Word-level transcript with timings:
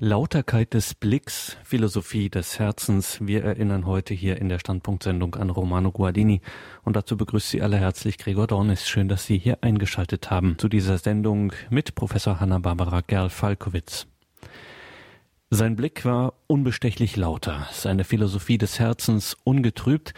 Lauterkeit 0.00 0.74
des 0.74 0.96
Blicks, 0.96 1.56
Philosophie 1.62 2.28
des 2.28 2.58
Herzens. 2.58 3.18
Wir 3.20 3.44
erinnern 3.44 3.86
heute 3.86 4.12
hier 4.12 4.38
in 4.38 4.48
der 4.48 4.58
Standpunktsendung 4.58 5.36
an 5.36 5.50
Romano 5.50 5.92
Guardini. 5.92 6.40
Und 6.82 6.96
dazu 6.96 7.16
begrüßt 7.16 7.50
Sie 7.50 7.62
alle 7.62 7.76
herzlich 7.76 8.18
Gregor 8.18 8.48
Dornis. 8.48 8.88
Schön, 8.88 9.08
dass 9.08 9.24
Sie 9.24 9.38
hier 9.38 9.58
eingeschaltet 9.60 10.32
haben 10.32 10.58
zu 10.58 10.68
dieser 10.68 10.98
Sendung 10.98 11.52
mit 11.70 11.94
Professor 11.94 12.40
Hanna-Barbara 12.40 13.02
Gerl-Falkowitz. 13.02 14.08
Sein 15.50 15.76
Blick 15.76 16.04
war 16.04 16.34
unbestechlich 16.48 17.14
lauter, 17.14 17.68
seine 17.70 18.02
Philosophie 18.02 18.58
des 18.58 18.80
Herzens 18.80 19.36
ungetrübt. 19.44 20.12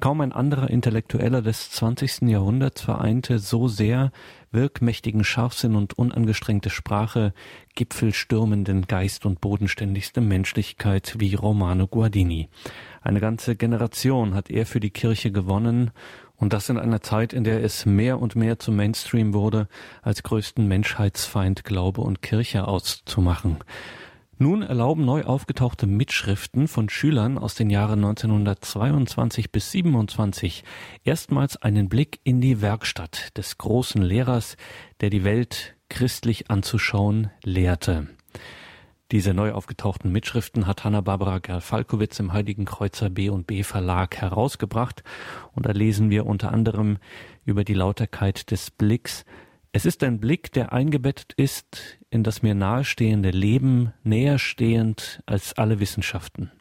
Kaum 0.00 0.20
ein 0.20 0.32
anderer 0.32 0.68
Intellektueller 0.68 1.40
des 1.40 1.70
20. 1.70 2.28
Jahrhunderts 2.28 2.82
vereinte 2.82 3.38
so 3.38 3.68
sehr 3.68 4.12
wirkmächtigen 4.52 5.24
Scharfsinn 5.24 5.74
und 5.74 5.98
unangestrengte 5.98 6.70
Sprache, 6.70 7.32
gipfelstürmenden 7.74 8.86
Geist 8.86 9.26
und 9.26 9.40
bodenständigste 9.40 10.20
Menschlichkeit 10.20 11.16
wie 11.18 11.34
Romano 11.34 11.86
Guardini. 11.86 12.48
Eine 13.00 13.20
ganze 13.20 13.56
Generation 13.56 14.34
hat 14.34 14.50
er 14.50 14.66
für 14.66 14.80
die 14.80 14.90
Kirche 14.90 15.32
gewonnen 15.32 15.90
und 16.36 16.52
das 16.52 16.68
in 16.68 16.78
einer 16.78 17.00
Zeit, 17.00 17.32
in 17.32 17.44
der 17.44 17.62
es 17.62 17.86
mehr 17.86 18.20
und 18.20 18.36
mehr 18.36 18.58
zum 18.58 18.76
Mainstream 18.76 19.32
wurde, 19.32 19.68
als 20.02 20.22
größten 20.22 20.66
Menschheitsfeind 20.66 21.64
Glaube 21.64 22.00
und 22.00 22.20
Kirche 22.20 22.66
auszumachen. 22.66 23.58
Nun 24.42 24.62
erlauben 24.62 25.04
neu 25.04 25.22
aufgetauchte 25.22 25.86
Mitschriften 25.86 26.66
von 26.66 26.88
Schülern 26.88 27.38
aus 27.38 27.54
den 27.54 27.70
Jahren 27.70 28.04
1922 28.04 29.52
bis 29.52 29.70
27 29.70 30.64
erstmals 31.04 31.62
einen 31.62 31.88
Blick 31.88 32.18
in 32.24 32.40
die 32.40 32.60
Werkstatt 32.60 33.38
des 33.38 33.56
großen 33.56 34.02
Lehrers, 34.02 34.56
der 35.00 35.10
die 35.10 35.22
Welt 35.22 35.76
christlich 35.88 36.50
anzuschauen 36.50 37.30
lehrte. 37.44 38.08
Diese 39.12 39.32
neu 39.32 39.52
aufgetauchten 39.52 40.10
Mitschriften 40.10 40.66
hat 40.66 40.82
Hanna-Barbara 40.82 41.38
Gerl-Falkowitz 41.38 42.18
im 42.18 42.32
Heiligen 42.32 42.64
Kreuzer 42.64 43.10
B&B 43.10 43.62
Verlag 43.62 44.16
herausgebracht 44.16 45.04
und 45.52 45.66
da 45.66 45.70
lesen 45.70 46.10
wir 46.10 46.26
unter 46.26 46.50
anderem 46.50 46.98
über 47.44 47.62
die 47.62 47.74
Lauterkeit 47.74 48.50
des 48.50 48.72
Blicks, 48.72 49.24
es 49.72 49.86
ist 49.86 50.02
ein 50.04 50.20
Blick, 50.20 50.52
der 50.52 50.72
eingebettet 50.72 51.32
ist 51.32 51.98
in 52.10 52.22
das 52.22 52.42
mir 52.42 52.54
nahestehende 52.54 53.30
Leben, 53.30 53.94
näher 54.04 54.38
stehend 54.38 55.22
als 55.24 55.54
alle 55.56 55.80
Wissenschaften. 55.80 56.52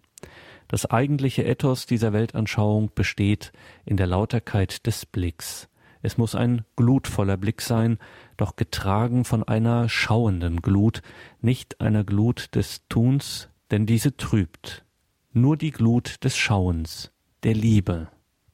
Das 0.69 0.85
eigentliche 0.85 1.43
Ethos 1.43 1.85
dieser 1.85 2.13
Weltanschauung 2.13 2.91
besteht 2.95 3.51
in 3.83 3.97
der 3.97 4.07
Lauterkeit 4.07 4.87
des 4.87 5.05
Blicks. 5.05 5.67
Es 6.01 6.17
muss 6.17 6.33
ein 6.33 6.63
glutvoller 6.77 7.35
Blick 7.35 7.61
sein, 7.61 7.97
doch 8.37 8.55
getragen 8.55 9.25
von 9.25 9.43
einer 9.43 9.89
schauenden 9.89 10.61
Glut, 10.61 11.01
nicht 11.41 11.81
einer 11.81 12.05
Glut 12.05 12.55
des 12.55 12.87
Tuns, 12.87 13.49
denn 13.71 13.85
diese 13.85 14.15
trübt. 14.15 14.85
Nur 15.33 15.57
die 15.57 15.71
Glut 15.71 16.23
des 16.23 16.37
Schauens, 16.37 17.11
der 17.43 17.53
Liebe, 17.53 18.07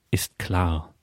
ist 0.10 0.40
klar. 0.40 0.96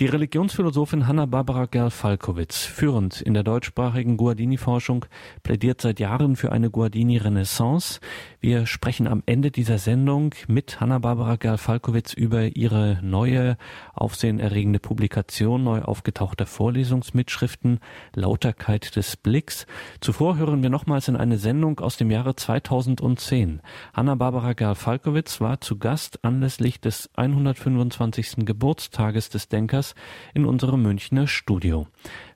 Die 0.00 0.06
Religionsphilosophin 0.06 1.06
Hanna-Barbara 1.06 1.66
Gerl-Falkowitz, 1.66 2.64
führend 2.64 3.20
in 3.20 3.32
der 3.32 3.44
deutschsprachigen 3.44 4.16
Guardini-Forschung, 4.16 5.06
plädiert 5.44 5.80
seit 5.80 6.00
Jahren 6.00 6.34
für 6.34 6.50
eine 6.50 6.68
Guardini-Renaissance. 6.68 8.00
Wir 8.40 8.66
sprechen 8.66 9.06
am 9.06 9.22
Ende 9.24 9.52
dieser 9.52 9.78
Sendung 9.78 10.34
mit 10.48 10.80
Hanna-Barbara 10.80 11.36
Gerl-Falkowitz 11.36 12.12
über 12.12 12.56
ihre 12.56 12.98
neue, 13.04 13.56
aufsehenerregende 13.94 14.80
Publikation 14.80 15.62
neu 15.62 15.82
aufgetauchter 15.82 16.46
Vorlesungsmitschriften 16.46 17.78
Lauterkeit 18.16 18.96
des 18.96 19.16
Blicks. 19.16 19.64
Zuvor 20.00 20.36
hören 20.38 20.60
wir 20.64 20.70
nochmals 20.70 21.06
in 21.06 21.14
eine 21.14 21.38
Sendung 21.38 21.78
aus 21.78 21.96
dem 21.96 22.10
Jahre 22.10 22.34
2010. 22.34 23.60
Hanna-Barbara 23.92 24.54
Gerl-Falkowitz 24.54 25.40
war 25.40 25.60
zu 25.60 25.78
Gast 25.78 26.24
anlässlich 26.24 26.80
des 26.80 27.10
125. 27.14 28.44
Geburtstages 28.44 29.28
des 29.28 29.46
Denkers 29.48 29.83
Peters 29.84 29.94
in 30.34 30.46
unserem 30.46 30.82
Münchner 30.82 31.26
Studio. 31.26 31.86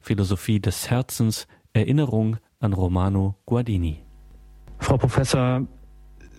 Philosophie 0.01 0.61
des 0.61 0.91
Herzens, 0.91 1.47
Erinnerung 1.73 2.37
an 2.61 2.73
Romano 2.73 3.37
Guardini. 3.47 4.03
Frau 4.79 4.99
Professor, 4.99 5.67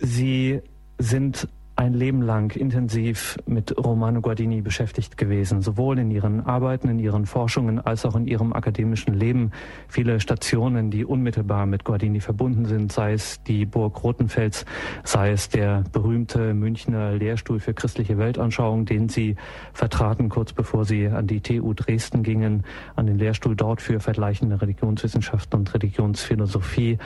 Sie 0.00 0.60
sind 0.98 1.48
ein 1.80 1.94
Leben 1.94 2.20
lang 2.20 2.54
intensiv 2.54 3.38
mit 3.46 3.74
Romano 3.78 4.20
Guardini 4.20 4.60
beschäftigt 4.60 5.16
gewesen, 5.16 5.62
sowohl 5.62 5.98
in 5.98 6.10
ihren 6.10 6.44
Arbeiten, 6.44 6.90
in 6.90 6.98
ihren 6.98 7.24
Forschungen 7.24 7.80
als 7.80 8.04
auch 8.04 8.16
in 8.16 8.26
ihrem 8.26 8.52
akademischen 8.52 9.14
Leben. 9.14 9.50
Viele 9.88 10.20
Stationen, 10.20 10.90
die 10.90 11.06
unmittelbar 11.06 11.64
mit 11.64 11.84
Guardini 11.84 12.20
verbunden 12.20 12.66
sind, 12.66 12.92
sei 12.92 13.14
es 13.14 13.42
die 13.44 13.64
Burg 13.64 14.04
Rotenfels, 14.04 14.66
sei 15.04 15.30
es 15.30 15.48
der 15.48 15.84
berühmte 15.90 16.52
Münchner 16.52 17.12
Lehrstuhl 17.12 17.60
für 17.60 17.72
christliche 17.72 18.18
Weltanschauung, 18.18 18.84
den 18.84 19.08
sie 19.08 19.36
vertraten 19.72 20.28
kurz 20.28 20.52
bevor 20.52 20.84
sie 20.84 21.06
an 21.06 21.26
die 21.26 21.40
TU 21.40 21.72
Dresden 21.72 22.22
gingen, 22.22 22.64
an 22.94 23.06
den 23.06 23.16
Lehrstuhl 23.16 23.56
dort 23.56 23.80
für 23.80 24.00
vergleichende 24.00 24.60
Religionswissenschaften 24.60 25.60
und 25.60 25.72
Religionsphilosophie. 25.72 26.98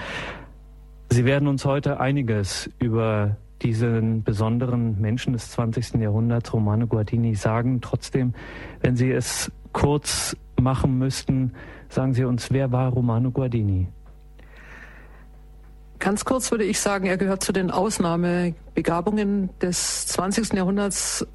Sie 1.10 1.24
werden 1.24 1.46
uns 1.46 1.64
heute 1.64 2.00
einiges 2.00 2.68
über 2.80 3.36
diesen 3.62 4.22
besonderen 4.22 5.00
Menschen 5.00 5.32
des 5.32 5.50
20. 5.50 5.94
Jahrhunderts, 5.94 6.52
Romano 6.52 6.86
Guardini, 6.86 7.34
sagen. 7.34 7.80
Trotzdem, 7.80 8.34
wenn 8.80 8.96
Sie 8.96 9.10
es 9.10 9.50
kurz 9.72 10.36
machen 10.60 10.98
müssten, 10.98 11.52
sagen 11.88 12.14
Sie 12.14 12.24
uns, 12.24 12.50
wer 12.50 12.72
war 12.72 12.90
Romano 12.92 13.30
Guardini? 13.30 13.88
Ganz 16.04 16.26
kurz 16.26 16.50
würde 16.50 16.64
ich 16.64 16.80
sagen, 16.80 17.06
er 17.06 17.16
gehört 17.16 17.42
zu 17.42 17.52
den 17.52 17.70
Ausnahmebegabungen 17.70 19.48
des 19.60 20.06
20. 20.08 20.52
Jahrhunderts, 20.52 21.26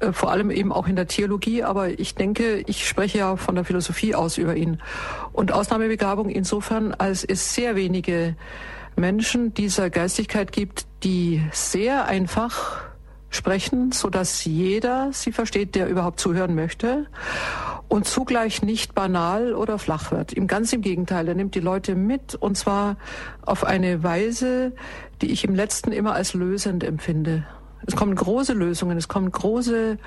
äh, 0.00 0.12
vor 0.12 0.30
allem 0.30 0.50
eben 0.50 0.72
auch 0.72 0.88
in 0.88 0.96
der 0.96 1.06
Theologie. 1.06 1.62
Aber 1.62 1.98
ich 1.98 2.14
denke, 2.14 2.62
ich 2.66 2.88
spreche 2.88 3.18
ja 3.18 3.36
von 3.36 3.54
der 3.54 3.64
Philosophie 3.64 4.14
aus 4.14 4.38
über 4.38 4.56
ihn. 4.56 4.78
Und 5.34 5.52
Ausnahmebegabung 5.52 6.30
insofern, 6.30 6.94
als 6.94 7.22
es 7.22 7.54
sehr 7.54 7.76
wenige 7.76 8.34
Menschen 8.96 9.54
dieser 9.54 9.90
Geistigkeit 9.90 10.52
gibt, 10.52 10.86
die 11.02 11.42
sehr 11.52 12.06
einfach 12.06 12.82
sprechen, 13.30 13.92
so 13.92 14.10
dass 14.10 14.44
jeder 14.44 15.10
sie 15.12 15.32
versteht, 15.32 15.74
der 15.74 15.88
überhaupt 15.88 16.20
zuhören 16.20 16.54
möchte 16.54 17.06
und 17.88 18.06
zugleich 18.06 18.62
nicht 18.62 18.94
banal 18.94 19.54
oder 19.54 19.78
flach 19.78 20.10
wird. 20.10 20.32
Im 20.32 20.46
ganz 20.46 20.72
im 20.72 20.80
Gegenteil, 20.80 21.28
er 21.28 21.34
nimmt 21.34 21.54
die 21.54 21.60
Leute 21.60 21.94
mit 21.94 22.34
und 22.34 22.56
zwar 22.56 22.96
auf 23.42 23.64
eine 23.64 24.02
Weise, 24.02 24.72
die 25.20 25.30
ich 25.30 25.44
im 25.44 25.54
letzten 25.54 25.92
immer 25.92 26.14
als 26.14 26.34
lösend 26.34 26.84
empfinde. 26.84 27.44
Es 27.86 27.96
kommen 27.96 28.14
große 28.14 28.52
Lösungen, 28.52 28.96
es 28.96 29.08
kommen 29.08 29.30
große 29.30 29.98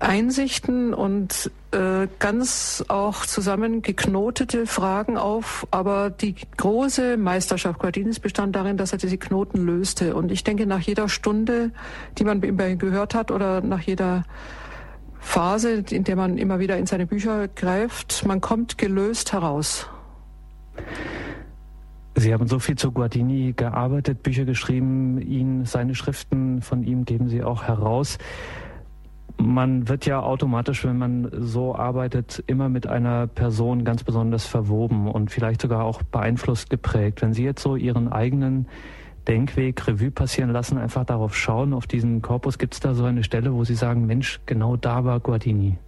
Einsichten 0.00 0.94
und 0.94 1.50
äh, 1.74 2.08
ganz 2.18 2.84
auch 2.88 3.26
zusammengeknotete 3.26 4.66
Fragen 4.66 5.18
auf. 5.18 5.66
Aber 5.70 6.10
die 6.10 6.34
große 6.56 7.16
Meisterschaft 7.16 7.80
Guardinis 7.80 8.20
bestand 8.20 8.56
darin, 8.56 8.76
dass 8.76 8.92
er 8.92 8.98
diese 8.98 9.18
Knoten 9.18 9.66
löste. 9.66 10.14
Und 10.14 10.30
ich 10.30 10.44
denke, 10.44 10.66
nach 10.66 10.80
jeder 10.80 11.08
Stunde, 11.08 11.72
die 12.18 12.24
man 12.24 12.40
bei 12.40 12.70
ihm 12.70 12.78
gehört 12.78 13.14
hat 13.14 13.30
oder 13.30 13.60
nach 13.60 13.80
jeder 13.80 14.22
Phase, 15.18 15.84
in 15.90 16.04
der 16.04 16.16
man 16.16 16.38
immer 16.38 16.58
wieder 16.58 16.78
in 16.78 16.86
seine 16.86 17.06
Bücher 17.06 17.48
greift, 17.48 18.24
man 18.26 18.40
kommt 18.40 18.78
gelöst 18.78 19.32
heraus. 19.32 19.88
Sie 22.16 22.32
haben 22.32 22.46
so 22.46 22.60
viel 22.60 22.76
zu 22.76 22.92
Guardini 22.92 23.54
gearbeitet, 23.56 24.22
Bücher 24.22 24.44
geschrieben, 24.44 25.20
ihn, 25.20 25.64
seine 25.64 25.96
Schriften 25.96 26.62
von 26.62 26.84
ihm 26.84 27.04
geben 27.04 27.28
Sie 27.28 27.42
auch 27.42 27.64
heraus 27.64 28.18
man 29.36 29.88
wird 29.88 30.06
ja 30.06 30.20
automatisch, 30.20 30.84
wenn 30.84 30.98
man 30.98 31.30
so 31.32 31.74
arbeitet, 31.74 32.42
immer 32.46 32.68
mit 32.68 32.86
einer 32.86 33.26
Person 33.26 33.84
ganz 33.84 34.04
besonders 34.04 34.46
verwoben 34.46 35.08
und 35.08 35.30
vielleicht 35.30 35.60
sogar 35.60 35.84
auch 35.84 36.02
beeinflusst 36.02 36.70
geprägt. 36.70 37.22
Wenn 37.22 37.32
Sie 37.32 37.44
jetzt 37.44 37.62
so 37.62 37.76
Ihren 37.76 38.12
eigenen 38.12 38.66
Denkweg 39.26 39.86
Revue 39.86 40.10
passieren 40.10 40.50
lassen, 40.50 40.78
einfach 40.78 41.04
darauf 41.04 41.36
schauen, 41.36 41.72
auf 41.72 41.86
diesen 41.86 42.22
Korpus, 42.22 42.58
gibt 42.58 42.74
es 42.74 42.80
da 42.80 42.94
so 42.94 43.04
eine 43.04 43.24
Stelle, 43.24 43.52
wo 43.54 43.64
Sie 43.64 43.74
sagen, 43.74 44.06
Mensch, 44.06 44.40
genau 44.46 44.76
da 44.76 45.04
war 45.04 45.20
Guardini? 45.20 45.78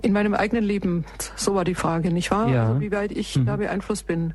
In 0.00 0.12
meinem 0.12 0.34
eigenen 0.34 0.64
Leben, 0.64 1.04
so 1.36 1.54
war 1.54 1.64
die 1.64 1.74
Frage, 1.74 2.12
nicht 2.12 2.30
wahr? 2.30 2.48
Ja. 2.48 2.68
Also 2.68 2.80
wie 2.80 2.92
weit 2.92 3.12
ich 3.12 3.36
mhm. 3.36 3.46
da 3.46 3.56
beeinflusst 3.56 4.06
bin. 4.06 4.34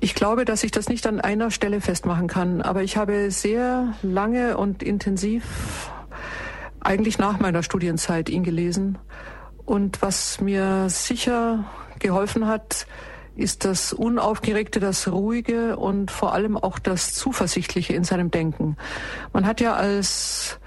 Ich 0.00 0.14
glaube, 0.14 0.44
dass 0.44 0.64
ich 0.64 0.70
das 0.70 0.88
nicht 0.88 1.06
an 1.06 1.20
einer 1.20 1.50
Stelle 1.50 1.80
festmachen 1.80 2.26
kann, 2.26 2.60
aber 2.60 2.82
ich 2.82 2.96
habe 2.96 3.30
sehr 3.30 3.94
lange 4.02 4.56
und 4.58 4.82
intensiv 4.82 5.90
eigentlich 6.80 7.18
nach 7.18 7.40
meiner 7.40 7.62
Studienzeit 7.62 8.28
ihn 8.28 8.44
gelesen. 8.44 8.98
Und 9.64 10.02
was 10.02 10.40
mir 10.40 10.88
sicher 10.88 11.64
geholfen 11.98 12.46
hat, 12.46 12.86
ist 13.36 13.64
das 13.64 13.92
Unaufgeregte, 13.92 14.78
das 14.78 15.10
Ruhige 15.10 15.76
und 15.76 16.10
vor 16.10 16.34
allem 16.34 16.56
auch 16.56 16.78
das 16.78 17.14
Zuversichtliche 17.14 17.94
in 17.94 18.04
seinem 18.04 18.30
Denken. 18.30 18.76
Man 19.32 19.46
hat 19.46 19.60
ja 19.60 19.74
als 19.74 20.60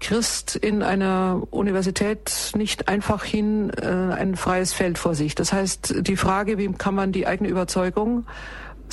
Christ 0.00 0.56
in 0.56 0.82
einer 0.82 1.42
Universität 1.50 2.52
nicht 2.56 2.88
einfach 2.88 3.22
hin 3.22 3.70
äh, 3.70 3.86
ein 3.86 4.34
freies 4.34 4.72
Feld 4.72 4.98
vor 4.98 5.14
sich. 5.14 5.36
Das 5.36 5.52
heißt, 5.52 5.94
die 6.00 6.16
Frage, 6.16 6.58
wie 6.58 6.72
kann 6.72 6.96
man 6.96 7.12
die 7.12 7.26
eigene 7.26 7.48
Überzeugung 7.48 8.26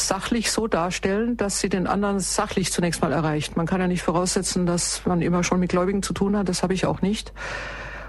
sachlich 0.07 0.51
so 0.51 0.67
darstellen, 0.67 1.37
dass 1.37 1.59
sie 1.59 1.69
den 1.69 1.87
anderen 1.87 2.19
sachlich 2.19 2.71
zunächst 2.71 3.01
mal 3.01 3.11
erreicht. 3.11 3.57
Man 3.57 3.65
kann 3.65 3.81
ja 3.81 3.87
nicht 3.87 4.01
voraussetzen, 4.01 4.65
dass 4.65 5.05
man 5.05 5.21
immer 5.21 5.43
schon 5.43 5.59
mit 5.59 5.69
Gläubigen 5.69 6.03
zu 6.03 6.13
tun 6.13 6.37
hat. 6.37 6.49
Das 6.49 6.63
habe 6.63 6.73
ich 6.73 6.85
auch 6.85 7.01
nicht. 7.01 7.33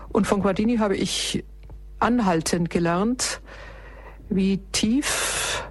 Und 0.08 0.26
von 0.26 0.40
Guardini 0.40 0.78
habe 0.78 0.96
ich 0.96 1.44
anhaltend 1.98 2.70
gelernt, 2.70 3.40
wie 4.28 4.58
tief 4.72 5.64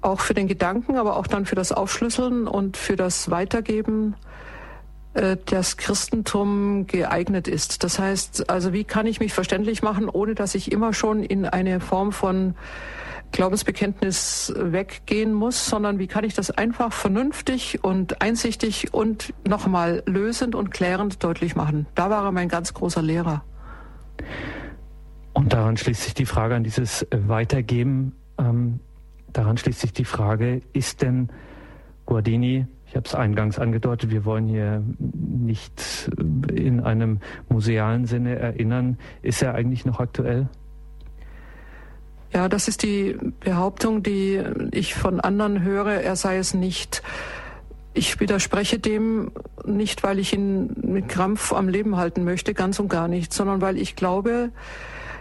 auch 0.00 0.20
für 0.20 0.34
den 0.34 0.48
Gedanken, 0.48 0.96
aber 0.96 1.16
auch 1.16 1.26
dann 1.26 1.46
für 1.46 1.54
das 1.54 1.72
Aufschlüsseln 1.72 2.48
und 2.48 2.76
für 2.76 2.96
das 2.96 3.30
Weitergeben 3.30 4.16
äh, 5.14 5.36
das 5.46 5.76
Christentum 5.76 6.86
geeignet 6.86 7.46
ist. 7.48 7.84
Das 7.84 7.98
heißt, 7.98 8.50
also 8.50 8.72
wie 8.72 8.84
kann 8.84 9.06
ich 9.06 9.20
mich 9.20 9.32
verständlich 9.32 9.82
machen, 9.82 10.08
ohne 10.08 10.34
dass 10.34 10.54
ich 10.54 10.72
immer 10.72 10.92
schon 10.92 11.22
in 11.22 11.46
eine 11.46 11.80
Form 11.80 12.12
von 12.12 12.54
Glaubensbekenntnis 13.32 14.52
weggehen 14.56 15.32
muss, 15.32 15.66
sondern 15.66 15.98
wie 15.98 16.06
kann 16.06 16.24
ich 16.24 16.34
das 16.34 16.50
einfach 16.50 16.92
vernünftig 16.92 17.82
und 17.82 18.22
einsichtig 18.22 18.92
und 18.94 19.32
nochmal 19.46 20.02
lösend 20.06 20.54
und 20.54 20.70
klärend 20.70 21.24
deutlich 21.24 21.56
machen. 21.56 21.86
Da 21.94 22.10
war 22.10 22.24
er 22.24 22.32
mein 22.32 22.48
ganz 22.48 22.74
großer 22.74 23.02
Lehrer. 23.02 23.42
Und 25.32 25.52
daran 25.52 25.76
schließt 25.76 26.02
sich 26.02 26.14
die 26.14 26.26
Frage 26.26 26.54
an 26.54 26.62
dieses 26.62 27.06
Weitergeben. 27.10 28.12
Ähm, 28.38 28.80
daran 29.32 29.56
schließt 29.56 29.80
sich 29.80 29.92
die 29.92 30.04
Frage, 30.04 30.60
ist 30.72 31.02
denn 31.02 31.30
Guardini, 32.04 32.66
ich 32.86 32.96
habe 32.96 33.06
es 33.06 33.14
eingangs 33.14 33.58
angedeutet, 33.58 34.10
wir 34.10 34.26
wollen 34.26 34.48
hier 34.48 34.82
nicht 34.98 36.10
in 36.52 36.80
einem 36.80 37.20
musealen 37.48 38.04
Sinne 38.04 38.38
erinnern, 38.38 38.98
ist 39.22 39.42
er 39.42 39.54
eigentlich 39.54 39.86
noch 39.86 39.98
aktuell? 39.98 40.48
Ja, 42.32 42.48
das 42.48 42.66
ist 42.66 42.82
die 42.82 43.16
Behauptung, 43.40 44.02
die 44.02 44.42
ich 44.70 44.94
von 44.94 45.20
anderen 45.20 45.62
höre, 45.62 46.00
er 46.00 46.16
sei 46.16 46.38
es 46.38 46.54
nicht. 46.54 47.02
Ich 47.94 48.20
widerspreche 48.20 48.78
dem 48.78 49.32
nicht, 49.66 50.02
weil 50.02 50.18
ich 50.18 50.32
ihn 50.32 50.74
mit 50.82 51.10
Krampf 51.10 51.52
am 51.52 51.68
Leben 51.68 51.96
halten 51.98 52.24
möchte, 52.24 52.54
ganz 52.54 52.78
und 52.78 52.88
gar 52.88 53.06
nicht, 53.06 53.34
sondern 53.34 53.60
weil 53.60 53.76
ich 53.76 53.96
glaube, 53.96 54.50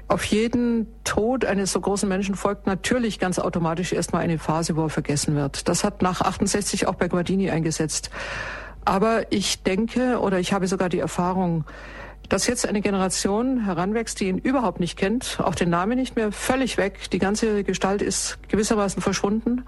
auf 0.07 0.23
jeden 0.23 0.87
Tod 1.03 1.43
eines 1.43 1.73
so 1.73 1.81
großen 1.81 2.07
Menschen 2.07 2.35
folgt 2.35 2.65
natürlich 2.65 3.19
ganz 3.19 3.39
automatisch 3.39 3.91
erstmal 3.91 4.23
eine 4.23 4.39
Phase, 4.39 4.77
wo 4.77 4.83
er 4.83 4.89
vergessen 4.89 5.35
wird. 5.35 5.67
Das 5.67 5.83
hat 5.83 6.01
nach 6.01 6.21
68 6.21 6.87
auch 6.87 6.95
bei 6.95 7.09
Guardini 7.09 7.49
eingesetzt. 7.49 8.09
Aber 8.85 9.31
ich 9.31 9.63
denke 9.63 10.19
oder 10.19 10.39
ich 10.39 10.53
habe 10.53 10.67
sogar 10.67 10.89
die 10.89 10.99
Erfahrung, 10.99 11.65
dass 12.31 12.47
jetzt 12.47 12.65
eine 12.65 12.79
Generation 12.79 13.65
heranwächst, 13.65 14.21
die 14.21 14.29
ihn 14.29 14.37
überhaupt 14.37 14.79
nicht 14.79 14.97
kennt, 14.97 15.39
auch 15.43 15.53
den 15.53 15.69
Namen 15.69 15.97
nicht 15.97 16.15
mehr, 16.15 16.31
völlig 16.31 16.77
weg. 16.77 17.09
Die 17.11 17.19
ganze 17.19 17.65
Gestalt 17.65 18.01
ist 18.01 18.39
gewissermaßen 18.47 19.01
verschwunden. 19.01 19.65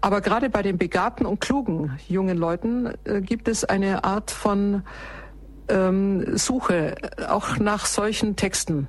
Aber 0.00 0.22
gerade 0.22 0.48
bei 0.48 0.62
den 0.62 0.78
begabten 0.78 1.26
und 1.26 1.40
klugen 1.40 1.98
jungen 2.08 2.38
Leuten 2.38 2.94
äh, 3.04 3.20
gibt 3.20 3.46
es 3.46 3.64
eine 3.64 4.04
Art 4.04 4.30
von 4.30 4.84
ähm, 5.68 6.38
Suche 6.38 6.94
auch 7.28 7.58
nach 7.58 7.84
solchen 7.84 8.36
Texten. 8.36 8.88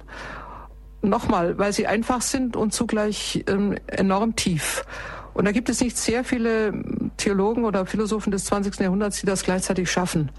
Nochmal, 1.02 1.58
weil 1.58 1.74
sie 1.74 1.88
einfach 1.88 2.22
sind 2.22 2.56
und 2.56 2.74
zugleich 2.74 3.44
ähm, 3.48 3.76
enorm 3.88 4.38
tief. 4.38 4.86
Und 5.34 5.44
da 5.44 5.52
gibt 5.52 5.68
es 5.68 5.82
nicht 5.82 5.98
sehr 5.98 6.24
viele 6.24 6.72
Theologen 7.18 7.66
oder 7.66 7.86
Philosophen 7.86 8.32
des 8.32 8.46
20. 8.46 8.80
Jahrhunderts, 8.80 9.20
die 9.20 9.26
das 9.26 9.44
gleichzeitig 9.44 9.92
schaffen. 9.92 10.32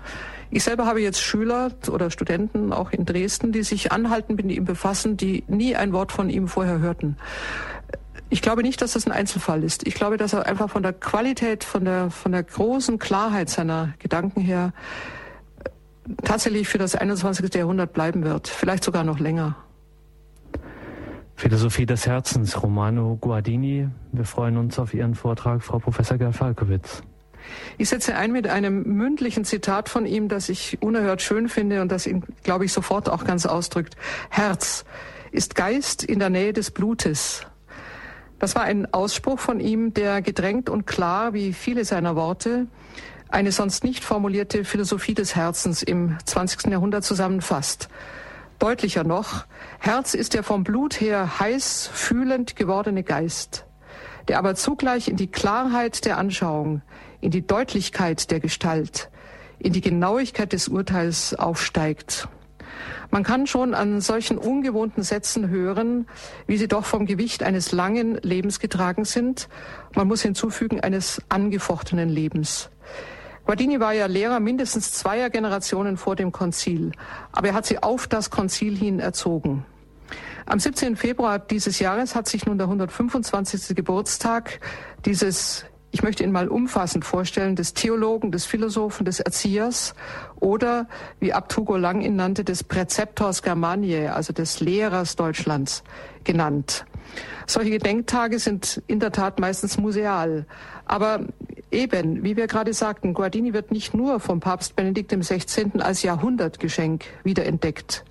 Ich 0.54 0.62
selber 0.62 0.86
habe 0.86 1.00
jetzt 1.00 1.20
Schüler 1.20 1.72
oder 1.90 2.12
Studenten 2.12 2.72
auch 2.72 2.92
in 2.92 3.04
Dresden, 3.04 3.50
die 3.50 3.64
sich 3.64 3.90
anhalten 3.90 4.36
mit 4.36 4.48
ihm 4.52 4.64
befassen, 4.64 5.16
die 5.16 5.42
nie 5.48 5.74
ein 5.74 5.92
Wort 5.92 6.12
von 6.12 6.30
ihm 6.30 6.46
vorher 6.46 6.78
hörten. 6.78 7.16
Ich 8.30 8.40
glaube 8.40 8.62
nicht, 8.62 8.80
dass 8.80 8.92
das 8.92 9.04
ein 9.04 9.10
Einzelfall 9.10 9.64
ist. 9.64 9.84
Ich 9.84 9.94
glaube, 9.94 10.16
dass 10.16 10.32
er 10.32 10.46
einfach 10.46 10.70
von 10.70 10.84
der 10.84 10.92
Qualität, 10.92 11.64
von 11.64 11.84
der, 11.84 12.08
von 12.08 12.30
der 12.30 12.44
großen 12.44 13.00
Klarheit 13.00 13.50
seiner 13.50 13.94
Gedanken 13.98 14.42
her 14.42 14.72
tatsächlich 16.22 16.68
für 16.68 16.78
das 16.78 16.94
21. 16.94 17.52
Jahrhundert 17.52 17.92
bleiben 17.92 18.22
wird. 18.22 18.46
Vielleicht 18.46 18.84
sogar 18.84 19.02
noch 19.02 19.18
länger. 19.18 19.56
Philosophie 21.34 21.84
des 21.84 22.06
Herzens, 22.06 22.62
Romano 22.62 23.16
Guardini. 23.20 23.88
Wir 24.12 24.24
freuen 24.24 24.56
uns 24.56 24.78
auf 24.78 24.94
Ihren 24.94 25.16
Vortrag, 25.16 25.64
Frau 25.64 25.80
Professor 25.80 26.16
Gerl-Falkowitz. 26.16 27.02
Ich 27.79 27.88
setze 27.88 28.14
ein 28.17 28.32
mit 28.32 28.46
einem 28.46 28.82
mündlichen 28.82 29.44
Zitat 29.44 29.88
von 29.88 30.06
ihm, 30.06 30.29
das 30.29 30.49
ich 30.49 30.81
unerhört 30.82 31.23
schön 31.23 31.49
finde 31.49 31.82
und 31.82 31.91
das 31.91 32.06
ihn, 32.06 32.25
glaube 32.43 32.64
ich, 32.64 32.73
sofort 32.73 33.08
auch 33.08 33.25
ganz 33.25 33.46
ausdrückt. 33.46 33.96
Herz 34.31 34.85
ist 35.32 35.55
Geist 35.55 36.05
in 36.05 36.20
der 36.20 36.31
Nähe 36.31 36.52
des 36.52 36.70
Blutes. 36.70 37.46
Das 38.38 38.55
war 38.55 38.62
ein 38.62 38.93
Ausspruch 38.93 39.38
von 39.38 39.58
ihm, 39.58 39.94
der 39.94 40.23
gedrängt 40.23 40.69
und 40.69 40.87
klar, 40.87 41.32
wie 41.32 41.52
viele 41.52 41.85
seiner 41.85 42.14
Worte, 42.14 42.67
eine 43.29 43.50
sonst 43.50 43.82
nicht 43.85 44.05
formulierte 44.05 44.64
Philosophie 44.64 45.14
des 45.14 45.35
Herzens 45.35 45.82
im 45.82 46.17
20. 46.25 46.70
Jahrhundert 46.70 47.05
zusammenfasst. 47.05 47.88
Deutlicher 48.58 49.02
noch, 49.02 49.47
Herz 49.81 50.14
ist 50.14 50.35
der 50.35 50.44
vom 50.44 50.62
Blut 50.62 51.00
her 51.00 51.40
heiß 51.40 51.90
fühlend 51.93 52.55
gewordene 52.55 53.02
Geist, 53.02 53.67
der 54.29 54.38
aber 54.38 54.55
zugleich 54.55 55.08
in 55.08 55.17
die 55.17 55.26
Klarheit 55.26 56.05
der 56.05 56.19
Anschauung, 56.19 56.82
in 57.25 57.31
die 57.31 57.47
Deutlichkeit 57.47 58.31
der 58.31 58.38
Gestalt, 58.38 59.11
in 59.59 59.73
die 59.73 59.81
Genauigkeit 59.81 60.53
des 60.53 60.69
Urteils 60.69 61.35
aufsteigt. 61.35 62.29
Man 63.11 63.23
kann 63.23 63.47
schon 63.47 63.73
an 63.75 64.03
solchen 64.03 64.37
ungewohnten 64.37 65.03
Sätzen 65.03 65.49
hören, 65.49 66.06
wie 66.47 66.59
sie 66.59 66.69
doch 66.69 66.85
vom 66.85 67.06
Gewicht 67.06 67.43
eines 67.43 67.73
langen 67.73 68.17
Lebens 68.17 68.61
getragen 68.61 69.06
sind. 69.06 69.49
Man 69.94 70.06
muss 70.06 70.21
hinzufügen, 70.21 70.81
eines 70.81 71.23
angefochtenen 71.31 72.11
Lebens. 72.11 72.69
Guardini 73.47 73.81
war 73.81 73.94
ja 73.94 74.06
Lehrer 74.06 74.41
mindestens 74.41 74.93
zweier 74.93 75.31
Generationen 75.31 75.97
vor 75.97 76.17
dem 76.17 76.31
Konzil, 76.31 76.93
aber 77.32 77.49
er 77.49 77.55
hat 77.55 77.67
sie 77.67 77.82
auf 77.82 78.06
das 78.06 78.31
Konzil 78.31 78.76
hin 78.76 79.00
erzogen. 79.00 79.65
Am 80.44 80.59
17. 80.59 80.97
Februar 80.97 81.38
dieses 81.38 81.79
Jahres 81.79 82.15
hat 82.15 82.29
sich 82.29 82.44
nun 82.44 82.59
der 82.59 82.67
125. 82.67 83.75
Geburtstag 83.75 84.61
dieses 85.06 85.65
ich 85.94 86.02
möchte 86.02 86.25
ihn 86.25 86.32
mal 86.32 86.49
umfassend 86.49 87.05
vorstellen, 87.05 87.55
des 87.55 87.73
Theologen, 87.73 88.32
des 88.32 88.46
Philosophen, 88.46 89.05
des 89.05 89.20
Erziehers 89.20 89.94
oder, 90.41 90.88
wie 91.20 91.32
Abt 91.32 91.56
Hugo 91.56 91.76
Lang 91.76 92.00
ihn 92.00 92.17
nannte, 92.17 92.43
des 92.43 92.64
Präzeptors 92.64 93.43
Germaniae, 93.43 94.08
also 94.08 94.32
des 94.32 94.58
Lehrers 94.58 95.14
Deutschlands 95.14 95.85
genannt. 96.25 96.85
Solche 97.46 97.70
Gedenktage 97.70 98.41
sind 98.41 98.82
in 98.88 98.99
der 98.99 99.12
Tat 99.12 99.38
meistens 99.38 99.79
museal. 99.79 100.46
Aber 100.85 101.21
eben, 101.71 102.25
wie 102.25 102.37
wir 102.37 102.49
gerade 102.49 102.73
sagten, 102.73 103.14
Guardini 103.14 103.52
wird 103.52 103.71
nicht 103.71 103.95
nur 103.95 104.18
vom 104.18 104.40
Papst 104.40 104.75
Benedikt 104.75 105.12
XVI. 105.12 105.78
als 105.78 106.02
Jahrhundertgeschenk 106.02 107.04
wiederentdeckt. 107.23 108.04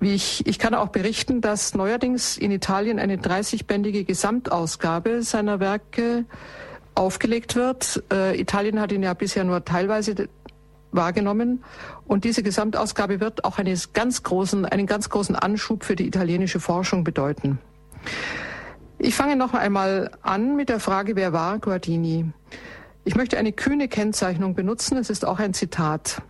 Ich, 0.00 0.46
ich 0.46 0.58
kann 0.58 0.74
auch 0.74 0.88
berichten, 0.88 1.40
dass 1.40 1.74
neuerdings 1.74 2.38
in 2.38 2.52
Italien 2.52 3.00
eine 3.00 3.16
30-bändige 3.16 4.04
Gesamtausgabe 4.04 5.22
seiner 5.22 5.58
Werke 5.58 6.24
aufgelegt 6.94 7.56
wird. 7.56 8.04
Äh, 8.12 8.40
Italien 8.40 8.80
hat 8.80 8.92
ihn 8.92 9.02
ja 9.02 9.14
bisher 9.14 9.42
nur 9.42 9.64
teilweise 9.64 10.28
wahrgenommen. 10.92 11.64
Und 12.06 12.24
diese 12.24 12.42
Gesamtausgabe 12.42 13.20
wird 13.20 13.44
auch 13.44 13.58
einen 13.58 13.76
ganz 13.92 14.22
großen, 14.22 14.64
einen 14.64 14.86
ganz 14.86 15.10
großen 15.10 15.34
Anschub 15.34 15.84
für 15.84 15.96
die 15.96 16.06
italienische 16.06 16.60
Forschung 16.60 17.02
bedeuten. 17.02 17.58
Ich 18.98 19.14
fange 19.14 19.36
noch 19.36 19.54
einmal 19.54 20.12
an 20.22 20.56
mit 20.56 20.68
der 20.68 20.80
Frage, 20.80 21.16
wer 21.16 21.32
war 21.32 21.58
Guardini? 21.58 22.26
Ich 23.04 23.16
möchte 23.16 23.36
eine 23.36 23.52
kühne 23.52 23.88
Kennzeichnung 23.88 24.54
benutzen. 24.54 24.96
Es 24.96 25.10
ist 25.10 25.24
auch 25.24 25.38
ein 25.38 25.54
Zitat. 25.54 26.22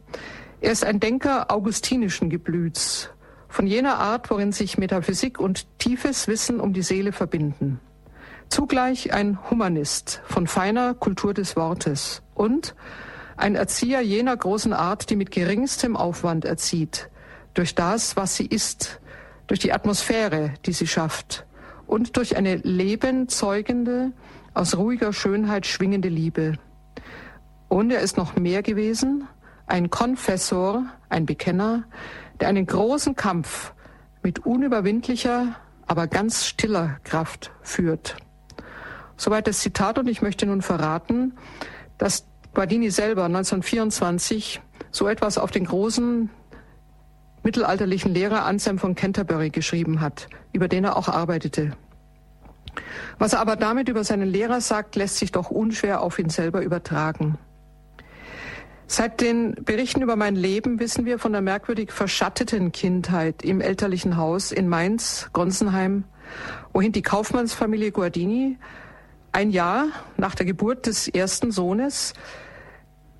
Er 0.60 0.72
ist 0.72 0.84
ein 0.84 1.00
Denker 1.00 1.50
augustinischen 1.50 2.30
Geblüts 2.30 3.10
von 3.48 3.66
jener 3.66 3.98
Art, 3.98 4.30
worin 4.30 4.52
sich 4.52 4.78
Metaphysik 4.78 5.40
und 5.40 5.66
tiefes 5.78 6.28
Wissen 6.28 6.60
um 6.60 6.72
die 6.72 6.82
Seele 6.82 7.12
verbinden. 7.12 7.80
Zugleich 8.48 9.12
ein 9.12 9.38
Humanist 9.50 10.22
von 10.26 10.46
feiner 10.46 10.94
Kultur 10.94 11.34
des 11.34 11.56
Wortes 11.56 12.22
und 12.34 12.74
ein 13.36 13.54
Erzieher 13.54 14.00
jener 14.00 14.36
großen 14.36 14.72
Art, 14.72 15.10
die 15.10 15.16
mit 15.16 15.30
geringstem 15.30 15.96
Aufwand 15.96 16.44
erzieht, 16.44 17.10
durch 17.54 17.74
das, 17.74 18.16
was 18.16 18.36
sie 18.36 18.46
ist, 18.46 19.00
durch 19.46 19.60
die 19.60 19.72
Atmosphäre, 19.72 20.54
die 20.66 20.72
sie 20.72 20.86
schafft 20.86 21.46
und 21.86 22.16
durch 22.16 22.36
eine 22.36 22.56
lebenzeugende, 22.56 24.12
aus 24.54 24.76
ruhiger 24.76 25.12
Schönheit 25.12 25.66
schwingende 25.66 26.08
Liebe. 26.08 26.54
Und 27.68 27.90
er 27.90 28.00
ist 28.00 28.16
noch 28.16 28.36
mehr 28.36 28.62
gewesen, 28.62 29.28
ein 29.66 29.90
Konfessor, 29.90 30.86
ein 31.08 31.26
Bekenner, 31.26 31.84
der 32.40 32.48
einen 32.48 32.66
großen 32.66 33.16
Kampf 33.16 33.72
mit 34.22 34.44
unüberwindlicher, 34.44 35.56
aber 35.86 36.06
ganz 36.06 36.46
stiller 36.46 36.98
Kraft 37.04 37.50
führt. 37.62 38.16
Soweit 39.16 39.46
das 39.46 39.60
Zitat 39.60 39.98
und 39.98 40.08
ich 40.08 40.22
möchte 40.22 40.46
nun 40.46 40.62
verraten, 40.62 41.36
dass 41.98 42.26
Guardini 42.54 42.90
selber 42.90 43.24
1924 43.24 44.60
so 44.90 45.08
etwas 45.08 45.38
auf 45.38 45.50
den 45.50 45.64
großen 45.64 46.30
mittelalterlichen 47.42 48.12
Lehrer 48.12 48.44
Anselm 48.44 48.78
von 48.78 48.94
Canterbury 48.94 49.50
geschrieben 49.50 50.00
hat, 50.00 50.28
über 50.52 50.68
den 50.68 50.84
er 50.84 50.96
auch 50.96 51.08
arbeitete. 51.08 51.72
Was 53.18 53.32
er 53.32 53.40
aber 53.40 53.56
damit 53.56 53.88
über 53.88 54.04
seinen 54.04 54.28
Lehrer 54.28 54.60
sagt, 54.60 54.96
lässt 54.96 55.16
sich 55.16 55.32
doch 55.32 55.50
unschwer 55.50 56.00
auf 56.00 56.18
ihn 56.18 56.30
selber 56.30 56.62
übertragen. 56.62 57.38
Seit 58.90 59.20
den 59.20 59.54
Berichten 59.54 60.00
über 60.00 60.16
mein 60.16 60.34
Leben 60.34 60.80
wissen 60.80 61.04
wir 61.04 61.18
von 61.18 61.32
der 61.32 61.42
merkwürdig 61.42 61.92
verschatteten 61.92 62.72
Kindheit 62.72 63.42
im 63.44 63.60
elterlichen 63.60 64.16
Haus 64.16 64.50
in 64.50 64.66
Mainz, 64.66 65.28
Gonsenheim, 65.34 66.04
wohin 66.72 66.92
die 66.92 67.02
Kaufmannsfamilie 67.02 67.92
Guardini 67.92 68.56
ein 69.30 69.50
Jahr 69.50 69.88
nach 70.16 70.34
der 70.34 70.46
Geburt 70.46 70.86
des 70.86 71.06
ersten 71.06 71.52
Sohnes 71.52 72.14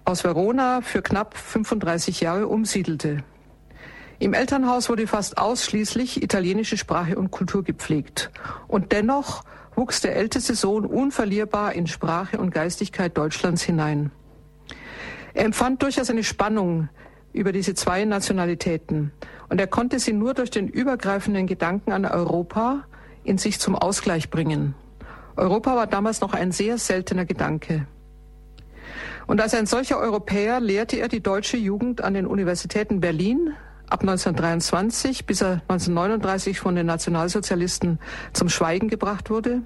aus 0.06 0.24
Verona 0.24 0.80
für 0.80 1.02
knapp 1.02 1.36
35 1.36 2.22
Jahre 2.22 2.48
umsiedelte. 2.48 3.22
Im 4.18 4.32
Elternhaus 4.32 4.88
wurde 4.88 5.06
fast 5.06 5.36
ausschließlich 5.36 6.22
italienische 6.22 6.78
Sprache 6.78 7.18
und 7.18 7.30
Kultur 7.30 7.62
gepflegt. 7.62 8.30
Und 8.68 8.92
dennoch 8.92 9.44
wuchs 9.76 10.00
der 10.00 10.16
älteste 10.16 10.54
Sohn 10.54 10.86
unverlierbar 10.86 11.74
in 11.74 11.86
Sprache 11.86 12.38
und 12.38 12.52
Geistigkeit 12.52 13.18
Deutschlands 13.18 13.62
hinein. 13.62 14.10
Er 15.38 15.44
empfand 15.44 15.84
durchaus 15.84 16.10
eine 16.10 16.24
Spannung 16.24 16.88
über 17.32 17.52
diese 17.52 17.72
zwei 17.74 18.04
Nationalitäten 18.04 19.12
und 19.48 19.60
er 19.60 19.68
konnte 19.68 20.00
sie 20.00 20.12
nur 20.12 20.34
durch 20.34 20.50
den 20.50 20.66
übergreifenden 20.66 21.46
Gedanken 21.46 21.92
an 21.92 22.04
Europa 22.04 22.82
in 23.22 23.38
sich 23.38 23.60
zum 23.60 23.76
Ausgleich 23.76 24.30
bringen. 24.30 24.74
Europa 25.36 25.76
war 25.76 25.86
damals 25.86 26.20
noch 26.20 26.34
ein 26.34 26.50
sehr 26.50 26.76
seltener 26.76 27.24
Gedanke. 27.24 27.86
Und 29.28 29.40
als 29.40 29.54
ein 29.54 29.66
solcher 29.66 30.00
Europäer 30.00 30.58
lehrte 30.58 30.96
er 30.96 31.06
die 31.06 31.20
deutsche 31.20 31.56
Jugend 31.56 32.02
an 32.02 32.14
den 32.14 32.26
Universitäten 32.26 32.98
Berlin, 32.98 33.54
ab 33.88 34.00
1923, 34.00 35.24
bis 35.24 35.40
er 35.40 35.62
1939 35.68 36.58
von 36.58 36.74
den 36.74 36.86
Nationalsozialisten 36.86 38.00
zum 38.32 38.48
Schweigen 38.48 38.88
gebracht 38.88 39.30
wurde. 39.30 39.62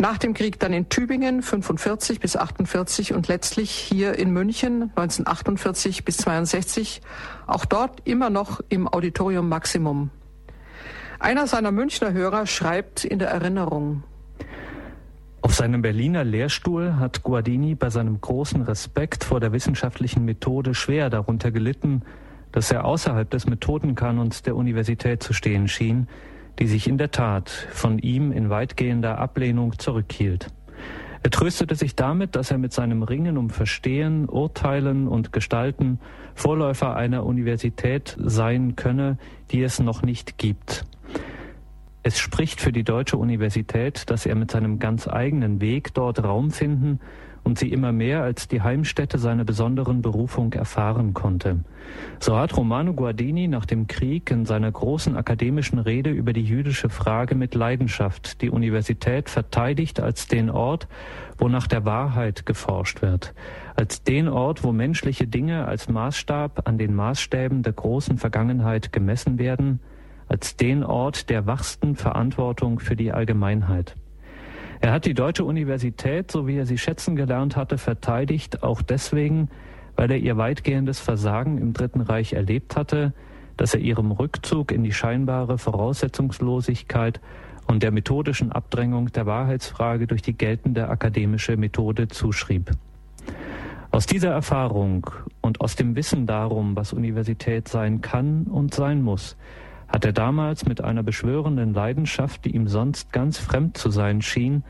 Nach 0.00 0.16
dem 0.16 0.32
Krieg 0.32 0.60
dann 0.60 0.72
in 0.72 0.88
Tübingen 0.88 1.42
45 1.42 2.20
bis 2.20 2.36
48 2.36 3.14
und 3.14 3.26
letztlich 3.26 3.72
hier 3.72 4.16
in 4.16 4.30
München 4.30 4.92
1948 4.94 6.04
bis 6.04 6.18
62, 6.18 7.02
auch 7.48 7.64
dort 7.64 8.06
immer 8.06 8.30
noch 8.30 8.60
im 8.68 8.86
Auditorium 8.86 9.48
Maximum. 9.48 10.10
Einer 11.18 11.48
seiner 11.48 11.72
Münchner 11.72 12.12
Hörer 12.12 12.46
schreibt 12.46 13.04
in 13.04 13.18
der 13.18 13.30
Erinnerung, 13.30 14.04
auf 15.40 15.54
seinem 15.54 15.82
Berliner 15.82 16.24
Lehrstuhl 16.24 16.96
hat 16.96 17.22
Guardini 17.22 17.76
bei 17.76 17.90
seinem 17.90 18.20
großen 18.20 18.62
Respekt 18.62 19.22
vor 19.22 19.38
der 19.38 19.52
wissenschaftlichen 19.52 20.24
Methode 20.24 20.74
schwer 20.74 21.10
darunter 21.10 21.52
gelitten, 21.52 22.02
dass 22.50 22.72
er 22.72 22.84
außerhalb 22.84 23.30
des 23.30 23.46
Methodenkanons 23.46 24.42
der 24.42 24.56
Universität 24.56 25.22
zu 25.22 25.32
stehen 25.32 25.68
schien, 25.68 26.08
die 26.58 26.66
sich 26.66 26.88
in 26.88 26.98
der 26.98 27.10
Tat 27.10 27.50
von 27.50 27.98
ihm 27.98 28.32
in 28.32 28.50
weitgehender 28.50 29.18
Ablehnung 29.18 29.78
zurückhielt. 29.78 30.48
Er 31.22 31.30
tröstete 31.30 31.74
sich 31.74 31.96
damit, 31.96 32.36
dass 32.36 32.50
er 32.50 32.58
mit 32.58 32.72
seinem 32.72 33.02
Ringen 33.02 33.38
um 33.38 33.50
Verstehen, 33.50 34.28
Urteilen 34.28 35.08
und 35.08 35.32
Gestalten 35.32 35.98
Vorläufer 36.34 36.94
einer 36.94 37.26
Universität 37.26 38.16
sein 38.20 38.76
könne, 38.76 39.18
die 39.50 39.62
es 39.62 39.80
noch 39.80 40.02
nicht 40.02 40.38
gibt. 40.38 40.84
Es 42.04 42.18
spricht 42.18 42.60
für 42.60 42.72
die 42.72 42.84
deutsche 42.84 43.16
Universität, 43.16 44.08
dass 44.08 44.24
er 44.24 44.36
mit 44.36 44.50
seinem 44.52 44.78
ganz 44.78 45.08
eigenen 45.08 45.60
Weg 45.60 45.92
dort 45.94 46.22
Raum 46.22 46.52
finden 46.52 47.00
und 47.44 47.58
sie 47.58 47.72
immer 47.72 47.92
mehr 47.92 48.22
als 48.22 48.48
die 48.48 48.62
Heimstätte 48.62 49.18
seiner 49.18 49.44
besonderen 49.44 50.02
Berufung 50.02 50.52
erfahren 50.52 51.14
konnte. 51.14 51.60
So 52.20 52.36
hat 52.36 52.56
Romano 52.56 52.92
Guardini 52.92 53.48
nach 53.48 53.64
dem 53.64 53.86
Krieg 53.86 54.30
in 54.30 54.44
seiner 54.44 54.70
großen 54.70 55.16
akademischen 55.16 55.78
Rede 55.78 56.10
über 56.10 56.32
die 56.32 56.44
jüdische 56.44 56.88
Frage 56.88 57.34
mit 57.34 57.54
Leidenschaft 57.54 58.42
die 58.42 58.50
Universität 58.50 59.30
verteidigt 59.30 60.00
als 60.00 60.26
den 60.26 60.50
Ort, 60.50 60.88
wo 61.38 61.48
nach 61.48 61.66
der 61.66 61.84
Wahrheit 61.84 62.44
geforscht 62.44 63.02
wird, 63.02 63.34
als 63.76 64.02
den 64.02 64.28
Ort, 64.28 64.64
wo 64.64 64.72
menschliche 64.72 65.26
Dinge 65.26 65.66
als 65.66 65.88
Maßstab 65.88 66.68
an 66.68 66.78
den 66.78 66.94
Maßstäben 66.94 67.62
der 67.62 67.72
großen 67.72 68.18
Vergangenheit 68.18 68.92
gemessen 68.92 69.38
werden, 69.38 69.80
als 70.28 70.56
den 70.56 70.84
Ort 70.84 71.30
der 71.30 71.46
wachsten 71.46 71.96
Verantwortung 71.96 72.80
für 72.80 72.96
die 72.96 73.12
Allgemeinheit. 73.12 73.94
Er 74.80 74.92
hat 74.92 75.06
die 75.06 75.14
deutsche 75.14 75.44
Universität, 75.44 76.30
so 76.30 76.46
wie 76.46 76.56
er 76.56 76.66
sie 76.66 76.78
schätzen 76.78 77.16
gelernt 77.16 77.56
hatte, 77.56 77.78
verteidigt, 77.78 78.62
auch 78.62 78.80
deswegen, 78.80 79.48
weil 79.96 80.10
er 80.10 80.18
ihr 80.18 80.36
weitgehendes 80.36 81.00
Versagen 81.00 81.58
im 81.58 81.72
Dritten 81.72 82.00
Reich 82.00 82.32
erlebt 82.32 82.76
hatte, 82.76 83.12
dass 83.56 83.74
er 83.74 83.80
ihrem 83.80 84.12
Rückzug 84.12 84.70
in 84.70 84.84
die 84.84 84.92
scheinbare 84.92 85.58
Voraussetzungslosigkeit 85.58 87.20
und 87.66 87.82
der 87.82 87.90
methodischen 87.90 88.52
Abdrängung 88.52 89.12
der 89.12 89.26
Wahrheitsfrage 89.26 90.06
durch 90.06 90.22
die 90.22 90.38
geltende 90.38 90.88
akademische 90.88 91.56
Methode 91.56 92.08
zuschrieb. 92.08 92.70
Aus 93.90 94.06
dieser 94.06 94.30
Erfahrung 94.30 95.10
und 95.40 95.60
aus 95.60 95.74
dem 95.74 95.96
Wissen 95.96 96.26
darum, 96.26 96.76
was 96.76 96.92
Universität 96.92 97.68
sein 97.68 98.00
kann 98.00 98.44
und 98.44 98.74
sein 98.74 99.02
muss, 99.02 99.36
hat 99.88 100.04
er 100.04 100.12
damals 100.12 100.66
mit 100.66 100.84
einer 100.84 101.02
beschwörenden 101.02 101.72
Leidenschaft, 101.72 102.44
die 102.44 102.54
ihm 102.54 102.68
sonst 102.68 103.12
ganz 103.12 103.38
fremd 103.38 103.76
zu 103.76 103.90
sein 103.90 104.22
schien, 104.22 104.62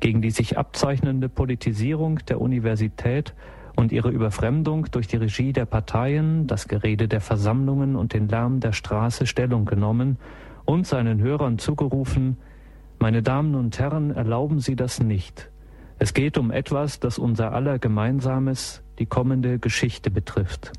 gegen 0.00 0.20
die 0.20 0.30
sich 0.30 0.58
abzeichnende 0.58 1.28
Politisierung 1.28 2.18
der 2.28 2.40
Universität 2.40 3.34
und 3.76 3.92
ihre 3.92 4.10
Überfremdung 4.10 4.86
durch 4.90 5.06
die 5.06 5.16
Regie 5.16 5.52
der 5.52 5.64
Parteien, 5.64 6.46
das 6.46 6.68
Gerede 6.68 7.08
der 7.08 7.20
Versammlungen 7.20 7.96
und 7.96 8.12
den 8.12 8.28
Lärm 8.28 8.60
der 8.60 8.72
Straße 8.72 9.26
Stellung 9.26 9.64
genommen 9.64 10.18
und 10.64 10.86
seinen 10.86 11.20
Hörern 11.20 11.58
zugerufen, 11.58 12.36
meine 12.98 13.22
Damen 13.22 13.54
und 13.54 13.78
Herren, 13.78 14.10
erlauben 14.10 14.60
Sie 14.60 14.76
das 14.76 15.00
nicht. 15.00 15.50
Es 15.98 16.14
geht 16.14 16.38
um 16.38 16.50
etwas, 16.50 17.00
das 17.00 17.18
unser 17.18 17.52
aller 17.52 17.78
Gemeinsames, 17.78 18.82
die 18.98 19.06
kommende 19.06 19.58
Geschichte 19.58 20.10
betrifft. 20.10 20.72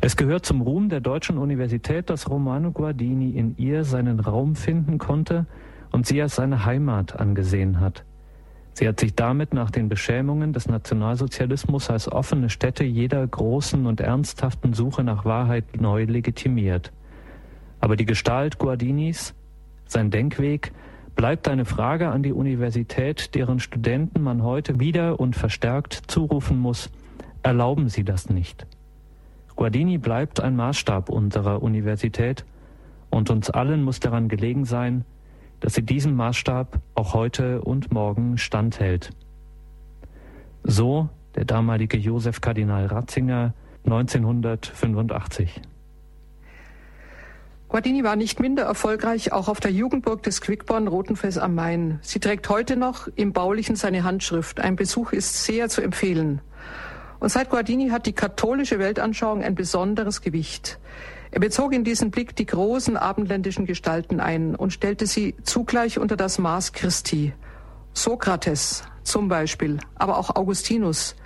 Es 0.00 0.16
gehört 0.16 0.46
zum 0.46 0.60
Ruhm 0.60 0.88
der 0.88 1.00
deutschen 1.00 1.38
Universität, 1.38 2.08
dass 2.08 2.30
Romano 2.30 2.70
Guardini 2.70 3.30
in 3.30 3.56
ihr 3.56 3.82
seinen 3.82 4.20
Raum 4.20 4.54
finden 4.54 4.98
konnte 4.98 5.46
und 5.90 6.06
sie 6.06 6.22
als 6.22 6.36
seine 6.36 6.64
Heimat 6.64 7.18
angesehen 7.18 7.80
hat. 7.80 8.04
Sie 8.74 8.86
hat 8.86 9.00
sich 9.00 9.16
damit 9.16 9.52
nach 9.54 9.72
den 9.72 9.88
Beschämungen 9.88 10.52
des 10.52 10.68
Nationalsozialismus 10.68 11.90
als 11.90 12.10
offene 12.10 12.48
Stätte 12.48 12.84
jeder 12.84 13.26
großen 13.26 13.86
und 13.86 14.00
ernsthaften 14.00 14.72
Suche 14.72 15.02
nach 15.02 15.24
Wahrheit 15.24 15.80
neu 15.80 16.04
legitimiert. 16.04 16.92
Aber 17.80 17.96
die 17.96 18.06
Gestalt 18.06 18.58
Guardinis, 18.58 19.34
sein 19.86 20.12
Denkweg, 20.12 20.70
bleibt 21.16 21.48
eine 21.48 21.64
Frage 21.64 22.10
an 22.10 22.22
die 22.22 22.32
Universität, 22.32 23.34
deren 23.34 23.58
Studenten 23.58 24.22
man 24.22 24.44
heute 24.44 24.78
wieder 24.78 25.18
und 25.18 25.34
verstärkt 25.34 25.94
zurufen 26.06 26.56
muss, 26.56 26.88
erlauben 27.42 27.88
Sie 27.88 28.04
das 28.04 28.30
nicht. 28.30 28.64
Guardini 29.58 29.98
bleibt 29.98 30.38
ein 30.38 30.54
Maßstab 30.54 31.08
unserer 31.08 31.64
Universität 31.64 32.44
und 33.10 33.28
uns 33.28 33.50
allen 33.50 33.82
muss 33.82 33.98
daran 33.98 34.28
gelegen 34.28 34.64
sein, 34.64 35.04
dass 35.58 35.74
sie 35.74 35.82
diesem 35.82 36.14
Maßstab 36.14 36.78
auch 36.94 37.12
heute 37.12 37.60
und 37.62 37.90
morgen 37.90 38.38
standhält. 38.38 39.10
So 40.62 41.08
der 41.34 41.44
damalige 41.44 41.96
Josef 41.96 42.40
Kardinal 42.40 42.86
Ratzinger 42.86 43.52
1985. 43.84 45.60
Guardini 47.68 48.04
war 48.04 48.14
nicht 48.14 48.38
minder 48.38 48.62
erfolgreich 48.62 49.32
auch 49.32 49.48
auf 49.48 49.58
der 49.58 49.72
Jugendburg 49.72 50.22
des 50.22 50.40
Quickborn 50.40 50.86
Rotenfels 50.86 51.36
am 51.36 51.56
Main. 51.56 51.98
Sie 52.02 52.20
trägt 52.20 52.48
heute 52.48 52.76
noch 52.76 53.08
im 53.16 53.32
Baulichen 53.32 53.74
seine 53.74 54.04
Handschrift. 54.04 54.60
Ein 54.60 54.76
Besuch 54.76 55.10
ist 55.10 55.44
sehr 55.44 55.68
zu 55.68 55.82
empfehlen. 55.82 56.42
Und 57.20 57.30
seit 57.30 57.50
Guardini 57.50 57.88
hat 57.88 58.06
die 58.06 58.12
katholische 58.12 58.78
Weltanschauung 58.78 59.42
ein 59.42 59.54
besonderes 59.54 60.20
Gewicht. 60.20 60.78
Er 61.30 61.40
bezog 61.40 61.74
in 61.74 61.84
diesen 61.84 62.10
Blick 62.10 62.36
die 62.36 62.46
großen 62.46 62.96
abendländischen 62.96 63.66
Gestalten 63.66 64.20
ein 64.20 64.54
und 64.54 64.72
stellte 64.72 65.06
sie 65.06 65.34
zugleich 65.42 65.98
unter 65.98 66.16
das 66.16 66.38
Maß 66.38 66.72
Christi. 66.72 67.34
Sokrates 67.92 68.84
zum 69.02 69.28
Beispiel, 69.28 69.78
aber 69.96 70.18
auch 70.18 70.36
Augustinus. 70.36 71.16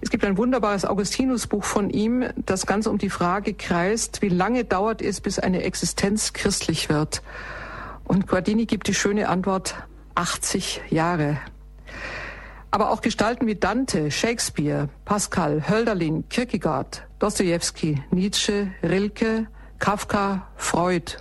Es 0.00 0.10
gibt 0.10 0.24
ein 0.24 0.36
wunderbares 0.36 0.84
Augustinus-Buch 0.84 1.64
von 1.64 1.90
ihm, 1.90 2.24
das 2.36 2.66
ganz 2.66 2.86
um 2.86 2.98
die 2.98 3.10
Frage 3.10 3.54
kreist, 3.54 4.22
wie 4.22 4.28
lange 4.28 4.64
dauert 4.64 5.02
es, 5.02 5.20
bis 5.20 5.38
eine 5.38 5.62
Existenz 5.62 6.32
christlich 6.32 6.88
wird. 6.88 7.22
Und 8.04 8.28
Guardini 8.28 8.66
gibt 8.66 8.88
die 8.88 8.94
schöne 8.94 9.28
Antwort, 9.28 9.74
80 10.14 10.82
Jahre. 10.90 11.38
Aber 12.70 12.90
auch 12.90 13.00
Gestalten 13.00 13.46
wie 13.46 13.54
Dante, 13.54 14.10
Shakespeare, 14.10 14.88
Pascal, 15.04 15.68
Hölderlin, 15.68 16.28
Kierkegaard, 16.28 17.06
Dostoevsky, 17.18 18.02
Nietzsche, 18.10 18.72
Rilke, 18.82 19.46
Kafka, 19.78 20.48
Freud. 20.56 21.16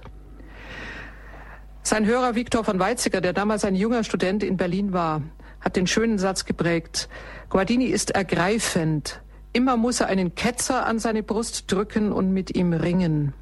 Sein 1.84 2.06
Hörer 2.06 2.36
Viktor 2.36 2.64
von 2.64 2.80
Weizsäcker, 2.80 3.22
der 3.22 3.34
damals 3.34 3.64
ein 3.64 3.76
junger 3.76 4.04
Student 4.04 4.44
in 4.44 4.58
Berlin 4.58 4.92
war, 4.92 5.22
hat 5.62 5.76
den 5.76 5.88
schönen 5.88 6.18
Satz 6.18 6.46
geprägt. 6.46 7.10
Guardini 7.50 7.86
ist 7.86 8.12
ergreifend, 8.12 9.22
Immer 9.56 9.78
muss 9.78 10.02
er 10.02 10.08
einen 10.08 10.36
Ketzer 10.36 10.86
an 10.86 11.00
seine 11.00 11.24
Brust 11.24 11.72
drücken 11.72 12.12
und 12.12 12.34
mit 12.34 12.58
ihm 12.58 12.74
ringen. 12.74 13.34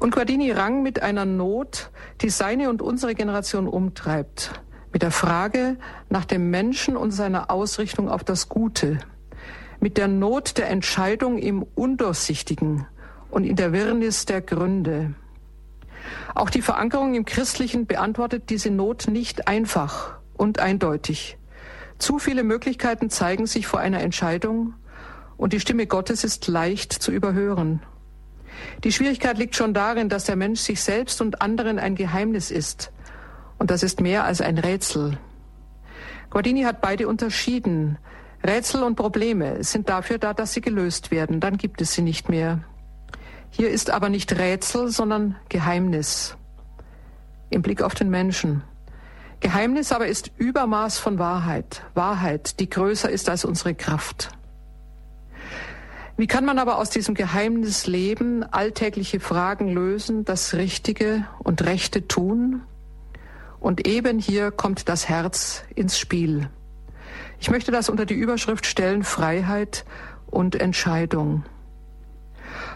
Und 0.00 0.14
Guardini 0.14 0.52
rang 0.52 0.82
mit 0.82 1.02
einer 1.02 1.26
Not, 1.26 1.90
die 2.22 2.30
seine 2.30 2.70
und 2.70 2.80
unsere 2.80 3.14
Generation 3.14 3.68
umtreibt, 3.68 4.52
mit 4.96 5.02
der 5.02 5.10
Frage 5.10 5.76
nach 6.08 6.24
dem 6.24 6.48
Menschen 6.48 6.96
und 6.96 7.10
seiner 7.10 7.50
Ausrichtung 7.50 8.08
auf 8.08 8.24
das 8.24 8.48
Gute, 8.48 8.98
mit 9.78 9.98
der 9.98 10.08
Not 10.08 10.56
der 10.56 10.70
Entscheidung 10.70 11.36
im 11.36 11.66
Undurchsichtigen 11.74 12.86
und 13.30 13.44
in 13.44 13.56
der 13.56 13.74
Wirrnis 13.74 14.24
der 14.24 14.40
Gründe. 14.40 15.12
Auch 16.34 16.48
die 16.48 16.62
Verankerung 16.62 17.14
im 17.14 17.26
Christlichen 17.26 17.84
beantwortet 17.84 18.48
diese 18.48 18.70
Not 18.70 19.06
nicht 19.06 19.48
einfach 19.48 20.16
und 20.32 20.60
eindeutig. 20.60 21.36
Zu 21.98 22.18
viele 22.18 22.42
Möglichkeiten 22.42 23.10
zeigen 23.10 23.44
sich 23.44 23.66
vor 23.66 23.80
einer 23.80 24.00
Entscheidung 24.00 24.72
und 25.36 25.52
die 25.52 25.60
Stimme 25.60 25.86
Gottes 25.86 26.24
ist 26.24 26.48
leicht 26.48 26.90
zu 26.94 27.12
überhören. 27.12 27.82
Die 28.82 28.92
Schwierigkeit 28.92 29.36
liegt 29.36 29.56
schon 29.56 29.74
darin, 29.74 30.08
dass 30.08 30.24
der 30.24 30.36
Mensch 30.36 30.60
sich 30.60 30.80
selbst 30.80 31.20
und 31.20 31.42
anderen 31.42 31.78
ein 31.78 31.96
Geheimnis 31.96 32.50
ist. 32.50 32.92
Und 33.58 33.70
das 33.70 33.82
ist 33.82 34.00
mehr 34.00 34.24
als 34.24 34.40
ein 34.40 34.58
Rätsel. 34.58 35.18
Guardini 36.30 36.62
hat 36.62 36.80
beide 36.80 37.08
unterschieden. 37.08 37.98
Rätsel 38.44 38.82
und 38.82 38.96
Probleme 38.96 39.64
sind 39.64 39.88
dafür 39.88 40.18
da, 40.18 40.34
dass 40.34 40.52
sie 40.52 40.60
gelöst 40.60 41.10
werden. 41.10 41.40
Dann 41.40 41.56
gibt 41.56 41.80
es 41.80 41.94
sie 41.94 42.02
nicht 42.02 42.28
mehr. 42.28 42.60
Hier 43.50 43.70
ist 43.70 43.90
aber 43.90 44.08
nicht 44.08 44.38
Rätsel, 44.38 44.88
sondern 44.88 45.36
Geheimnis 45.48 46.36
im 47.50 47.62
Blick 47.62 47.82
auf 47.82 47.94
den 47.94 48.10
Menschen. 48.10 48.62
Geheimnis 49.40 49.92
aber 49.92 50.06
ist 50.06 50.30
Übermaß 50.36 50.98
von 50.98 51.18
Wahrheit. 51.18 51.82
Wahrheit, 51.94 52.58
die 52.60 52.68
größer 52.68 53.08
ist 53.08 53.28
als 53.28 53.44
unsere 53.44 53.74
Kraft. 53.74 54.30
Wie 56.16 56.26
kann 56.26 56.46
man 56.46 56.58
aber 56.58 56.78
aus 56.78 56.88
diesem 56.88 57.14
Geheimnis 57.14 57.86
leben, 57.86 58.42
alltägliche 58.42 59.20
Fragen 59.20 59.68
lösen, 59.68 60.24
das 60.24 60.54
Richtige 60.54 61.26
und 61.38 61.62
Rechte 61.64 62.08
tun? 62.08 62.62
Und 63.66 63.84
eben 63.88 64.20
hier 64.20 64.52
kommt 64.52 64.88
das 64.88 65.08
Herz 65.08 65.64
ins 65.74 65.98
Spiel. 65.98 66.48
Ich 67.40 67.50
möchte 67.50 67.72
das 67.72 67.88
unter 67.88 68.06
die 68.06 68.14
Überschrift 68.14 68.64
stellen 68.64 69.02
Freiheit 69.02 69.84
und 70.26 70.54
Entscheidung. 70.54 71.42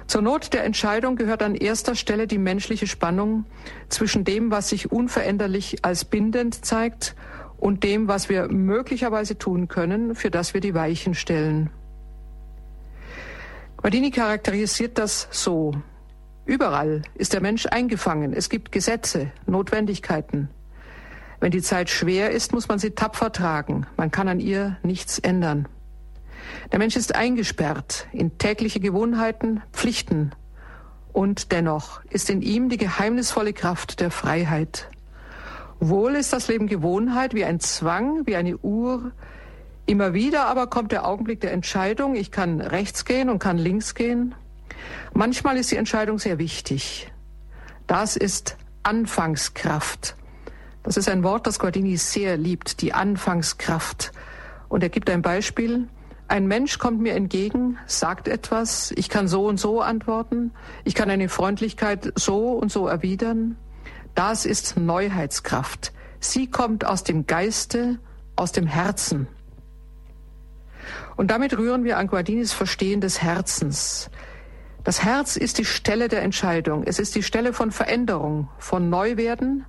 Zur 0.09 0.23
Not 0.23 0.53
der 0.53 0.65
Entscheidung 0.65 1.15
gehört 1.15 1.45
an 1.45 1.55
erster 1.55 1.95
Stelle 1.95 2.27
die 2.27 2.39
menschliche 2.39 2.89
Spannung 2.89 3.45
zwischen 3.89 4.25
dem, 4.25 4.51
was 4.51 4.71
sich 4.71 4.91
unveränderlich 4.91 5.85
als 5.85 6.05
bindend 6.05 6.65
zeigt, 6.65 7.15
und 7.57 7.85
dem, 7.85 8.09
was 8.09 8.29
wir 8.29 8.49
möglicherweise 8.49 9.39
tun 9.39 9.69
können, 9.69 10.17
für 10.17 10.33
das 10.33 10.55
wir 10.55 10.61
die 10.61 10.75
Weichen 10.75 11.15
stellen. 11.15 11.71
Guardini 13.77 14.11
charakterisiert 14.11 14.99
das 14.99 15.29
so. 15.31 15.71
Überall 16.47 17.03
ist 17.15 17.33
der 17.33 17.43
Mensch 17.43 17.67
eingefangen. 17.67 18.33
Es 18.33 18.49
gibt 18.49 18.73
Gesetze, 18.73 19.31
Notwendigkeiten. 19.47 20.49
Wenn 21.41 21.51
die 21.51 21.63
Zeit 21.63 21.91
schwer 21.91 22.31
ist, 22.31 22.53
muss 22.53 22.69
man 22.69 22.79
sie 22.79 22.91
tapfer 22.91 23.33
tragen. 23.33 23.87
Man 23.97 24.11
kann 24.11 24.29
an 24.29 24.41
ihr 24.41 24.77
nichts 24.83 25.19
ändern. 25.19 25.67
Der 26.71 26.79
Mensch 26.79 26.97
ist 26.97 27.15
eingesperrt 27.15 28.07
in 28.13 28.39
tägliche 28.39 28.81
Gewohnheiten, 28.81 29.63
Pflichten. 29.73 30.33
Und 31.13 31.51
dennoch 31.51 32.05
ist 32.05 32.31
in 32.31 32.43
ihm 32.43 32.69
die 32.69 32.77
geheimnisvolle 32.77 33.53
Kraft 33.53 34.01
der 34.01 34.11
Freiheit. 34.11 34.89
Wohl 35.81 36.15
ist 36.15 36.33
das 36.33 36.49
Leben 36.49 36.67
Gewohnheit 36.67 37.35
wie 37.35 37.45
ein 37.45 37.59
Zwang, 37.59 38.27
wie 38.27 38.37
eine 38.37 38.59
Uhr, 38.59 39.13
Immer 39.91 40.15
wieder 40.15 40.47
aber 40.47 40.69
kommt 40.69 40.93
der 40.93 41.05
Augenblick 41.05 41.41
der 41.41 41.51
Entscheidung. 41.51 42.15
Ich 42.15 42.31
kann 42.31 42.61
rechts 42.61 43.05
gehen 43.05 43.29
und 43.29 43.41
kann 43.41 43.59
links 43.59 43.97
gehen. 43.97 44.37
Manchmal 45.15 45.57
ist 45.57 45.73
die 45.73 45.77
Entscheidung 45.77 46.21
sehr 46.21 46.39
wichtig. 46.39 47.11
Das 47.89 48.17
ist 48.17 48.57
Anfangskraft. 48.85 50.15
Das 50.83 50.97
ist 50.97 51.09
ein 51.09 51.23
Wort, 51.23 51.47
das 51.47 51.59
Guardini 51.59 51.97
sehr 51.97 52.37
liebt, 52.37 52.81
die 52.81 52.93
Anfangskraft. 52.93 54.13
Und 54.69 54.83
er 54.83 54.89
gibt 54.89 55.11
ein 55.11 55.23
Beispiel. 55.23 55.89
Ein 56.29 56.47
Mensch 56.47 56.79
kommt 56.79 57.01
mir 57.01 57.15
entgegen, 57.15 57.77
sagt 57.87 58.29
etwas, 58.29 58.93
ich 58.97 59.09
kann 59.09 59.27
so 59.27 59.47
und 59.47 59.59
so 59.59 59.81
antworten, 59.81 60.53
ich 60.85 60.95
kann 60.95 61.11
eine 61.11 61.29
Freundlichkeit 61.29 62.13
so 62.15 62.53
und 62.53 62.71
so 62.71 62.87
erwidern. 62.87 63.57
Das 64.15 64.47
ist 64.47 64.77
Neuheitskraft. 64.77 65.93
Sie 66.21 66.49
kommt 66.49 66.85
aus 66.85 67.03
dem 67.03 67.27
Geiste, 67.27 67.99
aus 68.37 68.53
dem 68.53 68.67
Herzen. 68.67 69.27
Und 71.17 71.31
damit 71.31 71.59
rühren 71.59 71.85
wir 71.85 71.99
an 71.99 72.07
Guardinis 72.07 72.53
Verstehen 72.53 73.01
des 73.01 73.23
Herzens. 73.23 74.09
Das 74.85 75.05
Herz 75.05 75.37
ist 75.37 75.59
die 75.59 75.65
Stelle 75.65 76.09
der 76.09 76.23
Entscheidung. 76.23 76.85
Es 76.85 76.99
ist 76.99 77.15
die 77.15 77.23
Stelle 77.23 77.53
von 77.53 77.71
Veränderung, 77.71 78.49
von 78.59 78.89
Neuwerden, 78.89 79.67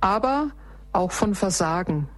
aber 0.00 0.50
auch 0.92 1.12
von 1.12 1.34
Versagen. 1.34 2.08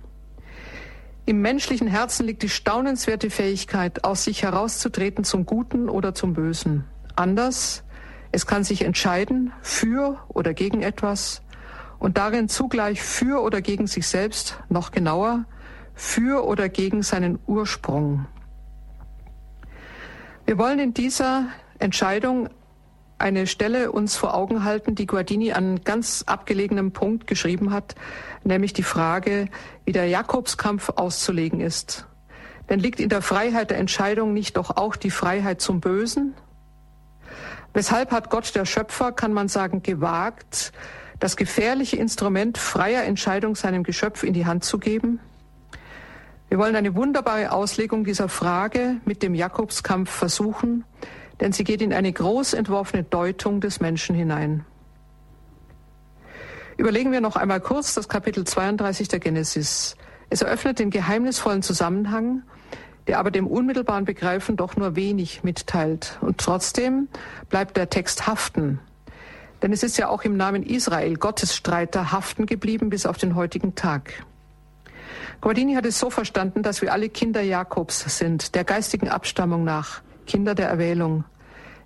Im 1.25 1.41
menschlichen 1.41 1.87
Herzen 1.87 2.27
liegt 2.27 2.43
die 2.43 2.49
staunenswerte 2.49 3.31
Fähigkeit, 3.31 4.05
aus 4.05 4.25
sich 4.25 4.43
herauszutreten 4.43 5.25
zum 5.25 5.47
Guten 5.47 5.89
oder 5.89 6.15
zum 6.15 6.35
Bösen. 6.35 6.85
Anders, 7.15 7.85
es 8.33 8.47
kann 8.47 8.65
sich 8.65 8.85
entscheiden 8.85 9.53
für 9.61 10.19
oder 10.29 10.55
gegen 10.55 10.83
etwas 10.83 11.43
und 11.99 12.19
darin 12.19 12.49
zugleich 12.49 13.01
für 13.03 13.43
oder 13.43 13.61
gegen 13.61 13.87
sich 13.87 14.09
selbst, 14.09 14.59
noch 14.69 14.91
genauer, 14.91 15.45
für 15.95 16.45
oder 16.45 16.69
gegen 16.69 17.03
seinen 17.03 17.39
Ursprung. 17.47 18.27
Wir 20.45 20.59
wollen 20.59 20.81
in 20.81 20.95
dieser 20.95 21.47
Entscheidung 21.79 22.49
eine 23.23 23.47
Stelle 23.47 23.93
uns 23.93 24.17
vor 24.17 24.35
Augen 24.35 24.65
halten, 24.65 24.95
die 24.95 25.07
Guardini 25.07 25.53
an 25.53 25.83
ganz 25.85 26.25
abgelegenem 26.27 26.93
Punkt 26.93 27.27
geschrieben 27.27 27.73
hat, 27.73 27.95
nämlich 28.45 28.73
die 28.73 28.83
Frage, 28.83 29.49
wie 29.85 29.93
der 29.93 30.09
Jakobskampf 30.09 30.91
auszulegen 30.97 31.61
ist. 31.61 32.07
Denn 32.69 32.81
liegt 32.81 33.01
in 33.01 33.09
der 33.09 33.23
Freiheit 33.23 33.71
der 33.71 33.79
Entscheidung 33.79 34.33
nicht 34.33 34.57
doch 34.57 34.77
auch 34.77 34.97
die 34.97 35.11
Freiheit 35.11 35.61
zum 35.61 35.81
Bösen? 35.81 36.35
Weshalb 37.75 38.11
hat 38.11 38.29
Gott 38.29 38.55
der 38.55 38.67
Schöpfer, 38.67 39.13
kann 39.13 39.33
man 39.33 39.49
sagen, 39.49 39.83
gewagt, 39.83 40.73
das 41.21 41.37
gefährliche 41.37 41.97
Instrument 41.97 42.59
freier 42.59 43.05
Entscheidung 43.05 43.55
seinem 43.55 43.85
Geschöpf 43.85 44.25
in 44.25 44.35
die 44.35 44.47
Hand 44.47 44.65
zu 44.65 44.79
geben? 44.79 45.21
Wir 46.49 46.59
wollen 46.59 46.77
eine 46.77 46.95
wunderbare 46.95 47.53
Auslegung 47.53 48.05
dieser 48.05 48.29
Frage 48.29 48.97
mit 49.07 49.23
dem 49.23 49.35
Jakobskampf 49.35 50.11
versuchen, 50.11 50.85
denn 51.41 51.53
sie 51.53 51.65
geht 51.65 51.83
in 51.83 51.93
eine 51.93 52.13
groß 52.13 52.55
entworfene 52.55 53.03
Deutung 53.03 53.61
des 53.61 53.81
Menschen 53.81 54.15
hinein. 54.15 54.65
Überlegen 56.77 57.13
wir 57.13 57.21
noch 57.21 57.37
einmal 57.37 57.61
kurz 57.61 57.95
das 57.95 58.09
Kapitel 58.09 58.45
32 58.45 59.09
der 59.09 59.21
Genesis. 59.21 59.97
Es 60.31 60.43
eröffnet 60.43 60.79
den 60.79 60.91
geheimnisvollen 60.91 61.63
Zusammenhang, 61.63 62.43
der 63.07 63.19
aber 63.19 63.31
dem 63.31 63.47
unmittelbaren 63.47 64.05
Begreifen 64.05 64.57
doch 64.57 64.77
nur 64.77 64.97
wenig 64.97 65.45
mitteilt. 65.45 66.19
Und 66.21 66.39
trotzdem 66.39 67.09
bleibt 67.51 67.77
der 67.77 67.91
Text 67.91 68.27
haften. 68.27 68.81
Denn 69.61 69.73
es 69.73 69.83
ist 69.83 69.97
ja 69.97 70.09
auch 70.09 70.23
im 70.23 70.37
Namen 70.37 70.63
Israel, 70.63 71.17
Gottes 71.17 71.55
Streiter, 71.55 72.11
haften 72.11 72.47
geblieben 72.47 72.91
bis 72.91 73.07
auf 73.07 73.19
den 73.19 73.35
heutigen 73.37 73.75
Tag. 73.75 74.25
Guardini 75.41 75.75
hat 75.75 75.87
es 75.87 75.99
so 75.99 76.11
verstanden, 76.11 76.63
dass 76.63 76.83
wir 76.83 76.93
alle 76.93 77.09
Kinder 77.09 77.43
Jakobs 77.43 78.19
sind, 78.19 78.55
der 78.55 78.65
geistigen 78.65 79.09
Abstammung 79.09 79.65
nach, 79.65 80.01
Kinder 80.27 80.55
der 80.55 80.69
Erwählung. 80.69 81.25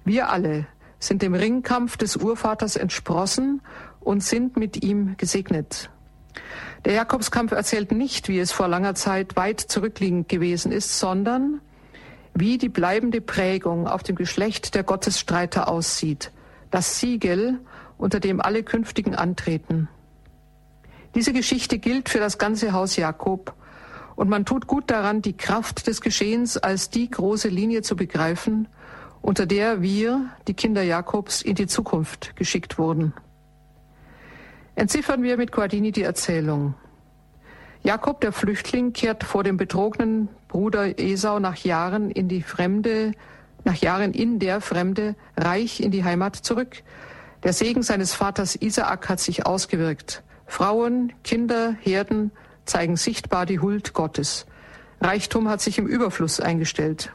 Wir 0.05 0.31
alle 0.31 0.67
sind 0.99 1.23
dem 1.23 1.35
Ringkampf 1.35 1.97
des 1.97 2.17
Urvaters 2.17 2.77
entsprossen 2.77 3.61
und 4.01 4.23
sind 4.23 4.57
mit 4.57 4.83
ihm 4.83 5.17
gesegnet. 5.17 5.91
Der 6.85 6.93
Jakobskampf 6.95 7.53
erzählt 7.53 7.93
nicht, 7.93 8.29
wie 8.29 8.39
es 8.39 8.53
vor 8.53 8.69
langer 8.69 8.95
Zeit 8.95 9.37
weit 9.37 9.61
zurückliegend 9.61 10.29
gewesen 10.29 10.71
ist, 10.73 10.99
sondern 10.99 11.61
wie 12.35 12.59
die 12.59 12.69
bleibende 12.69 13.21
Prägung 13.21 13.89
auf 13.89 14.03
dem 14.03 14.15
Geschlecht 14.15 14.75
der 14.75 14.85
Gottesstreiter 14.85 15.69
aussieht, 15.69 16.33
das 16.71 17.01
Siegel, 17.01 17.59
unter 17.99 18.21
dem 18.21 18.41
alle 18.41 18.63
künftigen 18.63 19.15
antreten. 19.15 19.89
Diese 21.15 21.33
Geschichte 21.33 21.79
gilt 21.79 22.11
für 22.11 22.19
das 22.19 22.37
ganze 22.37 22.73
Haus 22.73 22.97
Jakob. 22.97 23.55
Und 24.17 24.31
man 24.31 24.47
tut 24.47 24.67
gut 24.67 24.91
daran, 24.91 25.23
die 25.23 25.37
Kraft 25.37 25.87
des 25.87 26.01
Geschehens 26.01 26.57
als 26.57 26.91
die 26.91 27.09
große 27.09 27.49
Linie 27.49 27.83
zu 27.83 27.97
begreifen, 27.97 28.67
unter 29.21 29.45
der 29.47 29.83
wir, 29.83 30.31
die 30.49 30.55
Kinder 30.55 30.83
Jakobs, 30.83 31.43
in 31.43 31.55
die 31.55 31.67
Zukunft 31.67 32.35
geschickt 32.35 32.79
wurden. 32.79 33.13
Entziffern 34.75 35.23
wir 35.23 35.37
mit 35.37 35.53
Guardini 35.53 35.93
die 35.93 36.03
Erzählung. 36.03 36.75
Jakob, 37.83 38.21
der 38.21 38.33
Flüchtling, 38.33 38.93
kehrt 38.93 39.23
vor 39.23 39.45
dem 39.45 39.59
betrogenen 39.59 40.29
Bruder 40.49 40.99
Esau 40.99 41.39
nach 41.39 41.57
Jahren 41.59 42.11
in 42.11 42.29
die 42.29 42.43
Fremde, 42.43 43.13
nach 43.65 43.77
Jahren 43.77 44.13
in 44.13 44.39
der 44.39 44.61
Fremde, 44.61 45.15
reich 45.37 45.81
in 45.81 45.91
die 45.91 46.05
Heimat 46.05 46.37
zurück. 46.37 46.83
Der 47.43 47.53
Segen 47.53 47.83
seines 47.83 48.15
Vaters 48.15 48.57
Isaak 48.57 49.09
hat 49.09 49.21
sich 49.21 49.45
ausgewirkt. 49.45 50.23
Frauen, 50.47 51.13
Kinder, 51.23 51.77
Herden 51.81 52.33
zeigen 52.67 52.97
sichtbar 52.97 53.47
die 53.47 53.61
Huld 53.61 53.93
Gottes. 53.93 54.47
Reichtum 55.01 55.49
hat 55.49 55.61
sich 55.61 55.79
im 55.79 55.87
Überfluss 55.87 56.41
eingestellt. 56.41 57.13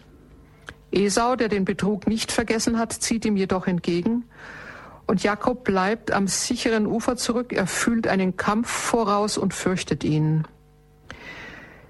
Esau, 0.91 1.35
der 1.35 1.47
den 1.47 1.65
Betrug 1.65 2.07
nicht 2.07 2.31
vergessen 2.31 2.77
hat, 2.77 2.93
zieht 2.93 3.25
ihm 3.25 3.37
jedoch 3.37 3.67
entgegen. 3.67 4.25
Und 5.07 5.23
Jakob 5.23 5.63
bleibt 5.63 6.11
am 6.11 6.27
sicheren 6.27 6.85
Ufer 6.85 7.15
zurück. 7.15 7.53
Er 7.53 7.67
fühlt 7.67 8.07
einen 8.07 8.37
Kampf 8.37 8.69
voraus 8.69 9.37
und 9.37 9.53
fürchtet 9.53 10.03
ihn. 10.03 10.45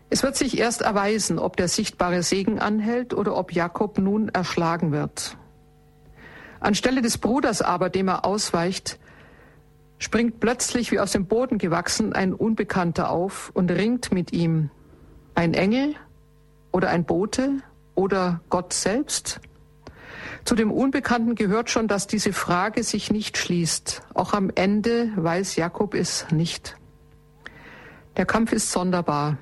Es 0.09 0.23
wird 0.23 0.35
sich 0.35 0.57
erst 0.57 0.81
erweisen, 0.81 1.39
ob 1.39 1.55
der 1.55 1.67
sichtbare 1.67 2.21
Segen 2.21 2.59
anhält 2.59 3.13
oder 3.13 3.35
ob 3.37 3.53
Jakob 3.53 3.97
nun 3.97 4.29
erschlagen 4.29 4.91
wird. 4.91 5.37
Anstelle 6.59 7.01
des 7.01 7.17
Bruders 7.17 7.61
aber, 7.61 7.89
dem 7.89 8.07
er 8.07 8.25
ausweicht, 8.25 8.99
springt 10.01 10.39
plötzlich 10.39 10.91
wie 10.91 10.99
aus 10.99 11.11
dem 11.11 11.27
Boden 11.27 11.59
gewachsen 11.59 12.11
ein 12.11 12.33
Unbekannter 12.33 13.11
auf 13.11 13.51
und 13.53 13.69
ringt 13.69 14.11
mit 14.11 14.33
ihm. 14.33 14.71
Ein 15.35 15.53
Engel 15.53 15.95
oder 16.71 16.89
ein 16.89 17.05
Bote 17.05 17.61
oder 17.93 18.41
Gott 18.49 18.73
selbst? 18.73 19.39
Zu 20.43 20.55
dem 20.55 20.71
Unbekannten 20.71 21.35
gehört 21.35 21.69
schon, 21.69 21.87
dass 21.87 22.07
diese 22.07 22.33
Frage 22.33 22.83
sich 22.83 23.11
nicht 23.11 23.37
schließt. 23.37 24.01
Auch 24.15 24.33
am 24.33 24.49
Ende 24.55 25.11
weiß 25.15 25.55
Jakob 25.55 25.93
es 25.93 26.25
nicht. 26.31 26.77
Der 28.17 28.25
Kampf 28.25 28.53
ist 28.53 28.71
sonderbar. 28.71 29.37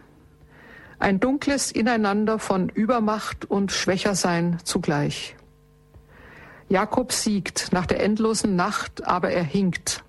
Ein 1.00 1.22
dunkles 1.22 1.72
Ineinander 1.72 2.38
von 2.38 2.67
Übermacht 2.67 3.45
und 3.45 3.72
Schwächersein 3.72 4.58
zugleich. 4.65 5.38
Jakob 6.67 7.13
siegt 7.13 7.72
nach 7.72 7.86
der 7.86 8.04
endlosen 8.04 8.58
Nacht, 8.58 9.08
aber 9.08 9.32
er 9.32 9.43
hinkt. 9.43 10.04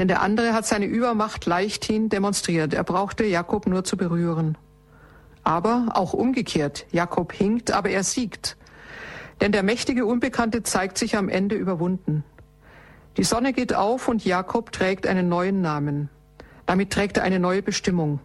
Denn 0.00 0.08
der 0.08 0.22
andere 0.22 0.54
hat 0.54 0.64
seine 0.64 0.86
Übermacht 0.86 1.44
leichthin 1.44 2.08
demonstriert. 2.08 2.72
Er 2.72 2.84
brauchte 2.84 3.26
Jakob 3.26 3.66
nur 3.66 3.84
zu 3.84 3.98
berühren. 3.98 4.56
Aber 5.44 5.88
auch 5.92 6.14
umgekehrt, 6.14 6.86
Jakob 6.90 7.34
hinkt, 7.34 7.70
aber 7.70 7.90
er 7.90 8.02
siegt. 8.02 8.56
Denn 9.42 9.52
der 9.52 9.62
mächtige 9.62 10.06
Unbekannte 10.06 10.62
zeigt 10.62 10.96
sich 10.96 11.18
am 11.18 11.28
Ende 11.28 11.54
überwunden. 11.54 12.24
Die 13.18 13.24
Sonne 13.24 13.52
geht 13.52 13.74
auf 13.74 14.08
und 14.08 14.24
Jakob 14.24 14.72
trägt 14.72 15.06
einen 15.06 15.28
neuen 15.28 15.60
Namen. 15.60 16.08
Damit 16.64 16.90
trägt 16.90 17.18
er 17.18 17.24
eine 17.24 17.38
neue 17.38 17.60
Bestimmung. 17.60 18.20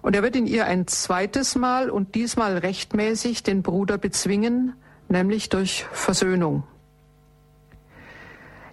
Und 0.00 0.14
er 0.14 0.22
wird 0.22 0.36
in 0.36 0.46
ihr 0.46 0.66
ein 0.66 0.86
zweites 0.86 1.56
Mal 1.56 1.90
und 1.90 2.14
diesmal 2.14 2.56
rechtmäßig 2.56 3.42
den 3.42 3.64
Bruder 3.64 3.98
bezwingen, 3.98 4.74
nämlich 5.08 5.48
durch 5.48 5.86
Versöhnung. 5.90 6.62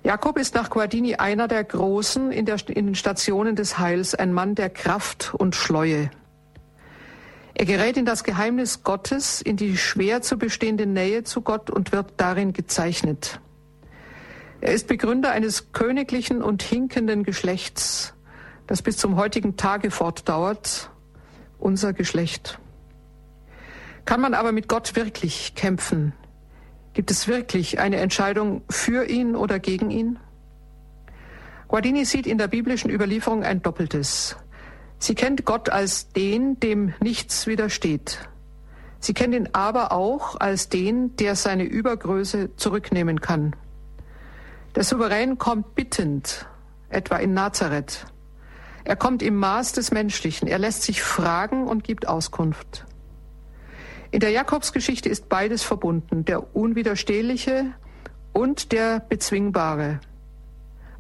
Jakob 0.06 0.38
ist 0.38 0.54
nach 0.54 0.70
Guardini 0.70 1.16
einer 1.16 1.48
der 1.48 1.64
Großen 1.64 2.32
in, 2.32 2.46
der, 2.46 2.58
in 2.70 2.86
den 2.86 2.94
Stationen 2.94 3.56
des 3.56 3.80
Heils, 3.80 4.14
ein 4.14 4.34
Mann 4.34 4.54
der 4.54 4.70
Kraft 4.70 5.34
und 5.34 5.56
Schleue. 5.56 6.12
Er 7.56 7.66
gerät 7.66 7.98
in 7.98 8.06
das 8.06 8.24
Geheimnis 8.24 8.84
Gottes, 8.84 9.42
in 9.42 9.58
die 9.58 9.78
schwer 9.78 10.22
zu 10.22 10.38
bestehende 10.38 10.86
Nähe 10.86 11.24
zu 11.24 11.42
Gott 11.42 11.72
und 11.72 11.92
wird 11.92 12.14
darin 12.18 12.54
gezeichnet. 12.54 13.40
Er 14.62 14.74
ist 14.74 14.88
Begründer 14.88 15.32
eines 15.32 15.72
königlichen 15.72 16.44
und 16.44 16.62
hinkenden 16.62 17.24
Geschlechts, 17.24 18.14
das 18.68 18.84
bis 18.84 18.98
zum 18.98 19.16
heutigen 19.16 19.58
Tage 19.58 19.90
fortdauert, 19.90 20.92
unser 21.58 21.94
Geschlecht. 21.94 22.60
Kann 24.06 24.22
man 24.22 24.36
aber 24.36 24.52
mit 24.52 24.68
Gott 24.68 24.96
wirklich 24.96 25.56
kämpfen? 25.56 26.14
Gibt 26.96 27.12
es 27.12 27.28
wirklich 27.28 27.80
eine 27.80 27.98
Entscheidung 27.98 28.62
für 28.70 29.04
ihn 29.04 29.36
oder 29.36 29.60
gegen 29.60 29.92
ihn? 29.92 30.18
Guardini 31.68 32.06
sieht 32.06 32.26
in 32.26 32.38
der 32.38 32.48
biblischen 32.48 32.90
Überlieferung 32.90 33.44
ein 33.44 33.62
Doppeltes. 33.62 34.38
Sie 34.98 35.14
kennt 35.14 35.44
Gott 35.44 35.68
als 35.68 36.14
den, 36.14 36.58
dem 36.62 36.94
nichts 37.02 37.48
widersteht. 37.48 38.30
Sie 39.02 39.14
kennt 39.14 39.36
ihn 39.36 39.50
aber 39.52 39.92
auch 39.92 40.40
als 40.40 40.70
den, 40.70 41.18
der 41.18 41.36
seine 41.36 41.66
Übergröße 41.66 42.56
zurücknehmen 42.56 43.20
kann. 43.20 43.58
Der 44.74 44.86
Souverän 44.86 45.38
kommt 45.38 45.76
bittend, 45.76 46.46
etwa 46.88 47.18
in 47.18 47.34
Nazareth. 47.34 48.06
Er 48.86 48.96
kommt 48.96 49.22
im 49.22 49.36
Maß 49.36 49.74
des 49.74 49.92
Menschlichen. 49.92 50.48
Er 50.48 50.60
lässt 50.60 50.84
sich 50.84 51.02
fragen 51.02 51.68
und 51.68 51.84
gibt 51.84 52.08
Auskunft. 52.08 52.86
In 54.16 54.22
der 54.22 54.30
Jakobsgeschichte 54.30 55.10
ist 55.10 55.28
beides 55.28 55.64
verbunden, 55.64 56.24
der 56.24 56.56
Unwiderstehliche 56.56 57.74
und 58.32 58.72
der 58.72 59.02
Bezwingbare. 59.02 60.00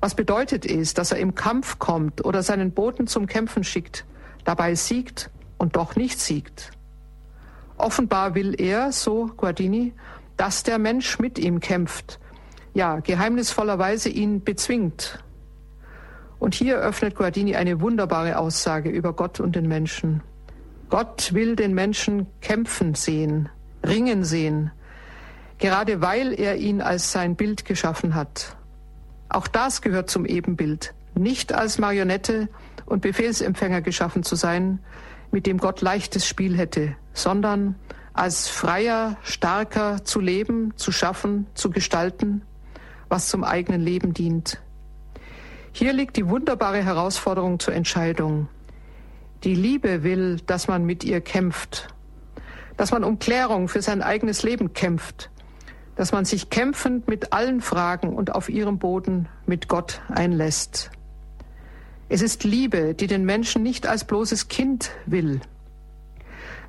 Was 0.01 0.15
bedeutet 0.15 0.65
es, 0.65 0.93
dass 0.93 1.13
er 1.13 1.19
im 1.19 1.33
Kampf 1.33 1.79
kommt 1.79 2.25
oder 2.25 2.43
seinen 2.43 2.71
Boten 2.71 3.07
zum 3.07 3.25
Kämpfen 3.25 3.63
schickt, 3.63 4.03
dabei 4.43 4.75
siegt 4.75 5.29
und 5.57 5.77
doch 5.77 5.95
nicht 5.95 6.19
siegt? 6.19 6.71
Offenbar 7.77 8.35
will 8.35 8.53
er, 8.59 8.91
so 8.91 9.27
Guardini, 9.37 9.93
dass 10.35 10.63
der 10.63 10.77
Mensch 10.77 11.17
mit 11.17 11.39
ihm 11.39 11.61
kämpft, 11.61 12.19
ja, 12.73 12.99
geheimnisvollerweise 12.99 14.09
ihn 14.09 14.43
bezwingt. 14.43 15.23
Und 16.37 16.53
hier 16.53 16.79
öffnet 16.79 17.15
Guardini 17.15 17.55
eine 17.55 17.79
wunderbare 17.79 18.37
Aussage 18.37 18.89
über 18.89 19.13
Gott 19.13 19.39
und 19.39 19.55
den 19.55 19.69
Menschen. 19.69 20.21
Gott 20.89 21.33
will 21.33 21.55
den 21.55 21.73
Menschen 21.73 22.27
kämpfen 22.41 22.95
sehen, 22.95 23.49
ringen 23.85 24.23
sehen, 24.23 24.71
gerade 25.57 26.01
weil 26.01 26.33
er 26.39 26.57
ihn 26.57 26.81
als 26.81 27.11
sein 27.11 27.35
Bild 27.35 27.65
geschaffen 27.65 28.15
hat. 28.15 28.55
Auch 29.29 29.47
das 29.47 29.81
gehört 29.81 30.09
zum 30.09 30.25
Ebenbild, 30.25 30.93
nicht 31.15 31.53
als 31.53 31.79
Marionette 31.79 32.49
und 32.85 33.01
Befehlsempfänger 33.01 33.81
geschaffen 33.81 34.23
zu 34.23 34.35
sein, 34.35 34.79
mit 35.31 35.47
dem 35.47 35.57
Gott 35.57 35.81
leichtes 35.81 36.27
Spiel 36.27 36.55
hätte, 36.55 36.95
sondern 37.13 37.75
als 38.13 38.47
freier, 38.47 39.17
starker 39.23 40.05
zu 40.05 40.19
leben, 40.19 40.73
zu 40.77 40.91
schaffen, 40.91 41.47
zu 41.53 41.69
gestalten, 41.69 42.43
was 43.09 43.27
zum 43.27 43.43
eigenen 43.43 43.81
Leben 43.81 44.13
dient. 44.13 44.61
Hier 45.73 45.91
liegt 45.91 46.15
die 46.15 46.29
wunderbare 46.29 46.81
Herausforderung 46.81 47.59
zur 47.59 47.73
Entscheidung. 47.73 48.47
Die 49.45 49.53
Liebe 49.53 50.01
will, 50.01 50.37
dass 50.47 50.67
man 50.67 50.85
mit 50.85 51.03
ihr 51.03 51.21
kämpft, 51.21 51.89
dass 52.77 52.91
man 52.91 53.03
um 53.03 53.19
Klärung 53.19 53.67
für 53.67 53.83
sein 53.83 54.01
eigenes 54.01 54.41
Leben 54.41 54.73
kämpft, 54.73 55.29
dass 55.95 56.11
man 56.11 56.25
sich 56.25 56.49
kämpfend 56.49 57.07
mit 57.07 57.31
allen 57.31 57.61
Fragen 57.61 58.15
und 58.15 58.33
auf 58.33 58.49
ihrem 58.49 58.79
Boden 58.79 59.29
mit 59.45 59.67
Gott 59.67 60.01
einlässt. 60.09 60.89
Es 62.09 62.23
ist 62.23 62.43
Liebe, 62.43 62.95
die 62.95 63.05
den 63.05 63.23
Menschen 63.23 63.61
nicht 63.61 63.85
als 63.85 64.05
bloßes 64.05 64.47
Kind 64.47 64.89
will. 65.05 65.41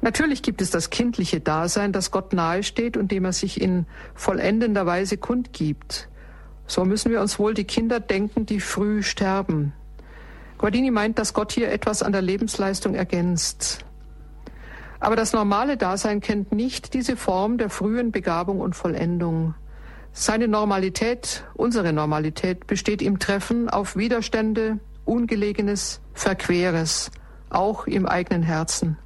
Natürlich 0.02 0.42
gibt 0.42 0.60
es 0.60 0.70
das 0.70 0.90
kindliche 0.90 1.40
Dasein, 1.40 1.92
das 1.92 2.10
Gott 2.10 2.34
nahesteht 2.34 2.98
und 2.98 3.10
dem 3.10 3.24
er 3.24 3.32
sich 3.32 3.58
in 3.58 3.86
vollendender 4.14 4.84
Weise 4.84 5.16
kundgibt. 5.16 6.10
So 6.66 6.84
müssen 6.84 7.10
wir 7.10 7.22
uns 7.22 7.38
wohl 7.38 7.54
die 7.54 7.64
Kinder 7.64 8.00
denken, 8.00 8.44
die 8.44 8.60
früh 8.60 9.02
sterben, 9.02 9.72
Guardini 10.58 10.90
meint, 10.90 11.18
dass 11.18 11.34
Gott 11.34 11.52
hier 11.52 11.70
etwas 11.70 12.02
an 12.02 12.12
der 12.12 12.22
Lebensleistung 12.22 12.94
ergänzt. 12.94 13.84
Aber 15.00 15.16
das 15.16 15.32
normale 15.32 15.76
Dasein 15.76 16.20
kennt 16.20 16.52
nicht 16.52 16.94
diese 16.94 17.16
Form 17.16 17.58
der 17.58 17.68
frühen 17.68 18.12
Begabung 18.12 18.60
und 18.60 18.74
Vollendung. 18.74 19.54
Seine 20.12 20.48
Normalität, 20.48 21.44
unsere 21.54 21.92
Normalität, 21.92 22.66
besteht 22.66 23.02
im 23.02 23.18
Treffen 23.18 23.68
auf 23.68 23.96
Widerstände, 23.96 24.78
Ungelegenes, 25.04 26.00
Verqueres, 26.14 27.10
auch 27.50 27.86
im 27.86 28.06
eigenen 28.06 28.42
Herzen. 28.42 28.96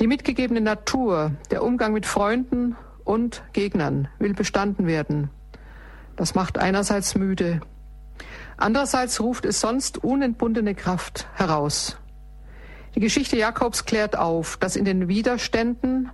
Die 0.00 0.08
mitgegebene 0.08 0.60
Natur, 0.60 1.32
der 1.50 1.62
Umgang 1.62 1.92
mit 1.92 2.06
Freunden 2.06 2.76
und 3.04 3.42
Gegnern 3.52 4.08
will 4.18 4.34
bestanden 4.34 4.86
werden. 4.86 5.30
Das 6.16 6.34
macht 6.34 6.58
einerseits 6.58 7.14
müde, 7.14 7.60
Andererseits 8.58 9.20
ruft 9.20 9.44
es 9.44 9.60
sonst 9.60 10.02
unentbundene 10.02 10.74
Kraft 10.74 11.28
heraus. 11.34 11.96
Die 12.96 13.00
Geschichte 13.00 13.36
Jakobs 13.36 13.84
klärt 13.84 14.18
auf, 14.18 14.56
dass 14.56 14.74
in 14.74 14.84
den 14.84 15.06
Widerständen, 15.06 16.10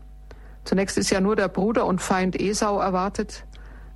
zunächst 0.64 0.98
ist 0.98 1.08
ja 1.08 1.22
nur 1.22 1.36
der 1.36 1.48
Bruder 1.48 1.86
und 1.86 2.02
Feind 2.02 2.38
Esau 2.38 2.78
erwartet, 2.80 3.46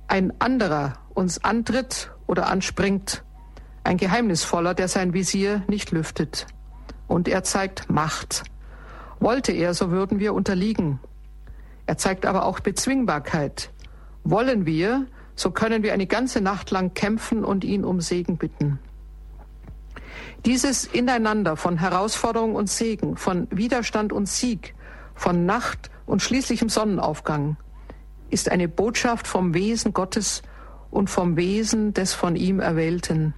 ein 0.07 0.33
anderer 0.39 0.93
uns 1.13 1.43
antritt 1.43 2.11
oder 2.25 2.47
anspringt, 2.47 3.23
ein 3.83 3.97
Geheimnisvoller, 3.97 4.73
der 4.73 4.87
sein 4.87 5.13
Visier 5.13 5.63
nicht 5.67 5.91
lüftet. 5.91 6.47
Und 7.07 7.27
er 7.27 7.43
zeigt 7.43 7.89
Macht. 7.91 8.43
Wollte 9.19 9.51
er, 9.51 9.75
so 9.75 9.91
würden 9.91 10.19
wir 10.19 10.33
unterliegen. 10.33 10.99
Er 11.85 11.97
zeigt 11.97 12.25
aber 12.25 12.45
auch 12.45 12.61
Bezwingbarkeit. 12.61 13.71
Wollen 14.23 14.65
wir, 14.65 15.05
so 15.39 15.51
können 15.51 15.83
wir 15.83 15.93
eine 15.93 16.05
ganze 16.05 16.41
Nacht 16.41 16.69
lang 16.69 16.93
kämpfen 16.93 17.45
und 17.45 17.63
ihn 17.63 17.85
um 17.85 18.01
Segen 18.01 18.37
bitten. 18.37 18.77
Dieses 20.45 20.83
Ineinander 20.85 21.55
von 21.55 21.77
Herausforderung 21.77 22.55
und 22.55 22.69
Segen, 22.69 23.15
von 23.15 23.47
Widerstand 23.49 24.11
und 24.11 24.27
Sieg, 24.27 24.75
von 25.15 25.45
Nacht 25.45 25.91
und 26.05 26.21
schließlichem 26.21 26.67
Sonnenaufgang 26.67 27.55
ist 28.29 28.51
eine 28.51 28.67
Botschaft 28.67 29.27
vom 29.27 29.53
Wesen 29.53 29.93
Gottes 29.93 30.41
und 30.91 31.09
vom 31.09 31.37
Wesen 31.37 31.93
des 31.93 32.13
von 32.13 32.35
ihm 32.35 32.59
Erwählten. 32.59 33.33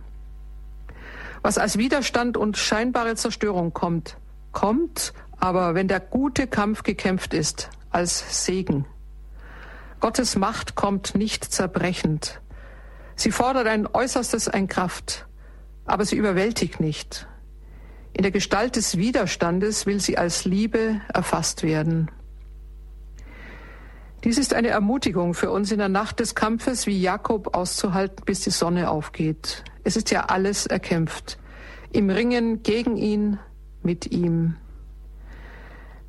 Was 1.43 1.59
als 1.59 1.77
Widerstand 1.77 2.35
und 2.35 2.57
scheinbare 2.57 3.15
Zerstörung 3.15 3.73
kommt, 3.73 4.17
kommt, 4.53 5.13
aber 5.39 5.75
wenn 5.75 5.87
der 5.87 5.99
gute 5.99 6.47
Kampf 6.47 6.81
gekämpft 6.81 7.35
ist, 7.35 7.69
als 7.91 8.43
Segen. 8.43 8.85
Gottes 10.01 10.35
Macht 10.35 10.73
kommt 10.73 11.13
nicht 11.13 11.45
zerbrechend. 11.45 12.41
Sie 13.15 13.31
fordert 13.31 13.67
ein 13.67 13.85
Äußerstes 13.85 14.47
ein 14.47 14.67
Kraft, 14.67 15.27
aber 15.85 16.05
sie 16.05 16.15
überwältigt 16.15 16.79
nicht. 16.79 17.27
In 18.11 18.23
der 18.23 18.31
Gestalt 18.31 18.75
des 18.75 18.97
Widerstandes 18.97 19.85
will 19.85 19.99
sie 19.99 20.17
als 20.17 20.43
Liebe 20.43 21.01
erfasst 21.13 21.61
werden. 21.61 22.09
Dies 24.23 24.39
ist 24.39 24.55
eine 24.55 24.69
Ermutigung 24.69 25.35
für 25.35 25.51
uns 25.51 25.71
in 25.71 25.77
der 25.77 25.87
Nacht 25.87 26.19
des 26.19 26.33
Kampfes, 26.33 26.87
wie 26.87 26.99
Jakob 26.99 27.55
auszuhalten, 27.55 28.25
bis 28.25 28.41
die 28.41 28.49
Sonne 28.49 28.89
aufgeht. 28.89 29.63
Es 29.83 29.95
ist 29.95 30.09
ja 30.09 30.25
alles 30.25 30.65
erkämpft. 30.65 31.37
Im 31.91 32.09
Ringen 32.09 32.63
gegen 32.63 32.97
ihn, 32.97 33.39
mit 33.83 34.11
ihm. 34.11 34.57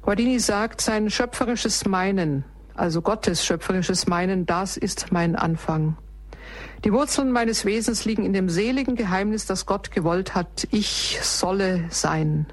Guardini 0.00 0.40
sagt, 0.40 0.80
sein 0.80 1.10
schöpferisches 1.10 1.84
Meinen, 1.86 2.44
also 2.74 3.02
Gottes 3.02 3.44
schöpferisches 3.44 4.06
Meinen, 4.06 4.46
das 4.46 4.76
ist 4.76 5.12
mein 5.12 5.36
Anfang. 5.36 5.96
Die 6.84 6.92
Wurzeln 6.92 7.30
meines 7.30 7.64
Wesens 7.64 8.04
liegen 8.04 8.24
in 8.24 8.32
dem 8.32 8.48
seligen 8.48 8.96
Geheimnis, 8.96 9.46
das 9.46 9.66
Gott 9.66 9.90
gewollt 9.92 10.34
hat, 10.34 10.66
ich 10.70 11.18
solle 11.22 11.84
sein. 11.90 12.46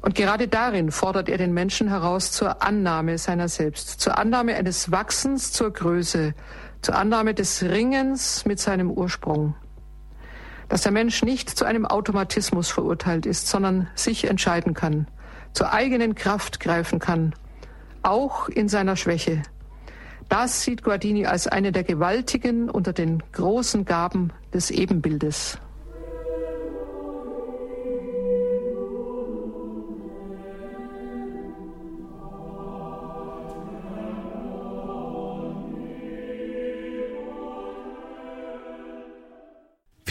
Und 0.00 0.16
gerade 0.16 0.48
darin 0.48 0.90
fordert 0.90 1.28
er 1.28 1.38
den 1.38 1.52
Menschen 1.54 1.88
heraus 1.88 2.32
zur 2.32 2.62
Annahme 2.62 3.18
seiner 3.18 3.48
selbst, 3.48 4.00
zur 4.00 4.18
Annahme 4.18 4.56
eines 4.56 4.90
Wachsens 4.90 5.52
zur 5.52 5.72
Größe, 5.72 6.34
zur 6.82 6.96
Annahme 6.96 7.34
des 7.34 7.62
Ringens 7.62 8.44
mit 8.44 8.58
seinem 8.58 8.90
Ursprung. 8.90 9.54
Dass 10.68 10.82
der 10.82 10.90
Mensch 10.90 11.22
nicht 11.22 11.50
zu 11.50 11.64
einem 11.64 11.86
Automatismus 11.86 12.68
verurteilt 12.70 13.26
ist, 13.26 13.46
sondern 13.46 13.88
sich 13.94 14.28
entscheiden 14.28 14.74
kann, 14.74 15.06
zur 15.52 15.72
eigenen 15.72 16.16
Kraft 16.16 16.58
greifen 16.58 16.98
kann, 16.98 17.34
auch 18.02 18.48
in 18.48 18.68
seiner 18.68 18.96
Schwäche. 18.96 19.42
Das 20.28 20.62
sieht 20.62 20.82
Guardini 20.82 21.26
als 21.26 21.46
eine 21.46 21.72
der 21.72 21.84
gewaltigen 21.84 22.70
unter 22.70 22.92
den 22.92 23.22
großen 23.32 23.84
Gaben 23.84 24.32
des 24.52 24.70
Ebenbildes. 24.70 25.58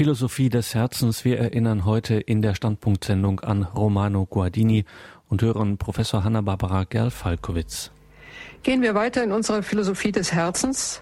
Philosophie 0.02 0.50
des 0.50 0.74
Herzens. 0.74 1.26
Wir 1.26 1.38
erinnern 1.38 1.86
heute 1.86 2.16
in 2.16 2.42
der 2.42 2.56
Standpunktsendung 2.56 3.42
an 3.42 3.62
Romano 3.62 4.26
Guardini 4.26 4.86
und 5.32 5.42
hören 5.42 5.78
Professor 5.78 6.24
Hanna-Barbara 6.26 6.84
Gerl-Falkowitz. 6.84 7.90
Gehen 8.64 8.82
wir 8.82 8.94
weiter 8.94 9.24
in 9.24 9.32
unserer 9.32 9.64
Philosophie 9.64 10.12
des 10.12 10.34
Herzens, 10.34 11.02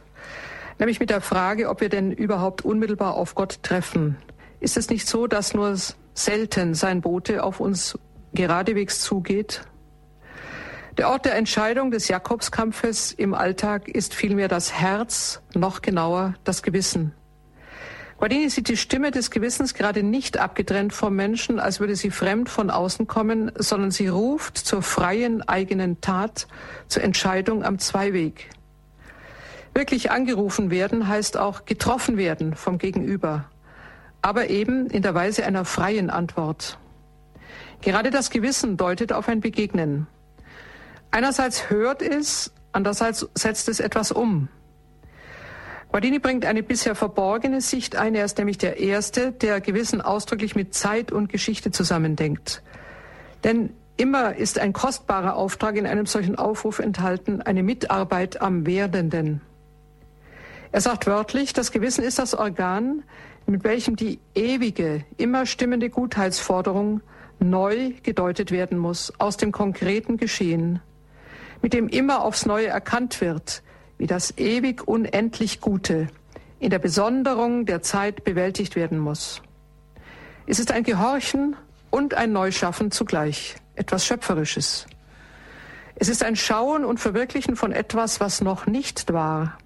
nämlich 0.78 1.00
mit 1.00 1.10
der 1.10 1.20
Frage, 1.20 1.68
ob 1.68 1.82
wir 1.82 1.90
denn 1.90 2.12
überhaupt 2.12 2.64
unmittelbar 2.64 3.16
auf 3.16 3.34
Gott 3.34 3.64
treffen. 3.64 4.18
Ist 4.60 4.78
es 4.78 4.90
nicht 4.90 5.08
so, 5.08 5.26
dass 5.26 5.54
nur 5.56 5.76
selten 6.14 6.76
sein 6.76 7.02
Bote 7.02 7.44
auf 7.44 7.60
uns 7.60 7.98
geradewegs 8.34 9.02
zugeht? 9.02 9.64
Der 10.98 11.10
Ort 11.10 11.26
der 11.26 11.36
Entscheidung 11.36 11.92
des 11.92 12.08
Jakobskampfes 12.08 13.14
im 13.14 13.34
Alltag 13.34 13.88
ist 13.88 14.14
vielmehr 14.14 14.48
das 14.48 14.74
Herz, 14.74 15.42
noch 15.56 15.82
genauer 15.82 16.36
das 16.44 16.62
Gewissen. 16.62 17.14
Guardini 18.20 18.50
sieht 18.50 18.68
die 18.68 18.76
Stimme 18.76 19.12
des 19.12 19.32
Gewissens 19.32 19.74
gerade 19.74 20.04
nicht 20.04 20.38
abgetrennt 20.38 20.92
vom 20.92 21.16
Menschen, 21.16 21.58
als 21.58 21.80
würde 21.80 21.96
sie 21.96 22.12
fremd 22.12 22.50
von 22.50 22.70
außen 22.70 23.08
kommen, 23.08 23.50
sondern 23.56 23.92
sie 23.92 24.10
ruft 24.10 24.58
zur 24.58 24.82
freien 24.82 25.42
eigenen 25.48 26.02
Tat, 26.02 26.48
zur 26.90 27.02
Entscheidung 27.02 27.64
am 27.64 27.80
Zweiweg. 27.80 28.50
Wirklich 29.74 30.12
angerufen 30.12 30.70
werden 30.70 31.08
heißt 31.08 31.38
auch 31.38 31.64
getroffen 31.64 32.18
werden 32.18 32.56
vom 32.56 32.78
Gegenüber, 32.78 33.46
aber 34.22 34.50
eben 34.50 34.88
in 34.88 35.02
der 35.02 35.16
Weise 35.16 35.46
einer 35.46 35.64
freien 35.64 36.10
Antwort. 36.10 36.78
Gerade 37.80 38.10
das 38.10 38.32
Gewissen 38.32 38.76
deutet 38.76 39.14
auf 39.14 39.30
ein 39.30 39.40
Begegnen. 39.40 40.08
Einerseits 41.10 41.70
hört 41.70 42.02
es, 42.02 42.52
andererseits 42.74 43.30
setzt 43.34 43.70
es 43.70 43.80
etwas 43.80 44.12
um. 44.12 44.50
Guardini 45.92 46.20
bringt 46.20 46.46
eine 46.46 46.62
bisher 46.62 46.94
verborgene 46.94 47.62
Sicht 47.62 47.96
ein. 47.96 48.14
Er 48.14 48.24
ist 48.24 48.38
nämlich 48.38 48.60
der 48.60 48.80
Erste, 48.80 49.32
der 49.32 49.60
Gewissen 49.60 50.02
ausdrücklich 50.02 50.56
mit 50.56 50.76
Zeit 50.76 51.12
und 51.12 51.30
Geschichte 51.30 51.72
zusammendenkt. 51.72 52.62
Denn 53.44 53.72
immer 53.98 54.36
ist 54.36 54.60
ein 54.60 54.72
kostbarer 54.72 55.36
Auftrag 55.36 55.76
in 55.78 55.88
einem 55.88 56.06
solchen 56.06 56.38
Aufruf 56.38 56.78
enthalten, 56.78 57.42
eine 57.42 57.64
Mitarbeit 57.64 58.40
am 58.40 58.68
Werdenden. 58.68 59.42
Er 60.72 60.82
sagt 60.82 61.08
wörtlich, 61.08 61.54
das 61.54 61.72
Gewissen 61.72 62.04
ist 62.04 62.20
das 62.20 62.36
Organ, 62.36 63.04
mit 63.48 63.64
welchem 63.64 63.96
die 63.96 64.20
ewige, 64.36 65.04
immer 65.18 65.48
stimmende 65.48 65.90
Gutheitsforderung 65.90 67.02
neu 67.40 67.94
gedeutet 68.04 68.52
werden 68.52 68.78
muss 68.78 69.12
aus 69.18 69.38
dem 69.38 69.52
konkreten 69.52 70.18
Geschehen, 70.18 70.82
mit 71.64 71.74
dem 71.74 71.88
immer 71.88 72.24
aufs 72.24 72.46
Neue 72.46 72.68
erkannt 72.68 73.22
wird, 73.22 73.64
wie 74.00 74.08
das 74.08 74.36
ewig 74.38 74.88
unendlich 74.88 75.62
Gute 75.62 76.08
in 76.58 76.72
der 76.72 76.80
Besonderung 76.80 77.66
der 77.66 77.84
Zeit 77.84 78.24
bewältigt 78.24 78.76
werden 78.76 78.98
muss. 78.98 79.42
Es 80.48 80.58
ist 80.58 80.72
ein 80.72 80.84
Gehorchen 80.84 81.56
und 81.92 82.16
ein 82.16 82.32
Neuschaffen 82.32 82.92
zugleich, 82.92 83.58
etwas 83.76 84.06
Schöpferisches. 84.06 84.88
Es 85.96 86.08
ist 86.08 86.24
ein 86.24 86.38
Schauen 86.38 86.86
und 86.86 87.00
Verwirklichen 87.00 87.56
von 87.56 87.72
etwas, 87.74 88.20
was 88.20 88.42
noch 88.42 88.66
nicht 88.66 89.12
war. 89.12 89.58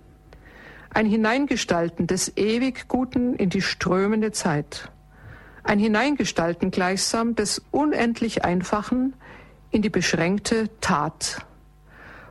Ein 0.89 1.05
Hineingestalten 1.05 2.07
des 2.07 2.35
ewig 2.35 2.87
Guten 2.87 3.35
in 3.35 3.49
die 3.49 3.61
strömende 3.61 4.31
Zeit. 4.31 4.91
Ein 5.63 5.79
Hineingestalten 5.79 6.71
gleichsam 6.71 7.35
des 7.35 7.61
unendlich 7.71 8.43
Einfachen 8.43 9.13
in 9.69 9.81
die 9.81 9.89
beschränkte 9.89 10.69
Tat. 10.81 11.45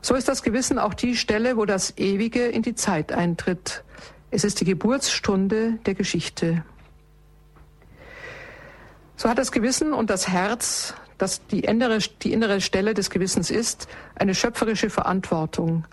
So 0.05 0.17
ist 0.17 0.27
das 0.27 0.43
Gewissen 0.43 0.81
auch 0.81 0.95
die 0.95 1.17
Stelle, 1.17 1.57
wo 1.57 1.65
das 1.65 1.97
Ewige 1.97 2.47
in 2.47 2.63
die 2.63 2.75
Zeit 2.75 3.13
eintritt. 3.13 3.85
Es 4.33 4.43
ist 4.43 4.61
die 4.61 4.65
Geburtsstunde 4.65 5.79
der 5.87 5.95
Geschichte. 5.95 6.65
So 9.17 9.29
hat 9.29 9.39
das 9.39 9.53
Gewissen 9.53 9.93
und 9.93 10.11
das 10.11 10.27
Herz, 10.27 10.95
das 11.19 11.47
die 11.47 11.61
innere, 11.61 11.99
die 12.23 12.33
innere 12.33 12.61
Stelle 12.61 12.95
des 12.95 13.11
Gewissens 13.11 13.49
ist, 13.49 13.87
eine 14.17 14.35
schöpferische 14.35 14.91
Verantwortung. 14.91 15.87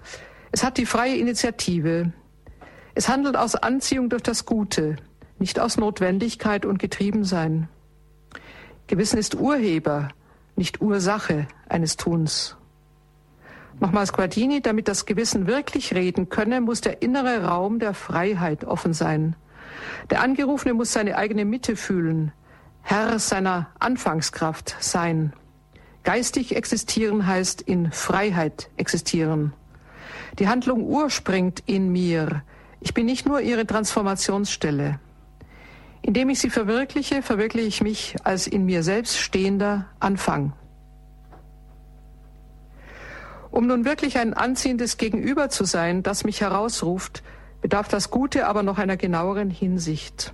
Es 0.52 0.64
hat 0.64 0.78
die 0.80 0.88
freie 0.88 1.16
Initiative. 1.16 2.12
Es 2.96 3.10
handelt 3.10 3.38
aus 3.38 3.54
Anziehung 3.54 4.10
durch 4.10 4.24
das 4.24 4.48
Gute, 4.48 4.96
nicht 5.38 5.60
aus 5.60 5.78
Notwendigkeit 5.78 6.66
und 6.66 6.80
Getriebensein. 6.80 7.70
Gewissen 8.88 9.20
ist 9.20 9.36
Urheber, 9.36 10.10
nicht 10.56 10.82
Ursache 10.82 11.46
eines 11.68 11.96
Tuns. 11.96 12.56
Nochmals 13.80 14.12
Guardini, 14.12 14.62
damit 14.62 14.88
das 14.88 15.06
Gewissen 15.06 15.48
wirklich 15.48 15.94
reden 15.94 16.28
könne, 16.30 16.60
muss 16.60 16.82
der 16.82 17.02
innere 17.02 17.46
Raum 17.46 17.80
der 17.80 17.94
Freiheit 17.94 18.66
offen 18.66 18.94
sein. 18.94 19.36
Der 20.10 20.22
Angerufene 20.22 20.74
muss 20.74 20.92
seine 20.92 21.18
eigene 21.18 21.46
Mitte 21.46 21.76
fühlen, 21.76 22.34
Herr 22.82 23.20
seiner 23.20 23.68
Anfangskraft 23.80 24.76
sein. 24.80 25.34
Geistig 26.04 26.56
existieren 26.56 27.26
heißt 27.28 27.62
in 27.62 27.92
Freiheit 27.92 28.70
existieren. 28.78 29.54
Die 30.40 30.48
Handlung 30.48 30.84
urspringt 30.84 31.64
in 31.66 31.92
mir. 31.92 32.44
Ich 32.82 32.94
bin 32.94 33.06
nicht 33.06 33.26
nur 33.26 33.42
ihre 33.42 33.66
Transformationsstelle. 33.66 35.00
Indem 36.02 36.30
ich 36.30 36.40
sie 36.40 36.50
verwirkliche, 36.50 37.22
verwirkliche 37.22 37.68
ich 37.68 37.82
mich 37.82 38.16
als 38.24 38.48
in 38.48 38.66
mir 38.66 38.84
selbst 38.84 39.20
stehender 39.20 39.86
Anfang. 40.00 40.54
Um 43.52 43.68
nun 43.68 43.86
wirklich 43.86 44.18
ein 44.18 44.34
anziehendes 44.34 44.98
Gegenüber 44.98 45.50
zu 45.50 45.64
sein, 45.64 46.04
das 46.04 46.24
mich 46.24 46.42
herausruft, 46.42 47.24
bedarf 47.62 47.88
das 47.88 48.10
Gute 48.10 48.48
aber 48.48 48.64
noch 48.64 48.78
einer 48.78 48.98
genaueren 48.98 49.50
Hinsicht. 49.50 50.34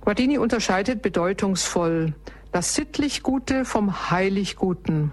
Guardini 0.00 0.38
unterscheidet 0.38 1.02
bedeutungsvoll 1.02 2.14
das 2.52 2.74
sittlich 2.74 3.22
Gute 3.22 3.64
vom 3.64 4.10
heilig 4.10 4.56
Guten. 4.56 5.10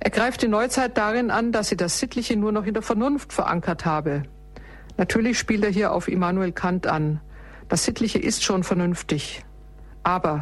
Er 0.00 0.10
greift 0.10 0.40
die 0.40 0.48
Neuzeit 0.48 0.96
darin 0.96 1.30
an, 1.30 1.52
dass 1.52 1.68
sie 1.68 1.76
das 1.76 1.98
Sittliche 1.98 2.34
nur 2.34 2.50
noch 2.50 2.64
in 2.64 2.72
der 2.72 2.82
Vernunft 2.82 3.34
verankert 3.34 3.84
habe. 3.84 4.22
Natürlich 4.96 5.38
spielt 5.38 5.62
er 5.62 5.70
hier 5.70 5.92
auf 5.92 6.08
Immanuel 6.08 6.52
Kant 6.52 6.86
an. 6.86 7.20
Das 7.68 7.84
Sittliche 7.84 8.18
ist 8.18 8.42
schon 8.42 8.64
vernünftig. 8.64 9.44
Aber 10.02 10.40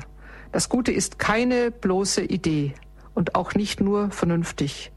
das 0.53 0.69
Gute 0.69 0.93
ist 0.93 1.19
keine 1.19 1.73
bloße 1.73 2.23
Idee 2.23 2.75
und 3.15 3.35
auch 3.35 3.55
nicht 3.55 3.81
nur 3.81 4.13
vernünftig. 4.13 4.93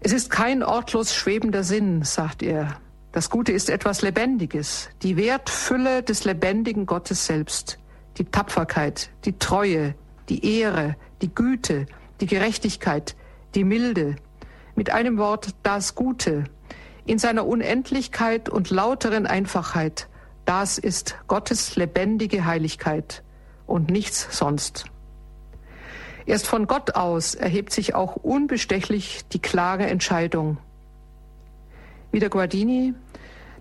Es 0.00 0.12
ist 0.12 0.30
kein 0.30 0.62
ortlos 0.62 1.12
schwebender 1.14 1.64
Sinn, 1.64 2.04
sagt 2.04 2.42
er. 2.42 2.80
Das 3.10 3.30
Gute 3.30 3.52
ist 3.52 3.68
etwas 3.68 4.02
Lebendiges, 4.02 4.90
die 5.02 5.16
Wertfülle 5.16 6.02
des 6.02 6.24
lebendigen 6.24 6.86
Gottes 6.86 7.26
selbst, 7.26 7.78
die 8.16 8.24
Tapferkeit, 8.24 9.10
die 9.24 9.38
Treue, 9.38 9.94
die 10.28 10.58
Ehre, 10.58 10.94
die 11.20 11.34
Güte, 11.34 11.86
die 12.20 12.26
Gerechtigkeit, 12.26 13.16
die 13.54 13.64
Milde, 13.64 14.16
mit 14.76 14.90
einem 14.90 15.18
Wort 15.18 15.54
das 15.64 15.96
Gute, 15.96 16.44
in 17.04 17.18
seiner 17.18 17.46
Unendlichkeit 17.46 18.48
und 18.48 18.70
lauteren 18.70 19.26
Einfachheit, 19.26 20.08
das 20.44 20.78
ist 20.78 21.16
Gottes 21.26 21.74
lebendige 21.74 22.44
Heiligkeit 22.44 23.24
und 23.66 23.90
nichts 23.90 24.28
sonst. 24.30 24.84
Erst 26.28 26.46
von 26.46 26.66
Gott 26.66 26.94
aus 26.94 27.34
erhebt 27.34 27.72
sich 27.72 27.94
auch 27.94 28.16
unbestechlich 28.16 29.22
die 29.32 29.38
klare 29.38 29.86
Entscheidung. 29.86 30.58
Wieder 32.12 32.28
Guardini, 32.28 32.92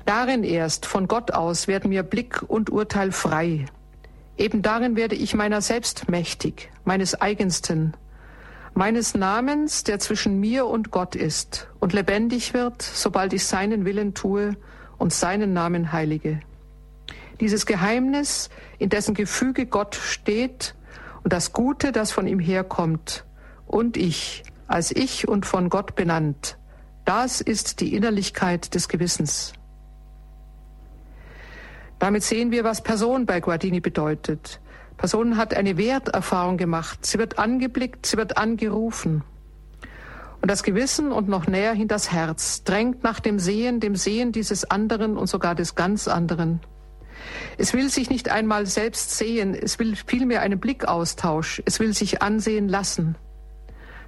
darin 0.06 0.44
erst 0.44 0.86
von 0.86 1.08
Gott 1.08 1.32
aus 1.32 1.70
werden 1.70 1.90
mir 1.90 2.04
Blick 2.04 2.44
und 2.46 2.70
Urteil 2.70 3.14
frei. 3.14 3.68
Eben 4.38 4.64
darin 4.64 4.98
werde 4.98 5.16
ich 5.16 5.34
meiner 5.34 5.62
selbst 5.62 6.10
mächtig, 6.10 6.70
meines 6.84 7.22
eigensten, 7.22 7.94
meines 8.74 9.16
Namens, 9.16 9.86
der 9.86 10.00
zwischen 10.00 10.38
mir 10.42 10.66
und 10.66 10.92
Gott 10.92 11.16
ist 11.16 11.70
und 11.80 11.94
lebendig 11.94 12.54
wird, 12.54 12.82
sobald 12.82 13.32
ich 13.32 13.46
seinen 13.46 13.86
Willen 13.86 14.14
tue 14.14 14.58
und 14.98 15.14
seinen 15.14 15.54
Namen 15.54 15.94
heilige. 15.94 16.42
Dieses 17.40 17.66
Geheimnis, 17.66 18.50
in 18.78 18.90
dessen 18.90 19.14
Gefüge 19.14 19.68
Gott 19.68 19.96
steht, 19.96 20.76
und 21.28 21.34
das 21.34 21.52
Gute, 21.52 21.92
das 21.92 22.14
von 22.14 22.26
ihm 22.26 22.40
herkommt, 22.40 23.26
und 23.66 23.98
ich, 23.98 24.44
als 24.70 24.96
ich 24.96 25.28
und 25.28 25.46
von 25.46 25.68
Gott 25.68 25.94
benannt, 25.94 26.58
das 27.04 27.42
ist 27.42 27.82
die 27.82 27.96
Innerlichkeit 27.96 28.74
des 28.74 28.88
Gewissens. 28.88 29.52
Damit 32.00 32.24
sehen 32.24 32.52
wir, 32.52 32.64
was 32.64 32.82
Person 32.82 33.26
bei 33.26 33.42
Guardini 33.42 33.82
bedeutet. 33.82 34.62
Person 34.96 35.36
hat 35.36 35.54
eine 35.54 35.76
Werterfahrung 35.76 36.56
gemacht. 36.56 37.06
Sie 37.06 37.20
wird 37.20 37.38
angeblickt, 37.38 38.06
sie 38.06 38.16
wird 38.16 38.38
angerufen. 38.38 39.22
Und 40.42 40.50
das 40.50 40.64
Gewissen 40.64 41.12
und 41.12 41.28
noch 41.28 41.46
näher 41.46 41.74
hin 41.74 41.90
das 41.90 42.10
Herz 42.10 42.64
drängt 42.64 43.04
nach 43.04 43.20
dem 43.20 43.38
Sehen, 43.38 43.82
dem 43.82 43.98
Sehen 43.98 44.32
dieses 44.32 44.64
anderen 44.72 45.18
und 45.18 45.28
sogar 45.28 45.56
des 45.56 45.76
ganz 45.76 46.08
anderen. 46.08 46.62
Es 47.60 47.74
will 47.74 47.90
sich 47.90 48.10
nicht 48.10 48.30
einmal 48.30 48.68
selbst 48.68 49.18
sehen, 49.18 49.56
es 49.56 49.80
will 49.80 49.96
vielmehr 49.96 50.42
einen 50.42 50.60
Blickaustausch, 50.60 51.64
es 51.66 51.80
will 51.80 51.94
sich 51.94 52.22
ansehen 52.22 52.70
lassen. 52.70 53.16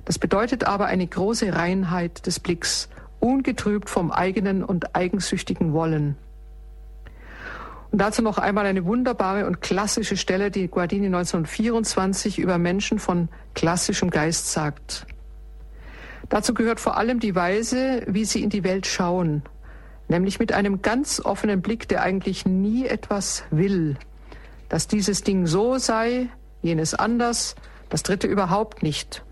Das 0.06 0.20
bedeutet 0.20 0.66
aber 0.66 0.86
eine 0.86 1.08
große 1.08 1.54
Reinheit 1.54 2.28
des 2.28 2.40
Blicks, 2.40 2.90
ungetrübt 3.20 3.90
vom 3.90 4.12
eigenen 4.12 4.64
und 4.64 4.96
eigensüchtigen 4.96 5.74
Wollen. 5.74 6.16
Und 7.92 8.00
dazu 8.00 8.22
noch 8.22 8.38
einmal 8.38 8.68
eine 8.68 8.86
wunderbare 8.86 9.48
und 9.48 9.62
klassische 9.62 10.16
Stelle, 10.16 10.52
die 10.52 10.68
Guardini 10.68 11.08
1924 11.08 12.38
über 12.38 12.60
Menschen 12.60 13.00
von 13.00 13.30
klassischem 13.56 14.12
Geist 14.12 14.52
sagt. 14.52 15.08
Dazu 16.30 16.54
gehört 16.54 16.80
vor 16.80 16.98
allem 16.98 17.20
die 17.20 17.34
Weise, 17.34 18.04
wie 18.06 18.26
sie 18.26 18.44
in 18.44 18.52
die 18.52 18.64
Welt 18.64 18.86
schauen, 18.86 19.42
nämlich 20.10 20.40
mit 20.40 20.52
einem 20.52 20.82
ganz 20.82 21.22
offenen 21.24 21.62
Blick, 21.62 21.88
der 21.88 22.02
eigentlich 22.02 22.46
nie 22.46 22.86
etwas 22.86 23.44
will, 23.52 23.96
dass 24.68 24.88
dieses 24.88 25.24
Ding 25.24 25.48
so 25.48 25.78
sei, 25.78 26.28
jenes 26.62 26.94
anders, 26.94 27.56
das 27.90 28.04
dritte 28.04 28.28
überhaupt 28.28 28.84
nicht. 28.84 29.24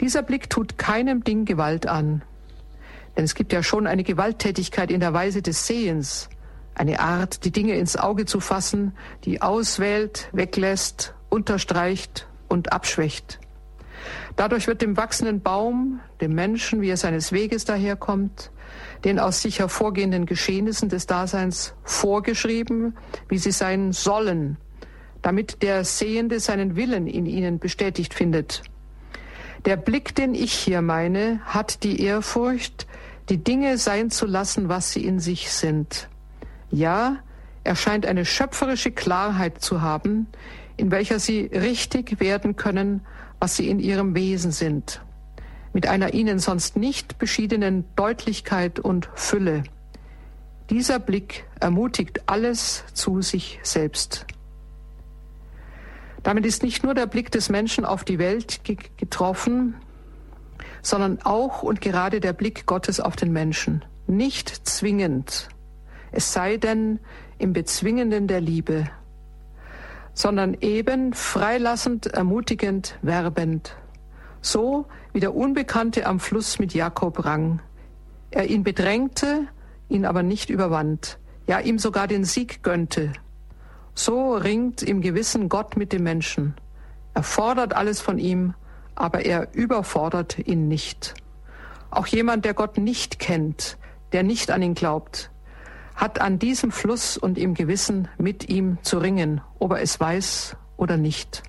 Dieser 0.00 0.22
Blick 0.22 0.48
tut 0.48 0.78
keinem 0.78 1.24
Ding 1.24 1.44
Gewalt 1.44 1.86
an, 1.86 2.22
denn 3.16 3.24
es 3.24 3.34
gibt 3.34 3.52
ja 3.52 3.62
schon 3.62 3.86
eine 3.86 4.04
Gewalttätigkeit 4.04 4.90
in 4.90 5.00
der 5.00 5.14
Weise 5.14 5.42
des 5.42 5.66
Sehens, 5.66 6.28
eine 6.74 7.00
Art, 7.00 7.44
die 7.44 7.50
Dinge 7.50 7.74
ins 7.76 7.96
Auge 7.96 8.26
zu 8.26 8.40
fassen, 8.40 8.92
die 9.24 9.40
auswählt, 9.40 10.28
weglässt, 10.32 11.14
unterstreicht 11.30 12.28
und 12.48 12.72
abschwächt. 12.72 13.40
Dadurch 14.36 14.66
wird 14.66 14.82
dem 14.82 14.96
wachsenden 14.96 15.40
Baum, 15.40 16.00
dem 16.20 16.34
Menschen, 16.34 16.80
wie 16.80 16.90
er 16.90 16.96
seines 16.96 17.32
Weges 17.32 17.64
daherkommt, 17.64 18.50
den 19.04 19.18
aus 19.18 19.42
sich 19.42 19.58
hervorgehenden 19.58 20.26
Geschehnissen 20.26 20.88
des 20.88 21.06
Daseins 21.06 21.74
vorgeschrieben, 21.84 22.96
wie 23.28 23.38
sie 23.38 23.52
sein 23.52 23.92
sollen, 23.92 24.56
damit 25.22 25.62
der 25.62 25.84
Sehende 25.84 26.40
seinen 26.40 26.76
Willen 26.76 27.06
in 27.06 27.26
ihnen 27.26 27.58
bestätigt 27.58 28.14
findet. 28.14 28.62
Der 29.64 29.76
Blick, 29.76 30.14
den 30.14 30.34
ich 30.34 30.52
hier 30.52 30.82
meine, 30.82 31.40
hat 31.44 31.82
die 31.82 32.00
Ehrfurcht, 32.00 32.86
die 33.28 33.42
Dinge 33.42 33.78
sein 33.78 34.10
zu 34.10 34.26
lassen, 34.26 34.68
was 34.68 34.92
sie 34.92 35.04
in 35.04 35.18
sich 35.18 35.50
sind. 35.50 36.08
Ja, 36.70 37.18
er 37.64 37.74
scheint 37.74 38.06
eine 38.06 38.24
schöpferische 38.24 38.92
Klarheit 38.92 39.60
zu 39.60 39.82
haben, 39.82 40.28
in 40.76 40.90
welcher 40.90 41.18
sie 41.18 41.46
richtig 41.46 42.20
werden 42.20 42.54
können, 42.54 43.00
was 43.40 43.56
sie 43.56 43.68
in 43.68 43.78
ihrem 43.78 44.14
Wesen 44.14 44.52
sind 44.52 45.00
mit 45.76 45.86
einer 45.86 46.14
ihnen 46.14 46.38
sonst 46.38 46.78
nicht 46.78 47.18
beschiedenen 47.18 47.84
Deutlichkeit 47.96 48.80
und 48.80 49.10
Fülle. 49.14 49.62
Dieser 50.70 50.98
Blick 50.98 51.44
ermutigt 51.60 52.22
alles 52.30 52.82
zu 52.94 53.20
sich 53.20 53.60
selbst. 53.62 54.24
Damit 56.22 56.46
ist 56.46 56.62
nicht 56.62 56.82
nur 56.82 56.94
der 56.94 57.04
Blick 57.04 57.30
des 57.30 57.50
Menschen 57.50 57.84
auf 57.84 58.04
die 58.04 58.18
Welt 58.18 58.62
getroffen, 58.96 59.74
sondern 60.80 61.20
auch 61.24 61.62
und 61.62 61.82
gerade 61.82 62.20
der 62.20 62.32
Blick 62.32 62.64
Gottes 62.64 62.98
auf 62.98 63.14
den 63.14 63.30
Menschen. 63.30 63.84
Nicht 64.06 64.48
zwingend, 64.66 65.50
es 66.10 66.32
sei 66.32 66.56
denn 66.56 67.00
im 67.36 67.52
Bezwingenden 67.52 68.28
der 68.28 68.40
Liebe, 68.40 68.88
sondern 70.16 70.56
eben 70.62 71.12
freilassend, 71.12 72.06
ermutigend, 72.06 72.98
werbend. 73.02 73.76
So 74.40 74.86
wie 75.12 75.20
der 75.20 75.34
Unbekannte 75.34 76.06
am 76.06 76.20
Fluss 76.20 76.58
mit 76.58 76.72
Jakob 76.72 77.24
rang. 77.26 77.60
Er 78.30 78.48
ihn 78.48 78.64
bedrängte, 78.64 79.46
ihn 79.90 80.06
aber 80.06 80.22
nicht 80.22 80.48
überwand, 80.48 81.18
ja 81.46 81.60
ihm 81.60 81.78
sogar 81.78 82.08
den 82.08 82.24
Sieg 82.24 82.62
gönnte. 82.62 83.12
So 83.94 84.34
ringt 84.34 84.82
im 84.82 85.02
Gewissen 85.02 85.50
Gott 85.50 85.76
mit 85.76 85.92
dem 85.92 86.02
Menschen. 86.02 86.54
Er 87.12 87.22
fordert 87.22 87.76
alles 87.76 88.00
von 88.00 88.18
ihm, 88.18 88.54
aber 88.94 89.26
er 89.26 89.54
überfordert 89.54 90.38
ihn 90.38 90.66
nicht. 90.66 91.14
Auch 91.90 92.06
jemand, 92.06 92.46
der 92.46 92.54
Gott 92.54 92.78
nicht 92.78 93.18
kennt, 93.18 93.76
der 94.12 94.22
nicht 94.22 94.50
an 94.50 94.62
ihn 94.62 94.74
glaubt, 94.74 95.30
hat 95.96 96.20
an 96.20 96.38
diesem 96.38 96.70
Fluss 96.70 97.16
und 97.16 97.38
im 97.38 97.54
Gewissen 97.54 98.08
mit 98.18 98.48
ihm 98.48 98.78
zu 98.82 98.98
ringen, 98.98 99.40
ob 99.58 99.72
er 99.72 99.80
es 99.80 99.98
weiß 99.98 100.56
oder 100.76 100.96
nicht. 100.96 101.42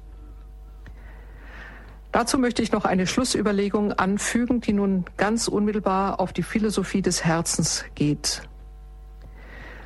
Dazu 2.13 2.39
möchte 2.39 2.63
ich 2.63 2.71
noch 2.71 2.85
eine 2.85 3.05
Schlussüberlegung 3.05 3.91
anfügen, 3.91 4.61
die 4.61 4.73
nun 4.73 5.05
ganz 5.17 5.47
unmittelbar 5.47 6.19
auf 6.19 6.33
die 6.33 6.43
Philosophie 6.43 7.01
des 7.01 7.25
Herzens 7.25 7.85
geht. 7.93 8.41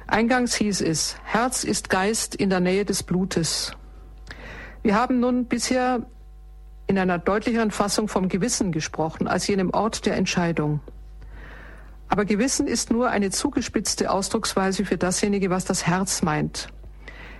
Eingangs 0.07 0.53
hieß 0.55 0.81
es, 0.81 1.15
Herz 1.23 1.63
ist 1.63 1.89
Geist 1.89 2.35
in 2.35 2.49
der 2.49 2.59
Nähe 2.59 2.85
des 2.85 3.03
Blutes. 3.03 3.73
Wir 4.83 4.95
haben 4.95 5.19
nun 5.19 5.45
bisher 5.45 6.05
in 6.87 6.99
einer 6.99 7.17
deutlicheren 7.17 7.71
Fassung 7.71 8.07
vom 8.07 8.27
Gewissen 8.27 8.71
gesprochen 8.71 9.27
als 9.27 9.47
jenem 9.47 9.71
Ort 9.71 10.05
der 10.05 10.15
Entscheidung. 10.15 10.81
Aber 12.11 12.25
Gewissen 12.25 12.67
ist 12.67 12.91
nur 12.91 13.09
eine 13.09 13.29
zugespitzte 13.29 14.11
Ausdrucksweise 14.11 14.83
für 14.83 14.97
dasjenige, 14.97 15.49
was 15.49 15.63
das 15.63 15.87
Herz 15.87 16.23
meint. 16.23 16.67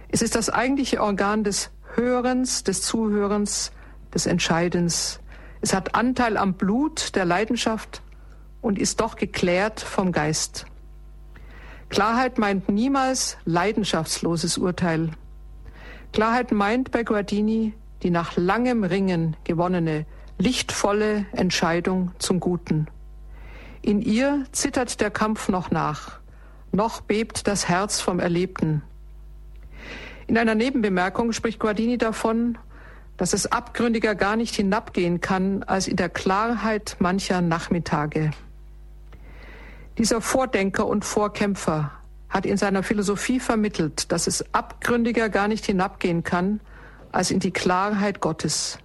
Es 0.07 0.21
ist 0.21 0.33
das 0.33 0.49
eigentliche 0.49 1.01
Organ 1.01 1.43
des 1.43 1.71
Hörens, 1.95 2.63
des 2.63 2.81
Zuhörens, 2.81 3.73
des 4.13 4.27
Entscheidens. 4.27 5.19
Es 5.59 5.73
hat 5.73 5.93
Anteil 5.93 6.37
am 6.37 6.53
Blut 6.53 7.17
der 7.17 7.25
Leidenschaft 7.25 8.01
und 8.61 8.79
ist 8.79 9.01
doch 9.01 9.17
geklärt 9.17 9.81
vom 9.81 10.13
Geist. 10.13 10.65
Klarheit 11.89 12.37
meint 12.37 12.69
niemals 12.69 13.35
leidenschaftsloses 13.43 14.57
Urteil. 14.57 15.09
Klarheit 16.13 16.53
meint 16.53 16.91
bei 16.91 17.03
Guardini 17.03 17.73
die 18.03 18.09
nach 18.09 18.37
langem 18.37 18.85
Ringen 18.85 19.35
gewonnene, 19.43 20.05
lichtvolle 20.37 21.25
Entscheidung 21.33 22.13
zum 22.19 22.39
Guten. 22.39 22.87
In 23.83 24.01
ihr 24.01 24.45
zittert 24.51 25.01
der 25.01 25.09
Kampf 25.09 25.49
noch 25.49 25.71
nach, 25.71 26.19
noch 26.71 27.01
bebt 27.01 27.47
das 27.47 27.67
Herz 27.67 27.99
vom 27.99 28.19
Erlebten. 28.19 28.83
In 30.27 30.37
einer 30.37 30.53
Nebenbemerkung 30.53 31.31
spricht 31.31 31.59
Guardini 31.59 31.97
davon, 31.97 32.59
dass 33.17 33.33
es 33.33 33.51
abgründiger 33.51 34.13
gar 34.13 34.35
nicht 34.35 34.55
hinabgehen 34.55 35.19
kann 35.19 35.63
als 35.63 35.87
in 35.87 35.95
der 35.95 36.09
Klarheit 36.09 36.95
mancher 36.99 37.41
Nachmittage. 37.41 38.31
Dieser 39.97 40.21
Vordenker 40.21 40.85
und 40.85 41.03
Vorkämpfer 41.03 41.91
hat 42.29 42.45
in 42.45 42.57
seiner 42.57 42.83
Philosophie 42.83 43.39
vermittelt, 43.39 44.11
dass 44.11 44.27
es 44.27 44.53
abgründiger 44.53 45.29
gar 45.29 45.47
nicht 45.47 45.65
hinabgehen 45.65 46.23
kann 46.23 46.61
als 47.11 47.31
in 47.31 47.39
die 47.39 47.51
Klarheit 47.51 48.21
Gottes. 48.21 48.77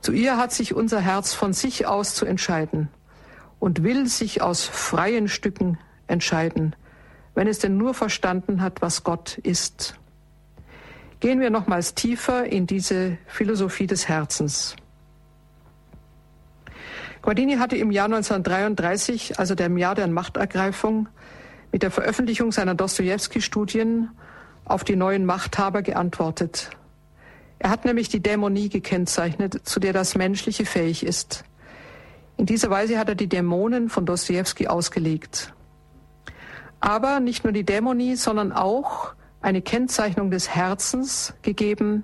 Zu 0.00 0.12
ihr 0.12 0.36
hat 0.36 0.52
sich 0.52 0.74
unser 0.74 1.00
Herz 1.00 1.32
von 1.32 1.52
sich 1.52 1.86
aus 1.86 2.16
zu 2.16 2.26
entscheiden 2.26 2.88
und 3.60 3.84
will 3.84 4.08
sich 4.08 4.42
aus 4.42 4.64
freien 4.64 5.28
Stücken 5.28 5.78
entscheiden, 6.08 6.74
wenn 7.34 7.46
es 7.46 7.60
denn 7.60 7.76
nur 7.76 7.94
verstanden 7.94 8.60
hat, 8.60 8.82
was 8.82 9.04
Gott 9.04 9.38
ist. 9.38 9.94
Gehen 11.20 11.40
wir 11.40 11.50
nochmals 11.50 11.94
tiefer 11.94 12.46
in 12.46 12.66
diese 12.66 13.18
Philosophie 13.26 13.86
des 13.86 14.08
Herzens. 14.08 14.74
Guardini 17.22 17.56
hatte 17.56 17.76
im 17.76 17.90
Jahr 17.90 18.06
1933, 18.06 19.38
also 19.38 19.54
dem 19.54 19.76
Jahr 19.76 19.94
der 19.94 20.08
Machtergreifung, 20.08 21.08
mit 21.70 21.82
der 21.82 21.90
Veröffentlichung 21.90 22.50
seiner 22.50 22.74
Dostoevsky-Studien 22.74 24.10
auf 24.64 24.84
die 24.84 24.96
neuen 24.96 25.26
Machthaber 25.26 25.82
geantwortet. 25.82 26.70
Er 27.58 27.68
hat 27.68 27.84
nämlich 27.84 28.08
die 28.08 28.22
Dämonie 28.22 28.70
gekennzeichnet, 28.70 29.60
zu 29.68 29.80
der 29.80 29.92
das 29.92 30.16
Menschliche 30.16 30.64
fähig 30.64 31.04
ist. 31.04 31.44
In 32.40 32.46
dieser 32.46 32.70
Weise 32.70 32.98
hat 32.98 33.10
er 33.10 33.14
die 33.14 33.28
Dämonen 33.28 33.90
von 33.90 34.06
Dostoevsky 34.06 34.66
ausgelegt. 34.66 35.52
Aber 36.80 37.20
nicht 37.20 37.44
nur 37.44 37.52
die 37.52 37.64
Dämonie, 37.64 38.16
sondern 38.16 38.50
auch 38.50 39.12
eine 39.42 39.60
Kennzeichnung 39.60 40.30
des 40.30 40.48
Herzens 40.48 41.34
gegeben, 41.42 42.02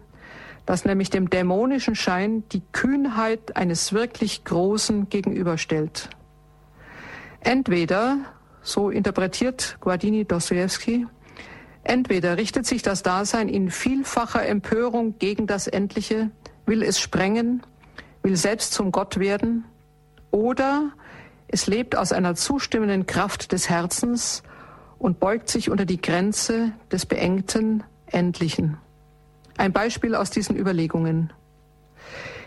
das 0.67 0.85
nämlich 0.85 1.09
dem 1.09 1.31
dämonischen 1.31 1.95
Schein 1.95 2.45
die 2.53 2.61
Kühnheit 2.73 3.57
eines 3.57 3.95
wirklich 3.95 4.45
Großen 4.45 5.09
gegenüberstellt. 5.09 6.11
Entweder, 7.41 8.19
so 8.61 8.91
interpretiert 8.91 9.79
Guardini 9.81 10.27
Dostoevsky, 10.27 11.07
entweder 11.83 12.37
richtet 12.37 12.67
sich 12.67 12.83
das 12.83 13.03
Dasein 13.03 13.49
in 13.49 13.71
vielfacher 13.71 14.47
Empörung 14.47 15.19
gegen 15.19 15.47
das 15.47 15.67
Endliche, 15.67 16.31
will 16.67 16.83
es 16.83 17.01
sprengen, 17.01 17.63
will 18.23 18.37
selbst 18.37 18.75
zum 18.75 18.93
Gott 18.93 19.19
werden, 19.19 19.65
oder 20.37 20.93
es 21.49 21.67
lebt 21.67 21.97
aus 21.97 22.13
einer 22.13 22.35
zustimmenden 22.35 23.07
Kraft 23.07 23.53
des 23.53 23.71
Herzens 23.71 24.43
und 24.99 25.19
beugt 25.19 25.49
sich 25.49 25.71
unter 25.71 25.87
die 25.87 26.01
Grenze 26.01 26.73
des 26.93 27.07
beengten 27.07 27.83
Endlichen. 28.07 28.77
Ein 29.57 29.73
Beispiel 29.73 30.15
aus 30.15 30.31
diesen 30.31 30.57
Überlegungen. 30.57 31.33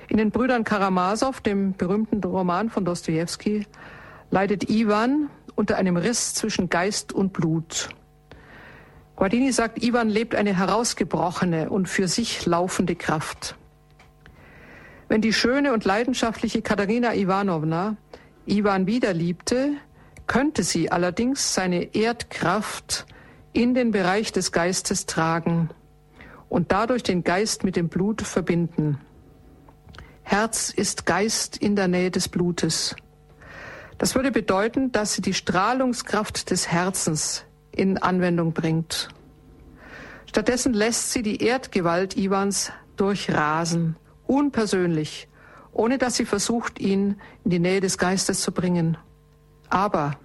In 0.08 0.18
den 0.18 0.30
Brüdern 0.30 0.64
Karamasow, 0.64 1.40
dem 1.40 1.74
berühmten 1.74 2.24
Roman 2.24 2.70
von 2.70 2.86
Dostoevsky, 2.86 3.66
leidet 4.30 4.70
Ivan 4.70 5.30
unter 5.56 5.78
einem 5.78 5.98
Riss 5.98 6.36
zwischen 6.36 6.70
Geist 6.70 7.12
und 7.12 7.34
Blut. 7.34 7.90
Guardini 9.16 9.52
sagt, 9.52 9.84
Ivan 9.84 10.10
lebt 10.10 10.36
eine 10.36 10.56
herausgebrochene 10.56 11.70
und 11.70 11.90
für 11.90 12.08
sich 12.08 12.46
laufende 12.46 12.96
Kraft. 12.96 13.56
Wenn 15.10 15.22
die 15.22 15.34
schöne 15.34 15.74
und 15.74 15.86
leidenschaftliche 15.86 16.62
Katharina 16.62 17.16
Ivanovna 17.16 17.98
Ivan 18.46 18.86
wieder 18.86 19.12
liebte, 19.12 19.72
könnte 20.28 20.62
sie 20.62 20.92
allerdings 20.92 21.56
seine 21.56 21.96
Erdkraft 21.96 23.08
in 23.52 23.74
den 23.74 23.90
Bereich 23.90 24.32
des 24.32 24.52
Geistes 24.52 25.08
tragen 25.08 25.72
und 26.48 26.72
dadurch 26.72 27.02
den 27.02 27.24
Geist 27.24 27.64
mit 27.64 27.76
dem 27.76 27.90
Blut 27.90 28.22
verbinden. 28.22 29.00
Herz 30.22 30.70
ist 30.70 31.08
Geist 31.08 31.58
in 31.58 31.76
der 31.76 31.88
Nähe 31.88 32.12
des 32.12 32.30
Blutes. 32.30 32.96
Das 33.98 34.14
würde 34.14 34.32
bedeuten, 34.32 34.92
dass 34.92 35.16
sie 35.16 35.24
die 35.24 35.34
Strahlungskraft 35.34 36.52
des 36.52 36.68
Herzens 36.68 37.46
in 37.72 37.98
Anwendung 37.98 38.54
bringt. 38.54 39.10
Stattdessen 40.28 40.76
lässt 40.76 41.12
sie 41.12 41.24
die 41.24 41.44
Erdgewalt 41.44 42.16
Iwans 42.16 42.72
durchrasen, 42.96 43.96
unpersönlich, 44.30 45.28
ohne 45.72 45.98
dass 45.98 46.16
sie 46.16 46.26
versucht, 46.26 46.80
ihn 46.80 47.20
in 47.44 47.52
die 47.52 47.60
Nähe 47.60 47.82
des 47.82 47.98
Geistes 47.98 48.42
zu 48.42 48.52
bringen. 48.52 48.98
Aber 49.70 50.18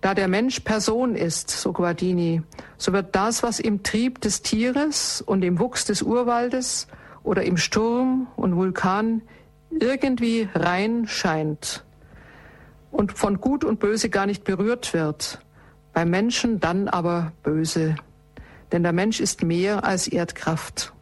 da 0.00 0.14
der 0.14 0.28
Mensch 0.28 0.60
Person 0.60 1.14
ist, 1.14 1.50
so 1.50 1.72
Guardini, 1.72 2.42
so 2.76 2.92
wird 2.92 3.14
das, 3.14 3.42
was 3.42 3.60
im 3.60 3.82
Trieb 3.82 4.20
des 4.20 4.42
Tieres 4.42 5.20
und 5.20 5.44
im 5.44 5.58
Wuchs 5.58 5.84
des 5.84 6.02
Urwaldes 6.02 6.88
oder 7.22 7.44
im 7.44 7.56
Sturm 7.56 8.28
und 8.36 8.56
Vulkan 8.56 9.22
irgendwie 9.70 10.48
rein 10.54 11.06
scheint 11.06 11.84
und 12.90 13.12
von 13.12 13.40
Gut 13.40 13.62
und 13.62 13.78
Böse 13.78 14.10
gar 14.10 14.26
nicht 14.26 14.44
berührt 14.44 14.94
wird, 14.94 15.38
beim 15.92 16.10
Menschen 16.10 16.60
dann 16.60 16.88
aber 16.88 17.32
böse. 17.42 17.96
Denn 18.72 18.82
der 18.82 18.92
Mensch 18.92 19.20
ist 19.20 19.42
mehr 19.42 19.84
als 19.84 20.08
Erdkraft. 20.08 20.94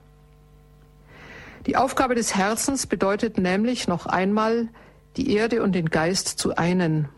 Die 1.66 1.76
Aufgabe 1.76 2.14
des 2.14 2.34
Herzens 2.34 2.86
bedeutet 2.86 3.38
nämlich 3.38 3.86
noch 3.86 4.06
einmal, 4.06 4.68
die 5.16 5.34
Erde 5.34 5.62
und 5.62 5.74
den 5.74 5.90
Geist 5.90 6.28
zu 6.28 6.56
einen. 6.56 7.08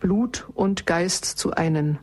Blut 0.00 0.48
und 0.54 0.86
Geist 0.86 1.24
zu 1.24 1.52
einen. 1.52 1.98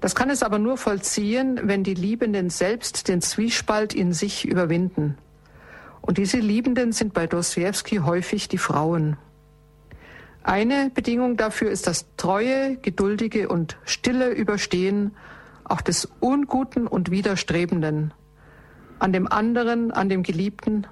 Das 0.00 0.14
kann 0.14 0.30
es 0.30 0.42
aber 0.42 0.58
nur 0.58 0.76
vollziehen, 0.78 1.60
wenn 1.64 1.82
die 1.82 1.94
Liebenden 1.94 2.50
selbst 2.50 3.08
den 3.08 3.20
Zwiespalt 3.20 3.94
in 3.94 4.12
sich 4.12 4.46
überwinden. 4.46 5.18
Und 6.00 6.18
diese 6.18 6.38
Liebenden 6.38 6.92
sind 6.92 7.12
bei 7.12 7.26
Dostoevsky 7.26 7.96
häufig 7.96 8.48
die 8.48 8.58
Frauen. 8.58 9.16
Eine 10.44 10.90
Bedingung 10.94 11.36
dafür 11.36 11.70
ist 11.70 11.86
das 11.86 12.06
treue, 12.16 12.76
geduldige 12.76 13.48
und 13.48 13.76
stille 13.84 14.30
Überstehen 14.30 15.14
auch 15.64 15.80
des 15.80 16.08
Unguten 16.20 16.86
und 16.86 17.10
Widerstrebenden, 17.10 18.14
an 18.98 19.12
dem 19.12 19.30
anderen, 19.30 19.90
an 19.90 20.08
dem 20.08 20.22
Geliebten, 20.22 20.86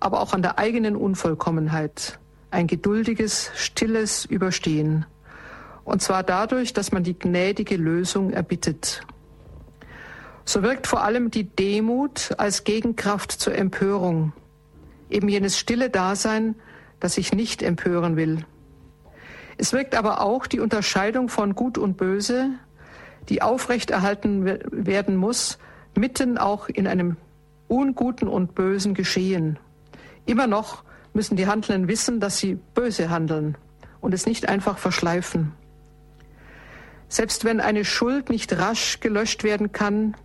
aber 0.00 0.20
auch 0.20 0.32
an 0.32 0.42
der 0.42 0.58
eigenen 0.58 0.96
Unvollkommenheit, 0.96 2.18
ein 2.50 2.66
geduldiges, 2.66 3.50
stilles 3.54 4.24
Überstehen. 4.24 5.06
Und 5.84 6.02
zwar 6.02 6.22
dadurch, 6.22 6.72
dass 6.72 6.92
man 6.92 7.02
die 7.02 7.18
gnädige 7.18 7.76
Lösung 7.76 8.30
erbittet. 8.30 9.02
So 10.44 10.62
wirkt 10.62 10.86
vor 10.86 11.04
allem 11.04 11.30
die 11.30 11.44
Demut 11.44 12.32
als 12.38 12.64
Gegenkraft 12.64 13.32
zur 13.32 13.54
Empörung, 13.54 14.32
eben 15.10 15.28
jenes 15.28 15.58
stille 15.58 15.90
Dasein, 15.90 16.54
das 16.98 17.14
sich 17.14 17.32
nicht 17.32 17.62
empören 17.62 18.16
will. 18.16 18.44
Es 19.58 19.72
wirkt 19.72 19.94
aber 19.94 20.22
auch 20.22 20.46
die 20.46 20.60
Unterscheidung 20.60 21.28
von 21.28 21.54
Gut 21.54 21.76
und 21.76 21.96
Böse, 21.96 22.50
die 23.28 23.42
aufrechterhalten 23.42 24.44
werden 24.70 25.16
muss, 25.16 25.58
mitten 25.94 26.38
auch 26.38 26.68
in 26.68 26.86
einem 26.86 27.16
unguten 27.70 28.28
und 28.28 28.54
bösen 28.54 28.94
Geschehen. 28.94 29.58
Immer 30.26 30.46
noch 30.46 30.82
müssen 31.14 31.36
die 31.36 31.46
Handelnden 31.46 31.88
wissen, 31.88 32.20
dass 32.20 32.38
sie 32.38 32.58
böse 32.74 33.10
handeln 33.10 33.56
und 34.00 34.12
es 34.12 34.26
nicht 34.26 34.48
einfach 34.48 34.78
verschleifen. 34.78 35.52
Selbst 37.08 37.44
wenn 37.44 37.60
eine 37.60 37.84
Schuld 37.84 38.28
nicht 38.28 38.56
rasch 38.58 39.00
gelöscht 39.00 39.44
werden 39.44 39.72
kann, 39.72 40.16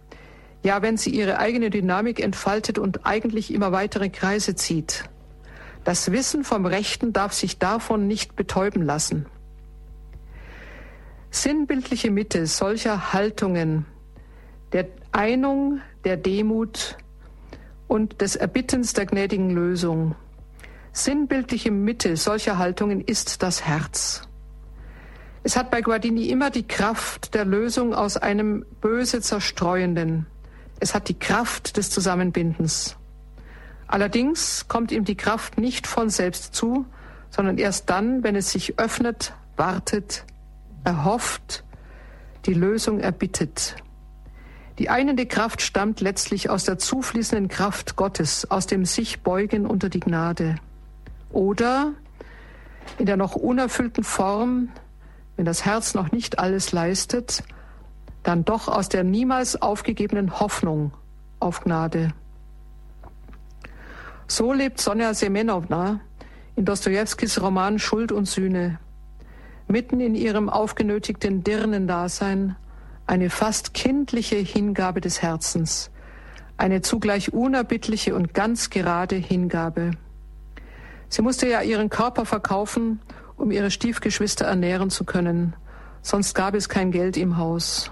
ja, 0.64 0.82
wenn 0.82 0.98
sie 0.98 1.12
ihre 1.12 1.38
eigene 1.38 1.70
Dynamik 1.70 2.20
entfaltet 2.20 2.80
und 2.80 3.06
eigentlich 3.06 3.54
immer 3.54 3.72
weitere 3.72 4.10
Kreise 4.10 4.56
zieht. 4.56 5.04
Das 5.84 6.12
Wissen 6.12 6.44
vom 6.44 6.66
Rechten 6.66 7.14
darf 7.14 7.34
sich 7.34 7.60
davon 7.60 8.08
nicht 8.08 8.36
betäuben 8.36 8.82
lassen. 8.82 9.28
Sinnbildliche 11.30 12.10
Mitte 12.10 12.48
solcher 12.48 13.14
Haltungen 13.14 13.86
der 14.72 14.88
Einung, 15.12 15.82
der 16.04 16.18
Demut 16.18 16.98
und 17.88 18.22
des 18.22 18.36
Erbittens 18.36 18.94
der 18.94 19.06
gnädigen 19.06 19.50
Lösung. 19.50 20.16
Sinnbildliche 20.92 21.72
Mitte 21.72 22.18
solcher 22.18 22.58
Haltungen 22.58 23.02
ist 23.02 23.44
das 23.44 23.66
Herz. 23.66 24.22
Es 25.44 25.56
hat 25.56 25.70
bei 25.70 25.82
Guardini 25.82 26.30
immer 26.30 26.50
die 26.50 26.68
Kraft 26.68 27.36
der 27.36 27.46
Lösung 27.46 27.94
aus 27.94 28.18
einem 28.18 28.66
böse 28.82 29.22
Zerstreuenden. 29.22 30.26
Es 30.80 30.96
hat 30.96 31.08
die 31.08 31.20
Kraft 31.20 31.78
des 31.78 31.90
Zusammenbindens. 31.92 32.96
Allerdings 33.88 34.68
kommt 34.68 34.92
ihm 34.92 35.06
die 35.06 35.16
Kraft 35.16 35.58
nicht 35.58 35.86
von 35.86 36.10
selbst 36.10 36.56
zu, 36.56 36.86
sondern 37.30 37.58
erst 37.58 37.90
dann, 37.90 38.24
wenn 38.24 38.36
es 38.36 38.52
sich 38.52 38.80
öffnet, 38.80 39.34
wartet, 39.58 40.26
erhofft, 40.84 41.64
die 42.46 42.54
Lösung 42.54 43.00
erbittet. 43.00 43.76
Die 44.80 44.90
einende 44.90 45.26
Kraft 45.26 45.62
stammt 45.62 46.02
letztlich 46.02 46.50
aus 46.50 46.66
der 46.66 46.78
zufließenden 46.78 47.48
Kraft 47.48 47.96
Gottes, 47.96 48.50
aus 48.52 48.68
dem 48.68 48.86
sich 48.86 49.22
beugen 49.22 49.66
unter 49.66 49.90
die 49.90 50.00
Gnade. 50.02 50.56
Oder 51.32 51.94
in 52.98 53.06
der 53.06 53.18
noch 53.18 53.36
unerfüllten 53.36 54.04
Form 54.04 54.70
wenn 55.36 55.46
das 55.46 55.66
Herz 55.66 55.94
noch 55.94 56.12
nicht 56.12 56.40
alles 56.40 56.72
leistet, 56.72 57.44
dann 58.24 58.46
doch 58.46 58.68
aus 58.68 58.90
der 58.90 59.04
niemals 59.04 59.62
aufgegebenen 59.62 60.40
Hoffnung 60.40 60.94
auf 61.40 61.62
Gnade. 61.62 62.10
So 64.28 64.54
lebt 64.54 64.82
Sonja 64.82 65.14
Semenowna 65.14 66.00
in 66.56 66.66
Dostojewskis 66.66 67.42
Roman 67.42 67.80
Schuld 67.80 68.12
und 68.12 68.26
Sühne, 68.26 68.80
mitten 69.68 70.00
in 70.00 70.16
ihrem 70.16 70.50
aufgenötigten 70.50 71.44
Dirnendasein 71.44 72.56
eine 73.08 73.30
fast 73.30 73.74
kindliche 73.74 74.38
Hingabe 74.38 75.02
des 75.02 75.22
Herzens, 75.22 75.92
eine 76.58 76.82
zugleich 76.82 77.34
unerbittliche 77.34 78.16
und 78.16 78.34
ganz 78.34 78.70
gerade 78.70 79.16
Hingabe. 79.16 79.92
Sie 81.10 81.22
musste 81.22 81.48
ja 81.48 81.62
ihren 81.62 81.90
Körper 81.90 82.26
verkaufen, 82.26 83.00
um 83.38 83.52
ihre 83.52 83.72
Stiefgeschwister 83.72 84.46
ernähren 84.46 84.90
zu 84.90 85.04
können, 85.04 85.56
sonst 86.02 86.34
gab 86.34 86.56
es 86.56 86.70
kein 86.70 86.92
Geld 86.92 87.18
im 87.18 87.38
Haus. 87.38 87.92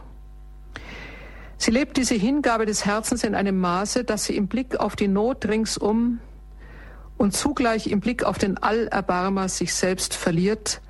Sie 1.58 1.72
lebt 1.72 1.98
diese 1.98 2.16
Hingabe 2.16 2.66
des 2.66 2.86
Herzens 2.86 3.24
in 3.24 3.36
einem 3.36 3.60
Maße, 3.60 4.04
dass 4.04 4.26
sie 4.26 4.36
im 4.36 4.48
Blick 4.48 4.78
auf 4.80 4.96
die 4.96 5.08
Not 5.08 5.46
ringsum 5.46 6.20
und 7.18 7.34
zugleich 7.34 7.88
im 7.88 8.00
Blick 8.00 8.24
auf 8.24 8.38
den 8.38 8.58
Allerbarmer 8.58 9.48
sich 9.48 9.74
selbst 9.74 10.14
verliert, 10.16 10.82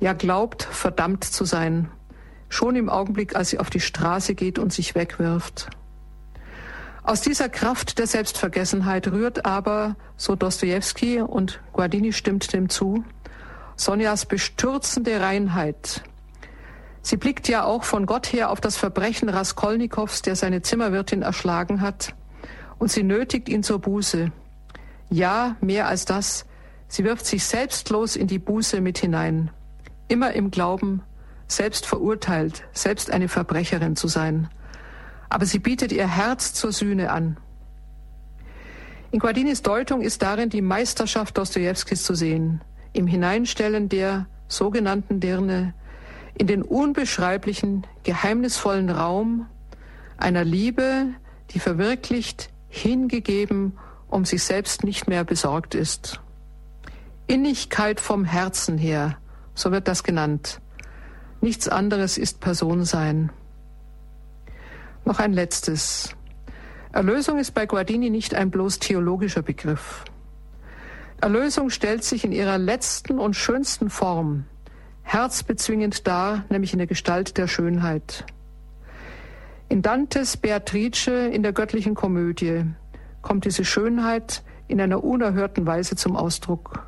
ja 0.00 0.12
glaubt, 0.12 0.64
verdammt 0.64 1.24
zu 1.24 1.44
sein, 1.44 1.88
schon 2.48 2.76
im 2.76 2.88
Augenblick, 2.88 3.36
als 3.36 3.50
sie 3.50 3.58
auf 3.58 3.70
die 3.70 3.80
Straße 3.80 4.34
geht 4.34 4.58
und 4.58 4.72
sich 4.72 4.94
wegwirft. 4.94 5.68
Aus 7.02 7.22
dieser 7.22 7.48
Kraft 7.48 7.98
der 7.98 8.06
Selbstvergessenheit 8.06 9.08
rührt 9.08 9.46
aber, 9.46 9.96
so 10.16 10.36
Dostoevsky 10.36 11.22
und 11.22 11.60
Guardini 11.72 12.12
stimmt 12.12 12.52
dem 12.52 12.68
zu, 12.68 13.02
Sonjas 13.76 14.26
bestürzende 14.26 15.20
Reinheit. 15.20 16.02
Sie 17.00 17.16
blickt 17.16 17.48
ja 17.48 17.64
auch 17.64 17.84
von 17.84 18.04
Gott 18.04 18.32
her 18.32 18.50
auf 18.50 18.60
das 18.60 18.76
Verbrechen 18.76 19.30
Raskolnikows, 19.30 20.20
der 20.20 20.36
seine 20.36 20.60
Zimmerwirtin 20.60 21.22
erschlagen 21.22 21.80
hat, 21.80 22.14
und 22.78 22.90
sie 22.90 23.02
nötigt 23.02 23.48
ihn 23.48 23.62
zur 23.62 23.78
Buße. 23.78 24.30
Ja, 25.08 25.56
mehr 25.62 25.88
als 25.88 26.04
das, 26.04 26.44
sie 26.88 27.04
wirft 27.04 27.24
sich 27.24 27.44
selbstlos 27.44 28.16
in 28.16 28.26
die 28.26 28.38
Buße 28.38 28.82
mit 28.82 28.98
hinein, 28.98 29.50
immer 30.08 30.34
im 30.34 30.50
Glauben, 30.50 31.02
selbst 31.48 31.86
verurteilt, 31.86 32.64
selbst 32.72 33.10
eine 33.10 33.28
Verbrecherin 33.28 33.96
zu 33.96 34.06
sein. 34.06 34.48
Aber 35.28 35.46
sie 35.46 35.58
bietet 35.58 35.92
ihr 35.92 36.06
Herz 36.06 36.54
zur 36.54 36.72
Sühne 36.72 37.10
an. 37.10 37.38
In 39.10 39.18
Guardinis 39.18 39.62
Deutung 39.62 40.02
ist 40.02 40.22
darin 40.22 40.50
die 40.50 40.62
Meisterschaft 40.62 41.36
Dostojewskis 41.38 42.04
zu 42.04 42.14
sehen, 42.14 42.60
im 42.92 43.06
Hineinstellen 43.06 43.88
der 43.88 44.26
sogenannten 44.48 45.20
Dirne 45.20 45.74
in 46.34 46.46
den 46.46 46.62
unbeschreiblichen, 46.62 47.86
geheimnisvollen 48.04 48.90
Raum 48.90 49.46
einer 50.18 50.44
Liebe, 50.44 51.08
die 51.50 51.58
verwirklicht, 51.58 52.50
hingegeben, 52.68 53.78
um 54.08 54.24
sich 54.24 54.42
selbst 54.42 54.84
nicht 54.84 55.08
mehr 55.08 55.24
besorgt 55.24 55.74
ist. 55.74 56.20
Innigkeit 57.26 58.00
vom 58.00 58.24
Herzen 58.24 58.78
her, 58.78 59.18
so 59.54 59.72
wird 59.72 59.88
das 59.88 60.02
genannt. 60.02 60.60
Nichts 61.40 61.68
anderes 61.68 62.18
ist 62.18 62.40
Personsein. 62.40 63.30
Noch 65.04 65.20
ein 65.20 65.32
letztes. 65.32 66.10
Erlösung 66.92 67.38
ist 67.38 67.54
bei 67.54 67.66
Guardini 67.66 68.10
nicht 68.10 68.34
ein 68.34 68.50
bloß 68.50 68.78
theologischer 68.80 69.42
Begriff. 69.42 70.04
Erlösung 71.20 71.70
stellt 71.70 72.04
sich 72.04 72.24
in 72.24 72.32
ihrer 72.32 72.58
letzten 72.58 73.18
und 73.18 73.34
schönsten 73.34 73.90
Form 73.90 74.44
herzbezwingend 75.02 76.06
dar, 76.06 76.44
nämlich 76.50 76.72
in 76.74 76.78
der 76.78 76.86
Gestalt 76.86 77.38
der 77.38 77.48
Schönheit. 77.48 78.26
In 79.70 79.80
Dantes 79.80 80.36
Beatrice 80.36 81.28
in 81.28 81.42
der 81.42 81.52
göttlichen 81.52 81.94
Komödie 81.94 82.64
kommt 83.22 83.46
diese 83.46 83.64
Schönheit 83.64 84.42
in 84.66 84.80
einer 84.80 85.02
unerhörten 85.02 85.66
Weise 85.66 85.96
zum 85.96 86.14
Ausdruck. 86.14 86.86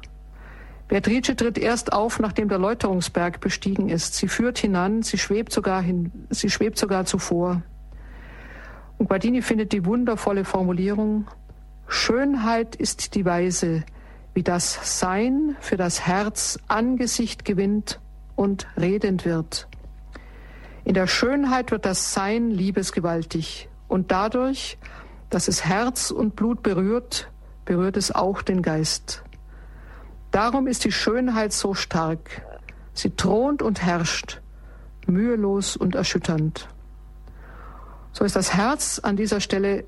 Beatrice 0.91 1.36
tritt 1.36 1.57
erst 1.57 1.93
auf, 1.93 2.18
nachdem 2.18 2.49
der 2.49 2.59
Läuterungsberg 2.59 3.38
bestiegen 3.38 3.88
ist. 3.88 4.16
Sie 4.16 4.26
führt 4.26 4.59
hinan, 4.59 5.05
sie 5.05 5.18
schwebt 5.18 5.53
sogar 5.53 5.80
hin, 5.80 6.11
sie 6.30 6.51
schwebt 6.51 6.78
sogar 6.78 7.05
zuvor. 7.05 7.62
Und 8.99 9.09
Guardini 9.09 9.41
findet 9.41 9.72
die 9.72 9.84
wundervolle 9.84 10.45
Formulierung, 10.45 11.28
Schönheit 11.86 12.74
ist 12.74 13.14
die 13.14 13.24
Weise, 13.24 13.84
wie 14.34 14.43
das 14.43 14.99
Sein 14.99 15.57
für 15.61 15.76
das 15.76 16.09
Herz 16.09 16.59
Angesicht 16.66 17.45
gewinnt 17.45 18.01
und 18.34 18.66
redend 18.76 19.24
wird. 19.24 19.68
In 20.84 20.95
der 20.95 21.07
Schönheit 21.07 21.70
wird 21.70 21.86
das 21.86 22.14
Sein 22.14 22.51
liebesgewaltig 22.51 23.68
und 23.86 24.11
dadurch, 24.11 24.76
dass 25.30 25.47
es 25.47 25.64
Herz 25.64 26.11
und 26.11 26.34
Blut 26.34 26.64
berührt, 26.64 27.30
berührt 27.64 27.97
es 27.97 28.12
auch 28.12 28.43
den 28.43 28.61
Geist. 28.61 29.22
Darum 30.31 30.66
ist 30.66 30.85
die 30.85 30.93
Schönheit 30.93 31.53
so 31.53 31.74
stark. 31.74 32.43
Sie 32.95 33.11
thront 33.11 33.62
und 33.62 33.83
herrscht, 33.83 34.41
mühelos 35.07 35.76
und 35.76 35.95
erschütternd. 35.95 36.68
So 38.12 38.24
ist 38.24 38.37
das 38.37 38.55
Herz 38.55 39.01
an 39.03 39.16
dieser 39.16 39.41
Stelle 39.41 39.85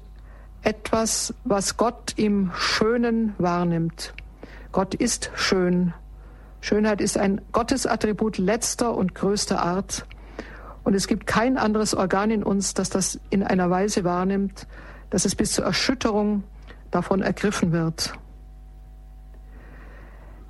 etwas, 0.62 1.34
was 1.44 1.76
Gott 1.76 2.14
im 2.16 2.50
Schönen 2.54 3.34
wahrnimmt. 3.38 4.14
Gott 4.70 4.94
ist 4.94 5.30
schön. 5.34 5.92
Schönheit 6.60 7.00
ist 7.00 7.18
ein 7.18 7.40
Gottesattribut 7.52 8.38
letzter 8.38 8.94
und 8.94 9.14
größter 9.14 9.62
Art. 9.62 10.06
Und 10.84 10.94
es 10.94 11.06
gibt 11.06 11.26
kein 11.26 11.58
anderes 11.58 11.94
Organ 11.94 12.30
in 12.30 12.42
uns, 12.42 12.74
das 12.74 12.88
das 12.88 13.20
in 13.30 13.42
einer 13.42 13.70
Weise 13.70 14.04
wahrnimmt, 14.04 14.66
dass 15.10 15.24
es 15.24 15.34
bis 15.34 15.52
zur 15.52 15.64
Erschütterung 15.64 16.44
davon 16.90 17.22
ergriffen 17.22 17.72
wird. 17.72 18.14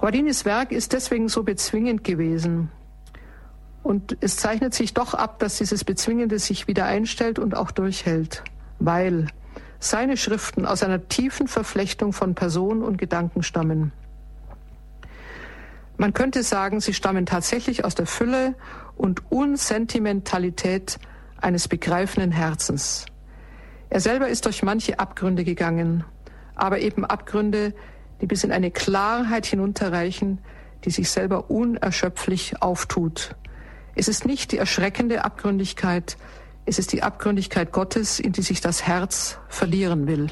Guardinis 0.03 0.45
Werk 0.45 0.73
ist 0.73 0.95
deswegen 0.95 1.29
so 1.29 1.45
bezwingend 1.45 2.03
gewesen. 2.03 2.73
Und 3.85 4.17
es 4.21 4.37
zeichnet 4.37 4.75
sich 4.75 4.95
doch 4.95 5.15
ab, 5.15 5.39
dass 5.39 5.59
dieses 5.59 5.85
Bezwingende 5.85 6.41
sich 6.41 6.67
wieder 6.67 6.87
einstellt 6.87 7.39
und 7.39 7.55
auch 7.57 7.71
durchhält, 7.71 8.43
weil 8.81 9.29
seine 9.79 10.17
Schriften 10.17 10.67
aus 10.67 10.83
einer 10.83 11.07
tiefen 11.07 11.47
Verflechtung 11.47 12.13
von 12.13 12.35
Person 12.35 12.83
und 12.83 12.99
Gedanken 12.99 13.45
stammen. 13.45 13.93
Man 15.99 16.13
könnte 16.13 16.43
sagen, 16.43 16.81
sie 16.81 16.95
stammen 16.95 17.25
tatsächlich 17.25 17.85
aus 17.85 17.95
der 17.95 18.07
Fülle 18.07 18.57
und 18.97 19.31
Unsentimentalität 19.31 20.99
eines 21.41 21.69
begreifenden 21.69 22.33
Herzens. 22.33 23.07
Er 23.89 24.01
selber 24.01 24.27
ist 24.27 24.47
durch 24.47 24.65
manche 24.65 24.99
Abgründe 24.99 25.45
gegangen, 25.45 26.03
aber 26.57 26.81
eben 26.81 27.05
Abgründe, 27.05 27.73
die 28.23 28.27
bis 28.27 28.45
in 28.45 28.53
eine 28.53 28.71
Klarheit 28.71 29.45
hinunterreichen, 29.45 30.39
die 30.85 30.91
sich 30.91 31.11
selber 31.11 31.51
unerschöpflich 31.51 32.63
auftut. 32.63 33.35
Es 33.95 34.09
ist 34.09 34.25
nicht 34.25 34.53
die 34.53 34.59
erschreckende 34.59 35.25
Abgründigkeit, 35.25 36.17
es 36.65 36.79
ist 36.79 36.93
die 36.93 37.03
Abgründigkeit 37.03 37.73
Gottes, 37.73 38.21
in 38.21 38.33
die 38.33 38.43
sich 38.43 38.61
das 38.61 38.87
Herz 38.87 39.39
verlieren 39.49 40.07
will. 40.07 40.29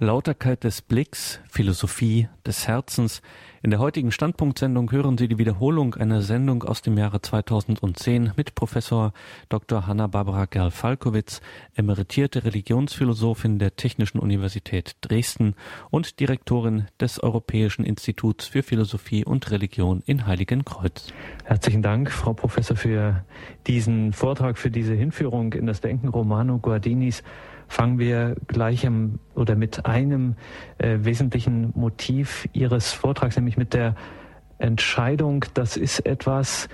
Lauterkeit 0.00 0.62
des 0.62 0.80
Blicks, 0.80 1.40
Philosophie 1.50 2.28
des 2.46 2.68
Herzens. 2.68 3.20
In 3.62 3.70
der 3.70 3.80
heutigen 3.80 4.12
Standpunktsendung 4.12 4.92
hören 4.92 5.18
Sie 5.18 5.26
die 5.26 5.38
Wiederholung 5.38 5.96
einer 5.96 6.22
Sendung 6.22 6.62
aus 6.62 6.82
dem 6.82 6.96
Jahre 6.96 7.20
2010 7.20 8.34
mit 8.36 8.54
Professor 8.54 9.12
Dr. 9.48 9.88
Hanna-Barbara 9.88 10.44
Gerl-Falkowitz, 10.44 11.40
emeritierte 11.74 12.44
Religionsphilosophin 12.44 13.58
der 13.58 13.74
Technischen 13.74 14.20
Universität 14.20 14.94
Dresden 15.00 15.56
und 15.90 16.20
Direktorin 16.20 16.86
des 17.00 17.20
Europäischen 17.20 17.84
Instituts 17.84 18.46
für 18.46 18.62
Philosophie 18.62 19.24
und 19.24 19.50
Religion 19.50 20.04
in 20.06 20.26
Heiligenkreuz. 20.26 21.12
Herzlichen 21.44 21.82
Dank, 21.82 22.12
Frau 22.12 22.34
Professor, 22.34 22.76
für 22.76 23.24
diesen 23.66 24.12
Vortrag, 24.12 24.58
für 24.58 24.70
diese 24.70 24.94
Hinführung 24.94 25.54
in 25.54 25.66
das 25.66 25.80
Denken 25.80 26.06
Romano 26.06 26.58
Guardinis 26.58 27.24
fangen 27.68 27.98
wir 27.98 28.36
gleich 28.46 28.84
im, 28.84 29.18
oder 29.34 29.54
mit 29.54 29.86
einem 29.86 30.34
äh, 30.78 30.98
wesentlichen 31.00 31.72
Motiv 31.76 32.48
Ihres 32.52 32.92
Vortrags, 32.92 33.36
nämlich 33.36 33.56
mit 33.56 33.74
der 33.74 33.94
Entscheidung. 34.58 35.44
Das 35.54 35.76
ist 35.76 36.00
etwas, 36.06 36.68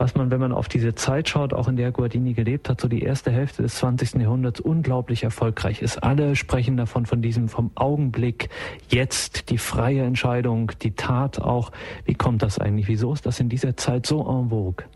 was 0.00 0.14
man, 0.14 0.30
wenn 0.30 0.40
man 0.40 0.52
auf 0.52 0.66
diese 0.66 0.94
Zeit 0.94 1.28
schaut, 1.28 1.52
auch 1.52 1.68
in 1.68 1.76
der 1.76 1.92
Guardini 1.92 2.32
gelebt 2.32 2.70
hat, 2.70 2.80
so 2.80 2.88
die 2.88 3.02
erste 3.02 3.30
Hälfte 3.30 3.62
des 3.62 3.74
20. 3.76 4.14
Jahrhunderts 4.14 4.58
unglaublich 4.58 5.24
erfolgreich 5.24 5.82
ist. 5.82 6.02
Alle 6.02 6.36
sprechen 6.36 6.78
davon, 6.78 7.04
von 7.04 7.20
diesem, 7.20 7.48
vom 7.48 7.70
Augenblick, 7.74 8.48
jetzt, 8.88 9.50
die 9.50 9.58
freie 9.58 10.02
Entscheidung, 10.02 10.72
die 10.80 10.92
Tat 10.92 11.38
auch. 11.38 11.70
Wie 12.06 12.14
kommt 12.14 12.42
das 12.42 12.58
eigentlich? 12.58 12.88
Wieso 12.88 13.12
ist 13.12 13.26
das 13.26 13.40
in 13.40 13.50
dieser 13.50 13.76
Zeit 13.76 14.06
so 14.06 14.20
en 14.20 14.48
vogue? 14.48 14.86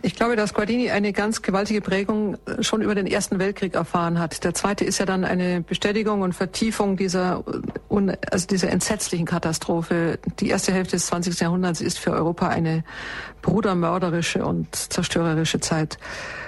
Ich 0.00 0.14
glaube, 0.14 0.36
dass 0.36 0.54
Guardini 0.54 0.90
eine 0.90 1.12
ganz 1.12 1.42
gewaltige 1.42 1.80
Prägung 1.80 2.36
äh, 2.46 2.62
schon 2.62 2.82
über 2.82 2.94
den 2.94 3.06
Ersten 3.06 3.38
Weltkrieg 3.40 3.74
erfahren 3.74 4.18
hat. 4.20 4.44
Der 4.44 4.54
zweite 4.54 4.84
ist 4.84 4.98
ja 4.98 5.06
dann 5.06 5.24
eine 5.24 5.60
Bestätigung 5.60 6.20
und 6.22 6.34
Vertiefung 6.34 6.96
dieser, 6.96 7.44
äh, 7.90 8.16
also 8.30 8.46
dieser 8.46 8.70
entsetzlichen 8.70 9.26
Katastrophe. 9.26 10.20
Die 10.38 10.50
erste 10.50 10.72
Hälfte 10.72 10.96
des 10.96 11.06
20. 11.06 11.40
Jahrhunderts 11.40 11.80
ist 11.80 11.98
für 11.98 12.12
Europa 12.12 12.48
eine 12.48 12.84
brudermörderische 13.42 14.44
und 14.44 14.74
zerstörerische 14.74 15.58
Zeit. 15.58 15.98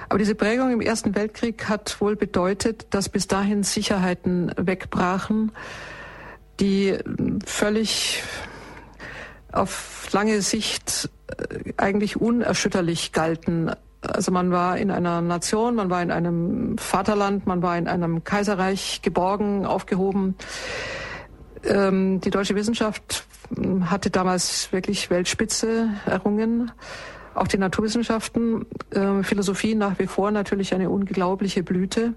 Aber 0.09 0.18
diese 0.18 0.36
Prägung 0.36 0.70
im 0.70 0.80
Ersten 0.80 1.14
Weltkrieg 1.14 1.68
hat 1.68 2.01
wohl 2.01 2.14
bedeutet, 2.14 2.86
dass 2.90 3.09
bis 3.09 3.26
dahin 3.26 3.64
Sicherheiten 3.64 4.53
wegbrachen, 4.57 5.53
die 6.61 6.98
völlig 7.46 8.22
auf 9.53 10.09
lange 10.12 10.42
Sicht 10.42 11.11
äh, 11.28 11.72
eigentlich 11.76 12.20
unerschütterlich 12.20 13.12
galten. 13.12 13.70
Also 14.03 14.32
man 14.32 14.51
war 14.51 14.78
in 14.78 14.90
einer 14.90 15.20
Nation, 15.20 15.74
man 15.74 15.90
war 15.90 16.03
in 16.03 16.11
einem 16.11 16.78
Vaterland, 16.78 17.46
man 17.46 17.62
war 17.62 17.76
in 17.76 17.86
einem 17.86 18.24
Kaiserreich 18.24 19.03
geborgen, 19.03 19.66
aufgehoben. 19.66 20.36
Ähm, 21.64 22.20
die 22.20 22.30
deutsche 22.30 22.55
Wissenschaft 22.55 23.24
hm, 23.55 23.90
hatte 23.90 24.11
damals 24.11 24.72
wirklich 24.72 25.11
Weltspitze 25.11 25.88
errungen. 26.07 26.72
Auch 27.34 27.46
die 27.46 27.59
Naturwissenschaften, 27.59 28.66
äh, 28.90 29.22
Philosophie 29.22 29.74
nach 29.74 29.98
wie 29.98 30.07
vor 30.07 30.30
natürlich 30.30 30.74
eine 30.74 30.90
unglaubliche 30.90 31.62
Blüte. 31.62 32.14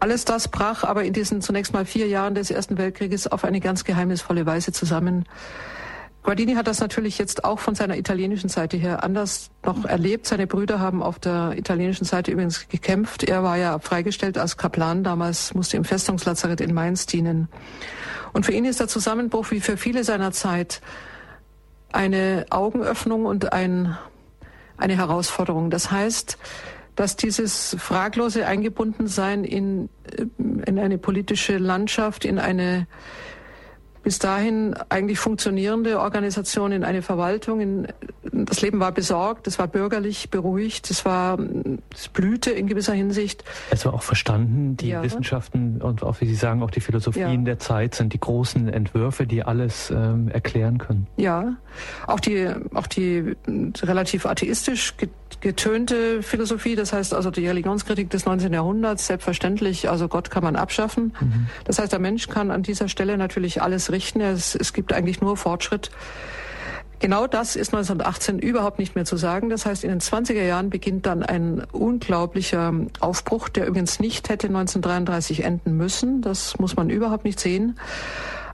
Alles 0.00 0.24
das 0.24 0.48
brach 0.48 0.84
aber 0.84 1.04
in 1.04 1.12
diesen 1.12 1.42
zunächst 1.42 1.72
mal 1.72 1.84
vier 1.84 2.08
Jahren 2.08 2.34
des 2.34 2.50
Ersten 2.50 2.78
Weltkrieges 2.78 3.26
auf 3.26 3.44
eine 3.44 3.60
ganz 3.60 3.84
geheimnisvolle 3.84 4.46
Weise 4.46 4.72
zusammen. 4.72 5.26
Guardini 6.22 6.54
hat 6.54 6.68
das 6.68 6.78
natürlich 6.78 7.18
jetzt 7.18 7.44
auch 7.44 7.58
von 7.58 7.74
seiner 7.74 7.96
italienischen 7.96 8.48
Seite 8.48 8.76
her 8.76 9.02
anders 9.02 9.50
noch 9.64 9.84
erlebt. 9.84 10.26
Seine 10.26 10.46
Brüder 10.46 10.78
haben 10.78 11.02
auf 11.02 11.18
der 11.18 11.54
italienischen 11.56 12.04
Seite 12.04 12.30
übrigens 12.30 12.68
gekämpft. 12.68 13.24
Er 13.24 13.42
war 13.42 13.56
ja 13.56 13.78
freigestellt 13.80 14.38
als 14.38 14.56
Kaplan 14.56 15.02
damals, 15.02 15.52
musste 15.54 15.76
im 15.76 15.84
Festungslazarett 15.84 16.60
in 16.60 16.74
Mainz 16.74 17.06
dienen. 17.06 17.48
Und 18.32 18.46
für 18.46 18.52
ihn 18.52 18.64
ist 18.64 18.78
der 18.78 18.88
Zusammenbruch 18.88 19.50
wie 19.50 19.60
für 19.60 19.76
viele 19.76 20.04
seiner 20.04 20.30
Zeit 20.30 20.80
eine 21.90 22.46
Augenöffnung 22.50 23.26
und 23.26 23.52
ein, 23.52 23.98
eine 24.76 24.96
Herausforderung. 24.96 25.70
Das 25.70 25.90
heißt, 25.90 26.38
dass 26.94 27.16
dieses 27.16 27.76
fraglose 27.78 28.46
Eingebundensein 28.46 29.44
in, 29.44 29.88
in 30.38 30.78
eine 30.78 30.98
politische 30.98 31.58
Landschaft, 31.58 32.24
in 32.24 32.38
eine 32.38 32.86
bis 34.02 34.18
dahin 34.18 34.74
eigentlich 34.88 35.18
funktionierende 35.18 36.00
Organisation 36.00 36.72
in 36.72 36.84
eine 36.84 37.02
Verwaltung. 37.02 37.60
In, 37.60 37.88
das 38.32 38.60
Leben 38.60 38.80
war 38.80 38.92
besorgt, 38.92 39.46
es 39.46 39.58
war 39.58 39.68
bürgerlich, 39.68 40.30
beruhigt, 40.30 40.90
es 40.90 41.04
war, 41.04 41.38
es 41.94 42.08
blühte 42.08 42.50
in 42.50 42.66
gewisser 42.66 42.94
Hinsicht. 42.94 43.44
Es 43.70 43.84
war 43.84 43.94
auch 43.94 44.02
verstanden, 44.02 44.76
die 44.76 44.88
ja. 44.88 45.02
Wissenschaften 45.02 45.80
und 45.80 46.02
auch, 46.02 46.20
wie 46.20 46.26
Sie 46.26 46.34
sagen, 46.34 46.62
auch 46.62 46.70
die 46.70 46.80
Philosophien 46.80 47.40
ja. 47.40 47.44
der 47.44 47.58
Zeit 47.58 47.94
sind 47.94 48.12
die 48.12 48.20
großen 48.20 48.68
Entwürfe, 48.68 49.26
die 49.26 49.42
alles 49.42 49.90
ähm, 49.90 50.28
erklären 50.28 50.78
können. 50.78 51.06
Ja, 51.16 51.56
auch 52.06 52.20
die, 52.20 52.48
auch 52.74 52.86
die 52.86 53.36
relativ 53.82 54.26
atheistisch 54.26 54.94
getönte 55.40 56.22
Philosophie, 56.22 56.76
das 56.76 56.92
heißt 56.92 57.14
also 57.14 57.30
die 57.30 57.46
Religionskritik 57.46 58.10
des 58.10 58.26
19. 58.26 58.52
Jahrhunderts, 58.52 59.06
selbstverständlich, 59.06 59.88
also 59.88 60.08
Gott 60.08 60.30
kann 60.30 60.42
man 60.42 60.56
abschaffen. 60.56 61.14
Mhm. 61.20 61.46
Das 61.64 61.78
heißt, 61.78 61.92
der 61.92 61.98
Mensch 61.98 62.28
kann 62.28 62.50
an 62.50 62.62
dieser 62.62 62.88
Stelle 62.88 63.16
natürlich 63.16 63.62
alles 63.62 63.91
richten. 63.92 64.20
Es, 64.20 64.54
es 64.54 64.72
gibt 64.72 64.92
eigentlich 64.92 65.20
nur 65.20 65.36
Fortschritt. 65.36 65.90
Genau 67.02 67.26
das 67.26 67.56
ist 67.56 67.74
1918 67.74 68.38
überhaupt 68.38 68.78
nicht 68.78 68.94
mehr 68.94 69.04
zu 69.04 69.16
sagen. 69.16 69.50
Das 69.50 69.66
heißt, 69.66 69.82
in 69.82 69.90
den 69.90 70.00
20er 70.00 70.44
Jahren 70.44 70.70
beginnt 70.70 71.06
dann 71.06 71.24
ein 71.24 71.64
unglaublicher 71.72 72.72
Aufbruch, 73.00 73.48
der 73.48 73.66
übrigens 73.66 73.98
nicht 73.98 74.28
hätte 74.28 74.46
1933 74.46 75.42
enden 75.42 75.76
müssen. 75.76 76.22
Das 76.22 76.58
muss 76.60 76.76
man 76.76 76.90
überhaupt 76.90 77.24
nicht 77.24 77.40
sehen. 77.40 77.76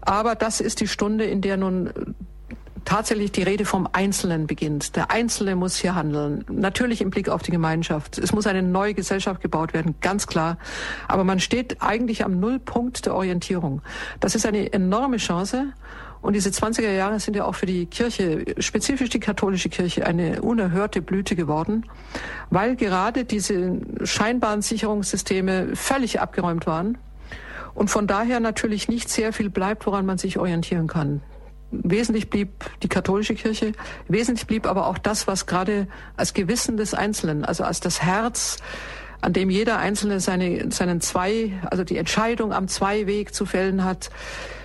Aber 0.00 0.34
das 0.34 0.62
ist 0.62 0.80
die 0.80 0.88
Stunde, 0.88 1.24
in 1.26 1.42
der 1.42 1.58
nun 1.58 1.90
tatsächlich 2.84 3.32
die 3.32 3.42
Rede 3.42 3.64
vom 3.64 3.88
Einzelnen 3.92 4.46
beginnt. 4.46 4.96
Der 4.96 5.10
Einzelne 5.10 5.56
muss 5.56 5.76
hier 5.76 5.94
handeln. 5.94 6.44
Natürlich 6.50 7.00
im 7.00 7.10
Blick 7.10 7.28
auf 7.28 7.42
die 7.42 7.50
Gemeinschaft. 7.50 8.18
Es 8.18 8.32
muss 8.32 8.46
eine 8.46 8.62
neue 8.62 8.94
Gesellschaft 8.94 9.40
gebaut 9.40 9.74
werden, 9.74 9.94
ganz 10.00 10.26
klar. 10.26 10.58
Aber 11.06 11.24
man 11.24 11.40
steht 11.40 11.80
eigentlich 11.80 12.24
am 12.24 12.40
Nullpunkt 12.40 13.06
der 13.06 13.14
Orientierung. 13.14 13.82
Das 14.20 14.34
ist 14.34 14.46
eine 14.46 14.72
enorme 14.72 15.18
Chance. 15.18 15.72
Und 16.20 16.34
diese 16.34 16.50
20er 16.50 16.90
Jahre 16.90 17.20
sind 17.20 17.36
ja 17.36 17.44
auch 17.44 17.54
für 17.54 17.66
die 17.66 17.86
Kirche, 17.86 18.44
spezifisch 18.58 19.08
die 19.08 19.20
katholische 19.20 19.68
Kirche, 19.68 20.04
eine 20.04 20.42
unerhörte 20.42 21.00
Blüte 21.00 21.36
geworden, 21.36 21.86
weil 22.50 22.74
gerade 22.74 23.24
diese 23.24 23.80
scheinbaren 24.02 24.62
Sicherungssysteme 24.62 25.76
völlig 25.76 26.20
abgeräumt 26.20 26.66
waren 26.66 26.98
und 27.74 27.88
von 27.88 28.08
daher 28.08 28.40
natürlich 28.40 28.88
nicht 28.88 29.08
sehr 29.08 29.32
viel 29.32 29.50
bleibt, 29.50 29.86
woran 29.86 30.06
man 30.06 30.18
sich 30.18 30.38
orientieren 30.38 30.88
kann. 30.88 31.22
Wesentlich 31.70 32.30
blieb 32.30 32.48
die 32.82 32.88
katholische 32.88 33.34
Kirche, 33.34 33.72
wesentlich 34.08 34.46
blieb 34.46 34.66
aber 34.66 34.86
auch 34.86 34.98
das, 34.98 35.26
was 35.26 35.46
gerade 35.46 35.86
als 36.16 36.32
Gewissen 36.32 36.76
des 36.76 36.94
Einzelnen, 36.94 37.44
also 37.44 37.64
als 37.64 37.80
das 37.80 38.02
Herz, 38.02 38.56
an 39.20 39.32
dem 39.32 39.50
jeder 39.50 39.78
Einzelne 39.78 40.20
seine, 40.20 40.70
seinen 40.70 41.00
zwei, 41.00 41.52
also 41.70 41.84
die 41.84 41.96
Entscheidung 41.96 42.52
am 42.52 42.68
Zweiweg 42.68 43.34
zu 43.34 43.44
fällen 43.44 43.84
hat, 43.84 44.10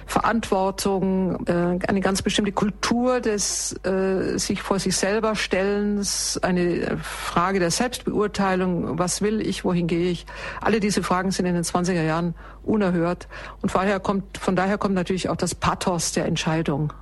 Verantwortung, 0.05 1.45
äh, 1.47 1.79
eine 1.87 2.01
ganz 2.01 2.21
bestimmte 2.21 2.51
Kultur 2.51 3.19
des 3.19 3.73
äh, 3.85 4.37
sich 4.37 4.61
vor 4.61 4.79
sich 4.79 4.95
selber 4.95 5.35
Stellens, 5.35 6.39
eine 6.41 6.97
Frage 6.97 7.59
der 7.59 7.71
Selbstbeurteilung, 7.71 8.99
was 8.99 9.21
will 9.21 9.41
ich, 9.41 9.65
wohin 9.65 9.87
gehe 9.87 10.11
ich. 10.11 10.25
Alle 10.61 10.79
diese 10.79 11.03
Fragen 11.03 11.31
sind 11.31 11.45
in 11.45 11.55
den 11.55 11.63
20er 11.63 12.03
Jahren 12.03 12.35
unerhört 12.63 13.27
und 13.61 13.69
von 13.69 13.81
daher 13.81 13.99
kommt, 13.99 14.37
von 14.37 14.55
daher 14.55 14.77
kommt 14.77 14.95
natürlich 14.95 15.29
auch 15.29 15.35
das 15.35 15.55
Pathos 15.55 16.11
der 16.11 16.25
Entscheidung. 16.25 16.93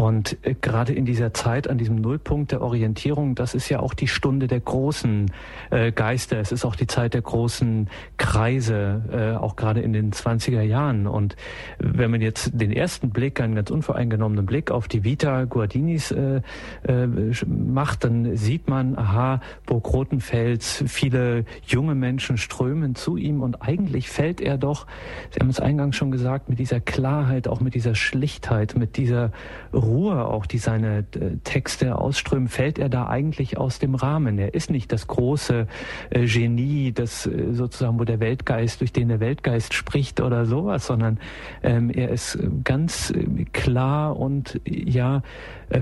Und 0.00 0.38
äh, 0.46 0.54
gerade 0.58 0.94
in 0.94 1.04
dieser 1.04 1.34
Zeit, 1.34 1.68
an 1.68 1.76
diesem 1.76 1.96
Nullpunkt 1.96 2.52
der 2.52 2.62
Orientierung, 2.62 3.34
das 3.34 3.54
ist 3.54 3.68
ja 3.68 3.80
auch 3.80 3.92
die 3.92 4.08
Stunde 4.08 4.46
der 4.46 4.60
großen 4.60 5.30
äh, 5.68 5.92
Geister. 5.92 6.40
Es 6.40 6.52
ist 6.52 6.64
auch 6.64 6.74
die 6.74 6.86
Zeit 6.86 7.12
der 7.12 7.20
großen 7.20 7.90
Kreise, 8.16 9.02
äh, 9.12 9.36
auch 9.36 9.56
gerade 9.56 9.80
in 9.82 9.92
den 9.92 10.12
20er 10.12 10.62
Jahren. 10.62 11.06
Und 11.06 11.36
wenn 11.78 12.10
man 12.10 12.22
jetzt 12.22 12.58
den 12.58 12.72
ersten 12.72 13.10
Blick, 13.10 13.42
einen 13.42 13.54
ganz 13.54 13.70
unvoreingenommenen 13.70 14.46
Blick 14.46 14.70
auf 14.70 14.88
die 14.88 15.04
Vita 15.04 15.44
Guardinis 15.44 16.12
äh, 16.12 16.40
äh, 16.88 17.06
macht, 17.46 18.04
dann 18.04 18.38
sieht 18.38 18.68
man, 18.68 18.96
aha, 18.96 19.42
Burg 19.66 19.92
Rotenfels, 19.92 20.82
viele 20.86 21.44
junge 21.66 21.94
Menschen 21.94 22.38
strömen 22.38 22.94
zu 22.94 23.18
ihm 23.18 23.42
und 23.42 23.60
eigentlich 23.60 24.08
fällt 24.08 24.40
er 24.40 24.56
doch, 24.56 24.86
Sie 25.30 25.40
haben 25.40 25.50
es 25.50 25.60
eingangs 25.60 25.94
schon 25.96 26.10
gesagt, 26.10 26.48
mit 26.48 26.58
dieser 26.58 26.80
Klarheit, 26.80 27.48
auch 27.48 27.60
mit 27.60 27.74
dieser 27.74 27.94
Schlichtheit, 27.94 28.76
mit 28.78 28.96
dieser 28.96 29.30
Ruhe 29.74 29.89
auch, 29.98 30.46
die 30.46 30.58
seine 30.58 30.98
äh, 30.98 31.36
Texte 31.44 31.96
ausströmen, 31.96 32.48
fällt 32.48 32.78
er 32.78 32.88
da 32.88 33.08
eigentlich 33.08 33.58
aus 33.58 33.78
dem 33.78 33.94
Rahmen. 33.94 34.38
Er 34.38 34.54
ist 34.54 34.70
nicht 34.70 34.92
das 34.92 35.06
große 35.06 35.66
äh, 36.10 36.26
Genie, 36.26 36.92
das 36.92 37.26
äh, 37.26 37.52
sozusagen, 37.52 37.98
wo 37.98 38.04
der 38.04 38.20
Weltgeist, 38.20 38.80
durch 38.80 38.92
den 38.92 39.08
der 39.08 39.20
Weltgeist 39.20 39.74
spricht 39.74 40.20
oder 40.20 40.46
sowas, 40.46 40.86
sondern 40.86 41.18
ähm, 41.62 41.90
er 41.90 42.10
ist 42.10 42.38
ganz 42.64 43.12
klar 43.52 44.16
und 44.18 44.60
ja 44.64 45.22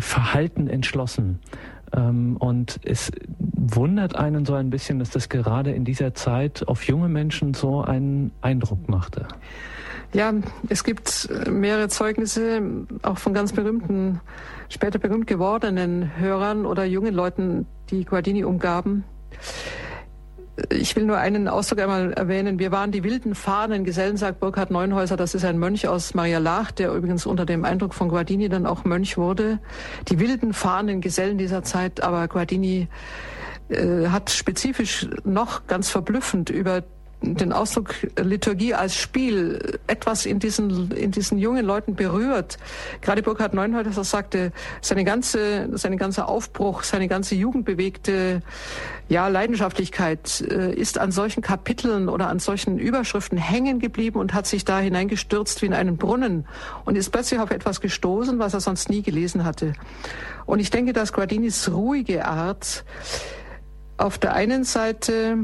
verhalten 0.01 0.69
entschlossen. 0.69 1.39
Ähm, 1.93 2.37
und 2.37 2.81
es 2.85 3.11
wundert 3.39 4.17
einen 4.17 4.45
so 4.45 4.55
ein 4.55 4.71
bisschen, 4.71 4.99
dass 4.99 5.11
das 5.11 5.29
gerade 5.29 5.73
in 5.73 5.85
dieser 5.85 6.15
Zeit 6.15 6.67
auf 6.69 6.85
junge 6.85 7.09
Menschen 7.09 7.55
so 7.55 7.83
einen 7.83 8.33
Eindruck 8.41 8.89
machte. 8.89 9.27
Ja, 10.15 10.33
es 10.69 10.85
gibt 10.85 11.29
äh, 11.31 11.51
mehrere 11.51 11.89
Zeugnisse, 11.89 12.63
auch 13.03 13.19
von 13.19 13.35
ganz 13.35 13.53
berühmten, 13.53 14.21
später 14.71 14.99
berühmt 14.99 15.27
gewordenen 15.27 16.17
Hörern 16.17 16.65
oder 16.65 16.85
jungen 16.85 17.15
Leuten, 17.15 17.67
die 17.91 18.05
Guardini 18.05 18.45
umgaben. 18.45 19.05
Ich 20.71 20.97
will 20.97 21.05
nur 21.05 21.19
einen 21.19 21.47
Ausdruck 21.47 21.81
einmal 21.81 22.13
erwähnen. 22.15 22.59
Wir 22.59 22.73
waren 22.73 22.91
die 22.91 23.05
wilden 23.05 23.35
Fahnen 23.35 23.85
Gesellen, 23.85 24.17
sagt 24.17 24.41
Burkhard 24.41 24.71
Neunhäuser. 24.71 25.17
Das 25.17 25.35
ist 25.35 25.45
ein 25.45 25.59
Mönch 25.59 25.87
aus 25.87 26.15
Maria 26.15 26.39
Lach, 26.39 26.73
der 26.73 26.93
übrigens 26.93 27.27
unter 27.27 27.47
dem 27.47 27.65
Eindruck 27.65 27.95
von 27.95 28.09
Guardini 28.09 28.49
dann 28.49 28.67
auch 28.67 28.85
Mönch 28.85 29.19
wurde. 29.19 29.61
Die 30.09 30.19
wilden 30.19 30.53
Fahnen 30.55 31.01
Gesellen 31.01 31.39
dieser 31.39 31.63
Zeit, 31.63 32.03
aber 32.03 32.27
Guardini 32.27 32.89
äh, 33.69 34.09
hat 34.09 34.31
spezifisch 34.31 35.07
noch 35.25 35.67
ganz 35.67 35.91
verblüffend 35.91 36.51
über 36.51 36.83
den 37.21 37.53
Ausdruck 37.53 37.95
Liturgie 38.17 38.75
als 38.75 38.95
Spiel 38.95 39.79
etwas 39.87 40.25
in 40.25 40.39
diesen, 40.39 40.93
in 40.93 41.11
diesen 41.11 41.39
jungen 41.39 41.65
Leuten 41.65 41.95
berührt. 41.95 42.59
Gerade 43.01 43.23
Burkhard 43.23 43.55
Neunhäuser 43.55 44.05
sagte, 44.05 44.53
seine 44.81 45.05
ganze, 45.05 45.69
seine 45.77 45.97
ganze 45.97 46.27
Aufbruch, 46.27 46.85
seine 46.85 47.09
ganze 47.09 47.35
jugendbewegte 47.35 48.43
ja, 49.09 49.27
Leidenschaftlichkeit 49.29 50.43
äh, 50.43 50.73
ist 50.73 50.99
an 50.99 51.11
solchen 51.11 51.43
Kapiteln 51.43 52.09
oder 52.09 52.29
an 52.29 52.39
solchen 52.39 52.79
Überschriften 52.79 53.39
hängen 53.39 53.81
geblieben 53.81 54.21
und 54.21 54.35
hat 54.35 54.47
sich 54.47 54.65
da 54.65 54.79
hineingestürzt 54.79 55.63
wie 55.63 55.67
in 55.67 55.75
einen 55.75 55.97
Brunnen 55.97 56.47
und 56.85 56.97
ist 56.97 57.11
plötzlich 57.11 57.41
auf 57.41 57.51
etwas 57.51 57.81
gestoßen, 57.81 58.39
was 58.39 58.55
er 58.55 58.61
sonst 58.61 58.91
nie 58.91 59.03
gelesen 59.03 59.45
hatte. 59.45 59.73
Und 60.47 60.61
ich 60.61 60.71
denke, 60.71 60.93
dass 60.93 61.13
Guardinis 61.13 61.71
ruhige 61.71 62.27
Art 62.27 62.85
auf 63.97 64.19
der 64.19 64.35
einen 64.35 64.65
Seite 64.65 65.39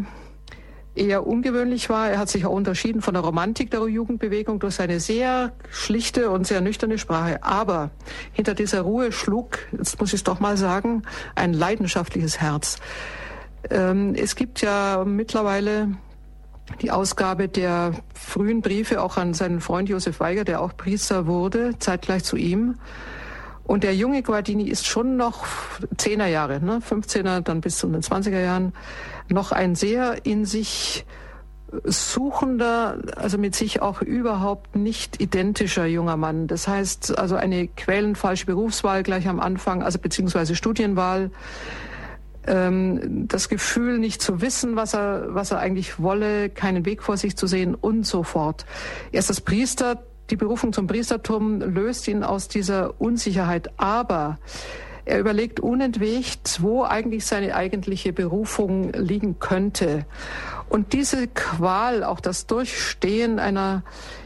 eher 0.94 1.26
ungewöhnlich 1.26 1.88
war. 1.88 2.10
Er 2.10 2.18
hat 2.18 2.28
sich 2.28 2.46
auch 2.46 2.52
unterschieden 2.52 3.02
von 3.02 3.14
der 3.14 3.22
Romantik 3.22 3.70
der 3.70 3.86
Jugendbewegung 3.86 4.60
durch 4.60 4.76
seine 4.76 5.00
sehr 5.00 5.52
schlichte 5.70 6.30
und 6.30 6.46
sehr 6.46 6.60
nüchterne 6.60 6.98
Sprache. 6.98 7.42
Aber 7.42 7.90
hinter 8.32 8.54
dieser 8.54 8.82
Ruhe 8.82 9.12
schlug, 9.12 9.58
jetzt 9.72 10.00
muss 10.00 10.10
ich 10.10 10.20
es 10.20 10.24
doch 10.24 10.40
mal 10.40 10.56
sagen, 10.56 11.02
ein 11.34 11.52
leidenschaftliches 11.52 12.40
Herz. 12.40 12.76
Ähm, 13.70 14.14
es 14.14 14.36
gibt 14.36 14.60
ja 14.60 15.04
mittlerweile 15.06 15.96
die 16.80 16.90
Ausgabe 16.90 17.48
der 17.48 17.92
frühen 18.14 18.62
Briefe 18.62 19.02
auch 19.02 19.16
an 19.16 19.34
seinen 19.34 19.60
Freund 19.60 19.88
Josef 19.88 20.20
Weiger, 20.20 20.44
der 20.44 20.60
auch 20.60 20.76
Priester 20.76 21.26
wurde, 21.26 21.78
zeitgleich 21.78 22.24
zu 22.24 22.36
ihm. 22.36 22.76
Und 23.64 23.82
der 23.82 23.94
junge 23.94 24.22
Guardini 24.22 24.64
ist 24.64 24.86
schon 24.86 25.16
noch 25.16 25.46
Zehner 25.96 26.26
Jahre, 26.26 26.60
ne, 26.60 26.80
15er, 26.86 27.40
dann 27.40 27.60
bis 27.60 27.78
zu 27.78 27.88
den 27.88 28.02
20er 28.02 28.40
Jahren, 28.40 28.74
noch 29.28 29.52
ein 29.52 29.74
sehr 29.74 30.26
in 30.26 30.44
sich 30.44 31.06
suchender, 31.82 32.98
also 33.16 33.38
mit 33.38 33.54
sich 33.54 33.82
auch 33.82 34.02
überhaupt 34.02 34.76
nicht 34.76 35.20
identischer 35.20 35.86
junger 35.86 36.16
Mann. 36.16 36.46
Das 36.46 36.68
heißt 36.68 37.18
also 37.18 37.36
eine 37.36 37.66
quellenfalsche 37.68 38.46
Berufswahl 38.46 39.02
gleich 39.02 39.28
am 39.28 39.40
Anfang, 39.40 39.82
also 39.82 39.98
beziehungsweise 39.98 40.54
Studienwahl. 40.54 41.30
Ähm, 42.46 43.26
das 43.26 43.48
Gefühl, 43.48 43.98
nicht 43.98 44.20
zu 44.20 44.40
wissen, 44.40 44.76
was 44.76 44.94
er, 44.94 45.34
was 45.34 45.50
er 45.50 45.58
eigentlich 45.58 46.00
wolle, 46.00 46.50
keinen 46.50 46.84
Weg 46.84 47.02
vor 47.02 47.16
sich 47.16 47.36
zu 47.36 47.46
sehen 47.46 47.74
und 47.74 48.06
so 48.06 48.22
fort. 48.22 48.66
Erst 49.12 49.30
das 49.30 49.40
Priester, 49.40 50.02
die 50.30 50.36
Berufung 50.36 50.72
zum 50.72 50.86
Priestertum 50.86 51.60
löst 51.60 52.08
ihn 52.08 52.24
aus 52.24 52.48
dieser 52.48 53.00
Unsicherheit. 53.00 53.70
Aber 53.78 54.38
er 55.04 55.18
überlegt 55.18 55.60
unentwegt, 55.60 56.62
wo 56.62 56.82
eigentlich 56.82 57.26
seine 57.26 57.54
eigentliche 57.54 58.12
Berufung 58.12 58.92
liegen 58.92 59.38
könnte. 59.38 60.06
Und 60.68 60.94
diese 60.94 61.28
Qual, 61.28 62.04
auch 62.04 62.20
das 62.20 62.46
Durchstehen 62.46 63.38
einer, 63.38 63.82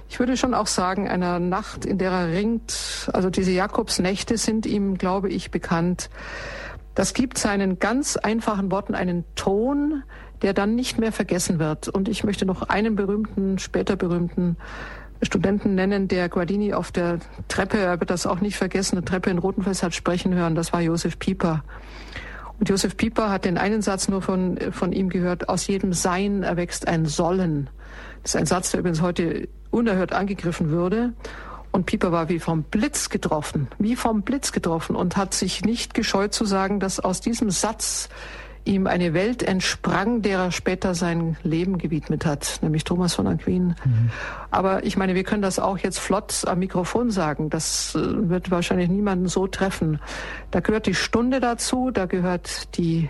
ich 0.08 0.20
würde 0.20 0.36
schon 0.36 0.54
auch 0.54 0.68
sagen, 0.68 1.08
einer 1.08 1.40
Nacht, 1.40 1.84
in 1.84 1.98
der 1.98 2.12
er 2.12 2.28
ringt, 2.28 3.10
also 3.12 3.28
diese 3.28 3.50
Jakobsnächte 3.50 4.38
sind 4.38 4.66
ihm, 4.66 4.98
glaube 4.98 5.30
ich, 5.30 5.50
bekannt. 5.50 6.10
Das 6.94 7.12
gibt 7.12 7.38
seinen 7.38 7.78
ganz 7.80 8.16
einfachen 8.16 8.70
Worten 8.70 8.94
einen 8.94 9.24
Ton, 9.34 10.04
der 10.42 10.54
dann 10.54 10.76
nicht 10.76 10.98
mehr 10.98 11.12
vergessen 11.12 11.58
wird. 11.58 11.88
Und 11.88 12.08
ich 12.08 12.22
möchte 12.22 12.46
noch 12.46 12.62
einen 12.62 12.94
berühmten, 12.94 13.58
später 13.58 13.96
berühmten 13.96 14.56
Studenten 15.22 15.74
nennen, 15.74 16.08
der 16.08 16.28
Guardini 16.28 16.74
auf 16.74 16.92
der 16.92 17.18
Treppe, 17.48 17.78
er 17.78 17.98
wird 18.00 18.10
das 18.10 18.26
auch 18.26 18.40
nicht 18.40 18.56
vergessen, 18.56 18.96
eine 18.96 19.04
Treppe 19.04 19.30
in 19.30 19.38
Rotenfels 19.38 19.82
hat 19.82 19.94
sprechen 19.94 20.34
hören, 20.34 20.54
das 20.54 20.72
war 20.72 20.80
Josef 20.80 21.18
Pieper. 21.18 21.64
Und 22.58 22.68
Josef 22.68 22.96
Pieper 22.96 23.30
hat 23.30 23.44
den 23.44 23.58
einen 23.58 23.82
Satz 23.82 24.08
nur 24.08 24.22
von, 24.22 24.58
von 24.72 24.92
ihm 24.92 25.08
gehört, 25.08 25.48
aus 25.48 25.66
jedem 25.66 25.92
Sein 25.92 26.42
erwächst 26.42 26.88
ein 26.88 27.06
Sollen. 27.06 27.70
Das 28.22 28.34
ist 28.34 28.40
ein 28.40 28.46
Satz, 28.46 28.70
der 28.70 28.80
übrigens 28.80 29.00
heute 29.00 29.48
unerhört 29.70 30.12
angegriffen 30.12 30.70
würde. 30.70 31.12
Und 31.70 31.86
Pieper 31.86 32.10
war 32.10 32.28
wie 32.28 32.40
vom 32.40 32.64
Blitz 32.64 33.10
getroffen, 33.10 33.68
wie 33.78 33.94
vom 33.94 34.22
Blitz 34.22 34.52
getroffen 34.52 34.96
und 34.96 35.16
hat 35.16 35.34
sich 35.34 35.64
nicht 35.64 35.94
gescheut 35.94 36.32
zu 36.32 36.44
sagen, 36.44 36.80
dass 36.80 36.98
aus 36.98 37.20
diesem 37.20 37.50
Satz 37.50 38.08
ihm 38.64 38.86
eine 38.86 39.14
Welt 39.14 39.42
entsprang, 39.42 40.22
der 40.22 40.38
er 40.38 40.52
später 40.52 40.94
sein 40.94 41.36
Leben 41.42 41.78
gewidmet 41.78 42.26
hat, 42.26 42.58
nämlich 42.62 42.84
Thomas 42.84 43.14
von 43.14 43.26
Aquin. 43.26 43.74
Mhm. 43.84 44.10
Aber 44.50 44.84
ich 44.84 44.96
meine, 44.96 45.14
wir 45.14 45.24
können 45.24 45.42
das 45.42 45.58
auch 45.58 45.78
jetzt 45.78 45.98
flott 45.98 46.44
am 46.46 46.58
Mikrofon 46.58 47.10
sagen. 47.10 47.50
Das 47.50 47.94
äh, 47.94 48.28
wird 48.28 48.50
wahrscheinlich 48.50 48.88
niemanden 48.88 49.28
so 49.28 49.46
treffen. 49.46 50.00
Da 50.50 50.60
gehört 50.60 50.86
die 50.86 50.94
Stunde 50.94 51.40
dazu, 51.40 51.90
da 51.90 52.06
gehört 52.06 52.76
die 52.76 53.08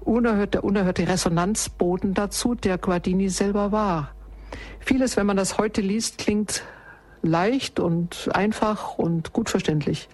unerhörte, 0.00 0.52
der 0.52 0.64
unerhörte 0.64 1.08
Resonanzboden 1.08 2.14
dazu, 2.14 2.54
der 2.54 2.78
Guardini 2.78 3.28
selber 3.28 3.72
war. 3.72 4.10
Vieles, 4.80 5.16
wenn 5.16 5.26
man 5.26 5.36
das 5.36 5.58
heute 5.58 5.80
liest, 5.80 6.18
klingt 6.18 6.62
leicht 7.22 7.80
und 7.80 8.28
einfach 8.34 8.98
und 8.98 9.32
gut 9.32 9.48
verständlich. 9.48 10.08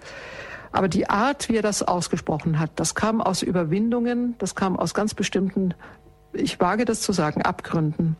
Aber 0.72 0.88
die 0.88 1.08
Art, 1.08 1.48
wie 1.48 1.56
er 1.56 1.62
das 1.62 1.82
ausgesprochen 1.82 2.58
hat, 2.58 2.70
das 2.76 2.94
kam 2.94 3.20
aus 3.20 3.42
Überwindungen, 3.42 4.36
das 4.38 4.54
kam 4.54 4.78
aus 4.78 4.94
ganz 4.94 5.14
bestimmten, 5.14 5.74
ich 6.32 6.60
wage 6.60 6.84
das 6.84 7.00
zu 7.00 7.12
sagen, 7.12 7.42
Abgründen. 7.42 8.16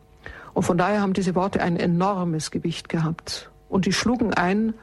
Und 0.53 0.65
von 0.65 0.77
daher 0.77 1.01
haben 1.01 1.13
diese 1.13 1.35
Worte 1.35 1.63
ein 1.63 1.77
enormes 1.77 2.51
Gewicht 2.51 2.89
gehabt. 2.89 3.51
Und 3.69 3.87
die 3.87 3.93
schlugen 3.93 4.35
ein, 4.35 4.75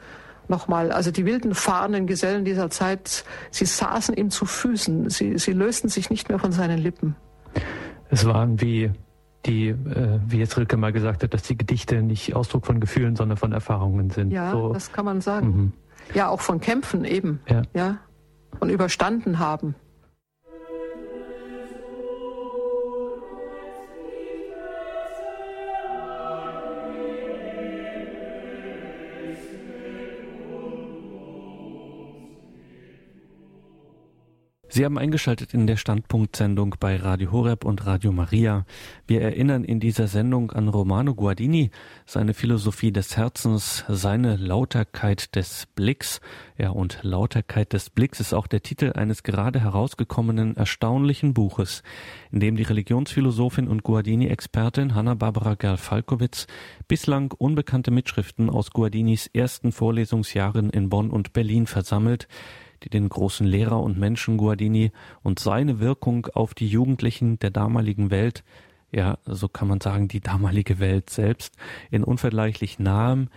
nochmal, 0.48 0.92
also 0.92 1.10
die 1.10 1.26
wilden 1.26 1.54
fahrenden 1.54 2.06
Gesellen 2.06 2.44
dieser 2.44 2.70
Zeit, 2.70 3.24
sie 3.50 3.66
saßen 3.66 4.16
ihm 4.16 4.30
zu 4.30 4.46
Füßen, 4.46 5.10
sie, 5.10 5.38
sie 5.38 5.52
lösten 5.52 5.90
sich 5.90 6.08
nicht 6.08 6.30
mehr 6.30 6.38
von 6.38 6.52
seinen 6.52 6.78
Lippen. 6.78 7.16
Es 8.08 8.24
waren 8.24 8.60
wie 8.62 8.90
die, 9.44 9.68
äh, 9.68 10.20
wie 10.26 10.38
jetzt 10.38 10.56
Rilke 10.56 10.76
mal 10.76 10.92
gesagt 10.92 11.22
hat, 11.22 11.34
dass 11.34 11.42
die 11.42 11.56
Gedichte 11.56 12.02
nicht 12.02 12.34
Ausdruck 12.34 12.66
von 12.66 12.80
Gefühlen, 12.80 13.14
sondern 13.14 13.36
von 13.36 13.52
Erfahrungen 13.52 14.10
sind. 14.10 14.30
Ja, 14.30 14.52
so. 14.52 14.72
das 14.72 14.92
kann 14.92 15.04
man 15.04 15.20
sagen. 15.20 15.46
Mhm. 15.46 15.72
Ja, 16.14 16.28
auch 16.28 16.40
von 16.40 16.60
Kämpfen 16.60 17.04
eben. 17.04 17.40
Ja. 17.48 17.62
ja. 17.74 17.98
Und 18.60 18.70
überstanden 18.70 19.38
haben. 19.38 19.74
Sie 34.78 34.84
haben 34.84 34.96
eingeschaltet 34.96 35.54
in 35.54 35.66
der 35.66 35.76
Standpunktsendung 35.76 36.76
bei 36.78 36.94
Radio 36.94 37.32
Horeb 37.32 37.64
und 37.64 37.84
Radio 37.84 38.12
Maria. 38.12 38.64
Wir 39.08 39.22
erinnern 39.22 39.64
in 39.64 39.80
dieser 39.80 40.06
Sendung 40.06 40.52
an 40.52 40.68
Romano 40.68 41.16
Guardini, 41.16 41.72
seine 42.06 42.32
Philosophie 42.32 42.92
des 42.92 43.16
Herzens, 43.16 43.84
seine 43.88 44.36
Lauterkeit 44.36 45.34
des 45.34 45.66
Blicks. 45.74 46.20
Ja, 46.58 46.70
und 46.70 47.00
Lauterkeit 47.02 47.72
des 47.72 47.90
Blicks 47.90 48.20
ist 48.20 48.32
auch 48.32 48.46
der 48.46 48.62
Titel 48.62 48.92
eines 48.94 49.24
gerade 49.24 49.58
herausgekommenen 49.60 50.56
erstaunlichen 50.56 51.34
Buches, 51.34 51.82
in 52.30 52.38
dem 52.38 52.54
die 52.54 52.62
Religionsphilosophin 52.62 53.66
und 53.66 53.82
Guardini-Expertin 53.82 54.94
Hanna-Barbara 54.94 55.56
Gerl-Falkowitz 55.56 56.46
bislang 56.86 57.34
unbekannte 57.36 57.90
Mitschriften 57.90 58.48
aus 58.48 58.70
Guardinis 58.70 59.26
ersten 59.26 59.72
Vorlesungsjahren 59.72 60.70
in 60.70 60.88
Bonn 60.88 61.10
und 61.10 61.32
Berlin 61.32 61.66
versammelt, 61.66 62.28
die 62.82 62.90
den 62.90 63.08
großen 63.08 63.46
Lehrer 63.46 63.82
und 63.82 63.98
Menschen 63.98 64.36
Guardini 64.36 64.92
und 65.22 65.38
seine 65.38 65.80
Wirkung 65.80 66.26
auf 66.34 66.54
die 66.54 66.68
Jugendlichen 66.68 67.38
der 67.38 67.50
damaligen 67.50 68.10
Welt, 68.10 68.44
ja, 68.90 69.18
so 69.26 69.48
kann 69.48 69.68
man 69.68 69.80
sagen, 69.80 70.08
die 70.08 70.20
damalige 70.20 70.78
Welt 70.78 71.10
selbst, 71.10 71.54
in 71.90 72.04
unvergleichlich 72.04 72.78
nahem, 72.78 73.28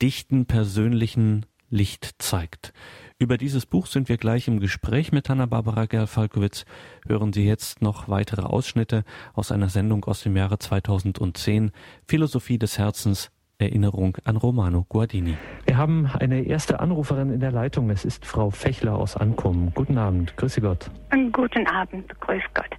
dichten, 0.00 0.46
persönlichen 0.46 1.46
Licht 1.72 2.16
zeigt. 2.18 2.72
Über 3.18 3.38
dieses 3.38 3.66
Buch 3.66 3.86
sind 3.86 4.08
wir 4.08 4.18
gleich 4.18 4.46
im 4.46 4.60
Gespräch 4.60 5.10
mit 5.10 5.28
Hanna-Barbara 5.28 5.86
Gerl-Falkowitz. 5.86 6.66
Hören 7.06 7.32
Sie 7.32 7.44
jetzt 7.44 7.80
noch 7.80 8.08
weitere 8.08 8.42
Ausschnitte 8.42 9.04
aus 9.32 9.50
einer 9.50 9.70
Sendung 9.70 10.04
aus 10.04 10.22
dem 10.22 10.36
Jahre 10.36 10.58
2010, 10.58 11.70
Philosophie 12.06 12.58
des 12.58 12.78
Herzens, 12.78 13.30
Erinnerung 13.62 14.16
an 14.24 14.36
Romano 14.36 14.84
Guardini. 14.88 15.36
Wir 15.66 15.76
haben 15.76 16.08
eine 16.18 16.42
erste 16.42 16.80
Anruferin 16.80 17.32
in 17.32 17.40
der 17.40 17.52
Leitung. 17.52 17.90
Es 17.90 18.04
ist 18.04 18.26
Frau 18.26 18.50
Fechler 18.50 18.94
aus 18.96 19.16
Ankommen. 19.16 19.72
Guten 19.74 19.98
Abend, 19.98 20.36
grüße 20.36 20.60
Gott. 20.60 20.90
Guten 21.32 21.66
Abend, 21.66 22.20
grüß 22.20 22.42
Gott. 22.54 22.70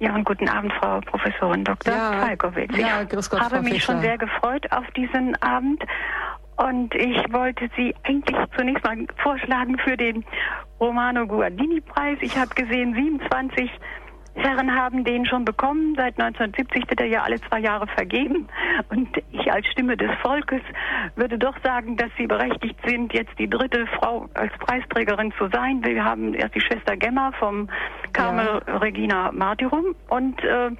Ja, 0.00 0.14
und 0.14 0.24
guten 0.24 0.48
Abend, 0.48 0.72
Frau 0.80 1.00
Professorin 1.00 1.64
Dr. 1.64 1.94
Ja, 1.94 2.12
Falkowitz. 2.20 2.76
Ja, 2.76 3.04
grüß 3.04 3.30
Gott, 3.30 3.40
ich 3.40 3.44
habe 3.44 3.56
Frau 3.56 3.62
mich 3.62 3.72
Fechler. 3.74 3.94
schon 3.94 4.00
sehr 4.02 4.18
gefreut 4.18 4.70
auf 4.72 4.84
diesen 4.96 5.40
Abend. 5.42 5.82
Und 6.56 6.94
ich 6.94 7.16
wollte 7.32 7.68
Sie 7.76 7.94
eigentlich 8.04 8.36
zunächst 8.56 8.84
mal 8.84 8.96
vorschlagen 9.22 9.76
für 9.78 9.96
den 9.96 10.24
Romano 10.80 11.26
Guardini-Preis. 11.26 12.18
Ich 12.20 12.36
habe 12.36 12.54
gesehen, 12.54 12.94
27 12.94 13.70
Herren 14.34 14.74
haben 14.74 15.04
den 15.04 15.26
schon 15.26 15.44
bekommen. 15.44 15.94
Seit 15.96 16.18
1970 16.18 16.90
wird 16.90 17.00
er 17.00 17.06
ja 17.06 17.22
alle 17.22 17.40
zwei 17.42 17.60
Jahre 17.60 17.86
vergeben. 17.86 18.48
Und 18.90 19.08
ich 19.30 19.52
als 19.52 19.66
Stimme 19.68 19.96
des 19.96 20.10
Volkes 20.22 20.60
würde 21.14 21.38
doch 21.38 21.54
sagen, 21.62 21.96
dass 21.96 22.10
sie 22.18 22.26
berechtigt 22.26 22.76
sind, 22.84 23.12
jetzt 23.12 23.38
die 23.38 23.48
dritte 23.48 23.86
Frau 23.98 24.28
als 24.34 24.52
Preisträgerin 24.58 25.32
zu 25.38 25.48
sein. 25.52 25.84
Wir 25.84 26.04
haben 26.04 26.34
erst 26.34 26.54
die 26.54 26.60
Schwester 26.60 26.96
Gemma 26.96 27.30
vom 27.38 27.68
Carmel 28.12 28.60
ja. 28.66 28.76
Regina 28.78 29.30
Martyrum 29.32 29.94
und 30.08 30.42
äh, 30.42 30.70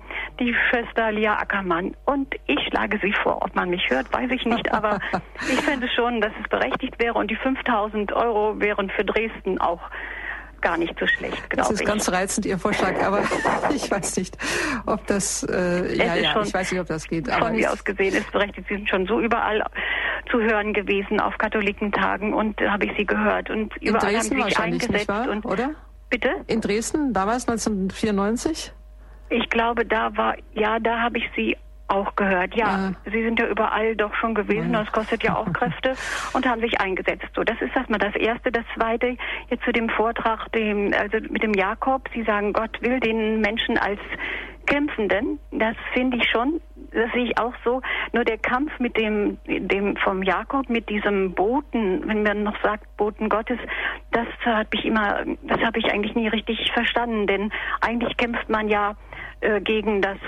die 0.40 0.55
Schwester 0.68 1.12
Lia 1.12 1.36
Ackermann. 1.36 1.96
Und 2.07 2.34
ich 2.46 2.61
schlage 2.68 2.98
sie 3.02 3.12
vor. 3.22 3.42
Ob 3.42 3.55
man 3.55 3.70
mich 3.70 3.88
hört, 3.88 4.12
weiß 4.12 4.30
ich 4.32 4.44
nicht. 4.44 4.72
Aber 4.72 4.98
ich 5.40 5.61
fände 5.61 5.88
schon, 5.88 6.20
dass 6.20 6.32
es 6.42 6.48
berechtigt 6.48 6.98
wäre. 6.98 7.14
Und 7.14 7.30
die 7.30 7.36
5000 7.36 8.12
Euro 8.12 8.61
wären 8.61 8.90
für 8.90 9.05
Dresden 9.05 9.61
auch 9.61 9.80
gar 10.64 10.76
nicht 10.78 10.98
so 10.98 11.06
schlecht, 11.06 11.50
glaube 11.50 11.62
ich. 11.62 11.68
Das 11.68 11.70
ist 11.70 11.86
ganz 11.86 12.10
reizend, 12.10 12.46
Ihr 12.46 12.58
Vorschlag, 12.58 13.00
aber 13.04 13.22
ich 13.74 13.88
weiß 13.88 14.16
nicht, 14.16 14.36
ob 14.86 15.06
das, 15.06 15.44
äh, 15.44 15.94
ja, 15.94 16.16
ja, 16.16 16.42
ich 16.42 16.52
weiß 16.52 16.72
nicht, 16.72 16.80
ob 16.80 16.88
das 16.88 17.06
geht. 17.06 17.30
Von 17.30 17.52
mir 17.52 17.70
aus 17.70 17.84
gesehen 17.84 18.14
ist 18.14 18.32
berechtigt. 18.32 18.66
Sie 18.68 18.76
sind 18.76 18.88
schon 18.88 19.06
so 19.06 19.20
überall 19.20 19.62
zu 20.30 20.40
hören 20.40 20.72
gewesen 20.72 21.20
auf 21.20 21.36
Katholikentagen 21.38 22.32
und 22.32 22.60
habe 22.60 22.86
ich 22.86 22.92
Sie 22.96 23.04
gehört 23.04 23.50
und 23.50 23.76
überall 23.76 24.14
In 24.14 24.16
Dresden 24.16 24.40
haben 24.40 24.42
Sie 24.42 24.48
sich 24.48 24.58
eingesetzt. 24.58 25.08
Wahr, 25.08 25.28
und, 25.28 25.44
oder? 25.44 25.70
Bitte? 26.08 26.30
In 26.46 26.60
Dresden, 26.60 27.12
damals 27.12 27.46
1994? 27.46 28.72
Ich 29.30 29.50
glaube, 29.50 29.84
da 29.84 30.16
war, 30.16 30.36
ja, 30.54 30.78
da 30.78 31.00
habe 31.00 31.18
ich 31.18 31.24
Sie 31.36 31.56
auch 31.89 32.16
gehört, 32.16 32.55
ja. 32.55 32.66
ja. 32.66 32.93
Sie 33.11 33.22
sind 33.22 33.39
ja 33.39 33.47
überall 33.47 33.97
doch 33.97 34.14
schon 34.14 34.35
gewesen, 34.35 34.72
ja. 34.72 34.82
das 34.82 34.93
kostet 34.93 35.22
ja 35.22 35.37
auch 35.37 35.53
Kräfte 35.53 35.95
und 36.32 36.47
haben 36.47 36.61
sich 36.61 36.80
eingesetzt. 36.80 37.26
So, 37.35 37.45
das 37.45 37.61
ist 37.61 37.74
erstmal 37.76 37.99
das 37.99 38.14
Erste. 38.16 38.51
Das 38.51 38.64
Zweite, 38.74 39.16
jetzt 39.51 39.64
zu 39.64 39.72
dem 39.72 39.89
Vortrag, 39.91 40.51
dem, 40.53 40.93
also 40.95 41.18
mit 41.30 41.43
dem 41.43 41.55
Jakob. 41.55 42.09
Sie 42.14 42.22
sagen, 42.22 42.53
Gott 42.53 42.80
will 42.80 43.01
den 43.01 43.41
Menschen 43.41 43.78
als 43.78 44.01
Kämpfenden. 44.66 45.39
Das 45.53 45.76
finde 45.93 46.16
ich 46.16 46.28
schon, 46.30 46.61
das 46.93 47.12
sehe 47.12 47.24
ich 47.24 47.39
auch 47.39 47.55
so. 47.64 47.82
Nur 48.12 48.24
der 48.24 48.39
Kampf 48.39 48.72
mit 48.78 48.97
dem, 48.97 49.39
dem 49.47 49.97
vom 49.99 50.22
Jakob, 50.22 50.68
mit 50.70 50.89
diesem 50.89 51.32
Boten, 51.35 52.07
wenn 52.07 52.22
man 52.22 52.45
noch 52.45 52.61
sagt 52.62 52.97
Boten 52.97 53.28
Gottes, 53.28 53.59
das 54.12 54.26
habe 54.45 54.68
ich 54.72 54.85
immer, 54.85 55.24
das 55.43 55.61
habe 55.61 55.78
ich 55.78 55.87
eigentlich 55.93 56.14
nie 56.14 56.28
richtig 56.28 56.72
verstanden. 56.72 57.26
Denn 57.26 57.53
eigentlich 57.80 58.16
kämpft 58.16 58.49
man 58.49 58.68
ja 58.68 58.95
äh, 59.41 59.61
gegen 59.61 60.01
das 60.01 60.18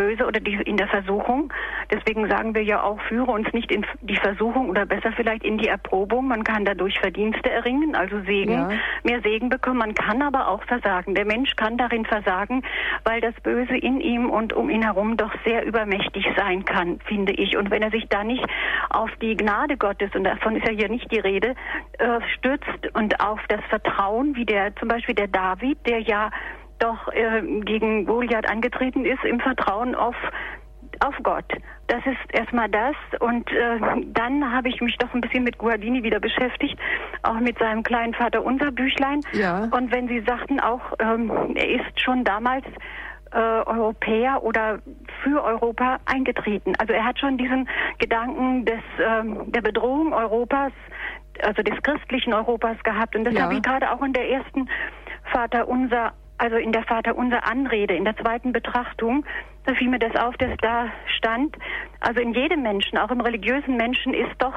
Böse 0.00 0.26
oder 0.26 0.40
die, 0.40 0.54
in 0.54 0.78
der 0.78 0.88
Versuchung. 0.88 1.52
Deswegen 1.92 2.26
sagen 2.30 2.54
wir 2.54 2.62
ja 2.62 2.82
auch, 2.82 2.98
führe 3.02 3.30
uns 3.30 3.52
nicht 3.52 3.70
in 3.70 3.84
die 4.00 4.16
Versuchung 4.16 4.70
oder 4.70 4.86
besser 4.86 5.12
vielleicht 5.12 5.44
in 5.44 5.58
die 5.58 5.68
Erprobung. 5.68 6.26
Man 6.26 6.42
kann 6.42 6.64
dadurch 6.64 6.98
Verdienste 6.98 7.50
erringen, 7.50 7.94
also 7.94 8.18
Segen, 8.22 8.52
ja. 8.52 8.70
mehr 9.02 9.20
Segen 9.20 9.50
bekommen. 9.50 9.76
Man 9.76 9.94
kann 9.94 10.22
aber 10.22 10.48
auch 10.48 10.62
versagen. 10.64 11.14
Der 11.14 11.26
Mensch 11.26 11.54
kann 11.56 11.76
darin 11.76 12.06
versagen, 12.06 12.62
weil 13.04 13.20
das 13.20 13.34
Böse 13.42 13.76
in 13.76 14.00
ihm 14.00 14.30
und 14.30 14.54
um 14.54 14.70
ihn 14.70 14.82
herum 14.82 15.18
doch 15.18 15.34
sehr 15.44 15.66
übermächtig 15.66 16.26
sein 16.34 16.64
kann, 16.64 16.98
finde 17.04 17.32
ich. 17.32 17.58
Und 17.58 17.70
wenn 17.70 17.82
er 17.82 17.90
sich 17.90 18.08
da 18.08 18.24
nicht 18.24 18.44
auf 18.88 19.10
die 19.20 19.36
Gnade 19.36 19.76
Gottes, 19.76 20.10
und 20.14 20.24
davon 20.24 20.56
ist 20.56 20.66
ja 20.66 20.72
hier 20.72 20.88
nicht 20.88 21.12
die 21.12 21.20
Rede, 21.20 21.54
äh, 21.98 22.20
stützt 22.38 22.94
und 22.94 23.20
auf 23.20 23.40
das 23.48 23.60
Vertrauen, 23.68 24.34
wie 24.34 24.46
der 24.46 24.74
zum 24.76 24.88
Beispiel 24.88 25.14
der 25.14 25.28
David, 25.28 25.78
der 25.86 26.00
ja 26.00 26.30
doch 26.80 27.08
äh, 27.12 27.42
gegen 27.62 28.06
Goliath 28.06 28.48
angetreten 28.48 29.04
ist, 29.04 29.24
im 29.24 29.40
Vertrauen 29.40 29.94
auf 29.94 30.16
auf 31.02 31.14
Gott. 31.22 31.46
Das 31.86 32.04
ist 32.04 32.34
erstmal 32.34 32.68
das. 32.68 32.94
Und 33.20 33.50
äh, 33.50 33.78
dann 34.12 34.52
habe 34.52 34.68
ich 34.68 34.80
mich 34.80 34.96
doch 34.98 35.12
ein 35.14 35.20
bisschen 35.20 35.44
mit 35.44 35.58
Guardini 35.58 36.02
wieder 36.02 36.20
beschäftigt, 36.20 36.78
auch 37.22 37.40
mit 37.40 37.58
seinem 37.58 37.82
kleinen 37.82 38.14
Vater 38.14 38.44
unser 38.44 38.70
Büchlein. 38.70 39.20
Ja. 39.32 39.68
Und 39.70 39.90
wenn 39.92 40.08
Sie 40.08 40.20
sagten 40.20 40.60
auch, 40.60 40.80
ähm, 40.98 41.30
er 41.54 41.68
ist 41.70 42.00
schon 42.00 42.24
damals 42.24 42.64
äh, 43.32 43.38
Europäer 43.38 44.42
oder 44.42 44.80
für 45.22 45.42
Europa 45.42 45.98
eingetreten. 46.04 46.74
Also 46.78 46.92
er 46.92 47.04
hat 47.04 47.18
schon 47.18 47.38
diesen 47.38 47.68
Gedanken 47.98 48.64
des, 48.64 48.80
ähm, 49.04 49.50
der 49.52 49.62
Bedrohung 49.62 50.12
Europas, 50.12 50.72
also 51.42 51.62
des 51.62 51.82
christlichen 51.82 52.34
Europas 52.34 52.76
gehabt. 52.82 53.16
Und 53.16 53.24
das 53.24 53.34
ja. 53.34 53.42
habe 53.42 53.54
ich 53.54 53.62
gerade 53.62 53.90
auch 53.90 54.02
in 54.02 54.12
der 54.12 54.28
ersten 54.28 54.68
Vater 55.32 55.68
unser 55.68 56.12
also 56.40 56.56
in 56.56 56.72
der 56.72 56.84
Vater 56.84 57.16
unser 57.16 57.46
Anrede, 57.46 57.94
in 57.94 58.04
der 58.04 58.16
zweiten 58.16 58.52
Betrachtung, 58.52 59.26
da 59.66 59.74
fiel 59.74 59.88
mir 59.88 59.98
das 59.98 60.16
auf, 60.16 60.36
dass 60.38 60.56
da 60.62 60.86
stand, 61.18 61.54
also 62.00 62.20
in 62.20 62.32
jedem 62.32 62.62
Menschen, 62.62 62.96
auch 62.96 63.10
im 63.10 63.20
religiösen 63.20 63.76
Menschen, 63.76 64.14
ist 64.14 64.34
doch 64.38 64.54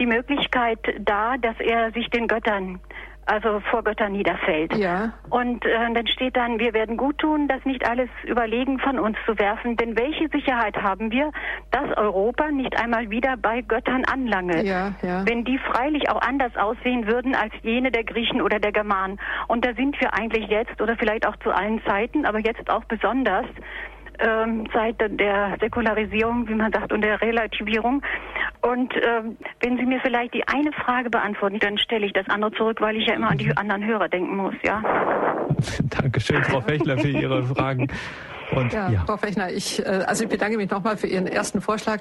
die 0.00 0.06
Möglichkeit 0.06 0.80
da, 0.98 1.36
dass 1.36 1.54
er 1.60 1.92
sich 1.92 2.10
den 2.10 2.26
Göttern 2.26 2.80
also 3.26 3.60
vor 3.70 3.84
Göttern 3.84 4.12
niederfällt. 4.12 4.74
Ja. 4.76 5.12
Und 5.28 5.64
äh, 5.64 5.92
dann 5.94 6.06
steht 6.08 6.36
dann, 6.36 6.58
wir 6.58 6.72
werden 6.72 6.96
gut 6.96 7.18
tun, 7.18 7.48
das 7.48 7.64
nicht 7.64 7.88
alles 7.88 8.08
überlegen 8.24 8.78
von 8.78 8.98
uns 8.98 9.16
zu 9.26 9.38
werfen, 9.38 9.76
denn 9.76 9.96
welche 9.96 10.28
Sicherheit 10.28 10.76
haben 10.76 11.10
wir, 11.12 11.30
dass 11.70 11.96
Europa 11.96 12.50
nicht 12.50 12.76
einmal 12.80 13.10
wieder 13.10 13.36
bei 13.36 13.62
Göttern 13.62 14.04
anlange, 14.04 14.64
ja, 14.64 14.92
ja. 15.02 15.24
wenn 15.26 15.44
die 15.44 15.58
freilich 15.58 16.10
auch 16.10 16.20
anders 16.20 16.56
aussehen 16.56 17.06
würden 17.06 17.34
als 17.34 17.52
jene 17.62 17.90
der 17.90 18.04
Griechen 18.04 18.42
oder 18.42 18.58
der 18.58 18.72
Germanen. 18.72 19.20
Und 19.48 19.64
da 19.64 19.74
sind 19.74 20.00
wir 20.00 20.14
eigentlich 20.14 20.48
jetzt 20.48 20.80
oder 20.80 20.96
vielleicht 20.96 21.26
auch 21.26 21.36
zu 21.36 21.50
allen 21.50 21.82
Zeiten, 21.84 22.26
aber 22.26 22.40
jetzt 22.40 22.68
auch 22.70 22.84
besonders 22.84 23.46
ähm, 24.20 24.66
seit 24.72 25.00
der 25.00 25.56
Säkularisierung, 25.60 26.48
wie 26.48 26.54
man 26.54 26.72
sagt, 26.72 26.92
und 26.92 27.02
der 27.02 27.20
Relativierung. 27.20 28.02
Und 28.60 28.94
ähm, 28.96 29.36
wenn 29.60 29.78
Sie 29.78 29.86
mir 29.86 30.00
vielleicht 30.00 30.34
die 30.34 30.46
eine 30.46 30.72
Frage 30.72 31.10
beantworten, 31.10 31.58
dann 31.58 31.78
stelle 31.78 32.06
ich 32.06 32.12
das 32.12 32.28
andere 32.28 32.52
zurück, 32.52 32.80
weil 32.80 32.96
ich 32.96 33.06
ja 33.06 33.14
immer 33.14 33.30
an 33.30 33.38
die 33.38 33.56
anderen 33.56 33.84
Hörer 33.84 34.08
denken 34.08 34.36
muss, 34.36 34.54
ja. 34.62 34.82
Dankeschön, 36.00 36.42
Frau 36.44 36.60
Fechler, 36.60 36.98
für 36.98 37.08
Ihre 37.08 37.42
Fragen. 37.44 37.88
Und, 38.54 38.72
ja, 38.72 38.90
ja, 38.90 39.04
Frau 39.06 39.16
Fechner, 39.16 39.50
ich, 39.50 39.84
äh, 39.84 40.04
also 40.06 40.24
ich 40.24 40.30
bedanke 40.30 40.56
mich 40.56 40.70
nochmal 40.70 40.96
für 40.96 41.06
Ihren 41.06 41.26
ersten 41.26 41.60
Vorschlag. 41.60 42.00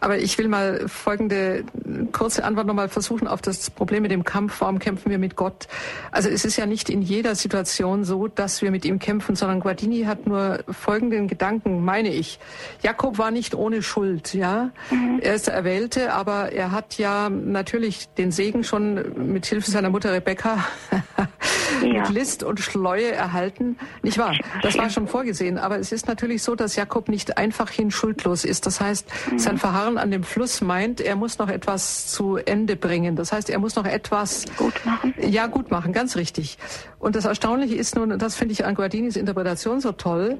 Aber 0.00 0.18
ich 0.18 0.38
will 0.38 0.48
mal 0.48 0.88
folgende 0.88 1.64
kurze 2.12 2.44
Antwort 2.44 2.66
nochmal 2.66 2.88
versuchen 2.88 3.26
auf 3.26 3.42
das 3.42 3.70
Problem 3.70 4.02
mit 4.02 4.10
dem 4.10 4.24
Kampf. 4.24 4.60
Warum 4.60 4.78
kämpfen 4.78 5.10
wir 5.10 5.18
mit 5.18 5.36
Gott? 5.36 5.68
Also 6.10 6.28
es 6.28 6.44
ist 6.44 6.56
ja 6.56 6.66
nicht 6.66 6.88
in 6.88 7.02
jeder 7.02 7.34
Situation 7.34 8.04
so, 8.04 8.28
dass 8.28 8.62
wir 8.62 8.70
mit 8.70 8.84
ihm 8.84 8.98
kämpfen, 8.98 9.36
sondern 9.36 9.60
Guardini 9.60 10.02
hat 10.02 10.26
nur 10.26 10.60
folgenden 10.70 11.28
Gedanken, 11.28 11.84
meine 11.84 12.12
ich. 12.12 12.38
Jakob 12.82 13.18
war 13.18 13.30
nicht 13.30 13.54
ohne 13.54 13.82
Schuld, 13.82 14.34
ja. 14.34 14.70
Mhm. 14.90 15.20
Er 15.20 15.34
ist 15.34 15.46
der 15.46 15.54
Erwählte, 15.54 16.12
aber 16.12 16.52
er 16.52 16.72
hat 16.72 16.98
ja 16.98 17.28
natürlich 17.28 18.08
den 18.10 18.30
Segen 18.30 18.64
schon 18.64 19.32
mit 19.32 19.46
Hilfe 19.46 19.70
seiner 19.70 19.90
Mutter 19.90 20.12
Rebecca 20.12 20.64
ja. 21.82 22.02
mit 22.02 22.08
List 22.10 22.42
und 22.42 22.60
Schleue 22.60 23.12
erhalten. 23.12 23.78
Nicht 24.02 24.18
wahr? 24.18 24.36
Das 24.62 24.76
war 24.78 24.90
schon 24.90 25.08
vorgesehen. 25.08 25.58
Aber 25.58 25.78
es 25.78 25.87
ist 25.92 26.08
natürlich 26.08 26.42
so, 26.42 26.54
dass 26.54 26.76
Jakob 26.76 27.08
nicht 27.08 27.38
einfach 27.38 27.70
hin 27.70 27.90
schuldlos 27.90 28.44
ist. 28.44 28.66
Das 28.66 28.80
heißt, 28.80 29.06
mhm. 29.30 29.38
sein 29.38 29.58
Verharren 29.58 29.98
an 29.98 30.10
dem 30.10 30.22
Fluss 30.22 30.60
meint, 30.60 31.00
er 31.00 31.16
muss 31.16 31.38
noch 31.38 31.48
etwas 31.48 32.06
zu 32.06 32.36
Ende 32.36 32.76
bringen. 32.76 33.16
Das 33.16 33.32
heißt, 33.32 33.50
er 33.50 33.58
muss 33.58 33.76
noch 33.76 33.86
etwas 33.86 34.44
gut 34.56 34.74
machen. 34.84 35.14
Ja, 35.20 35.46
gut 35.46 35.70
machen, 35.70 35.92
ganz 35.92 36.16
richtig. 36.16 36.58
Und 36.98 37.16
das 37.16 37.24
Erstaunliche 37.24 37.74
ist 37.74 37.96
nun, 37.96 38.12
und 38.12 38.22
das 38.22 38.34
finde 38.34 38.52
ich 38.52 38.64
an 38.64 38.74
Guardinis 38.74 39.16
Interpretation 39.16 39.80
so 39.80 39.92
toll, 39.92 40.38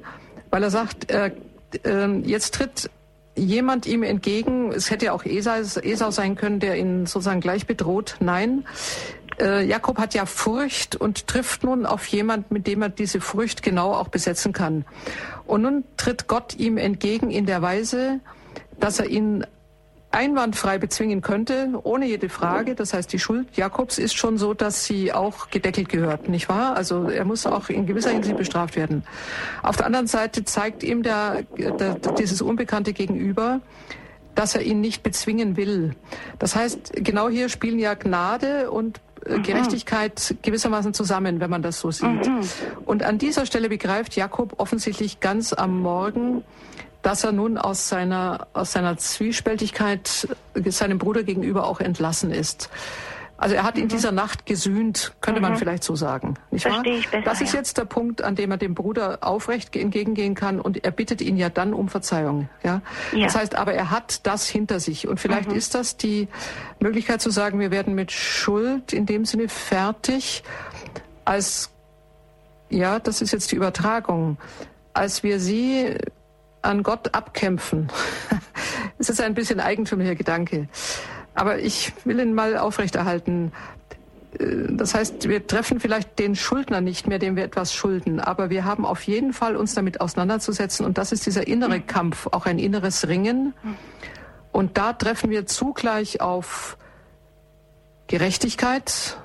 weil 0.49 0.63
er 0.63 0.69
sagt, 0.69 1.11
äh, 1.11 1.31
äh, 1.83 2.19
jetzt 2.23 2.55
tritt 2.55 2.89
jemand 3.35 3.85
ihm 3.85 4.03
entgegen, 4.03 4.71
es 4.71 4.91
hätte 4.91 5.05
ja 5.05 5.13
auch 5.13 5.25
Esau, 5.25 5.79
Esau 5.81 6.11
sein 6.11 6.35
können, 6.35 6.59
der 6.59 6.77
ihn 6.77 7.05
sozusagen 7.05 7.39
gleich 7.39 7.65
bedroht. 7.65 8.17
Nein, 8.19 8.65
äh, 9.39 9.65
Jakob 9.65 9.97
hat 9.97 10.13
ja 10.13 10.25
Furcht 10.25 10.95
und 10.95 11.27
trifft 11.27 11.63
nun 11.63 11.85
auf 11.85 12.05
jemand, 12.07 12.51
mit 12.51 12.67
dem 12.67 12.81
er 12.81 12.89
diese 12.89 13.21
Furcht 13.21 13.63
genau 13.63 13.93
auch 13.93 14.09
besetzen 14.09 14.53
kann. 14.53 14.85
Und 15.45 15.63
nun 15.63 15.83
tritt 15.97 16.27
Gott 16.27 16.55
ihm 16.55 16.77
entgegen 16.77 17.31
in 17.31 17.45
der 17.45 17.61
Weise, 17.61 18.19
dass 18.79 18.99
er 18.99 19.07
ihn 19.07 19.45
einwandfrei 20.11 20.79
bezwingen 20.79 21.21
könnte, 21.21 21.69
ohne 21.83 22.07
jede 22.07 22.29
Frage. 22.29 22.73
Das 22.73 22.93
heißt, 22.93 23.13
die 23.13 23.19
Schuld 23.19 23.55
Jakobs 23.55 23.99
ist 23.99 24.15
schon 24.15 24.37
so, 24.37 24.53
dass 24.53 24.85
sie 24.85 25.13
auch 25.13 25.49
gedeckelt 25.51 25.89
gehört, 25.89 26.29
nicht 26.29 26.49
wahr? 26.49 26.75
Also 26.75 27.09
er 27.09 27.25
muss 27.25 27.45
auch 27.45 27.69
in 27.69 27.85
gewisser 27.85 28.09
Hinsicht 28.09 28.35
bestraft 28.35 28.75
werden. 28.75 29.03
Auf 29.61 29.77
der 29.77 29.85
anderen 29.85 30.07
Seite 30.07 30.43
zeigt 30.45 30.83
ihm 30.83 31.03
der, 31.03 31.43
der, 31.57 31.95
dieses 32.17 32.41
Unbekannte 32.41 32.93
Gegenüber, 32.93 33.61
dass 34.33 34.55
er 34.55 34.61
ihn 34.61 34.81
nicht 34.81 35.03
bezwingen 35.03 35.57
will. 35.57 35.95
Das 36.39 36.55
heißt, 36.55 36.93
genau 36.95 37.29
hier 37.29 37.49
spielen 37.49 37.77
ja 37.77 37.93
Gnade 37.93 38.71
und 38.71 39.01
äh, 39.25 39.39
Gerechtigkeit 39.39 40.35
gewissermaßen 40.41 40.93
zusammen, 40.93 41.39
wenn 41.39 41.49
man 41.49 41.61
das 41.61 41.79
so 41.79 41.91
sieht. 41.91 42.27
Mhm. 42.27 42.41
Und 42.85 43.03
an 43.03 43.17
dieser 43.17 43.45
Stelle 43.45 43.69
begreift 43.69 44.15
Jakob 44.15 44.59
offensichtlich 44.59 45.19
ganz 45.19 45.53
am 45.53 45.79
Morgen, 45.81 46.43
dass 47.01 47.23
er 47.23 47.31
nun 47.31 47.57
aus 47.57 47.87
seiner, 47.87 48.47
aus 48.53 48.73
seiner 48.73 48.97
Zwiespältigkeit 48.97 50.27
seinem 50.65 50.97
Bruder 50.97 51.23
gegenüber 51.23 51.65
auch 51.65 51.79
entlassen 51.79 52.31
ist. 52.31 52.69
Also 53.39 53.55
er 53.55 53.63
hat 53.63 53.77
mhm. 53.77 53.83
in 53.83 53.87
dieser 53.87 54.11
Nacht 54.11 54.45
gesühnt, 54.45 55.13
könnte 55.21 55.39
mhm. 55.39 55.47
man 55.47 55.55
vielleicht 55.55 55.83
so 55.83 55.95
sagen. 55.95 56.35
Nicht 56.51 56.65
wahr? 56.65 56.83
Ich 56.85 57.07
besser, 57.09 57.23
das 57.23 57.39
ist 57.39 57.53
ja. 57.53 57.59
jetzt 57.59 57.77
der 57.77 57.85
Punkt, 57.85 58.21
an 58.21 58.35
dem 58.35 58.51
er 58.51 58.57
dem 58.57 58.75
Bruder 58.75 59.19
aufrecht 59.21 59.75
entgegengehen 59.77 60.35
kann 60.35 60.59
und 60.59 60.83
er 60.83 60.91
bittet 60.91 61.21
ihn 61.21 61.37
ja 61.37 61.49
dann 61.49 61.73
um 61.73 61.87
Verzeihung. 61.87 62.49
Ja? 62.63 62.81
ja. 63.13 63.25
Das 63.25 63.35
heißt, 63.35 63.55
aber 63.55 63.73
er 63.73 63.91
hat 63.91 64.27
das 64.27 64.47
hinter 64.47 64.81
sich 64.81 65.07
und 65.07 65.21
vielleicht 65.21 65.49
mhm. 65.49 65.55
ist 65.55 65.73
das 65.73 65.95
die 65.95 66.27
Möglichkeit 66.81 67.21
zu 67.21 67.29
sagen, 67.29 67.59
wir 67.61 67.71
werden 67.71 67.95
mit 67.95 68.11
Schuld 68.11 68.91
in 68.91 69.05
dem 69.05 69.23
Sinne 69.23 69.47
fertig, 69.47 70.43
als 71.23 71.69
ja, 72.69 72.99
das 72.99 73.21
ist 73.21 73.31
jetzt 73.31 73.51
die 73.51 73.55
Übertragung, 73.55 74.37
als 74.93 75.23
wir 75.23 75.39
sie 75.39 75.95
an 76.61 76.83
Gott 76.83 77.15
abkämpfen. 77.15 77.87
Es 79.01 79.07
ist 79.07 79.21
ein 79.21 79.33
bisschen 79.33 79.61
eigentümlicher 79.61 80.15
Gedanke. 80.15 80.67
Aber 81.33 81.59
ich 81.59 81.93
will 82.05 82.19
ihn 82.19 82.33
mal 82.33 82.57
aufrechterhalten. 82.57 83.51
Äh, 84.37 84.45
das 84.69 84.93
heißt, 84.93 85.27
wir 85.29 85.47
treffen 85.47 85.79
vielleicht 85.79 86.19
den 86.19 86.35
Schuldner 86.35 86.81
nicht 86.81 87.07
mehr, 87.07 87.19
dem 87.19 87.35
wir 87.35 87.43
etwas 87.43 87.73
schulden, 87.73 88.19
aber 88.19 88.49
wir 88.49 88.65
haben 88.65 88.85
auf 88.85 89.03
jeden 89.03 89.33
Fall 89.33 89.55
uns 89.55 89.73
damit 89.73 90.01
auseinanderzusetzen 90.01 90.85
und 90.85 90.97
das 90.97 91.11
ist 91.11 91.25
dieser 91.25 91.47
innere 91.47 91.81
Kampf, 91.81 92.27
auch 92.31 92.45
ein 92.45 92.59
inneres 92.59 93.07
Ringen. 93.07 93.53
Und 94.51 94.77
da 94.77 94.93
treffen 94.93 95.29
wir 95.29 95.45
zugleich 95.45 96.21
auf 96.21 96.77
Gerechtigkeit, 98.07 99.17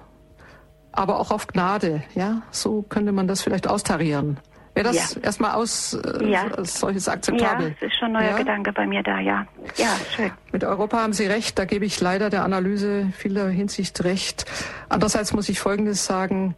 aber 0.93 1.19
auch 1.19 1.31
auf 1.31 1.47
Gnade. 1.47 2.03
Ja, 2.15 2.43
so 2.51 2.83
könnte 2.83 3.13
man 3.13 3.27
das 3.27 3.43
vielleicht 3.43 3.67
austarieren. 3.67 4.39
Wäre 4.75 4.89
das 4.89 5.15
ja. 5.15 5.21
erstmal 5.23 5.53
aus 5.53 5.95
äh, 5.95 6.31
ja. 6.31 6.47
solches 6.65 7.09
akzeptabel? 7.09 7.69
Ja, 7.69 7.75
das 7.81 7.91
ist 7.91 7.97
schon 7.97 8.09
ein 8.09 8.25
neuer 8.25 8.31
ja? 8.31 8.39
Gedanke 8.39 8.73
bei 8.73 8.87
mir 8.87 9.05
da, 9.05 9.21
ja. 9.21 9.47
Ja, 9.77 9.97
schön. 10.15 10.33
Mit 10.51 10.65
Europa 10.65 10.99
haben 10.99 11.13
Sie 11.13 11.27
recht, 11.27 11.59
da 11.59 11.65
gebe 11.65 11.85
ich 11.85 12.01
leider 12.01 12.29
der 12.29 12.43
Analyse 12.43 13.13
vieler 13.17 13.49
Hinsicht 13.49 14.03
recht. 14.03 14.47
Andererseits 14.89 15.33
muss 15.33 15.49
ich 15.49 15.61
Folgendes 15.61 16.05
sagen. 16.05 16.57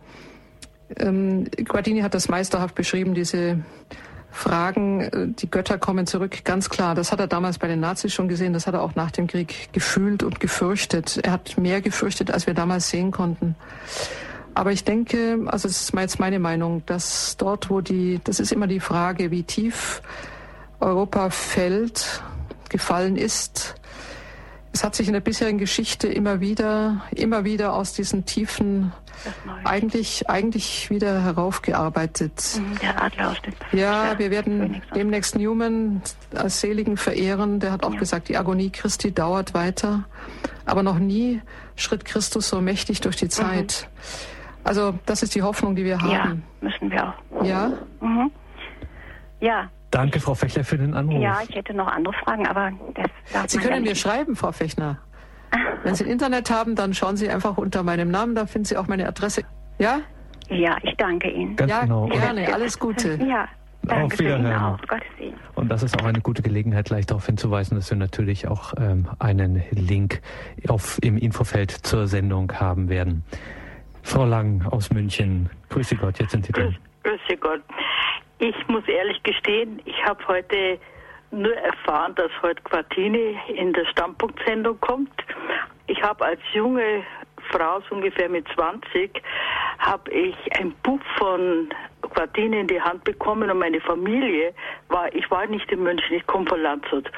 Ähm, 0.99 1.47
Guardini 1.69 2.01
hat 2.01 2.14
das 2.14 2.29
meisterhaft 2.29 2.75
beschrieben, 2.75 3.14
diese 3.14 3.59
Fragen, 4.31 5.01
äh, 5.01 5.29
die 5.29 5.51
Götter 5.51 5.77
kommen 5.77 6.07
zurück, 6.07 6.45
ganz 6.45 6.71
klar. 6.71 6.95
Das 6.95 7.12
hat 7.12 7.21
er 7.21 7.27
damals 7.27 7.59
bei 7.59 7.69
den 7.69 7.81
Nazis 7.81 8.14
schon 8.14 8.29
gesehen, 8.29 8.55
das 8.55 8.67
hat 8.67 8.75
er 8.75 8.83
auch 8.83 8.95
nach 8.95 9.11
dem 9.11 9.27
Krieg 9.27 9.71
gefühlt 9.73 10.23
und 10.23 10.41
gefürchtet. 10.41 11.19
Er 11.23 11.33
hat 11.33 11.59
mehr 11.59 11.83
gefürchtet, 11.83 12.31
als 12.31 12.47
wir 12.47 12.55
damals 12.55 12.89
sehen 12.89 13.11
konnten. 13.11 13.57
Aber 14.57 14.73
ich 14.73 14.85
denke, 14.85 15.39
also 15.49 15.69
das 15.69 15.83
ist 15.83 15.95
jetzt 15.95 16.19
meine 16.19 16.39
Meinung, 16.39 16.83
dass 16.87 17.37
dort, 17.37 17.69
wo 17.69 17.83
die, 17.83 18.23
das 18.25 18.41
ist 18.41 18.53
immer 18.53 18.67
die 18.67 18.81
Frage, 18.81 19.31
wie 19.31 19.43
tief 19.43 20.01
Europa 20.81 21.29
fällt, 21.29 22.23
gefallen 22.71 23.17
ist, 23.17 23.75
es 24.73 24.83
hat 24.83 24.95
sich 24.95 25.09
in 25.09 25.13
der 25.13 25.21
bisherigen 25.21 25.59
Geschichte 25.59 26.09
immer 26.09 26.41
wieder, 26.41 27.03
immer 27.15 27.45
wieder 27.45 27.75
aus 27.75 27.93
diesen 27.93 28.25
Tiefen 28.25 28.95
eigentlich, 29.65 30.31
eigentlich 30.31 30.89
wieder 30.89 31.23
heraufgearbeitet. 31.23 32.43
Mhm, 32.59 32.79
der 32.79 33.03
Adler 33.03 33.31
aus 33.33 33.43
dem 33.43 33.79
Ja, 33.79 34.19
wir 34.19 34.31
werden 34.31 34.81
demnächst 34.95 35.37
Newman 35.37 36.01
als 36.35 36.63
Seligen 36.63 36.97
verehren. 36.97 37.61
Der 37.61 37.73
hat 37.73 37.85
auch 37.85 37.93
ja. 37.93 37.99
gesagt, 37.99 38.29
die 38.29 38.39
Agonie 38.39 38.71
Christi 38.71 39.13
dauert 39.13 39.53
weiter. 39.53 40.05
Aber 40.65 40.83
noch 40.83 40.99
nie 40.99 41.43
schritt 41.75 42.07
Christus 42.07 42.49
so 42.49 42.63
mächtig 42.63 43.03
durch 43.03 43.17
die 43.17 43.29
Zeit. 43.29 43.87
Mhm. 43.91 44.36
Also 44.67 44.99
das 45.07 45.23
ist 45.23 45.35
die 45.35 45.43
Hoffnung, 45.43 45.77
die 45.77 45.85
wir 45.85 46.01
haben. 46.01 46.11
Ja, 46.11 46.37
müssen 46.61 46.91
wir 46.91 47.09
auch. 47.09 47.45
Ja? 47.45 47.73
Mhm. 48.01 48.31
Ja, 49.41 49.69
Danke, 49.91 50.21
Frau 50.21 50.35
Fechner, 50.35 50.64
für 50.64 50.77
den 50.77 50.95
Anruf. 50.95 51.23
Ja, 51.23 51.39
ich 51.49 51.55
hätte 51.55 51.73
noch 51.73 51.87
andere 51.87 52.12
Fragen, 52.12 52.47
aber 52.47 52.73
das 53.33 53.53
Sie 53.53 53.59
können 53.59 53.83
mir 53.83 53.95
schreiben, 53.95 54.37
Frau 54.37 54.53
Fechner. 54.53 54.99
Wenn 55.85 55.95
Sie 55.95 56.05
Internet 56.05 56.51
haben, 56.51 56.75
dann 56.75 56.93
schauen 56.93 57.17
Sie 57.17 57.31
einfach 57.31 57.57
unter 57.57 57.83
meinem 57.83 58.11
Namen, 58.11 58.35
da 58.35 58.47
finden 58.47 58.67
Sie 58.67 58.77
auch 58.77 58.89
meine 58.89 59.07
Adresse. 59.07 59.45
Ja? 59.79 60.01
Ja, 60.49 60.77
ich 60.83 60.95
danke 60.97 61.31
Ihnen. 61.31 61.57
Ganz 61.57 61.71
ja, 61.71 61.81
genau. 61.83 62.09
gerne. 62.09 62.53
Alles 62.53 62.79
Gute. 62.79 63.14
Ja. 63.25 63.49
Danke 63.83 64.14
Auf 64.14 64.19
Wiederhören. 64.19 64.75
Auch. 64.75 64.79
Und 65.55 65.69
das 65.69 65.85
ist 65.85 65.99
auch 65.99 66.05
eine 66.05 66.21
gute 66.21 66.43
Gelegenheit, 66.43 66.87
gleich 66.87 67.07
darauf 67.07 67.25
hinzuweisen, 67.25 67.77
dass 67.77 67.89
wir 67.89 67.97
natürlich 67.97 68.49
auch 68.49 68.75
ähm, 68.79 69.09
einen 69.21 69.62
Link 69.71 70.21
auf, 70.69 70.99
im 71.03 71.17
Infofeld 71.17 71.71
zur 71.71 72.09
Sendung 72.09 72.53
haben 72.53 72.89
werden. 72.89 73.25
Frau 74.07 74.25
Lang 74.25 74.65
aus 74.71 74.93
München, 74.93 75.51
grüße 75.69 75.97
Gott, 75.97 76.21
jetzt 76.21 76.31
sind 76.31 76.47
Sie 76.47 76.53
dran. 76.53 76.77
Grüße 77.03 77.37
Gott. 77.39 77.61
Ich 78.39 78.55
muss 78.69 78.87
ehrlich 78.87 79.21
gestehen, 79.25 79.83
ich 79.85 79.97
habe 80.05 80.25
heute 80.29 80.79
nur 81.33 81.55
erfahren, 81.57 82.15
dass 82.15 82.31
heute 82.41 82.63
Quartini 82.63 83.37
in 83.49 83.73
der 83.73 83.85
Standpunktsendung 83.87 84.79
kommt. 84.81 85.11
Ich 85.89 86.01
habe 86.03 86.25
als 86.25 86.41
junge 86.55 87.03
Frau, 87.51 87.81
so 87.89 87.97
ungefähr 87.97 88.29
mit 88.29 88.47
20, 88.55 89.11
habe 89.79 90.11
ich 90.13 90.37
ein 90.57 90.73
Buch 90.85 91.01
von 91.19 91.69
Quartini 92.09 92.61
in 92.61 92.67
die 92.67 92.81
Hand 92.81 93.05
bekommen 93.05 93.51
und 93.51 93.59
meine 93.59 93.81
Familie 93.81 94.53
war, 94.89 95.15
ich 95.15 95.31
war 95.31 95.47
nicht 95.47 95.71
in 95.71 95.83
München, 95.83 96.17
ich 96.17 96.27
komme 96.27 96.47
von 96.47 96.61
Landshut. 96.61 97.11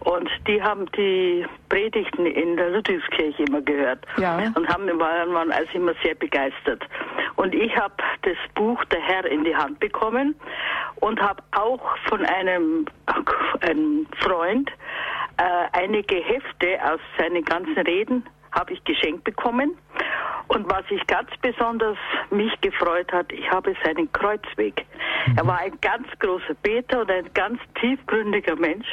Und 0.00 0.28
die 0.46 0.62
haben 0.62 0.86
die 0.92 1.46
Predigten 1.68 2.26
in 2.26 2.56
der 2.56 2.70
Ludwigskirche 2.70 3.44
immer 3.44 3.62
gehört 3.62 4.04
ja. 4.18 4.36
und 4.54 4.68
haben, 4.68 4.86
waren, 4.98 5.32
waren 5.32 5.52
also 5.52 5.70
immer 5.72 5.94
sehr 6.02 6.14
begeistert. 6.14 6.82
Und 7.36 7.54
ich 7.54 7.74
habe 7.76 7.94
das 8.22 8.36
Buch 8.54 8.84
Der 8.86 9.00
Herr 9.00 9.24
in 9.26 9.44
die 9.44 9.54
Hand 9.54 9.80
bekommen 9.80 10.34
und 10.96 11.20
habe 11.20 11.42
auch 11.52 11.96
von 12.08 12.24
einem, 12.24 12.86
einem 13.60 14.06
Freund 14.20 14.70
äh, 15.38 15.78
einige 15.78 16.16
Hefte 16.16 16.78
aus 16.84 17.00
seinen 17.18 17.44
ganzen 17.44 17.78
Reden 17.78 18.24
habe 18.54 18.72
ich 18.72 18.84
geschenkt 18.84 19.24
bekommen. 19.24 19.76
Und 20.48 20.70
was 20.70 20.84
ich 20.90 21.04
ganz 21.06 21.30
besonders 21.40 21.96
mich 22.30 22.52
gefreut 22.60 23.10
hat, 23.12 23.32
ich 23.32 23.50
habe 23.50 23.74
seinen 23.84 24.10
Kreuzweg. 24.12 24.84
Mhm. 25.26 25.38
Er 25.38 25.46
war 25.46 25.58
ein 25.58 25.78
ganz 25.80 26.06
großer 26.18 26.54
Beter 26.62 27.00
und 27.00 27.10
ein 27.10 27.28
ganz 27.34 27.58
tiefgründiger 27.80 28.56
Mensch. 28.56 28.86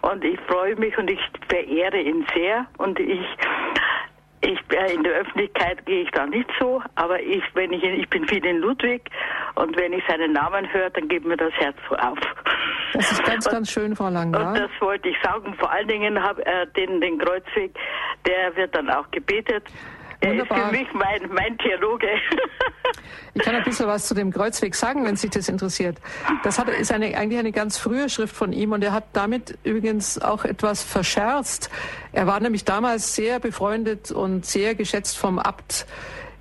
Und 0.00 0.24
ich 0.24 0.40
freue 0.48 0.76
mich 0.76 0.96
und 0.96 1.10
ich 1.10 1.20
verehre 1.48 2.00
ihn 2.00 2.26
sehr. 2.34 2.66
Und 2.78 2.98
ich 2.98 3.26
ich 4.44 4.58
äh, 4.70 4.94
in 4.94 5.02
der 5.02 5.12
Öffentlichkeit 5.14 5.84
gehe 5.86 6.02
ich 6.02 6.10
da 6.10 6.26
nicht 6.26 6.48
so, 6.60 6.82
aber 6.94 7.20
ich, 7.20 7.42
wenn 7.54 7.72
ich, 7.72 7.82
ich 7.82 8.08
bin 8.08 8.26
viel 8.28 8.44
in 8.44 8.58
Ludwig 8.58 9.10
und 9.54 9.76
wenn 9.76 9.92
ich 9.92 10.02
seinen 10.08 10.32
Namen 10.32 10.70
höre, 10.72 10.90
dann 10.90 11.08
geht 11.08 11.24
mir 11.24 11.36
das 11.36 11.52
Herz 11.54 11.76
so 11.88 11.96
auf. 11.96 12.18
Das 12.92 13.12
ist 13.12 13.24
ganz, 13.24 13.46
und, 13.46 13.52
ganz 13.52 13.70
schön, 13.70 13.96
Frau 13.96 14.08
Lang. 14.08 14.34
Und 14.34 14.58
das 14.58 14.70
wollte 14.80 15.08
ich 15.08 15.16
sagen. 15.22 15.54
Vor 15.58 15.70
allen 15.70 15.88
Dingen 15.88 16.22
hab, 16.22 16.38
äh, 16.38 16.66
den, 16.76 17.00
den 17.00 17.18
Kreuzweg, 17.18 17.74
der 18.26 18.54
wird 18.56 18.74
dann 18.74 18.90
auch 18.90 19.10
gebetet. 19.10 19.64
Er 20.24 20.34
ist 20.34 20.48
für 20.48 20.72
mich 20.72 20.88
mein, 20.92 21.28
mein 21.32 21.58
Theologe. 21.58 22.06
Ich 23.34 23.42
kann 23.42 23.54
ein 23.56 23.64
bisschen 23.64 23.88
was 23.88 24.06
zu 24.06 24.14
dem 24.14 24.32
Kreuzweg 24.32 24.74
sagen, 24.76 25.04
wenn 25.04 25.16
sich 25.16 25.30
das 25.30 25.48
interessiert. 25.48 25.98
Das 26.44 26.58
hat, 26.58 26.68
ist 26.68 26.92
eine, 26.92 27.16
eigentlich 27.16 27.38
eine 27.38 27.50
ganz 27.50 27.76
frühe 27.76 28.08
Schrift 28.08 28.34
von 28.34 28.52
ihm 28.52 28.72
und 28.72 28.82
er 28.84 28.92
hat 28.92 29.04
damit 29.12 29.58
übrigens 29.64 30.20
auch 30.20 30.44
etwas 30.44 30.84
verscherzt. 30.84 31.68
Er 32.12 32.28
war 32.28 32.38
nämlich 32.38 32.64
damals 32.64 33.16
sehr 33.16 33.40
befreundet 33.40 34.12
und 34.12 34.46
sehr 34.46 34.74
geschätzt 34.76 35.18
vom 35.18 35.40
Abt 35.40 35.86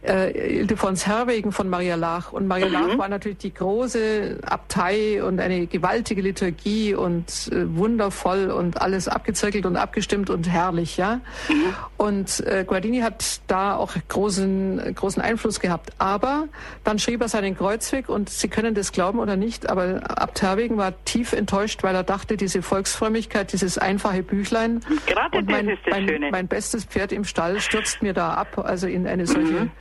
äh, 0.06 0.60
Ildefons 0.60 1.08
Herwegen 1.08 1.52
von 1.52 1.70
Maria 1.70 1.96
Lach. 1.96 2.32
Und 2.32 2.48
Maria 2.48 2.68
mhm. 2.68 2.74
Lach 2.74 2.98
war 2.98 3.10
natürlich 3.10 3.38
die 3.40 3.54
große 3.54 4.40
Abtei 4.46 5.24
und 5.24 5.40
eine 5.40 5.68
gewaltige 5.68 6.22
Liturgie 6.22 6.94
und 6.94 7.50
äh, 7.52 7.76
wundervoll 7.76 8.52
und 8.52 8.82
alles 8.82 9.08
abgezirkelt 9.08 9.66
und 9.66 9.78
abgestimmt 9.78 10.30
und 10.30 10.50
herrlich, 10.50 10.98
ja. 10.98 11.22
Mhm. 11.48 11.76
Und 11.98 12.46
äh, 12.46 12.66
Guardini 12.68 13.00
hat 13.00 13.42
da 13.48 13.76
auch 13.76 13.94
großen, 14.10 14.94
großen 14.96 15.22
Einfluss 15.22 15.60
gehabt. 15.60 15.92
Aber 15.98 16.48
dann 16.84 17.00
schrieb 17.00 17.22
er 17.22 17.30
seinen 17.30 17.58
Kreuzweg 17.58 18.10
und 18.10 18.30
Sie 18.30 18.48
können 18.48 18.76
das 18.76 18.92
glauben 18.92 19.20
oder 19.20 19.36
nicht, 19.36 19.70
aber 19.70 20.02
Abt 20.04 20.42
Herwegen 20.42 20.78
war 20.78 20.94
tief 21.06 21.34
enttäuscht, 21.34 21.84
weil 21.84 21.96
er 21.96 22.04
dachte, 22.04 22.38
diese 22.38 22.62
Volksfrömmigkeit, 22.62 23.54
dieses 23.54 23.78
einfache 23.78 24.24
Büchlein 24.24 24.82
Gerade 25.06 25.38
und 25.38 25.50
mein, 25.50 25.68
das 25.68 25.76
ist 25.76 25.86
das 25.86 25.94
mein, 25.94 26.08
Schöne. 26.08 26.32
mein 26.32 26.48
bestes 26.48 26.86
Pferd 26.86 27.12
im 27.12 27.24
Stall 27.24 27.60
stürzt 27.60 28.02
mir 28.02 28.14
da 28.14 28.34
ab, 28.34 28.58
also 28.58 28.88
in 28.88 29.08
eine 29.08 29.26
solche 29.26 29.54
mhm. 29.54 29.72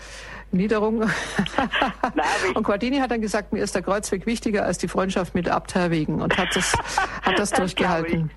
Niederung. 0.52 1.02
und 2.54 2.62
Guardini 2.62 2.98
hat 2.98 3.10
dann 3.10 3.20
gesagt, 3.20 3.52
mir 3.52 3.62
ist 3.62 3.74
der 3.74 3.82
Kreuzweg 3.82 4.26
wichtiger 4.26 4.64
als 4.64 4.78
die 4.78 4.88
Freundschaft 4.88 5.34
mit 5.34 5.48
Abt 5.48 5.74
Herwegen 5.74 6.20
und 6.20 6.36
hat 6.36 6.54
das, 6.54 6.72
hat 7.22 7.38
das, 7.38 7.50
das 7.50 7.58
durchgehalten. 7.58 8.30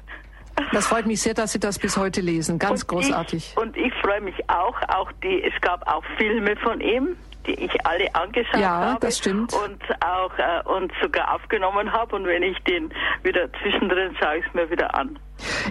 Das 0.71 0.87
freut 0.87 1.05
mich 1.05 1.21
sehr, 1.21 1.33
dass 1.33 1.51
Sie 1.51 1.59
das 1.59 1.79
bis 1.79 1.97
heute 1.97 2.21
lesen. 2.21 2.59
Ganz 2.59 2.83
und 2.83 2.87
großartig. 2.87 3.51
Ich, 3.51 3.61
und 3.61 3.75
ich 3.75 3.93
freue 4.01 4.21
mich 4.21 4.49
auch, 4.49 4.75
auch 4.87 5.11
die, 5.23 5.43
es 5.43 5.53
gab 5.61 5.85
auch 5.87 6.03
Filme 6.17 6.55
von 6.57 6.79
ihm, 6.79 7.17
die 7.47 7.53
ich 7.53 7.85
alle 7.85 8.13
angeschaut 8.13 8.59
ja, 8.59 8.69
habe. 8.69 8.99
Das 9.01 9.17
stimmt. 9.17 9.53
Und 9.53 9.81
auch 10.03 10.31
äh, 10.37 10.67
und 10.67 10.91
sogar 11.01 11.33
aufgenommen 11.33 11.91
habe. 11.91 12.15
Und 12.15 12.25
wenn 12.25 12.43
ich 12.43 12.57
den 12.63 12.91
wieder 13.23 13.49
zwischendrin 13.61 14.15
schaue 14.19 14.37
ich 14.37 14.45
es 14.47 14.53
mir 14.53 14.69
wieder 14.69 14.93
an. 14.95 15.19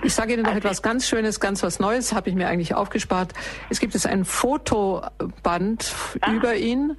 Ich 0.02 0.14
sage 0.14 0.34
Ihnen 0.34 0.42
noch 0.42 0.50
also 0.50 0.58
etwas 0.58 0.82
ganz 0.82 1.08
Schönes, 1.08 1.40
ganz 1.40 1.62
was 1.62 1.80
Neues, 1.80 2.12
habe 2.12 2.28
ich 2.28 2.34
mir 2.36 2.48
eigentlich 2.48 2.74
aufgespart. 2.74 3.32
Es 3.70 3.80
gibt 3.80 3.94
jetzt 3.94 4.06
ein 4.06 4.24
Fotoband 4.24 5.94
ah. 6.20 6.32
über 6.32 6.54
ihn 6.54 6.96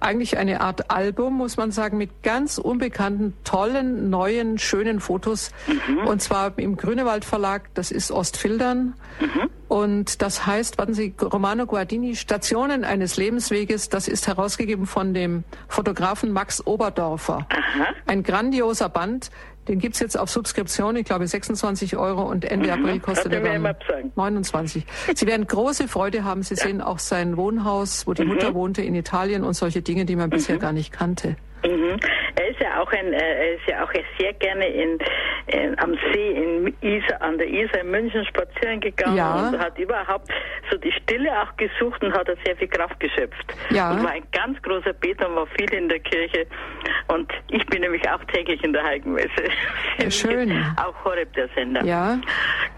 eigentlich 0.00 0.38
eine 0.38 0.60
Art 0.60 0.90
Album, 0.90 1.36
muss 1.36 1.56
man 1.56 1.72
sagen, 1.72 1.98
mit 1.98 2.22
ganz 2.22 2.58
unbekannten, 2.58 3.34
tollen, 3.44 4.10
neuen, 4.10 4.58
schönen 4.58 5.00
Fotos. 5.00 5.50
Mhm. 5.66 6.06
Und 6.06 6.22
zwar 6.22 6.56
im 6.58 6.76
Grünewald 6.76 7.24
Verlag, 7.24 7.68
das 7.74 7.90
ist 7.90 8.10
Ostfildern. 8.10 8.94
Mhm. 9.20 9.50
Und 9.68 10.22
das 10.22 10.46
heißt, 10.46 10.78
warten 10.78 10.94
Sie, 10.94 11.14
Romano 11.20 11.66
Guardini, 11.66 12.16
Stationen 12.16 12.84
eines 12.84 13.18
Lebensweges, 13.18 13.90
das 13.90 14.08
ist 14.08 14.26
herausgegeben 14.26 14.86
von 14.86 15.12
dem 15.12 15.44
Fotografen 15.68 16.32
Max 16.32 16.66
Oberdorfer. 16.66 17.46
Aha. 17.50 17.88
Ein 18.06 18.22
grandioser 18.22 18.88
Band, 18.88 19.30
den 19.68 19.78
gibt's 19.78 20.00
jetzt 20.00 20.18
auf 20.18 20.30
Subskription, 20.30 20.96
ich 20.96 21.04
glaube 21.04 21.26
26 21.26 21.98
Euro 21.98 22.22
und 22.22 22.46
Ende 22.46 22.74
mhm. 22.74 22.84
April 22.84 23.00
kostet 23.00 23.32
er 23.34 23.40
dann 23.42 23.76
29. 24.14 24.86
Sie 25.14 25.26
werden 25.26 25.46
große 25.46 25.88
Freude 25.88 26.24
haben. 26.24 26.42
Sie 26.42 26.54
ja. 26.54 26.64
sehen 26.64 26.80
auch 26.80 26.98
sein 26.98 27.36
Wohnhaus, 27.36 28.06
wo 28.06 28.14
die 28.14 28.22
mhm. 28.22 28.28
Mutter 28.28 28.54
wohnte 28.54 28.80
in 28.80 28.94
Italien 28.94 29.44
und 29.44 29.52
solche 29.52 29.82
Dinge, 29.82 30.06
die 30.06 30.16
man 30.16 30.30
bisher 30.30 30.56
mhm. 30.56 30.60
gar 30.60 30.72
nicht 30.72 30.92
kannte. 30.92 31.36
Mhm. 31.64 31.98
Er 32.36 32.48
ist 32.48 32.60
ja 32.60 32.80
auch 32.80 32.90
ein, 32.92 33.12
äh, 33.12 33.16
er 33.16 33.54
ist 33.54 33.66
ja 33.66 33.84
auch 33.84 33.92
sehr 34.18 34.32
gerne 34.34 34.66
in, 34.66 34.98
in 35.48 35.78
am 35.78 35.94
See 36.12 36.30
in 36.30 36.74
Isar, 36.80 37.20
an 37.20 37.38
der 37.38 37.48
Isar 37.48 37.80
in 37.80 37.90
München 37.90 38.24
spazieren 38.26 38.80
gegangen 38.80 39.16
ja. 39.16 39.48
und 39.48 39.58
hat 39.58 39.78
überhaupt 39.78 40.28
so 40.70 40.76
die 40.78 40.92
Stille 40.92 41.30
auch 41.42 41.56
gesucht 41.56 42.02
und 42.02 42.12
hat 42.12 42.28
da 42.28 42.34
sehr 42.44 42.56
viel 42.56 42.68
Kraft 42.68 42.98
geschöpft. 43.00 43.54
Ja. 43.70 43.90
Und 43.90 44.04
war 44.04 44.12
ein 44.12 44.26
ganz 44.32 44.60
großer 44.62 44.92
Beter 44.92 45.28
und 45.28 45.36
war 45.36 45.46
viel 45.58 45.72
in 45.72 45.88
der 45.88 46.00
Kirche. 46.00 46.46
Und 47.08 47.32
ich 47.48 47.64
bin 47.66 47.80
nämlich 47.80 48.08
auch 48.08 48.22
täglich 48.24 48.62
in 48.62 48.72
der 48.72 48.84
Heiligenmesse. 48.84 49.44
Ja, 49.98 50.10
schön. 50.10 50.52
auch 50.76 51.04
Horeb 51.04 51.32
der 51.34 51.48
Sender. 51.54 51.84
Ja. 51.84 52.18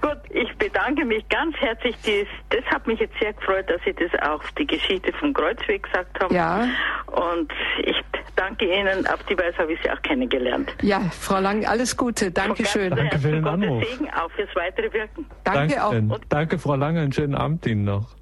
Gut, 0.01 0.18
ich 0.31 0.57
bedanke 0.57 1.05
mich 1.05 1.28
ganz 1.28 1.57
herzlich. 1.57 1.97
Dies, 2.07 2.26
das 2.51 2.64
hat 2.66 2.87
mich 2.87 3.01
jetzt 3.01 3.18
sehr 3.20 3.33
gefreut, 3.33 3.68
dass 3.68 3.81
Sie 3.85 3.93
das 3.93 4.11
auch 4.22 4.43
die 4.59 4.66
Geschichte 4.66 5.12
vom 5.14 5.33
Kreuzweg 5.33 5.83
gesagt 5.83 6.22
haben. 6.22 6.35
Ja. 6.35 6.68
Und 7.07 7.53
ich 7.83 7.97
danke 8.37 8.64
Ihnen. 8.64 8.80
Auf 8.89 9.22
die 9.28 9.37
Weise 9.37 9.57
habe 9.59 9.72
ich 9.72 9.81
Sie 9.83 9.91
auch 9.91 10.01
kennengelernt. 10.03 10.70
Ja, 10.83 11.01
Frau 11.11 11.41
Lang, 11.41 11.64
alles 11.66 11.97
Gute. 11.97 12.31
Dankeschön. 12.31 12.91
Danke 12.91 13.18
für 13.18 13.31
den 13.31 13.47
Anruf. 13.47 13.85
Segen 13.89 14.11
auch 14.11 14.31
fürs 14.33 14.55
weitere 14.55 14.93
Wirken. 14.93 15.26
Danke, 15.45 15.74
Danke 15.74 15.85
auch. 15.85 15.93
Und 15.93 16.20
danke, 16.28 16.59
Frau 16.59 16.76
Lange. 16.76 17.01
Einen 17.01 17.12
schönen 17.12 17.35
Abend 17.35 17.66
Ihnen 17.66 17.85
noch. 17.85 18.16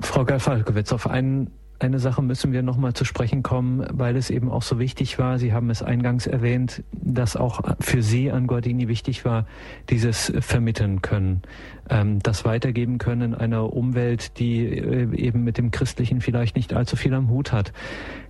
Frau 0.00 0.24
Geifalkowitz, 0.24 0.92
auf 0.92 1.08
einen 1.08 1.50
eine 1.80 1.98
Sache 1.98 2.22
müssen 2.22 2.52
wir 2.52 2.62
noch 2.62 2.76
mal 2.76 2.94
zu 2.94 3.04
sprechen 3.04 3.42
kommen, 3.42 3.86
weil 3.92 4.16
es 4.16 4.30
eben 4.30 4.50
auch 4.50 4.62
so 4.62 4.78
wichtig 4.78 5.18
war. 5.18 5.38
Sie 5.38 5.52
haben 5.52 5.70
es 5.70 5.82
eingangs 5.82 6.26
erwähnt, 6.26 6.84
dass 6.92 7.36
auch 7.36 7.60
für 7.80 8.00
Sie 8.02 8.30
an 8.30 8.46
Guardini 8.46 8.88
wichtig 8.88 9.24
war, 9.24 9.46
dieses 9.90 10.32
vermitteln 10.40 11.02
können, 11.02 11.42
ähm, 11.90 12.20
das 12.20 12.44
weitergeben 12.44 12.98
können 12.98 13.34
einer 13.34 13.72
Umwelt, 13.72 14.38
die 14.38 14.64
äh, 14.66 15.14
eben 15.16 15.42
mit 15.42 15.58
dem 15.58 15.72
Christlichen 15.72 16.20
vielleicht 16.20 16.56
nicht 16.56 16.72
allzu 16.72 16.96
viel 16.96 17.12
am 17.12 17.28
Hut 17.28 17.52
hat. 17.52 17.72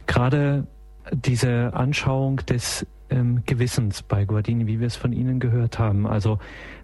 Gerade 0.06 0.66
diese 1.12 1.74
Anschauung 1.74 2.36
des 2.36 2.86
ähm, 3.10 3.42
Gewissens 3.46 4.02
bei 4.02 4.24
Guardini, 4.24 4.66
wie 4.66 4.80
wir 4.80 4.86
es 4.86 4.96
von 4.96 5.12
Ihnen 5.12 5.40
gehört 5.40 5.78
haben. 5.78 6.06
Also, 6.06 6.38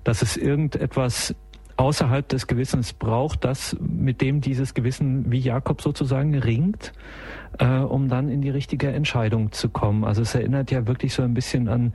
dass 0.04 0.22
es 0.22 0.36
irgendetwas 0.36 1.34
außerhalb 1.80 2.28
des 2.28 2.46
Gewissens 2.46 2.92
braucht, 2.92 3.44
das, 3.44 3.74
mit 3.80 4.20
dem 4.20 4.42
dieses 4.42 4.74
Gewissen 4.74 5.32
wie 5.32 5.38
Jakob 5.38 5.80
sozusagen 5.80 6.34
ringt, 6.36 6.92
äh, 7.58 7.78
um 7.78 8.08
dann 8.08 8.28
in 8.28 8.42
die 8.42 8.50
richtige 8.50 8.88
Entscheidung 8.88 9.50
zu 9.52 9.70
kommen. 9.70 10.04
Also 10.04 10.20
es 10.20 10.34
erinnert 10.34 10.70
ja 10.70 10.86
wirklich 10.86 11.14
so 11.14 11.22
ein 11.22 11.32
bisschen 11.32 11.68
an, 11.68 11.94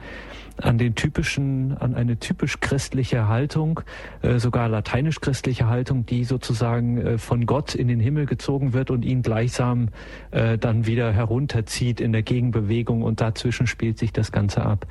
an 0.57 0.77
den 0.77 0.95
typischen, 0.95 1.77
an 1.77 1.95
eine 1.95 2.17
typisch 2.17 2.59
christliche 2.59 3.27
Haltung, 3.27 3.81
äh, 4.21 4.39
sogar 4.39 4.69
lateinisch-christliche 4.69 5.67
Haltung, 5.67 6.05
die 6.05 6.23
sozusagen 6.23 6.97
äh, 6.97 7.17
von 7.17 7.45
Gott 7.45 7.75
in 7.75 7.87
den 7.87 7.99
Himmel 7.99 8.25
gezogen 8.25 8.73
wird 8.73 8.91
und 8.91 9.03
ihn 9.03 9.21
gleichsam 9.21 9.89
äh, 10.31 10.57
dann 10.57 10.85
wieder 10.85 11.11
herunterzieht 11.11 11.99
in 11.99 12.13
der 12.13 12.23
Gegenbewegung 12.23 13.01
und 13.01 13.21
dazwischen 13.21 13.67
spielt 13.67 13.97
sich 13.97 14.13
das 14.13 14.31
Ganze 14.31 14.65
ab. 14.65 14.87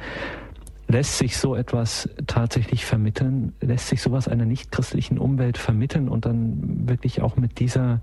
Lässt 0.86 1.16
sich 1.16 1.38
so 1.38 1.54
etwas 1.54 2.10
tatsächlich 2.26 2.84
vermitteln? 2.84 3.54
Lässt 3.60 3.88
sich 3.88 4.02
sowas 4.02 4.28
einer 4.28 4.44
nichtchristlichen 4.44 5.18
Umwelt 5.18 5.56
vermitteln 5.56 6.10
und 6.10 6.26
dann 6.26 6.86
wirklich 6.86 7.22
auch 7.22 7.36
mit 7.36 7.58
dieser 7.58 8.02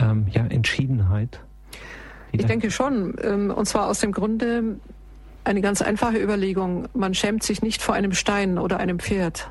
ähm, 0.00 0.26
ja, 0.30 0.44
Entschiedenheit? 0.44 1.40
Ich 2.32 2.44
denke 2.44 2.70
schon. 2.70 3.14
Ähm, 3.22 3.50
und 3.50 3.66
zwar 3.66 3.88
aus 3.88 4.00
dem 4.00 4.12
Grunde 4.12 4.76
eine 5.46 5.60
ganz 5.60 5.80
einfache 5.80 6.18
Überlegung. 6.18 6.88
Man 6.94 7.14
schämt 7.14 7.42
sich 7.42 7.62
nicht 7.62 7.82
vor 7.82 7.94
einem 7.94 8.12
Stein 8.12 8.58
oder 8.58 8.78
einem 8.78 8.98
Pferd, 8.98 9.50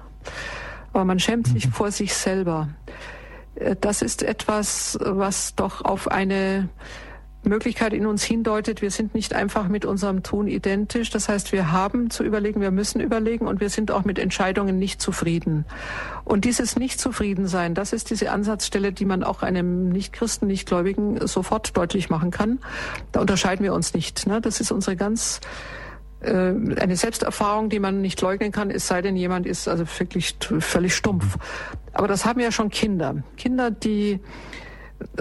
aber 0.94 1.06
man 1.06 1.20
schämt 1.20 1.48
sich 1.48 1.68
mhm. 1.68 1.72
vor 1.72 1.92
sich 1.92 2.14
selber. 2.14 2.70
Äh, 3.56 3.76
das 3.80 4.02
ist 4.02 4.22
etwas, 4.22 4.98
was 5.02 5.56
doch 5.56 5.84
auf 5.84 6.10
eine 6.10 6.70
Möglichkeit 7.48 7.94
in 7.94 8.06
uns 8.06 8.24
hindeutet, 8.24 8.82
wir 8.82 8.92
sind 8.92 9.14
nicht 9.14 9.34
einfach 9.34 9.68
mit 9.68 9.86
unserem 9.86 10.24
Tun 10.24 10.48
identisch. 10.48 11.10
Das 11.10 11.30
heißt, 11.30 11.52
wir 11.52 11.72
haben 11.72 12.10
zu 12.10 12.24
überlegen, 12.24 12.62
wir 12.62 12.72
müssen 12.72 13.00
überlegen 13.00 13.48
und 13.48 13.60
wir 13.60 13.70
sind 13.70 13.92
auch 13.92 14.04
mit 14.04 14.20
Entscheidungen 14.20 14.78
nicht 14.78 15.02
zufrieden. 15.02 15.66
Und 16.24 16.46
dieses 16.46 16.76
Nicht-Zufriedensein, 16.76 17.76
das 17.76 17.94
ist 17.94 18.10
diese 18.10 18.32
Ansatzstelle, 18.32 18.92
die 18.92 19.06
man 19.06 19.24
auch 19.24 19.44
einem 19.44 19.90
Nichtchristen, 19.90 20.48
Nichtgläubigen 20.48 21.26
sofort 21.28 21.76
deutlich 21.78 22.10
machen 22.10 22.32
kann. 22.32 22.60
Da 23.12 23.22
unterscheiden 23.22 23.64
wir 23.64 23.74
uns 23.74 23.94
nicht. 23.94 24.28
Ne? 24.28 24.42
Das 24.42 24.60
ist 24.60 24.72
unsere 24.72 24.96
ganz 24.96 25.40
eine 26.26 26.96
Selbsterfahrung, 26.96 27.70
die 27.70 27.80
man 27.80 28.02
nicht 28.02 28.22
leugnen 28.22 28.52
kann, 28.52 28.70
es 28.70 28.88
sei 28.88 29.02
denn, 29.02 29.16
jemand 29.16 29.46
ist 29.46 29.68
also 29.68 29.86
wirklich 30.00 30.36
völlig 30.60 30.96
stumpf. 30.96 31.38
Aber 31.94 32.08
das 32.08 32.26
haben 32.26 32.40
ja 32.40 32.52
schon 32.52 32.70
Kinder. 32.70 33.24
Kinder, 33.38 33.72
die 33.72 34.20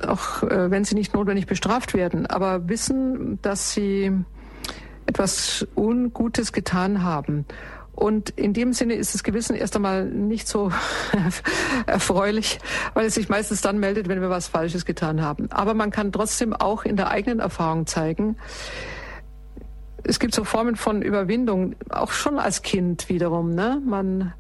auch 0.07 0.43
äh, 0.43 0.71
wenn 0.71 0.85
sie 0.85 0.95
nicht 0.95 1.15
notwendig 1.15 1.47
bestraft 1.47 1.95
werden, 1.95 2.27
aber 2.27 2.69
wissen, 2.69 3.41
dass 3.43 3.73
sie 3.73 4.13
etwas 5.07 5.67
Ungutes 5.75 6.53
getan 6.53 7.03
haben. 7.03 7.45
Und 7.93 8.31
in 8.31 8.53
dem 8.53 8.73
Sinne 8.73 8.95
ist 8.95 9.15
das 9.15 9.23
Gewissen 9.23 9.55
erst 9.55 9.77
einmal 9.77 10.05
nicht 10.05 10.49
so 10.49 10.73
erfreulich, 11.87 12.59
weil 12.95 13.07
es 13.07 13.15
sich 13.15 13.29
meistens 13.29 13.61
dann 13.61 13.79
meldet, 13.79 14.09
wenn 14.09 14.21
wir 14.21 14.31
was 14.31 14.49
Falsches 14.49 14.85
getan 14.85 15.23
haben. 15.23 15.51
Aber 15.53 15.75
man 15.75 15.93
kann 15.93 16.11
trotzdem 16.11 16.53
auch 16.55 16.85
in 16.85 16.97
der 16.97 17.11
eigenen 17.11 17.39
Erfahrung 17.39 17.87
zeigen, 17.87 18.37
es 20.05 20.19
gibt 20.19 20.35
so 20.35 20.45
Formen 20.45 20.77
von 20.77 21.03
Überwindung, 21.03 21.75
auch 21.91 22.13
schon 22.13 22.39
als 22.39 22.63
Kind 22.63 23.09
wiederum. 23.09 23.55
Ne? 23.55 23.81
Man 23.85 24.35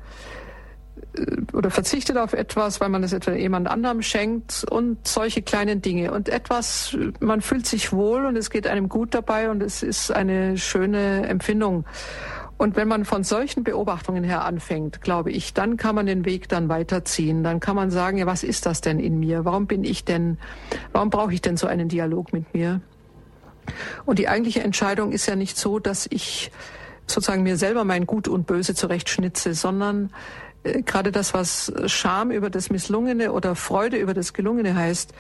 äh, 1.16 1.24
oder 1.52 1.70
verzichtet 1.70 2.16
auf 2.16 2.32
etwas, 2.32 2.80
weil 2.80 2.90
man 2.90 3.02
es 3.02 3.12
etwa 3.12 3.32
jemand 3.32 3.68
anderem 3.68 4.02
schenkt 4.02 4.64
und 4.70 5.06
solche 5.06 5.42
kleinen 5.42 5.82
Dinge. 5.82 6.12
Und 6.12 6.28
etwas, 6.28 6.96
man 7.20 7.40
fühlt 7.40 7.66
sich 7.66 7.92
wohl 7.92 8.26
und 8.26 8.36
es 8.36 8.50
geht 8.50 8.66
einem 8.66 8.88
gut 8.88 9.14
dabei 9.14 9.50
und 9.50 9.62
es 9.62 9.82
ist 9.82 10.10
eine 10.10 10.58
schöne 10.58 11.26
Empfindung. 11.26 11.84
Und 12.56 12.76
wenn 12.76 12.86
man 12.86 13.04
von 13.04 13.24
solchen 13.24 13.64
Beobachtungen 13.64 14.22
her 14.22 14.44
anfängt, 14.44 15.00
glaube 15.00 15.32
ich, 15.32 15.54
dann 15.54 15.76
kann 15.76 15.96
man 15.96 16.06
den 16.06 16.24
Weg 16.24 16.48
dann 16.48 16.68
weiterziehen. 16.68 17.42
Dann 17.42 17.58
kann 17.58 17.74
man 17.74 17.90
sagen, 17.90 18.18
ja, 18.18 18.26
was 18.26 18.44
ist 18.44 18.66
das 18.66 18.80
denn 18.80 19.00
in 19.00 19.18
mir? 19.18 19.44
Warum 19.44 19.66
bin 19.66 19.82
ich 19.82 20.04
denn, 20.04 20.38
warum 20.92 21.10
brauche 21.10 21.34
ich 21.34 21.42
denn 21.42 21.56
so 21.56 21.66
einen 21.66 21.88
Dialog 21.88 22.32
mit 22.32 22.54
mir? 22.54 22.80
Und 24.04 24.18
die 24.18 24.28
eigentliche 24.28 24.62
Entscheidung 24.62 25.12
ist 25.12 25.26
ja 25.26 25.36
nicht 25.36 25.56
so, 25.56 25.78
dass 25.78 26.06
ich 26.10 26.50
sozusagen 27.06 27.42
mir 27.42 27.56
selber 27.56 27.84
mein 27.84 28.06
Gut 28.06 28.28
und 28.28 28.46
Böse 28.46 28.74
zurechtschnitze, 28.74 29.54
sondern 29.54 30.10
äh, 30.62 30.82
gerade 30.82 31.12
das, 31.12 31.34
was 31.34 31.72
Scham 31.86 32.30
über 32.30 32.50
das 32.50 32.70
Misslungene 32.70 33.32
oder 33.32 33.54
Freude 33.54 33.96
über 33.96 34.14
das 34.14 34.32
Gelungene 34.32 34.74
heißt, 34.74 35.12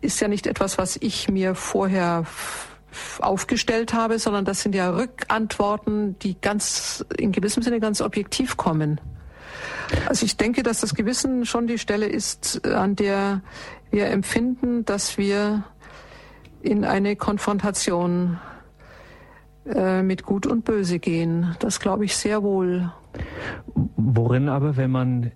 ist 0.00 0.20
ja 0.20 0.28
nicht 0.28 0.46
etwas, 0.46 0.78
was 0.78 0.96
ich 0.96 1.28
mir 1.28 1.54
vorher 1.54 2.24
aufgestellt 3.20 3.92
habe, 3.92 4.18
sondern 4.18 4.44
das 4.44 4.62
sind 4.62 4.74
ja 4.74 4.90
Rückantworten, 4.90 6.18
die 6.20 6.40
ganz 6.40 7.04
in 7.16 7.32
gewissem 7.32 7.62
Sinne 7.62 7.80
ganz 7.80 8.00
objektiv 8.00 8.56
kommen. 8.56 9.00
Also 10.06 10.24
ich 10.26 10.36
denke, 10.36 10.62
dass 10.62 10.80
das 10.80 10.94
Gewissen 10.94 11.46
schon 11.46 11.66
die 11.66 11.78
Stelle 11.78 12.06
ist, 12.06 12.66
an 12.66 12.96
der 12.96 13.42
wir 13.90 14.06
empfinden, 14.06 14.84
dass 14.84 15.18
wir 15.18 15.64
in 16.62 16.84
eine 16.84 17.16
Konfrontation 17.16 18.38
äh, 19.66 20.02
mit 20.02 20.24
Gut 20.24 20.46
und 20.46 20.64
Böse 20.64 20.98
gehen. 20.98 21.54
Das 21.58 21.80
glaube 21.80 22.04
ich 22.04 22.16
sehr 22.16 22.42
wohl. 22.42 22.92
Worin 23.96 24.48
aber, 24.48 24.76
wenn 24.76 24.90
man 24.90 25.32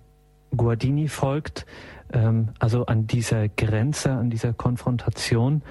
Guardini 0.55 1.07
folgt, 1.07 1.65
ähm, 2.11 2.49
also 2.59 2.85
an 2.85 3.07
dieser 3.07 3.49
Grenze, 3.49 4.11
an 4.11 4.29
dieser 4.29 4.53
Konfrontation, 4.53 5.61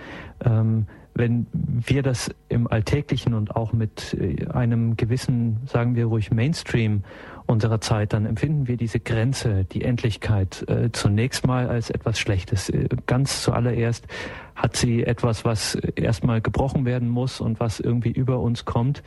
ähm, 0.45 0.87
wenn 1.15 1.47
wir 1.53 2.03
das 2.03 2.31
im 2.49 2.67
Alltäglichen 2.67 3.35
und 3.35 3.55
auch 3.55 3.73
mit 3.73 4.15
äh, 4.15 4.47
einem 4.49 4.97
gewissen, 4.97 5.61
sagen 5.67 5.95
wir 5.95 6.07
ruhig, 6.07 6.31
Mainstream 6.31 7.05
unserer 7.47 7.81
Zeit, 7.81 8.13
dann 8.13 8.25
empfinden 8.25 8.67
wir 8.67 8.77
diese 8.77 8.99
Grenze, 9.01 9.65
die 9.65 9.83
Endlichkeit 9.83 10.67
äh, 10.69 10.91
zunächst 10.93 11.47
mal 11.47 11.69
als 11.69 11.91
etwas 11.91 12.19
Schlechtes. 12.19 12.71
Äh, 12.71 12.89
ganz 13.07 13.43
zuallererst 13.43 14.07
hat 14.55 14.77
sie 14.77 15.05
etwas, 15.05 15.45
was 15.45 15.75
erstmal 15.75 16.41
gebrochen 16.41 16.85
werden 16.85 17.09
muss 17.09 17.41
und 17.41 17.61
was 17.61 17.81
irgendwie 17.81 18.11
über 18.11 18.41
uns 18.41 18.65
kommt. 18.65 19.03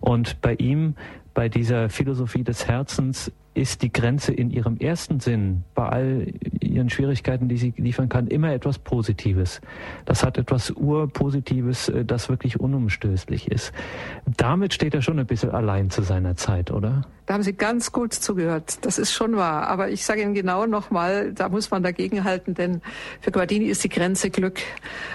Und 0.00 0.40
bei 0.40 0.54
ihm, 0.54 0.94
bei 1.34 1.48
dieser 1.48 1.88
Philosophie 1.88 2.44
des 2.44 2.66
Herzens, 2.66 3.32
ist 3.54 3.82
die 3.82 3.92
Grenze 3.92 4.32
in 4.32 4.50
ihrem 4.50 4.76
ersten 4.78 5.20
Sinn, 5.20 5.64
bei 5.74 5.88
all 5.88 6.26
ihren 6.60 6.90
Schwierigkeiten, 6.90 7.48
die 7.48 7.56
sie 7.56 7.72
liefern 7.76 8.08
kann, 8.08 8.26
immer 8.26 8.52
etwas 8.52 8.78
Positives. 8.78 9.60
Das 10.04 10.24
hat 10.24 10.38
etwas 10.38 10.70
Urpositives, 10.72 11.88
äh, 11.88 12.04
das 12.04 12.28
wirklich 12.28 12.58
unumstößlich 12.58 13.50
ist. 13.50 13.72
Damit 14.36 14.74
steht 14.74 14.94
er 14.94 15.02
schon 15.02 15.18
ein 15.18 15.26
bisschen 15.26 15.50
allein 15.50 15.90
zu 15.90 16.02
seiner 16.02 16.36
Zeit, 16.36 16.70
oder? 16.70 17.02
Da 17.26 17.34
haben 17.34 17.42
Sie 17.42 17.54
ganz 17.54 17.90
gut 17.90 18.12
zugehört. 18.12 18.84
Das 18.84 18.98
ist 18.98 19.12
schon 19.12 19.36
wahr. 19.36 19.68
Aber 19.68 19.88
ich 19.88 20.04
sage 20.04 20.20
Ihnen 20.20 20.34
genau 20.34 20.66
nochmal, 20.66 21.32
da 21.32 21.48
muss 21.48 21.70
man 21.70 21.82
dagegenhalten, 21.82 22.52
denn 22.52 22.82
für 23.22 23.30
Guardini 23.30 23.64
ist 23.66 23.82
die 23.82 23.88
Grenze 23.88 24.28
Glück. 24.28 24.60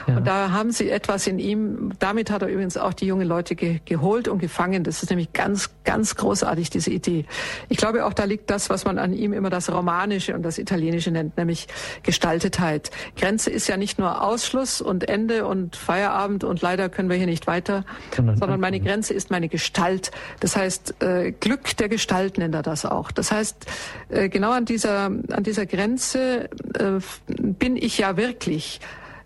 Ja. 0.07 0.17
Und 0.17 0.25
da 0.25 0.51
haben 0.51 0.71
Sie 0.71 0.89
etwas 0.89 1.27
in 1.27 1.37
ihm. 1.37 1.91
Damit 1.99 2.31
hat 2.31 2.41
er 2.41 2.47
übrigens 2.47 2.77
auch 2.77 2.93
die 2.93 3.05
jungen 3.05 3.27
Leute 3.27 3.55
ge 3.55 3.79
geholt 3.85 4.27
und 4.27 4.39
gefangen. 4.39 4.83
Das 4.83 5.03
ist 5.03 5.09
nämlich 5.11 5.33
ganz, 5.33 5.69
ganz 5.83 6.15
großartig, 6.15 6.71
diese 6.71 6.89
Idee. 6.89 7.25
Ich 7.67 7.77
glaube, 7.77 8.05
auch 8.05 8.13
da 8.13 8.25
liegt 8.29 8.49
das, 8.49 8.69
was 8.69 8.85
man 8.85 8.97
an 8.97 9.13
ihm 9.13 9.33
immer 9.33 9.49
das 9.49 9.69
Romanische 9.69 10.33
und 10.35 10.43
das 10.43 10.57
Italienische 10.57 11.11
nennt, 11.11 11.35
nämlich 11.35 11.67
Gestaltetheit. 12.03 12.91
Grenze 13.17 13.49
ist 13.49 13.67
ja 13.67 13.75
nicht 13.75 13.99
nur 13.99 14.23
Ausschluss 14.23 14.79
und 14.79 15.09
Ende 15.09 15.45
und 15.45 15.75
Feierabend 15.75 16.45
und 16.45 16.61
leider 16.61 16.87
können 16.87 17.09
wir 17.09 17.17
hier 17.17 17.25
nicht 17.25 17.47
weiter, 17.47 17.83
sondern 18.15 18.59
meine 18.59 18.79
Grenze 18.79 19.13
ist 19.13 19.31
meine 19.31 19.49
Gestalt. 19.49 20.11
Das 20.39 20.55
heißt, 20.55 21.01
äh, 21.03 21.31
Glück 21.31 21.75
der 21.77 21.89
Gestalt 21.89 22.37
nennt 22.37 22.55
er 22.55 22.61
das 22.61 22.85
auch. 22.85 23.11
Das 23.11 23.31
heißt, 23.31 23.65
äh, 24.09 24.29
genau 24.29 24.51
an 24.51 24.65
dieser, 24.65 25.05
an 25.05 25.43
dieser 25.43 25.65
Grenze 25.65 26.49
äh, 26.75 26.99
bin 27.27 27.75
ich 27.75 27.97
ja 27.97 28.15
wirklich. 28.15 28.79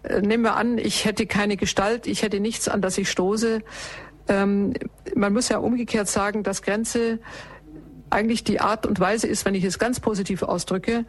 Äh, 0.04 0.22
nehmen 0.22 0.44
wir 0.44 0.56
an, 0.56 0.78
ich 0.78 1.06
hätte 1.06 1.26
keine 1.28 1.58
Gestalt, 1.58 2.08
ich 2.08 2.24
hätte 2.24 2.40
nichts, 2.40 2.68
an 2.68 2.82
das 2.82 2.98
ich 2.98 3.10
stoße. 3.10 3.62
Ähm, 4.28 4.74
man 5.16 5.34
muss 5.34 5.50
ja 5.50 5.58
umgekehrt 5.58 6.08
sagen, 6.08 6.44
dass 6.44 6.62
Grenze 6.62 7.20
eigentlich 8.14 8.44
die 8.44 8.62
Art 8.62 8.86
und 8.86 9.00
Weise 9.00 9.28
ist, 9.28 9.46
wenn 9.46 9.56
ich 9.56 9.64
es 9.64 9.80
ganz 9.80 10.00
positiv 10.00 10.44
ausdrücke, 10.44 11.06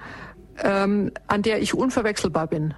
ähm, 0.62 1.12
an 1.26 1.42
der 1.42 1.60
ich 1.62 1.74
unverwechselbar 1.74 2.46
bin 2.46 2.74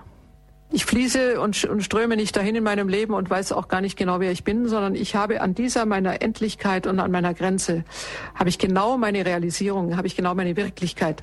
ich 0.71 0.85
fließe 0.85 1.41
und, 1.41 1.65
und, 1.65 1.83
ströme 1.83 2.17
nicht 2.17 2.37
dahin 2.37 2.57
in 2.57 2.65
meinem 2.65 2.89
Leben 2.89 3.15
und 3.15 3.31
weiß 3.31 3.53
auch 3.53 3.69
gar 3.69 3.81
nicht 3.81 3.97
genau, 3.97 4.19
wer 4.19 4.33
ich 4.33 4.43
bin, 4.43 4.69
sondern 4.69 4.95
ich 4.95 5.15
habe 5.15 5.41
an 5.41 5.55
dieser 5.55 5.87
meiner 5.87 6.23
Endlichkeit 6.23 6.87
und 6.87 6.99
an 6.99 7.11
meiner 7.11 7.35
Grenze, 7.35 7.85
habe 8.35 8.49
ich 8.49 8.59
genau 8.59 8.99
meine 8.99 9.25
Realisierung, 9.25 9.97
habe 9.97 10.09
ich 10.09 10.17
genau 10.17 10.35
meine 10.35 10.57
Wirklichkeit. 10.57 11.23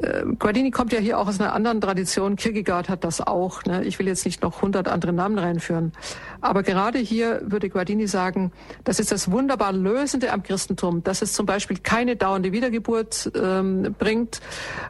Äh, 0.00 0.24
Guardini 0.38 0.70
kommt 0.70 0.92
ja 0.92 0.98
hier 0.98 1.18
auch 1.18 1.28
aus 1.28 1.40
einer 1.40 1.52
anderen 1.52 1.80
Tradition. 1.80 2.36
Kierkegaard 2.36 2.88
hat 2.88 3.04
das 3.04 3.20
auch. 3.20 3.64
Ne? 3.64 3.84
Ich 3.84 3.98
will 3.98 4.06
jetzt 4.06 4.24
nicht 4.24 4.42
noch 4.42 4.62
hundert 4.62 4.88
andere 4.88 5.12
Namen 5.12 5.38
reinführen. 5.38 5.92
Aber 6.40 6.62
gerade 6.62 6.98
hier 6.98 7.42
würde 7.44 7.68
Guardini 7.68 8.06
sagen, 8.06 8.52
das 8.84 8.98
ist 9.00 9.12
das 9.12 9.30
wunderbar 9.30 9.72
Lösende 9.72 10.32
am 10.32 10.42
Christentum, 10.42 11.02
dass 11.02 11.22
es 11.22 11.32
zum 11.32 11.46
Beispiel 11.46 11.78
keine 11.78 12.16
dauernde 12.16 12.52
Wiedergeburt 12.52 13.30
ähm, 13.34 13.94
bringt. 13.98 14.40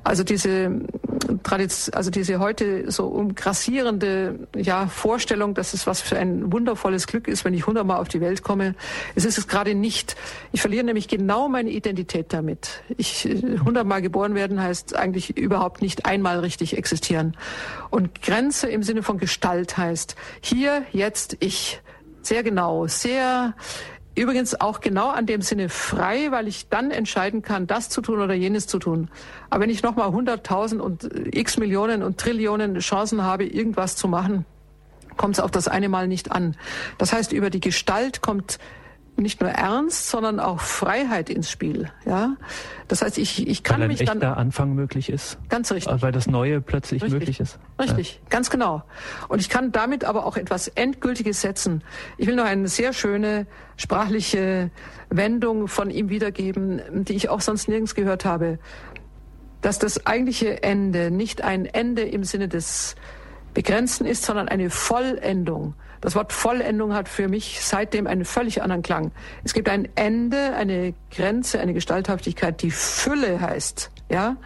Also 0.05 0.23
diese 0.25 0.81
also 1.93 2.11
diese 2.11 2.39
heute 2.39 2.91
so 2.91 3.07
umgrassierende 3.07 4.49
ja, 4.57 4.87
Vorstellung, 4.87 5.55
dass 5.55 5.75
es 5.75 5.87
was 5.87 6.01
für 6.01 6.19
ein 6.19 6.53
wundervolles 6.53 7.07
Glück 7.07 7.29
ist, 7.29 7.45
wenn 7.45 7.55
ich 7.55 7.67
hundertmal 7.67 7.99
auf 7.99 8.09
die 8.09 8.21
Welt 8.21 8.43
komme. 8.43 8.75
Es 9.15 9.25
ist 9.25 9.39
es 9.39 9.49
gerade 9.49 9.75
nicht. 9.75 10.17
Ich 10.53 10.61
verliere 10.61 10.85
nämlich 10.85 11.09
genau 11.09 11.49
meine 11.49 11.71
Identität 11.71 12.33
damit. 12.33 12.83
Ich 12.97 13.27
äh, 13.27 13.59
hundertmal 13.65 14.03
geboren 14.03 14.35
werden 14.35 14.63
heißt 14.63 14.97
eigentlich 14.97 15.37
überhaupt 15.37 15.83
nicht 15.83 16.07
einmal 16.07 16.41
richtig 16.41 16.77
existieren. 16.77 17.37
Und 17.91 18.23
Grenze 18.23 18.69
im 18.69 18.83
Sinne 18.83 19.03
von 19.03 19.19
Gestalt 19.19 19.77
heißt 19.77 20.17
hier, 20.41 20.85
jetzt, 20.93 21.37
ich. 21.41 21.81
Sehr 22.23 22.43
genau, 22.43 22.87
sehr 22.87 23.55
Übrigens 24.21 24.61
auch 24.61 24.83
genau 24.83 25.09
an 25.09 25.25
dem 25.25 25.41
Sinne 25.41 25.71
frei, 25.71 26.31
weil 26.31 26.47
ich 26.47 26.69
dann 26.69 26.91
entscheiden 26.91 27.41
kann, 27.41 27.67
das 27.67 27.89
zu 27.89 28.03
tun 28.03 28.21
oder 28.21 28.35
jenes 28.35 28.67
zu 28.67 28.79
tun. 28.79 29.09
Aber 29.49 29.63
wenn 29.63 29.71
ich 29.71 29.83
nochmal 29.83 30.11
100.000 30.11 30.79
und 30.79 31.09
x 31.35 31.57
Millionen 31.57 32.03
und 32.03 32.19
Trillionen 32.19 32.81
Chancen 32.81 33.23
habe, 33.23 33.47
irgendwas 33.47 33.97
zu 33.97 34.09
machen, 34.09 34.45
kommt 35.17 35.37
es 35.37 35.41
auf 35.41 35.51
das 35.51 35.69
eine 35.69 35.89
Mal 35.89 36.07
nicht 36.07 36.33
an. 36.33 36.55
Das 36.99 37.15
heißt, 37.15 37.33
über 37.33 37.49
die 37.49 37.61
Gestalt 37.61 38.21
kommt 38.21 38.59
nicht 39.21 39.41
nur 39.41 39.51
Ernst, 39.51 40.09
sondern 40.09 40.41
auch 40.41 40.61
Freiheit 40.61 41.31
ins 41.31 41.51
Spiel. 41.51 41.91
Ja, 42.05 42.37
das 42.89 43.03
heißt, 43.03 43.19
ich, 43.19 43.47
ich 43.47 43.63
kann 43.63 43.77
weil 43.77 43.85
ein 43.85 43.89
mich 43.89 44.01
echter 44.01 44.15
dann 44.17 44.35
Anfang 44.35 44.75
möglich 44.75 45.11
ist. 45.11 45.39
Ganz 45.49 45.71
richtig. 45.73 46.03
Weil 46.03 46.13
das 46.13 46.27
Neue 46.27 46.61
plötzlich 46.61 47.03
richtig. 47.03 47.19
möglich 47.19 47.41
ist. 47.41 47.59
Richtig, 47.79 48.15
ja. 48.15 48.29
ganz 48.31 48.51
genau. 48.51 48.83
Und 49.29 49.41
ich 49.41 49.49
kann 49.49 49.73
damit 49.73 50.05
aber 50.05 50.27
auch 50.27 50.37
etwas 50.37 50.69
Endgültiges 50.69 51.41
setzen. 51.41 51.83
Ich 52.17 52.27
will 52.27 52.37
noch 52.37 52.45
eine 52.45 52.69
sehr 52.69 52.93
schöne 52.93 53.47
sprachliche 53.77 54.71
Wendung 55.09 55.69
von 55.69 55.91
ihm 55.91 56.09
wiedergeben, 56.09 56.83
die 57.05 57.15
ich 57.15 57.29
auch 57.29 57.41
sonst 57.41 57.69
nirgends 57.69 57.95
gehört 57.95 58.25
habe, 58.25 58.59
dass 59.61 59.79
das 59.79 60.07
eigentliche 60.07 60.63
Ende 60.63 61.11
nicht 61.11 61.43
ein 61.43 61.67
Ende 61.67 62.03
im 62.03 62.25
Sinne 62.25 62.49
des 62.49 62.97
Begrenzten 63.55 64.07
ist, 64.07 64.25
sondern 64.25 64.49
eine 64.49 64.71
Vollendung. 64.71 65.75
Das 66.01 66.15
Wort 66.15 66.33
Vollendung 66.33 66.95
hat 66.95 67.09
für 67.09 67.29
mich 67.29 67.61
seitdem 67.61 68.07
einen 68.07 68.25
völlig 68.25 68.63
anderen 68.63 68.83
Klang. 68.83 69.13
Es 69.45 69.53
gibt 69.53 69.69
ein 69.69 69.89
Ende, 69.97 70.55
eine 70.55 70.95
Grenze, 71.15 71.61
eine 71.61 71.75
Gestalthaftigkeit, 71.75 72.63
die 72.63 72.71
Fülle 72.71 73.41
heißt. 73.41 73.91
Ja, 74.09 74.37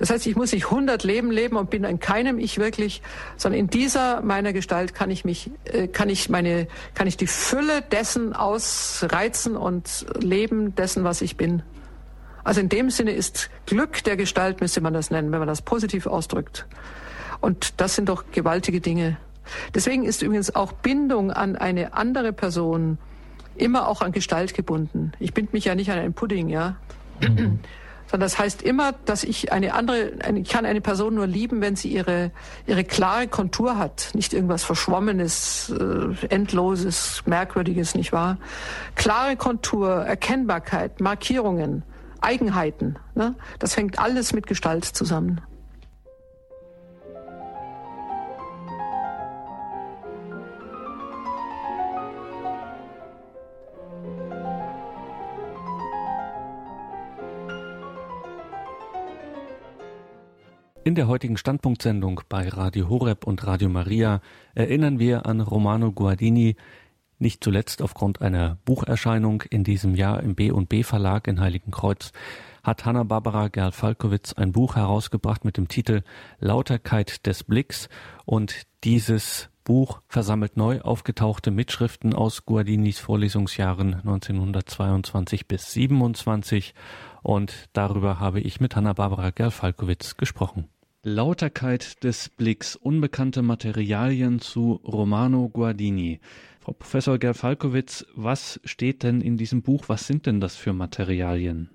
das 0.00 0.08
heißt, 0.08 0.26
ich 0.26 0.34
muss 0.34 0.52
nicht 0.52 0.64
100 0.64 1.04
Leben 1.04 1.30
leben 1.30 1.56
und 1.56 1.68
bin 1.68 1.84
in 1.84 2.00
keinem 2.00 2.38
ich 2.38 2.58
wirklich, 2.58 3.02
sondern 3.36 3.60
in 3.60 3.68
dieser 3.68 4.22
meiner 4.22 4.54
Gestalt 4.54 4.94
kann 4.94 5.10
ich 5.10 5.26
mich, 5.26 5.50
äh, 5.64 5.88
kann 5.88 6.08
ich 6.08 6.30
meine, 6.30 6.68
kann 6.94 7.06
ich 7.06 7.18
die 7.18 7.26
Fülle 7.26 7.82
dessen 7.82 8.34
ausreizen 8.34 9.58
und 9.58 10.06
leben 10.18 10.74
dessen, 10.74 11.04
was 11.04 11.20
ich 11.20 11.36
bin. 11.36 11.62
Also 12.44 12.62
in 12.62 12.70
dem 12.70 12.88
Sinne 12.88 13.12
ist 13.12 13.50
Glück 13.66 14.02
der 14.04 14.16
Gestalt, 14.16 14.62
müsste 14.62 14.80
man 14.80 14.94
das 14.94 15.10
nennen, 15.10 15.32
wenn 15.32 15.38
man 15.38 15.48
das 15.48 15.60
positiv 15.60 16.06
ausdrückt. 16.06 16.66
Und 17.40 17.80
das 17.80 17.94
sind 17.94 18.08
doch 18.08 18.24
gewaltige 18.32 18.80
Dinge. 18.80 19.18
Deswegen 19.74 20.04
ist 20.04 20.22
übrigens 20.22 20.54
auch 20.54 20.72
Bindung 20.72 21.30
an 21.30 21.56
eine 21.56 21.94
andere 21.94 22.32
Person 22.32 22.98
immer 23.56 23.88
auch 23.88 24.00
an 24.00 24.12
Gestalt 24.12 24.54
gebunden. 24.54 25.12
Ich 25.18 25.34
binde 25.34 25.50
mich 25.52 25.64
ja 25.66 25.74
nicht 25.74 25.90
an 25.90 25.98
einen 25.98 26.14
Pudding, 26.14 26.48
ja. 26.48 26.76
Mhm. 27.20 27.60
Sondern 28.10 28.26
das 28.26 28.40
heißt 28.40 28.62
immer, 28.62 28.92
dass 29.04 29.22
ich 29.22 29.52
eine 29.52 29.72
andere, 29.72 30.14
ich 30.34 30.48
kann 30.48 30.66
eine 30.66 30.80
Person 30.80 31.14
nur 31.14 31.28
lieben, 31.28 31.60
wenn 31.60 31.76
sie 31.76 31.92
ihre, 31.92 32.32
ihre 32.66 32.82
klare 32.82 33.28
Kontur 33.28 33.78
hat. 33.78 34.10
Nicht 34.14 34.32
irgendwas 34.32 34.64
Verschwommenes, 34.64 35.70
äh, 35.70 36.26
Endloses, 36.26 37.22
Merkwürdiges, 37.26 37.94
nicht 37.94 38.12
wahr? 38.12 38.38
Klare 38.96 39.36
Kontur, 39.36 39.90
Erkennbarkeit, 39.94 41.00
Markierungen, 41.00 41.84
Eigenheiten. 42.20 42.96
Ne? 43.14 43.36
Das 43.60 43.76
hängt 43.76 44.00
alles 44.00 44.32
mit 44.32 44.48
Gestalt 44.48 44.84
zusammen. 44.84 45.40
In 60.82 60.94
der 60.94 61.08
heutigen 61.08 61.36
Standpunktsendung 61.36 62.22
bei 62.28 62.48
Radio 62.48 62.88
Horeb 62.88 63.26
und 63.26 63.46
Radio 63.46 63.68
Maria 63.68 64.20
erinnern 64.54 64.98
wir 64.98 65.26
an 65.26 65.40
Romano 65.40 65.92
Guardini, 65.92 66.56
nicht 67.18 67.44
zuletzt 67.44 67.82
aufgrund 67.82 68.22
einer 68.22 68.56
Bucherscheinung 68.64 69.42
in 69.50 69.62
diesem 69.62 69.94
Jahr 69.94 70.22
im 70.22 70.34
B&B 70.34 70.82
Verlag 70.82 71.28
in 71.28 71.40
Heiligenkreuz 71.40 72.12
hat 72.62 72.84
Hanna-Barbara 72.84 73.48
Gerl-Falkowitz 73.48 74.34
ein 74.34 74.52
Buch 74.52 74.76
herausgebracht 74.76 75.44
mit 75.44 75.56
dem 75.56 75.68
Titel 75.68 76.02
Lauterkeit 76.38 77.26
des 77.26 77.44
Blicks. 77.44 77.88
Und 78.24 78.66
dieses 78.84 79.48
Buch 79.70 80.02
versammelt 80.08 80.56
neu 80.56 80.80
aufgetauchte 80.80 81.52
Mitschriften 81.52 82.12
aus 82.12 82.44
Guardinis 82.44 82.98
Vorlesungsjahren 82.98 84.00
1922 84.04 85.46
bis 85.46 85.72
27 85.74 86.74
und 87.22 87.68
darüber 87.72 88.18
habe 88.18 88.40
ich 88.40 88.60
mit 88.60 88.74
Hanna-Barbara 88.74 89.30
Gerl-Falkowitz 89.30 90.16
gesprochen. 90.16 90.68
Lauterkeit 91.04 92.02
des 92.02 92.30
Blicks, 92.30 92.74
unbekannte 92.74 93.42
Materialien 93.42 94.40
zu 94.40 94.80
Romano 94.84 95.48
Guardini. 95.48 96.18
Frau 96.58 96.72
Professor 96.72 97.16
Gerl-Falkowitz, 97.18 98.04
was 98.16 98.60
steht 98.64 99.04
denn 99.04 99.20
in 99.20 99.36
diesem 99.36 99.62
Buch? 99.62 99.84
Was 99.86 100.04
sind 100.04 100.26
denn 100.26 100.40
das 100.40 100.56
für 100.56 100.72
Materialien? 100.72 101.70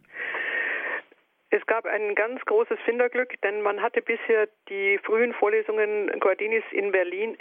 Es 1.49 1.65
gab 1.67 1.85
ein 1.85 2.13
ganz 2.15 2.41
großes 2.43 2.77
Finderglück, 2.83 3.41
denn 3.41 3.61
man 3.61 3.81
hatte 3.81 4.01
bisher 4.01 4.49
die 4.67 4.99
frühen 5.05 5.31
Vorlesungen 5.31 6.11
Guardinis 6.19 6.65
in 6.73 6.91
Berlin 6.91 7.37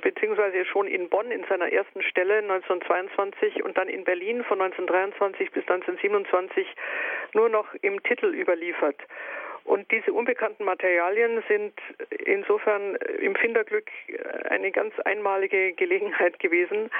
beziehungsweise 0.00 0.64
schon 0.66 0.86
in 0.86 1.08
Bonn 1.08 1.30
in 1.30 1.44
seiner 1.44 1.72
ersten 1.72 2.02
Stelle 2.02 2.38
1922 2.38 3.62
und 3.64 3.76
dann 3.76 3.88
in 3.88 4.04
Berlin 4.04 4.44
von 4.44 4.60
1923 4.60 5.50
bis 5.50 5.62
1927 5.68 6.66
nur 7.32 7.48
noch 7.48 7.66
im 7.82 8.02
Titel 8.02 8.26
überliefert. 8.34 8.96
Und 9.64 9.90
diese 9.90 10.12
unbekannten 10.12 10.64
Materialien 10.64 11.42
sind 11.48 11.72
insofern 12.26 12.96
im 13.18 13.34
Finderglück 13.34 13.90
eine 14.50 14.70
ganz 14.70 14.98
einmalige 15.00 15.72
Gelegenheit 15.72 16.38
gewesen, 16.38 16.90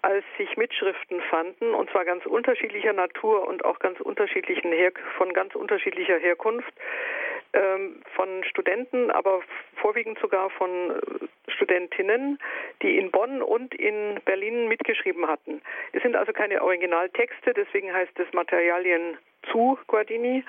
als 0.00 0.24
sich 0.38 0.56
Mitschriften 0.56 1.20
fanden, 1.28 1.74
und 1.74 1.90
zwar 1.90 2.06
ganz 2.06 2.24
unterschiedlicher 2.24 2.94
Natur 2.94 3.46
und 3.46 3.64
auch 3.66 3.78
ganz 3.78 4.00
unterschiedlichen 4.00 4.72
Her 4.72 4.92
von 5.18 5.34
ganz 5.34 5.54
unterschiedlicher 5.54 6.16
Herkunft, 6.16 6.72
von 8.14 8.44
Studenten, 8.44 9.10
aber 9.10 9.40
vorwiegend 9.76 10.18
sogar 10.18 10.50
von 10.50 11.00
Studentinnen, 11.48 12.38
die 12.82 12.98
in 12.98 13.10
Bonn 13.10 13.42
und 13.42 13.74
in 13.74 14.20
Berlin 14.24 14.68
mitgeschrieben 14.68 15.26
hatten. 15.26 15.62
Es 15.92 16.02
sind 16.02 16.16
also 16.16 16.32
keine 16.32 16.62
Originaltexte, 16.62 17.52
deswegen 17.54 17.92
heißt 17.92 18.18
es 18.18 18.32
Materialien 18.32 19.18
zu 19.50 19.78
Guardini 19.86 20.44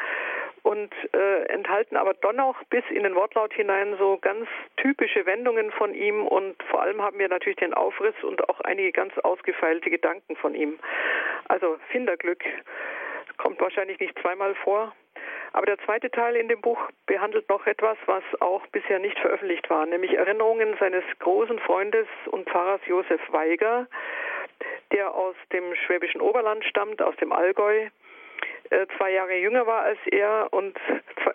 und 0.63 0.91
äh, 1.13 1.43
enthalten 1.43 1.95
aber 1.95 2.15
dennoch 2.15 2.63
bis 2.71 2.83
in 2.89 3.03
den 3.03 3.13
Wortlaut 3.13 3.53
hinein 3.53 3.95
so 3.99 4.17
ganz 4.17 4.47
typische 4.77 5.25
Wendungen 5.25 5.71
von 5.71 5.93
ihm 5.93 6.25
und 6.25 6.55
vor 6.63 6.81
allem 6.81 7.01
haben 7.01 7.19
wir 7.19 7.29
natürlich 7.29 7.59
den 7.59 7.73
Aufriss 7.73 8.15
und 8.23 8.49
auch 8.49 8.61
einige 8.61 8.91
ganz 8.91 9.15
ausgefeilte 9.19 9.91
Gedanken 9.91 10.35
von 10.35 10.55
ihm. 10.55 10.79
Also 11.49 11.77
Finderglück 11.91 12.43
kommt 13.37 13.61
wahrscheinlich 13.61 13.99
nicht 13.99 14.17
zweimal 14.19 14.55
vor. 14.55 14.95
Aber 15.53 15.65
der 15.65 15.77
zweite 15.79 16.09
Teil 16.11 16.35
in 16.35 16.47
dem 16.47 16.61
Buch 16.61 16.79
behandelt 17.05 17.47
noch 17.49 17.65
etwas, 17.67 17.97
was 18.05 18.23
auch 18.39 18.65
bisher 18.67 18.99
nicht 18.99 19.17
veröffentlicht 19.19 19.69
war, 19.69 19.85
nämlich 19.85 20.13
Erinnerungen 20.13 20.75
seines 20.79 21.03
großen 21.19 21.59
Freundes 21.59 22.07
und 22.27 22.49
Pfarrers 22.49 22.81
Josef 22.85 23.21
Weiger, 23.31 23.87
der 24.91 25.13
aus 25.13 25.35
dem 25.51 25.75
schwäbischen 25.75 26.21
Oberland 26.21 26.63
stammt, 26.65 27.01
aus 27.01 27.15
dem 27.17 27.31
Allgäu 27.31 27.89
äh, 28.69 28.87
zwei 28.97 29.11
Jahre 29.11 29.35
jünger 29.37 29.67
war 29.67 29.83
als 29.83 29.99
er 30.11 30.47
und 30.51 30.77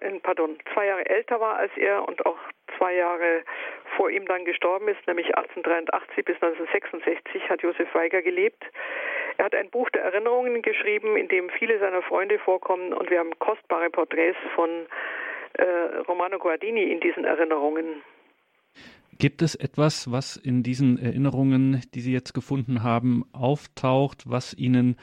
äh, 0.01 0.19
pardon, 0.23 0.59
zwei 0.73 0.87
Jahre 0.87 1.07
älter 1.07 1.41
war 1.41 1.57
als 1.57 1.73
er 1.77 2.07
und 2.07 2.25
auch 2.27 2.39
zwei 2.81 2.95
Jahre 2.95 3.43
vor 3.97 4.11
ihm 4.11 4.25
dann 4.25 4.47
gestorben 4.47 4.89
ist, 4.89 5.07
nämlich 5.07 5.27
1883 5.37 6.25
bis 6.25 6.37
1966 6.37 7.51
hat 7.51 7.63
Josef 7.63 7.95
Weiger 7.95 8.23
gelebt. 8.23 8.65
Er 9.37 9.45
hat 9.45 9.55
ein 9.55 9.69
Buch 9.71 9.91
der 9.91 10.03
Erinnerungen 10.03 10.63
geschrieben, 10.63 11.17
in 11.17 11.29
dem 11.29 11.51
viele 11.51 11.79
seiner 11.79 12.03
Freunde 12.03 12.39
vorkommen 12.39 12.95
und 12.95 13.11
wir 13.11 13.19
haben 13.19 13.39
kostbare 13.39 13.91
Porträts 13.91 14.39
von 14.55 14.71
äh, 15.55 15.65
Romano 16.09 16.39
Guardini 16.39 16.85
in 16.85 17.01
diesen 17.01 17.25
Erinnerungen. 17.25 18.03
Gibt 19.19 19.43
es 19.43 19.55
etwas, 19.55 20.11
was 20.11 20.37
in 20.37 20.63
diesen 20.63 20.99
Erinnerungen, 20.99 21.83
die 21.93 22.01
Sie 22.01 22.13
jetzt 22.13 22.33
gefunden 22.33 22.83
haben, 22.83 23.25
auftaucht, 23.33 24.25
was 24.27 24.55
Ihnen 24.55 24.97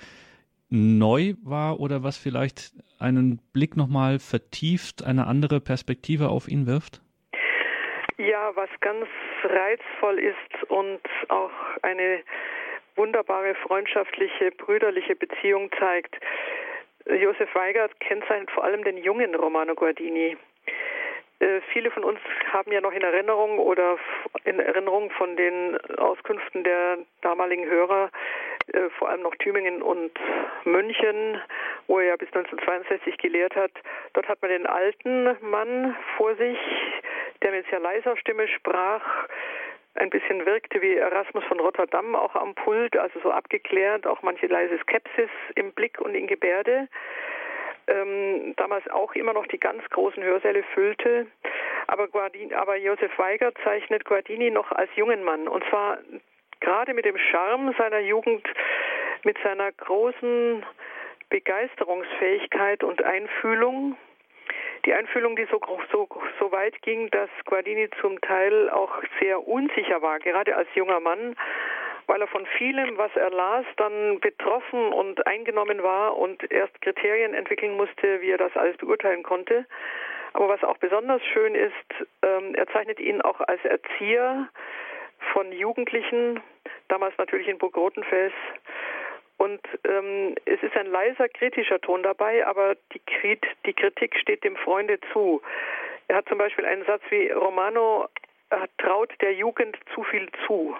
neu 0.69 1.35
war 1.43 1.79
oder 1.79 2.01
was 2.01 2.17
vielleicht 2.17 2.73
einen 2.97 3.39
Blick 3.53 3.77
nochmal 3.77 4.17
vertieft, 4.17 5.03
eine 5.03 5.27
andere 5.27 5.61
Perspektive 5.61 6.29
auf 6.29 6.47
ihn 6.47 6.65
wirft? 6.65 7.01
Ja, 8.17 8.55
was 8.55 8.69
ganz 8.81 9.07
reizvoll 9.43 10.17
ist 10.17 10.69
und 10.69 11.01
auch 11.27 11.51
eine 11.83 12.23
wunderbare 12.95 13.53
freundschaftliche, 13.53 14.51
brüderliche 14.51 15.15
Beziehung 15.15 15.69
zeigt. 15.77 16.15
Josef 17.05 17.53
Weigert 17.53 17.97
kennzeichnet 17.99 18.49
vor 18.51 18.63
allem 18.63 18.83
den 18.83 18.97
jungen 18.97 19.35
Romano 19.35 19.75
Guardini. 19.75 20.35
Äh, 21.39 21.61
viele 21.71 21.91
von 21.91 22.03
uns 22.03 22.19
haben 22.51 22.71
ja 22.71 22.81
noch 22.81 22.91
in 22.91 23.03
Erinnerung 23.03 23.59
oder 23.59 23.99
in 24.45 24.59
Erinnerung 24.59 25.11
von 25.11 25.35
den 25.37 25.77
Auskünften 25.97 26.63
der 26.63 26.97
damaligen 27.21 27.65
Hörer, 27.65 28.09
äh, 28.73 28.89
vor 28.97 29.09
allem 29.09 29.21
noch 29.21 29.35
Tübingen 29.35 29.83
und 29.83 30.11
München, 30.63 31.39
wo 31.85 31.99
er 31.99 32.07
ja 32.07 32.15
bis 32.15 32.29
1962 32.29 33.17
gelehrt 33.19 33.55
hat. 33.55 33.71
Dort 34.13 34.27
hat 34.27 34.41
man 34.41 34.49
den 34.49 34.65
alten 34.65 35.37
Mann 35.41 35.95
vor 36.17 36.35
sich, 36.35 36.57
der 37.41 37.51
mit 37.51 37.67
sehr 37.69 37.79
leiser 37.79 38.17
Stimme 38.17 38.47
sprach, 38.47 39.27
ein 39.95 40.09
bisschen 40.09 40.45
wirkte 40.45 40.81
wie 40.81 40.95
Erasmus 40.95 41.43
von 41.45 41.59
Rotterdam 41.59 42.15
auch 42.15 42.35
am 42.35 42.53
Pult, 42.55 42.95
also 42.97 43.19
so 43.21 43.31
abgeklärt, 43.31 44.05
auch 44.05 44.21
manche 44.21 44.47
leise 44.47 44.77
Skepsis 44.79 45.29
im 45.55 45.71
Blick 45.73 45.99
und 45.99 46.13
in 46.13 46.27
Gebärde. 46.27 46.87
Ähm, 47.87 48.53
damals 48.57 48.87
auch 48.89 49.15
immer 49.15 49.33
noch 49.33 49.47
die 49.47 49.59
ganz 49.59 49.83
großen 49.89 50.21
Hörsäle 50.21 50.63
füllte. 50.73 51.27
Aber, 51.87 52.07
Guardini, 52.07 52.53
aber 52.53 52.75
Josef 52.75 53.17
Weiger 53.17 53.53
zeichnet 53.63 54.05
Guardini 54.05 54.51
noch 54.51 54.71
als 54.71 54.89
jungen 54.95 55.23
Mann. 55.23 55.47
Und 55.47 55.63
zwar 55.69 55.99
gerade 56.59 56.93
mit 56.93 57.05
dem 57.05 57.17
Charme 57.17 57.73
seiner 57.77 57.99
Jugend, 57.99 58.45
mit 59.23 59.37
seiner 59.41 59.71
großen 59.71 60.65
Begeisterungsfähigkeit 61.29 62.83
und 62.83 63.03
Einfühlung, 63.03 63.97
die 64.85 64.93
Einfühlung, 64.93 65.35
die 65.35 65.47
so, 65.51 65.59
so, 65.91 66.07
so 66.39 66.51
weit 66.51 66.81
ging, 66.81 67.09
dass 67.11 67.29
Guardini 67.45 67.89
zum 68.01 68.19
Teil 68.21 68.69
auch 68.69 68.91
sehr 69.19 69.47
unsicher 69.47 70.01
war, 70.01 70.19
gerade 70.19 70.55
als 70.55 70.67
junger 70.75 70.99
Mann, 70.99 71.35
weil 72.07 72.21
er 72.21 72.27
von 72.27 72.45
vielem, 72.57 72.97
was 72.97 73.13
er 73.15 73.29
las, 73.29 73.65
dann 73.77 74.19
betroffen 74.19 74.93
und 74.93 75.25
eingenommen 75.27 75.83
war 75.83 76.17
und 76.17 76.49
erst 76.51 76.81
Kriterien 76.81 77.33
entwickeln 77.33 77.75
musste, 77.75 78.21
wie 78.21 78.31
er 78.31 78.37
das 78.37 78.55
alles 78.55 78.77
beurteilen 78.77 79.23
konnte. 79.23 79.65
Aber 80.33 80.49
was 80.49 80.63
auch 80.63 80.77
besonders 80.77 81.21
schön 81.33 81.55
ist, 81.55 82.07
ähm, 82.21 82.53
er 82.55 82.67
zeichnet 82.67 82.99
ihn 82.99 83.21
auch 83.21 83.41
als 83.41 83.63
Erzieher 83.65 84.47
von 85.33 85.51
Jugendlichen, 85.51 86.41
damals 86.87 87.17
natürlich 87.17 87.47
in 87.47 87.57
Burg 87.57 87.75
Rotenfels, 87.75 88.33
und 89.37 89.61
ähm, 89.85 90.35
es 90.45 90.61
ist 90.63 90.75
ein 90.75 90.87
leiser 90.87 91.29
kritischer 91.29 91.79
Ton 91.79 92.03
dabei, 92.03 92.45
aber 92.45 92.75
die, 92.93 93.01
Krit 93.05 93.45
die 93.65 93.73
Kritik 93.73 94.15
steht 94.19 94.43
dem 94.43 94.55
Freunde 94.55 94.99
zu. 95.13 95.41
Er 96.07 96.17
hat 96.17 96.29
zum 96.29 96.37
Beispiel 96.37 96.65
einen 96.65 96.85
Satz 96.85 97.01
wie 97.09 97.29
Romano 97.29 98.07
traut 98.77 99.13
der 99.21 99.33
Jugend 99.33 99.77
zu 99.93 100.03
viel 100.03 100.29
zu. 100.45 100.75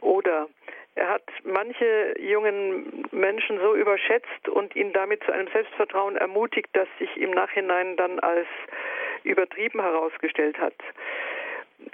Oder 0.00 0.48
er 0.94 1.08
hat 1.08 1.22
manche 1.44 2.14
jungen 2.20 3.06
Menschen 3.12 3.58
so 3.60 3.74
überschätzt 3.74 4.48
und 4.48 4.74
ihn 4.76 4.92
damit 4.92 5.22
zu 5.24 5.32
einem 5.32 5.48
Selbstvertrauen 5.48 6.16
ermutigt, 6.16 6.68
das 6.72 6.88
sich 6.98 7.16
im 7.16 7.30
Nachhinein 7.30 7.96
dann 7.96 8.18
als 8.20 8.46
übertrieben 9.24 9.80
herausgestellt 9.80 10.58
hat. 10.58 10.74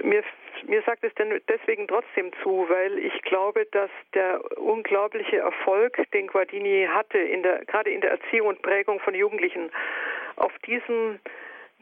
Mir 0.03 0.25
mir 0.67 0.83
sagt 0.83 1.05
es 1.05 1.15
denn 1.15 1.41
deswegen 1.49 1.87
trotzdem 1.89 2.33
zu, 2.43 2.67
weil 2.69 2.99
ich 2.99 3.23
glaube, 3.23 3.67
dass 3.73 3.91
der 4.15 4.41
unglaubliche 4.59 5.39
Erfolg, 5.39 5.97
den 6.13 6.27
Guardini 6.27 6.89
hatte, 6.91 7.19
in 7.19 7.43
der, 7.43 7.65
gerade 7.65 7.91
in 7.91 8.01
der 8.01 8.13
Erziehung 8.13 8.49
und 8.49 8.63
Prägung 8.63 9.01
von 9.01 9.15
Jugendlichen, 9.15 9.71
auf 10.37 10.53
diesem 10.67 11.21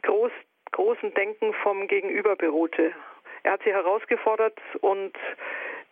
groß, 0.03 0.31
großen 0.71 1.13
Denken 1.13 1.53
vom 1.63 1.87
Gegenüber 1.87 2.35
beruhte. 2.35 2.93
Er 3.43 3.53
hat 3.53 3.63
sie 3.63 3.73
herausgefordert 3.73 4.59
und 4.81 5.13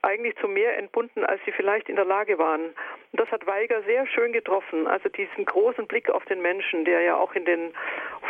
eigentlich 0.03 0.35
zu 0.37 0.47
mehr 0.47 0.77
entbunden, 0.77 1.25
als 1.25 1.39
sie 1.45 1.51
vielleicht 1.51 1.89
in 1.89 1.95
der 1.95 2.05
Lage 2.05 2.37
waren. 2.37 2.65
Und 2.65 3.19
das 3.19 3.29
hat 3.31 3.45
Weiger 3.45 3.81
sehr 3.83 4.07
schön 4.07 4.33
getroffen. 4.33 4.87
Also 4.87 5.09
diesen 5.09 5.45
großen 5.45 5.87
Blick 5.87 6.09
auf 6.09 6.25
den 6.25 6.41
Menschen, 6.41 6.85
der 6.85 7.01
ja 7.01 7.15
auch 7.15 7.33
in 7.33 7.45
den 7.45 7.73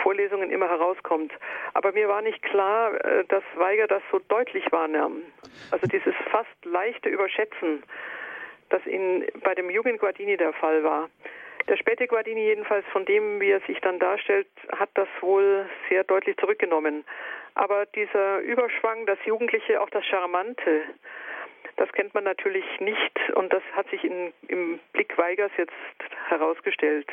Vorlesungen 0.04 0.52
immer 0.52 0.70
herauskommt. 0.70 1.32
Aber 1.74 1.92
mir 1.94 2.10
war 2.10 2.22
nicht 2.22 2.42
klar, 2.44 2.94
äh, 3.06 3.24
dass 3.26 3.44
Weiger 3.56 3.88
das 3.88 4.04
so 4.12 4.20
deutlich 4.28 4.70
wahrnahm. 4.72 5.22
Also 5.72 5.88
dieses 5.88 6.16
fast 6.30 6.66
leichte 6.66 7.10
Überschätzen, 7.10 7.84
das 8.70 8.86
in, 8.86 9.26
bei 9.44 9.56
dem 9.56 9.70
jungen 9.70 9.98
Guardini 9.98 10.38
der 10.38 10.54
Fall 10.54 10.84
war. 10.84 11.10
Der 11.68 11.78
späte 11.78 12.08
Guardini 12.08 12.42
jedenfalls, 12.42 12.86
von 12.92 13.06
dem, 13.06 13.40
wie 13.40 13.52
er 13.52 13.62
sich 13.62 13.80
dann 13.82 14.00
darstellt, 14.00 14.48
hat 14.78 14.90
das 14.96 15.08
wohl 15.22 15.70
sehr 15.90 16.04
deutlich 16.04 16.36
zurückgenommen. 16.38 17.06
Aber 17.54 17.86
dieser 17.86 18.40
Überschwang, 18.40 19.06
das 19.06 19.20
Jugendliche, 19.26 19.80
auch 19.82 19.90
das 19.90 20.06
Charmante, 20.06 20.84
das 21.78 21.92
kennt 21.94 22.14
man 22.14 22.24
natürlich 22.24 22.66
nicht 22.80 23.20
und 23.36 23.52
das 23.52 23.64
hat 23.74 23.90
sich 23.90 24.04
in, 24.04 24.34
im 24.48 24.80
Blick 24.94 25.18
Weigers 25.18 25.52
jetzt 25.58 25.74
herausgestellt. 26.30 27.08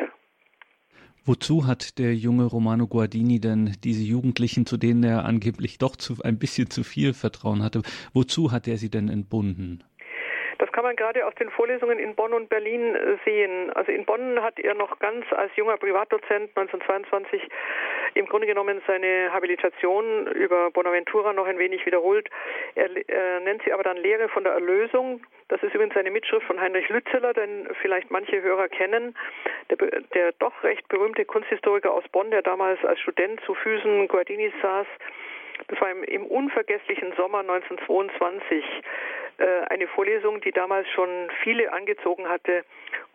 Wozu 1.25 1.67
hat 1.67 1.99
der 1.99 2.15
junge 2.15 2.45
Romano 2.45 2.87
Guardini 2.87 3.39
denn 3.39 3.77
diese 3.85 4.03
Jugendlichen, 4.03 4.65
zu 4.65 4.79
denen 4.79 5.05
er 5.05 5.27
angeblich 5.27 5.77
doch 5.77 5.95
zu, 5.95 6.15
ein 6.25 6.39
bisschen 6.39 6.71
zu 6.71 6.85
viel 6.85 7.13
Vertrauen 7.13 7.63
hatte, 7.63 7.83
wozu 8.15 8.51
hat 8.51 8.67
er 8.67 8.79
sie 8.79 8.91
denn 8.91 9.11
entbunden? 9.11 9.85
Das 10.59 10.73
kann 10.73 10.85
man 10.85 10.97
gerade 10.97 11.27
aus 11.27 11.35
den 11.35 11.51
Vorlesungen 11.51 11.99
in 11.99 12.15
Bonn 12.15 12.33
und 12.33 12.49
Berlin 12.49 12.95
äh, 12.95 13.17
sehen. 13.25 13.71
Also 13.75 13.93
in 13.93 14.05
Bonn 14.05 14.43
hat 14.43 14.59
er 14.59 14.75
noch 14.75 14.99
ganz 14.99 15.25
als 15.33 15.55
junger 15.57 15.77
Privatdozent 15.77 16.51
1922 16.57 17.43
im 18.15 18.27
Grunde 18.27 18.47
genommen 18.47 18.83
seine 18.87 19.33
Habilitation 19.33 20.27
über 20.29 20.71
Bonaventura 20.71 21.33
noch 21.33 21.47
ein 21.47 21.59
wenig 21.59 21.85
wiederholt. 21.87 22.29
Er, 22.75 22.91
er 23.09 23.41
nennt 23.41 23.63
sie 23.65 23.73
aber 23.73 23.83
dann 23.83 23.97
Lehre 23.97 24.29
von 24.29 24.45
der 24.45 24.53
Erlösung. 24.53 25.21
Das 25.49 25.63
ist 25.63 25.75
übrigens 25.75 25.97
eine 25.97 26.11
Mitschrift 26.11 26.47
von 26.47 26.61
Heinrich 26.61 26.89
Lützeler, 26.89 27.33
den 27.33 27.69
vielleicht 27.81 28.11
manche 28.11 28.43
Hörer 28.43 28.69
kennen. 28.69 29.17
Der, 29.71 29.77
der 30.15 30.33
doch 30.33 30.63
recht 30.63 30.87
berühmte 30.89 31.25
Kunsthistoriker 31.25 31.93
aus 31.93 32.05
Bonn, 32.11 32.31
der 32.31 32.43
damals 32.43 32.85
als 32.85 33.01
Student 33.01 33.41
zu 33.45 33.55
Füßen 33.55 34.09
Guardinis 34.09 34.53
saß. 34.63 34.87
Das 35.67 35.81
war 35.81 35.91
im, 35.91 36.05
im 36.05 36.27
unvergesslichen 36.27 37.13
Sommer 37.17 37.41
1922 37.41 38.65
äh, 38.65 38.83
eine 39.69 39.87
Vorlesung, 39.89 40.41
die 40.41 40.51
damals 40.51 40.89
schon 40.91 41.09
viele 41.43 41.73
angezogen 41.73 42.29
hatte. 42.29 42.65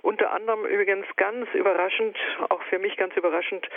Unter 0.02 0.32
anderem 0.32 0.66
übrigens 0.66 1.06
ganz 1.16 1.48
überraschend, 1.54 2.18
auch 2.50 2.62
für 2.64 2.80
mich 2.80 2.98
ganz 2.98 3.16
überraschend, 3.16 3.68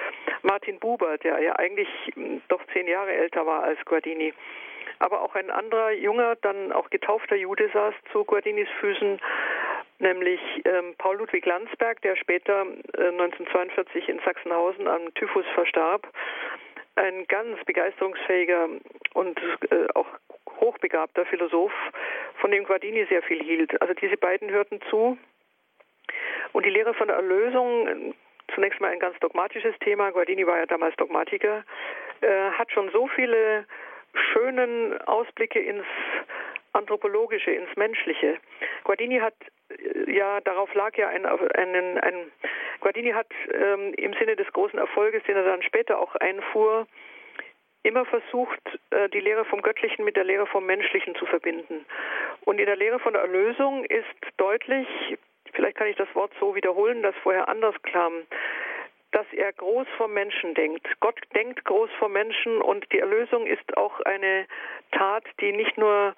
Martin 0.43 0.79
Buber, 0.79 1.19
der 1.19 1.41
ja 1.41 1.57
eigentlich 1.57 1.89
hm, 2.15 2.43
doch 2.49 2.61
zehn 2.73 2.89
Jahre 2.89 3.13
älter 3.13 3.47
war 3.47 3.63
als 3.63 3.79
Guardini. 3.85 4.35
Aber 4.99 5.21
auch 5.21 5.35
ein 5.35 5.51
anderer 5.51 5.93
junger, 5.93 6.37
dann 6.37 6.73
auch 6.73 6.91
getaufter 6.91 7.37
Jude 7.37 7.69
saß 7.73 7.95
zu 8.13 8.25
Guardinis 8.25 8.69
Füßen, 8.81 9.21
nämlich 9.99 10.41
ähm, 10.65 10.95
Paul 10.99 11.17
Ludwig 11.17 11.45
Landsberg, 11.45 12.01
der 12.03 12.17
später 12.17 12.63
äh, 12.97 13.09
1942 13.09 14.09
in 14.09 14.21
Sachsenhausen 14.25 14.89
am 14.89 15.13
Typhus 15.15 15.45
verstarb. 15.55 16.07
Ein 16.97 17.27
ganz 17.27 17.63
begeisterungsfähiger 17.65 18.69
und 19.13 19.39
äh, 19.71 19.87
auch 19.95 20.07
hochbegabter 20.67 21.25
Philosoph, 21.27 21.73
von 22.41 22.51
dem 22.51 22.65
Guardini 22.65 23.07
sehr 23.09 23.23
viel 23.23 23.43
hielt. 23.43 23.81
Also 23.81 23.95
diese 23.95 24.17
beiden 24.17 24.51
hörten 24.51 24.81
zu. 24.91 25.17
Und 26.53 26.67
die 26.67 26.71
Lehre 26.71 26.95
von 26.95 27.09
der 27.09 27.17
Erlösung, 27.17 28.15
zunächst 28.55 28.81
mal 28.81 28.91
ein 28.91 29.01
ganz 29.01 29.19
dogmatisches 29.21 29.75
Thema, 29.81 30.11
Guardini 30.11 30.47
war 30.47 30.59
ja 30.59 30.67
damals 30.67 30.97
Dogmatiker, 30.97 31.65
äh, 32.21 32.51
hat 32.51 32.73
schon 32.73 32.91
so 32.91 33.07
viele 33.09 33.67
schönen 34.33 34.99
Ausblicke 35.03 35.61
ins 35.61 35.87
Anthropologische, 36.73 37.51
ins 37.51 37.75
Menschliche. 37.77 38.39
Guardini 38.85 39.19
hat 39.19 39.35
äh, 39.71 40.13
ja, 40.13 40.41
darauf 40.41 40.73
lag 40.75 40.97
ja 40.97 41.09
ein, 41.09 41.25
ein, 41.27 41.99
ein 41.99 42.33
Guardini 42.81 43.11
hat 43.13 43.29
ähm, 43.53 43.95
im 43.95 44.13
Sinne 44.15 44.37
des 44.37 44.51
großen 44.53 44.79
Erfolges, 44.79 45.23
den 45.25 45.37
er 45.37 45.45
dann 45.45 45.63
später 45.63 45.99
auch 45.99 46.15
einfuhr, 46.17 46.87
immer 47.87 48.05
versucht, 48.05 48.61
äh, 48.91 49.09
die 49.09 49.21
Lehre 49.21 49.45
vom 49.45 49.63
Göttlichen 49.63 50.05
mit 50.05 50.17
der 50.17 50.25
Lehre 50.25 50.47
vom 50.47 50.67
Menschlichen 50.67 51.15
zu 51.15 51.27
verbinden. 51.27 51.87
Und 52.45 52.59
in 52.59 52.67
der 52.67 52.77
Lehre 52.77 52.99
von 52.99 53.13
der 53.13 53.23
Erlösung 53.23 53.85
ist 53.85 54.07
deutlich, 54.37 54.89
vielleicht 55.53 55.77
kann 55.77 55.89
ich 55.89 55.97
das 55.97 56.13
Wort 56.15 56.33
so 56.41 56.55
wiederholen, 56.55 57.03
das 57.03 57.15
vorher 57.23 57.49
anders 57.49 57.75
klang, 57.83 58.27
dass 59.13 59.27
er 59.33 59.53
groß 59.53 59.87
vom 59.97 60.13
Menschen 60.13 60.55
denkt. 60.55 60.87
Gott 61.01 61.19
denkt 61.35 61.65
groß 61.65 61.91
vom 61.99 62.13
Menschen 62.13 62.61
und 62.61 62.91
die 62.93 62.99
Erlösung 62.99 63.47
ist 63.47 63.77
auch 63.77 64.01
eine 64.01 64.47
Tat, 64.93 65.25
die 65.41 65.53
nicht 65.53 65.79
nur 65.79 66.15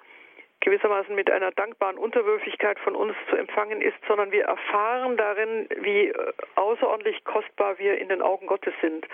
gewissermaßen 0.61 1.15
mit 1.15 1.31
einer 1.31 1.51
dankbaren 1.51 1.97
Unterwürfigkeit 1.97 2.77
von 2.79 2.95
uns 2.95 3.15
zu 3.29 3.37
empfangen 3.37 3.81
ist, 3.81 3.95
sondern 4.07 4.31
wir 4.31 4.43
erfahren 4.43 5.15
darin, 5.15 5.69
wie 5.81 6.13
außerordentlich 6.55 7.23
kostbar 7.23 7.79
wir 7.79 7.97
in 7.97 8.09
den 8.09 8.21
Augen 8.21 8.47
Gottes 8.47 8.73
sind. 8.81 9.07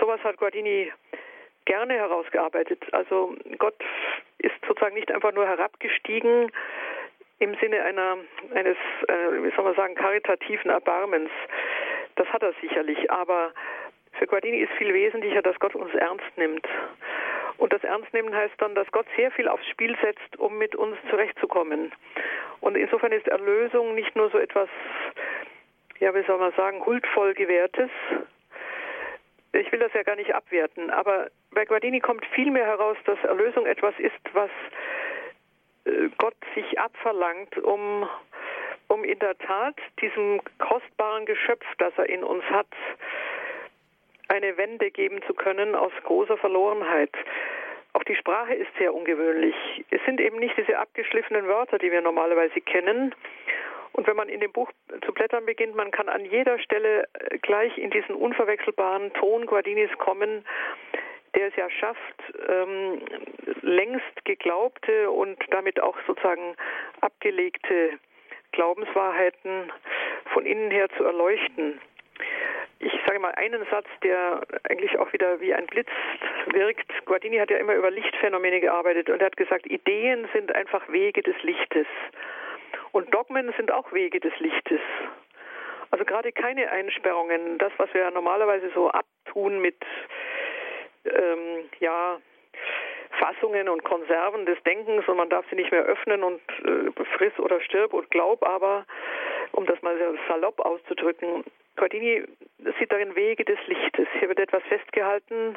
Sowas 0.00 0.20
hat 0.24 0.38
Guardini 0.38 0.90
gerne 1.68 1.94
herausgearbeitet. 1.94 2.82
Also 2.92 3.36
Gott 3.58 3.76
ist 4.38 4.54
sozusagen 4.66 4.94
nicht 4.94 5.12
einfach 5.12 5.32
nur 5.32 5.46
herabgestiegen 5.46 6.50
im 7.40 7.54
Sinne 7.60 7.82
einer, 7.82 8.16
eines, 8.54 8.76
äh, 9.06 9.42
wie 9.42 9.54
soll 9.54 9.64
man 9.64 9.74
sagen, 9.74 9.94
karitativen 9.94 10.70
Erbarmens. 10.70 11.30
Das 12.16 12.26
hat 12.28 12.42
er 12.42 12.54
sicherlich, 12.60 13.10
aber 13.10 13.52
für 14.12 14.26
Guardini 14.26 14.60
ist 14.60 14.72
viel 14.72 14.92
wesentlicher, 14.94 15.42
dass 15.42 15.58
Gott 15.60 15.74
uns 15.74 15.94
ernst 15.94 16.36
nimmt. 16.36 16.66
Und 17.58 17.72
das 17.72 17.84
Ernstnehmen 17.84 18.34
heißt 18.34 18.54
dann, 18.58 18.74
dass 18.74 18.90
Gott 18.90 19.06
sehr 19.16 19.30
viel 19.30 19.46
aufs 19.46 19.68
Spiel 19.68 19.94
setzt, 20.02 20.38
um 20.38 20.56
mit 20.56 20.74
uns 20.74 20.96
zurechtzukommen. 21.10 21.92
Und 22.60 22.76
insofern 22.76 23.12
ist 23.12 23.28
Erlösung 23.28 23.94
nicht 23.94 24.16
nur 24.16 24.30
so 24.30 24.38
etwas, 24.38 24.68
ja, 26.00 26.14
wie 26.14 26.22
soll 26.22 26.38
man 26.38 26.52
sagen, 26.52 26.84
huldvoll 26.86 27.34
gewährtes, 27.34 27.90
ich 29.52 29.72
will 29.72 29.78
das 29.78 29.92
ja 29.94 30.02
gar 30.02 30.16
nicht 30.16 30.34
abwerten, 30.34 30.90
aber 30.90 31.28
bei 31.52 31.64
Guardini 31.64 32.00
kommt 32.00 32.24
vielmehr 32.26 32.66
heraus, 32.66 32.96
dass 33.04 33.18
Erlösung 33.24 33.66
etwas 33.66 33.94
ist, 33.98 34.14
was 34.32 34.50
äh, 35.84 36.08
Gott 36.18 36.36
sich 36.54 36.78
abverlangt, 36.78 37.56
um, 37.58 38.08
um 38.88 39.04
in 39.04 39.18
der 39.18 39.36
Tat 39.38 39.76
diesem 40.00 40.40
kostbaren 40.58 41.26
Geschöpf, 41.26 41.64
das 41.78 41.92
er 41.96 42.08
in 42.08 42.22
uns 42.22 42.44
hat, 42.44 42.68
eine 44.28 44.56
Wende 44.56 44.90
geben 44.90 45.20
zu 45.26 45.34
können 45.34 45.74
aus 45.74 45.92
großer 46.04 46.36
Verlorenheit. 46.36 47.12
Auch 47.94 48.04
die 48.04 48.16
Sprache 48.16 48.54
ist 48.54 48.70
sehr 48.78 48.94
ungewöhnlich. 48.94 49.54
Es 49.90 50.00
sind 50.04 50.20
eben 50.20 50.38
nicht 50.38 50.56
diese 50.58 50.78
abgeschliffenen 50.78 51.48
Wörter, 51.48 51.78
die 51.78 51.90
wir 51.90 52.02
normalerweise 52.02 52.60
kennen. 52.60 53.14
Und 53.92 54.06
wenn 54.06 54.16
man 54.16 54.28
in 54.28 54.40
dem 54.40 54.52
Buch 54.52 54.70
zu 55.04 55.12
blättern 55.12 55.46
beginnt, 55.46 55.74
man 55.74 55.90
kann 55.90 56.08
an 56.08 56.24
jeder 56.24 56.58
Stelle 56.58 57.04
äh, 57.14 57.38
gleich 57.38 57.76
in 57.78 57.90
diesen 57.90 58.14
unverwechselbaren 58.14 59.12
Ton 59.14 59.46
Guardinis 59.46 59.90
kommen, 59.98 60.44
der 61.34 61.48
es 61.48 61.56
ja 61.56 61.68
schafft, 61.70 62.22
ähm, 62.48 63.02
längst 63.62 64.24
geglaubte 64.24 65.10
und 65.10 65.38
damit 65.50 65.80
auch 65.80 65.96
sozusagen 66.06 66.56
abgelegte 67.00 67.98
Glaubenswahrheiten 68.52 69.70
von 70.32 70.46
innen 70.46 70.70
her 70.70 70.88
zu 70.96 71.04
erleuchten 71.04 71.80
ich 72.80 72.92
sage 73.06 73.18
mal 73.18 73.32
einen 73.32 73.64
Satz, 73.70 73.86
der 74.02 74.42
eigentlich 74.68 74.98
auch 74.98 75.12
wieder 75.12 75.40
wie 75.40 75.52
ein 75.52 75.66
Blitz 75.66 75.90
wirkt. 76.52 76.90
Guardini 77.06 77.38
hat 77.38 77.50
ja 77.50 77.56
immer 77.56 77.74
über 77.74 77.90
Lichtphänomene 77.90 78.60
gearbeitet 78.60 79.10
und 79.10 79.20
er 79.20 79.26
hat 79.26 79.36
gesagt, 79.36 79.66
Ideen 79.66 80.28
sind 80.32 80.54
einfach 80.54 80.88
Wege 80.88 81.22
des 81.22 81.40
Lichtes. 81.42 81.86
Und 82.92 83.12
Dogmen 83.12 83.52
sind 83.56 83.70
auch 83.70 83.92
Wege 83.92 84.20
des 84.20 84.32
Lichtes. 84.38 84.80
Also 85.90 86.04
gerade 86.04 86.32
keine 86.32 86.70
Einsperrungen, 86.70 87.58
das, 87.58 87.72
was 87.78 87.92
wir 87.94 88.02
ja 88.02 88.10
normalerweise 88.10 88.70
so 88.74 88.90
abtun 88.90 89.60
mit 89.60 89.76
ähm, 91.04 91.68
ja, 91.80 92.18
Fassungen 93.18 93.68
und 93.68 93.84
Konserven 93.84 94.46
des 94.46 94.62
Denkens 94.64 95.06
und 95.08 95.16
man 95.16 95.30
darf 95.30 95.44
sie 95.50 95.56
nicht 95.56 95.72
mehr 95.72 95.82
öffnen 95.82 96.22
und 96.22 96.40
äh, 96.64 97.04
friss 97.16 97.38
oder 97.38 97.60
stirb 97.60 97.92
und 97.94 98.10
glaub 98.10 98.46
aber, 98.46 98.84
um 99.52 99.66
das 99.66 99.80
mal 99.82 99.96
salopp 100.28 100.60
auszudrücken, 100.60 101.44
Guardini 101.76 102.24
sieht 102.78 102.92
darin 102.92 103.14
Wege 103.14 103.44
des 103.44 103.58
Lichtes. 103.66 104.08
Hier 104.18 104.28
wird 104.28 104.40
etwas 104.40 104.62
festgehalten. 104.64 105.56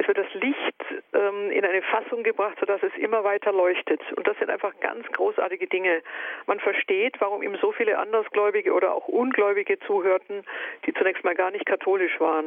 Es 0.00 0.08
wird 0.08 0.16
das 0.16 0.32
Licht 0.32 1.04
ähm, 1.12 1.50
in 1.50 1.62
eine 1.62 1.82
Fassung 1.82 2.22
gebracht, 2.22 2.56
sodass 2.58 2.82
es 2.82 2.92
immer 2.98 3.22
weiter 3.22 3.52
leuchtet. 3.52 4.00
Und 4.16 4.26
das 4.26 4.34
sind 4.38 4.48
einfach 4.48 4.72
ganz 4.80 5.06
großartige 5.12 5.66
Dinge. 5.66 6.00
Man 6.46 6.58
versteht, 6.58 7.20
warum 7.20 7.42
ihm 7.42 7.54
so 7.60 7.70
viele 7.72 7.98
Andersgläubige 7.98 8.72
oder 8.72 8.94
auch 8.94 9.08
Ungläubige 9.08 9.78
zuhörten, 9.80 10.42
die 10.86 10.94
zunächst 10.94 11.22
mal 11.22 11.34
gar 11.34 11.50
nicht 11.50 11.66
katholisch 11.66 12.18
waren. 12.18 12.46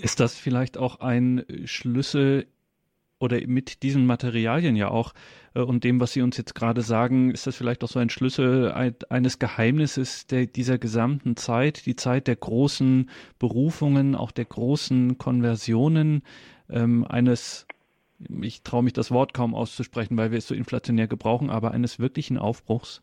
Ist 0.00 0.18
das 0.18 0.36
vielleicht 0.36 0.76
auch 0.76 0.98
ein 0.98 1.46
Schlüssel 1.66 2.48
oder 3.22 3.38
mit 3.46 3.84
diesen 3.84 4.04
Materialien 4.04 4.74
ja 4.74 4.88
auch 4.88 5.12
äh, 5.54 5.60
und 5.60 5.84
dem, 5.84 6.00
was 6.00 6.12
Sie 6.12 6.22
uns 6.22 6.36
jetzt 6.36 6.54
gerade 6.54 6.82
sagen, 6.82 7.30
ist 7.30 7.46
das 7.46 7.56
vielleicht 7.56 7.84
auch 7.84 7.88
so 7.88 8.00
ein 8.00 8.10
Schlüssel 8.10 8.72
eines 9.08 9.38
Geheimnisses 9.38 10.26
der, 10.26 10.46
dieser 10.46 10.78
gesamten 10.78 11.36
Zeit, 11.36 11.86
die 11.86 11.96
Zeit 11.96 12.26
der 12.26 12.36
großen 12.36 13.08
Berufungen, 13.38 14.16
auch 14.16 14.32
der 14.32 14.46
großen 14.46 15.18
Konversionen, 15.18 16.22
ähm, 16.68 17.06
eines, 17.08 17.66
ich 18.42 18.62
traue 18.62 18.82
mich 18.82 18.92
das 18.92 19.12
Wort 19.12 19.34
kaum 19.34 19.54
auszusprechen, 19.54 20.16
weil 20.16 20.32
wir 20.32 20.38
es 20.38 20.48
so 20.48 20.54
inflationär 20.54 21.06
gebrauchen, 21.06 21.48
aber 21.48 21.70
eines 21.70 22.00
wirklichen 22.00 22.38
Aufbruchs? 22.38 23.02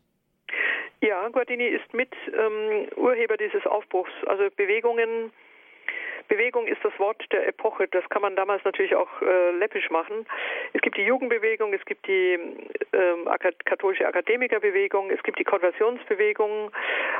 Ja, 1.02 1.26
Guardini 1.28 1.64
ist 1.64 1.94
mit 1.94 2.10
ähm, 2.26 2.88
Urheber 2.96 3.38
dieses 3.38 3.64
Aufbruchs. 3.64 4.10
Also 4.26 4.48
Bewegungen, 4.54 5.32
Bewegung 6.30 6.68
ist 6.68 6.82
das 6.84 6.96
Wort 7.00 7.20
der 7.32 7.46
Epoche. 7.48 7.88
Das 7.88 8.08
kann 8.08 8.22
man 8.22 8.36
damals 8.36 8.64
natürlich 8.64 8.94
auch 8.94 9.10
äh, 9.20 9.50
läppisch 9.50 9.90
machen. 9.90 10.24
Es 10.72 10.80
gibt 10.80 10.96
die 10.96 11.02
Jugendbewegung, 11.02 11.74
es 11.74 11.84
gibt 11.84 12.06
die 12.06 12.38
ähm, 12.92 13.28
katholische 13.64 14.06
Akademikerbewegung, 14.06 15.10
es 15.10 15.20
gibt 15.24 15.40
die 15.40 15.44
Konversionsbewegung. 15.44 16.70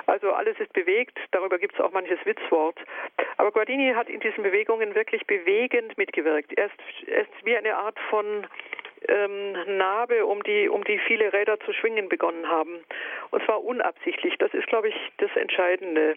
Also 0.06 0.32
alles 0.32 0.58
ist 0.60 0.72
bewegt. 0.72 1.18
Darüber 1.32 1.58
gibt 1.58 1.74
es 1.74 1.80
auch 1.80 1.90
manches 1.90 2.24
Witzwort. 2.24 2.78
Aber 3.36 3.50
Guardini 3.50 3.92
hat 3.94 4.08
in 4.08 4.20
diesen 4.20 4.44
Bewegungen 4.44 4.94
wirklich 4.94 5.26
bewegend 5.26 5.98
mitgewirkt. 5.98 6.52
Er 6.56 6.66
ist, 6.66 7.08
er 7.08 7.22
ist 7.22 7.44
wie 7.44 7.56
eine 7.56 7.76
Art 7.76 7.98
von 8.10 8.46
ähm, 9.08 9.76
Narbe, 9.76 10.24
um 10.24 10.40
die, 10.44 10.68
um 10.68 10.84
die 10.84 10.98
viele 10.98 11.32
Räder 11.32 11.58
zu 11.60 11.72
schwingen 11.72 12.08
begonnen 12.08 12.48
haben. 12.48 12.78
Und 13.30 13.44
zwar 13.44 13.64
unabsichtlich. 13.64 14.38
Das 14.38 14.54
ist, 14.54 14.68
glaube 14.68 14.88
ich, 14.88 14.94
das 15.18 15.34
Entscheidende. 15.34 16.16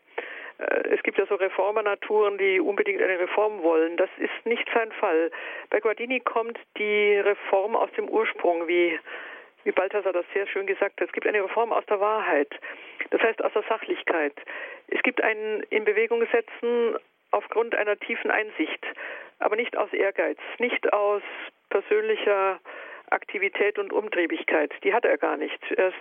Äh, 0.59 0.95
es 0.95 1.03
gibt 1.03 1.17
ja 1.17 1.25
so 1.25 1.35
Reformernaturen, 1.35 2.37
die 2.37 2.59
unbedingt 2.59 3.01
eine 3.01 3.19
Reform 3.19 3.61
wollen. 3.63 3.97
Das 3.97 4.09
ist 4.17 4.45
nicht 4.45 4.67
sein 4.73 4.91
Fall. 4.93 5.31
Bei 5.69 5.79
Guardini 5.79 6.19
kommt 6.19 6.59
die 6.77 7.15
Reform 7.17 7.75
aus 7.75 7.91
dem 7.97 8.09
Ursprung, 8.09 8.67
wie, 8.67 8.99
wie 9.63 9.71
Balthasar 9.71 10.13
das 10.13 10.25
sehr 10.33 10.47
schön 10.47 10.67
gesagt 10.67 10.99
hat. 10.99 11.07
Es 11.07 11.13
gibt 11.13 11.27
eine 11.27 11.43
Reform 11.43 11.71
aus 11.71 11.85
der 11.87 11.99
Wahrheit. 11.99 12.49
Das 13.09 13.21
heißt 13.21 13.43
aus 13.43 13.53
der 13.53 13.63
Sachlichkeit. 13.63 14.33
Es 14.87 15.01
gibt 15.03 15.21
ein 15.21 15.63
in 15.69 15.85
Bewegung 15.85 16.25
setzen 16.31 16.97
aufgrund 17.31 17.73
einer 17.75 17.97
tiefen 17.97 18.29
Einsicht, 18.29 18.85
aber 19.39 19.55
nicht 19.55 19.75
aus 19.75 19.91
Ehrgeiz, 19.91 20.37
nicht 20.59 20.93
aus 20.93 21.23
persönlicher 21.69 22.59
Aktivität 23.09 23.79
und 23.79 23.91
Umtriebigkeit. 23.91 24.71
Die 24.83 24.93
hat 24.93 25.05
er 25.05 25.17
gar 25.17 25.37
nicht. 25.37 25.59
Erst 25.75 25.97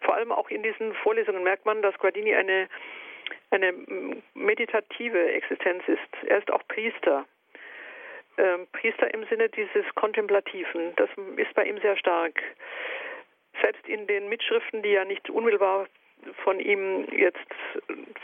vor 0.00 0.14
allem 0.14 0.32
auch 0.32 0.50
in 0.50 0.62
diesen 0.62 0.94
Vorlesungen 0.94 1.42
merkt 1.42 1.66
man, 1.66 1.82
dass 1.82 1.98
Guardini 1.98 2.34
eine 2.34 2.68
eine 3.50 3.72
meditative 4.34 5.32
Existenz 5.32 5.82
ist. 5.86 6.28
Er 6.28 6.38
ist 6.38 6.50
auch 6.50 6.62
Priester. 6.68 7.26
Ähm, 8.36 8.66
Priester 8.72 9.12
im 9.12 9.24
Sinne 9.26 9.48
dieses 9.48 9.84
Kontemplativen. 9.94 10.94
Das 10.96 11.08
ist 11.36 11.54
bei 11.54 11.64
ihm 11.64 11.78
sehr 11.80 11.96
stark. 11.96 12.40
Selbst 13.62 13.86
in 13.88 14.06
den 14.06 14.28
Mitschriften, 14.28 14.82
die 14.82 14.90
ja 14.90 15.04
nicht 15.04 15.28
unmittelbar 15.30 15.88
von 16.44 16.60
ihm 16.60 17.06
jetzt 17.10 17.38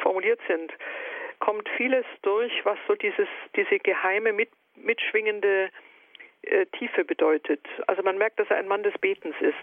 formuliert 0.03 0.41
sind, 0.47 0.73
kommt 1.41 1.69
vieles 1.77 2.05
durch, 2.23 2.53
was 2.65 2.79
so 2.87 2.95
dieses, 2.95 3.29
diese 3.57 3.79
geheime, 3.79 4.33
mit, 4.33 4.51
mitschwingende 4.77 5.71
äh, 6.43 6.67
Tiefe 6.79 7.05
bedeutet. 7.05 7.61
Also 7.87 8.03
man 8.03 8.19
merkt, 8.19 8.39
dass 8.39 8.49
er 8.51 8.57
ein 8.57 8.69
Mann 8.69 8.83
des 8.83 8.97
Betens 8.99 9.35
ist 9.41 9.55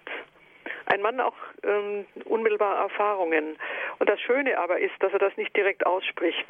ein 0.86 1.02
Mann 1.02 1.20
auch 1.20 1.36
ähm, 1.64 2.06
unmittelbar 2.26 2.78
Erfahrungen. 2.84 3.58
Und 3.99 4.10
das 4.10 4.20
Schöne 4.22 4.58
aber 4.58 4.80
ist, 4.80 4.94
dass 4.99 5.14
er 5.14 5.20
das 5.20 5.36
nicht 5.38 5.56
direkt 5.56 5.86
ausspricht. 5.86 6.45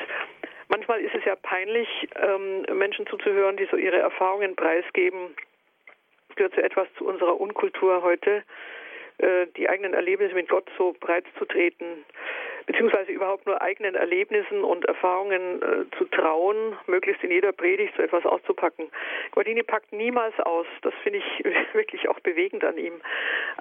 Manchmal 0.70 1.02
ist 1.02 1.14
es 1.16 1.26
ja 1.26 1.36
peinlich, 1.36 1.88
ähm, 2.16 2.66
Menschen 2.78 3.06
zuzuhören, 3.08 3.58
die 3.58 3.68
so 3.70 3.78
ihre 3.78 4.00
Erfahrungen 4.00 4.56
preisgeben. 4.56 5.36
Es 6.30 6.36
gehört 6.36 6.54
zu 6.54 6.64
etwas 6.64 6.88
zu 6.98 7.06
unserer 7.06 7.40
Unkultur 7.40 8.02
heute, 8.04 8.44
äh, 9.18 9.48
die 9.58 9.68
eigenen 9.68 9.94
Erlebnisse 9.94 10.34
mit 10.34 10.48
Gott 10.48 10.70
so 10.78 10.96
breit 11.00 11.26
zu 11.38 11.46
treten 11.46 12.06
beziehungsweise 12.66 13.12
überhaupt 13.12 13.46
nur 13.46 13.62
eigenen 13.62 13.96
Erlebnissen 13.96 14.64
und 14.64 14.86
Erfahrungen 14.86 15.62
äh, 15.62 15.98
zu 15.98 16.06
trauen, 16.06 16.78
möglichst 16.88 17.24
in 17.24 17.32
jeder 17.32 17.52
Predigt 17.52 17.94
so 17.96 18.04
etwas 18.04 18.26
auszupacken. 18.26 18.90
Guardini 19.32 19.64
packt 19.64 19.92
niemals 19.92 20.38
aus. 20.40 20.66
Das 20.82 20.94
finde 21.04 21.20
ich 21.20 21.46
wirklich 21.74 22.08
auch 22.10 22.20
bewegend 22.20 22.64
an 22.64 22.78
ihm. 22.78 23.02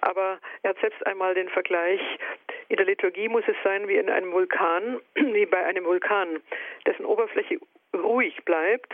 Aber 0.00 0.38
er 0.62 0.70
hat 0.70 0.80
selbst 0.80 1.04
einmal 1.06 1.34
den 1.34 1.48
Vergleich, 1.48 2.00
in 2.68 2.76
der 2.76 2.86
Liturgie 2.86 3.28
muss 3.28 3.44
es 3.46 3.56
sein 3.64 3.88
wie 3.88 3.96
in 3.96 4.10
einem 4.10 4.32
Vulkan, 4.32 5.00
wie 5.14 5.46
bei 5.46 5.64
einem 5.64 5.84
Vulkan, 5.84 6.40
dessen 6.86 7.04
Oberfläche 7.04 7.58
ruhig 7.94 8.44
bleibt, 8.44 8.92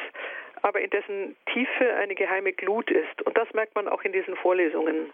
aber 0.63 0.81
in 0.81 0.91
dessen 0.91 1.37
Tiefe 1.53 1.95
eine 1.95 2.15
geheime 2.15 2.53
Glut 2.53 2.91
ist. 2.91 3.23
Und 3.23 3.37
das 3.37 3.53
merkt 3.53 3.75
man 3.75 3.89
auch 3.89 4.03
in 4.03 4.13
diesen 4.13 4.37
Vorlesungen. 4.37 5.11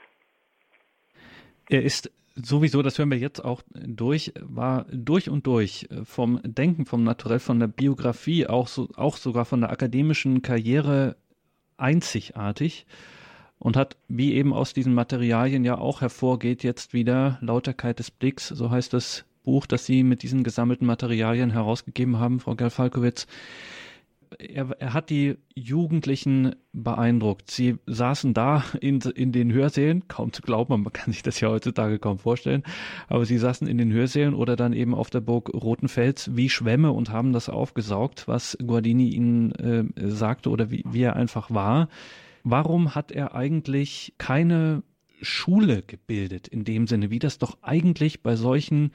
Er 1.68 1.82
ist 1.82 2.10
sowieso, 2.34 2.82
das 2.82 2.98
hören 2.98 3.10
wir 3.10 3.18
jetzt 3.18 3.44
auch 3.44 3.62
durch, 3.72 4.32
war 4.40 4.86
durch 4.90 5.28
und 5.28 5.46
durch 5.46 5.88
äh, 5.90 6.04
vom 6.04 6.40
Denken, 6.42 6.86
vom 6.86 7.04
Naturell, 7.04 7.38
von 7.38 7.60
der 7.60 7.68
Biografie, 7.68 8.46
auch, 8.46 8.68
so, 8.68 8.88
auch 8.96 9.16
sogar 9.16 9.44
von 9.44 9.60
der 9.60 9.70
akademischen 9.70 10.42
Karriere 10.42 11.16
einzigartig 11.76 12.86
und 13.58 13.76
hat, 13.76 13.96
wie 14.08 14.34
eben 14.34 14.52
aus 14.52 14.72
diesen 14.72 14.94
Materialien 14.94 15.64
ja 15.64 15.78
auch 15.78 16.00
hervorgeht, 16.00 16.62
jetzt 16.62 16.94
wieder 16.94 17.38
Lauterkeit 17.40 17.98
des 17.98 18.10
Blicks, 18.10 18.48
so 18.48 18.70
heißt 18.70 18.92
das 18.92 19.24
Buch, 19.44 19.66
das 19.66 19.86
Sie 19.86 20.02
mit 20.02 20.22
diesen 20.22 20.44
gesammelten 20.44 20.86
Materialien 20.86 21.50
herausgegeben 21.50 22.18
haben, 22.18 22.40
Frau 22.40 22.54
Gerl-Falkowitz 22.54 23.26
er, 24.38 24.70
er 24.78 24.92
hat 24.92 25.10
die 25.10 25.36
Jugendlichen 25.54 26.54
beeindruckt. 26.72 27.50
Sie 27.50 27.76
saßen 27.86 28.34
da 28.34 28.64
in, 28.80 29.00
in 29.00 29.32
den 29.32 29.52
Hörsälen, 29.52 30.08
kaum 30.08 30.32
zu 30.32 30.42
glauben, 30.42 30.82
man 30.82 30.92
kann 30.92 31.12
sich 31.12 31.22
das 31.22 31.40
ja 31.40 31.48
heutzutage 31.48 31.98
kaum 31.98 32.18
vorstellen, 32.18 32.62
aber 33.08 33.24
sie 33.24 33.38
saßen 33.38 33.66
in 33.66 33.78
den 33.78 33.92
Hörsälen 33.92 34.34
oder 34.34 34.56
dann 34.56 34.72
eben 34.72 34.94
auf 34.94 35.10
der 35.10 35.20
Burg 35.20 35.52
Rotenfels 35.52 36.36
wie 36.36 36.48
Schwämme 36.48 36.92
und 36.92 37.10
haben 37.10 37.32
das 37.32 37.48
aufgesaugt, 37.48 38.28
was 38.28 38.56
Guardini 38.64 39.10
ihnen 39.10 39.52
äh, 39.52 39.84
sagte 40.10 40.50
oder 40.50 40.70
wie, 40.70 40.84
wie 40.86 41.02
er 41.02 41.16
einfach 41.16 41.50
war. 41.50 41.88
Warum 42.44 42.94
hat 42.94 43.12
er 43.12 43.34
eigentlich 43.34 44.14
keine 44.18 44.82
Schule 45.20 45.82
gebildet 45.82 46.48
in 46.48 46.64
dem 46.64 46.86
Sinne, 46.86 47.10
wie 47.10 47.20
das 47.20 47.38
doch 47.38 47.58
eigentlich 47.62 48.22
bei 48.22 48.34
solchen 48.34 48.90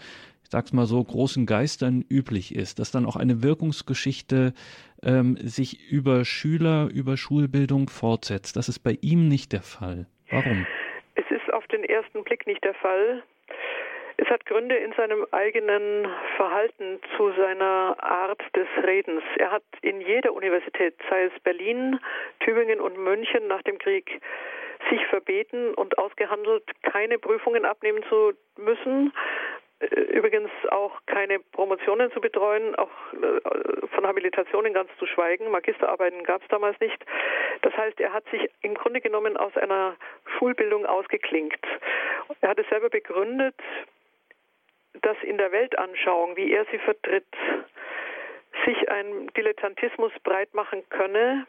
ich 0.48 0.52
sag's 0.52 0.72
mal 0.72 0.88
so, 0.88 1.04
großen 1.04 1.46
Geistern 1.46 2.06
üblich 2.08 2.56
ist, 2.56 2.80
dass 2.80 2.90
dann 2.90 3.06
auch 3.06 3.18
eine 3.18 3.44
Wirkungsgeschichte 3.44 4.54
ähm, 5.04 5.38
sich 5.38 5.92
über 5.92 6.26
Schüler, 6.26 6.90
über 6.94 7.18
Schulbildung 7.18 7.90
fortsetzt. 7.90 8.56
Das 8.56 8.70
ist 8.70 8.80
bei 8.80 8.98
ihm 9.02 9.28
nicht 9.28 9.54
der 9.54 9.62
Fall. 9.62 10.08
Warum? 10.30 10.66
Es 11.16 11.26
ist 11.30 11.52
auf 11.54 11.66
den 11.68 11.84
ersten 11.84 12.24
Blick 12.24 12.46
nicht 12.48 12.64
der 12.64 12.74
Fall. 12.76 13.24
Es 14.18 14.28
hat 14.30 14.46
Gründe 14.48 14.76
in 14.76 14.94
seinem 14.94 15.26
eigenen 15.32 16.08
Verhalten 16.36 17.00
zu 17.16 17.32
seiner 17.38 17.96
Art 18.00 18.42
des 18.56 18.68
Redens. 18.84 19.22
Er 19.38 19.52
hat 19.52 19.64
in 19.82 20.02
jeder 20.02 20.34
Universität, 20.34 20.96
sei 21.08 21.26
es 21.26 21.40
Berlin, 21.44 22.00
Tübingen 22.40 22.82
und 22.82 22.98
München 22.98 23.48
nach 23.48 23.62
dem 23.62 23.78
Krieg, 23.78 24.20
sich 24.90 25.06
verbeten 25.08 25.74
und 25.76 25.98
ausgehandelt, 25.98 26.64
keine 26.82 27.20
Prüfungen 27.20 27.66
abnehmen 27.66 28.04
zu 28.10 28.34
müssen, 28.58 29.14
übrigens 29.80 30.50
auch 30.70 31.00
keine 31.06 31.40
Promotionen 31.40 32.12
zu 32.12 32.20
betreuen, 32.20 32.76
auch 32.76 32.90
äh, 33.14 33.88
von 33.88 34.08
Habilitationen 34.08 34.74
ganz 34.74 34.90
zu 34.98 35.06
schweigen. 35.06 35.52
Magisterarbeiten 35.52 36.24
gab 36.24 36.42
es 36.42 36.48
damals 36.48 36.80
nicht. 36.80 36.98
Das 37.62 37.76
heißt, 37.78 38.00
er 38.00 38.14
hat 38.14 38.24
sich 38.30 38.50
im 38.62 38.74
Grunde 38.74 39.02
genommen 39.02 39.38
aus 39.38 39.56
einer 39.56 39.96
Schulbildung 40.38 40.86
ausgeklinkt. 40.86 41.66
Er 42.42 42.50
hat 42.50 42.60
es 42.60 42.68
selber 42.70 42.90
begründet, 42.90 43.56
dass 45.02 45.18
in 45.22 45.38
der 45.38 45.52
Weltanschauung, 45.52 46.36
wie 46.38 46.52
er 46.52 46.66
sie 46.72 46.80
vertritt, 46.80 47.28
sich 48.66 48.90
ein 48.90 49.28
Dilettantismus 49.38 50.12
breit 50.24 50.54
machen 50.54 50.84
könne, 50.90 51.46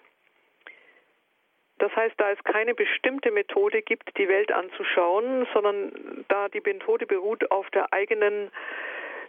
das 1.78 1.94
heißt, 1.94 2.14
da 2.18 2.30
es 2.30 2.42
keine 2.44 2.74
bestimmte 2.74 3.30
Methode 3.30 3.82
gibt, 3.82 4.16
die 4.18 4.28
Welt 4.28 4.52
anzuschauen, 4.52 5.46
sondern 5.52 6.24
da 6.28 6.48
die 6.48 6.60
Methode 6.60 7.06
beruht 7.06 7.50
auf 7.50 7.68
der 7.70 7.92
eigenen 7.92 8.50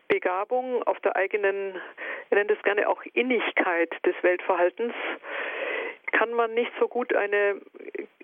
Begabung, 0.08 0.82
auf 0.84 1.00
der 1.02 1.16
eigenen, 1.16 1.80
er 2.30 2.38
nennt 2.38 2.52
es 2.52 2.62
gerne 2.64 2.90
auch 2.90 3.04
Innigkeit 3.14 3.94
des 4.06 4.16
Weltverhaltens, 4.22 4.94
kann 6.12 6.34
man 6.34 6.54
nicht 6.56 6.72
so 6.80 6.88
gut 6.88 7.16
eine 7.16 7.62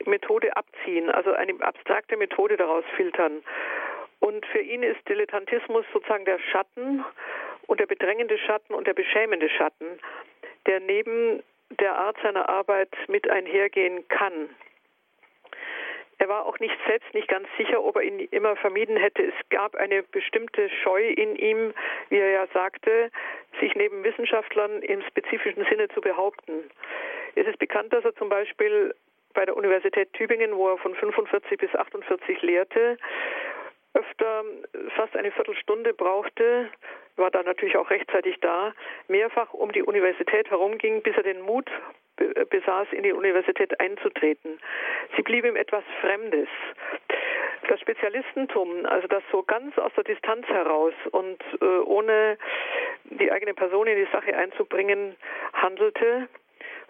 Methode 0.06 0.56
abziehen, 0.57 1.10
also 1.10 1.31
eine 1.34 1.53
abstrakte 1.61 2.18
Methode 2.18 2.57
daraus 2.57 2.84
filtern. 2.95 3.43
Und 4.19 4.45
für 4.47 4.60
ihn 4.60 4.81
ist 4.81 5.07
Dilettantismus 5.07 5.85
sozusagen 5.93 6.26
der 6.26 6.39
Schatten 6.39 7.06
und 7.68 7.80
der 7.80 7.85
bedrängende 7.85 8.38
Schatten 8.39 8.73
und 8.73 8.88
der 8.88 8.93
beschämende 8.93 9.49
Schatten, 9.49 9.85
der 10.65 10.80
neben 10.80 11.43
der 11.70 11.96
Art 11.96 12.18
seiner 12.22 12.48
Arbeit 12.50 12.90
mit 13.08 13.30
einhergehen 13.30 14.08
kann. 14.08 14.50
Er 16.18 16.30
war 16.30 16.46
auch 16.46 16.60
nicht 16.60 16.76
selbst 16.88 17.14
nicht 17.14 17.28
ganz 17.28 17.48
sicher, 17.58 17.84
ob 17.84 17.98
er 17.98 18.04
ihn 18.04 18.20
immer 18.32 18.56
vermieden 18.56 18.96
hätte. 18.96 19.24
Es 19.24 19.50
gab 19.50 19.76
eine 19.76 20.02
bestimmte 20.04 20.70
Scheu 20.70 21.10
in 21.10 21.36
ihm, 21.36 21.74
wie 22.10 22.18
er 22.18 22.30
ja 22.30 22.48
sagte, 22.54 23.12
sich 23.60 23.76
neben 23.76 24.04
Wissenschaftlern 24.04 24.82
im 24.82 25.02
spezifischen 25.04 25.66
Sinne 25.70 25.90
zu 25.90 26.00
behaupten. 26.00 26.70
Es 27.36 27.46
ist 27.48 27.60
bekannt, 27.60 27.92
dass 27.92 28.06
er 28.06 28.16
zum 28.16 28.30
Beispiel 28.30 28.96
bei 29.34 29.46
der 29.46 29.58
Universität 29.58 30.14
Tübingen, 30.14 30.56
wo 30.56 30.70
er 30.70 30.78
von 30.78 30.96
45 30.96 31.58
bis 31.58 31.76
48 31.76 32.42
lehrte, 32.42 32.98
öfter 33.95 34.43
fast 34.95 35.15
eine 35.15 35.31
Viertelstunde 35.31 35.93
brauchte, 35.93 36.69
war 37.15 37.31
da 37.31 37.43
natürlich 37.43 37.77
auch 37.77 37.89
rechtzeitig 37.89 38.38
da, 38.41 38.73
mehrfach 39.07 39.53
um 39.53 39.72
die 39.72 39.84
Universität 39.84 40.49
herumging, 40.49 41.01
bis 41.01 41.15
er 41.15 41.23
den 41.23 41.41
Mut 41.41 41.69
besaß, 42.49 42.88
in 42.91 43.03
die 43.03 43.11
Universität 43.11 43.80
einzutreten. 43.80 44.59
Sie 45.15 45.22
blieb 45.22 45.45
ihm 45.45 45.55
etwas 45.55 45.84
Fremdes. 46.01 46.47
Das 47.67 47.80
Spezialistentum, 47.80 48.85
also 48.85 49.07
das 49.07 49.23
so 49.31 49.43
ganz 49.43 49.77
aus 49.77 49.91
der 49.95 50.03
Distanz 50.03 50.45
heraus 50.47 50.93
und 51.11 51.41
äh, 51.61 51.65
ohne 51.65 52.38
die 53.05 53.31
eigene 53.31 53.53
Person 53.53 53.88
in 53.88 53.97
die 53.97 54.11
Sache 54.11 54.35
einzubringen, 54.35 55.15
handelte, 55.53 56.27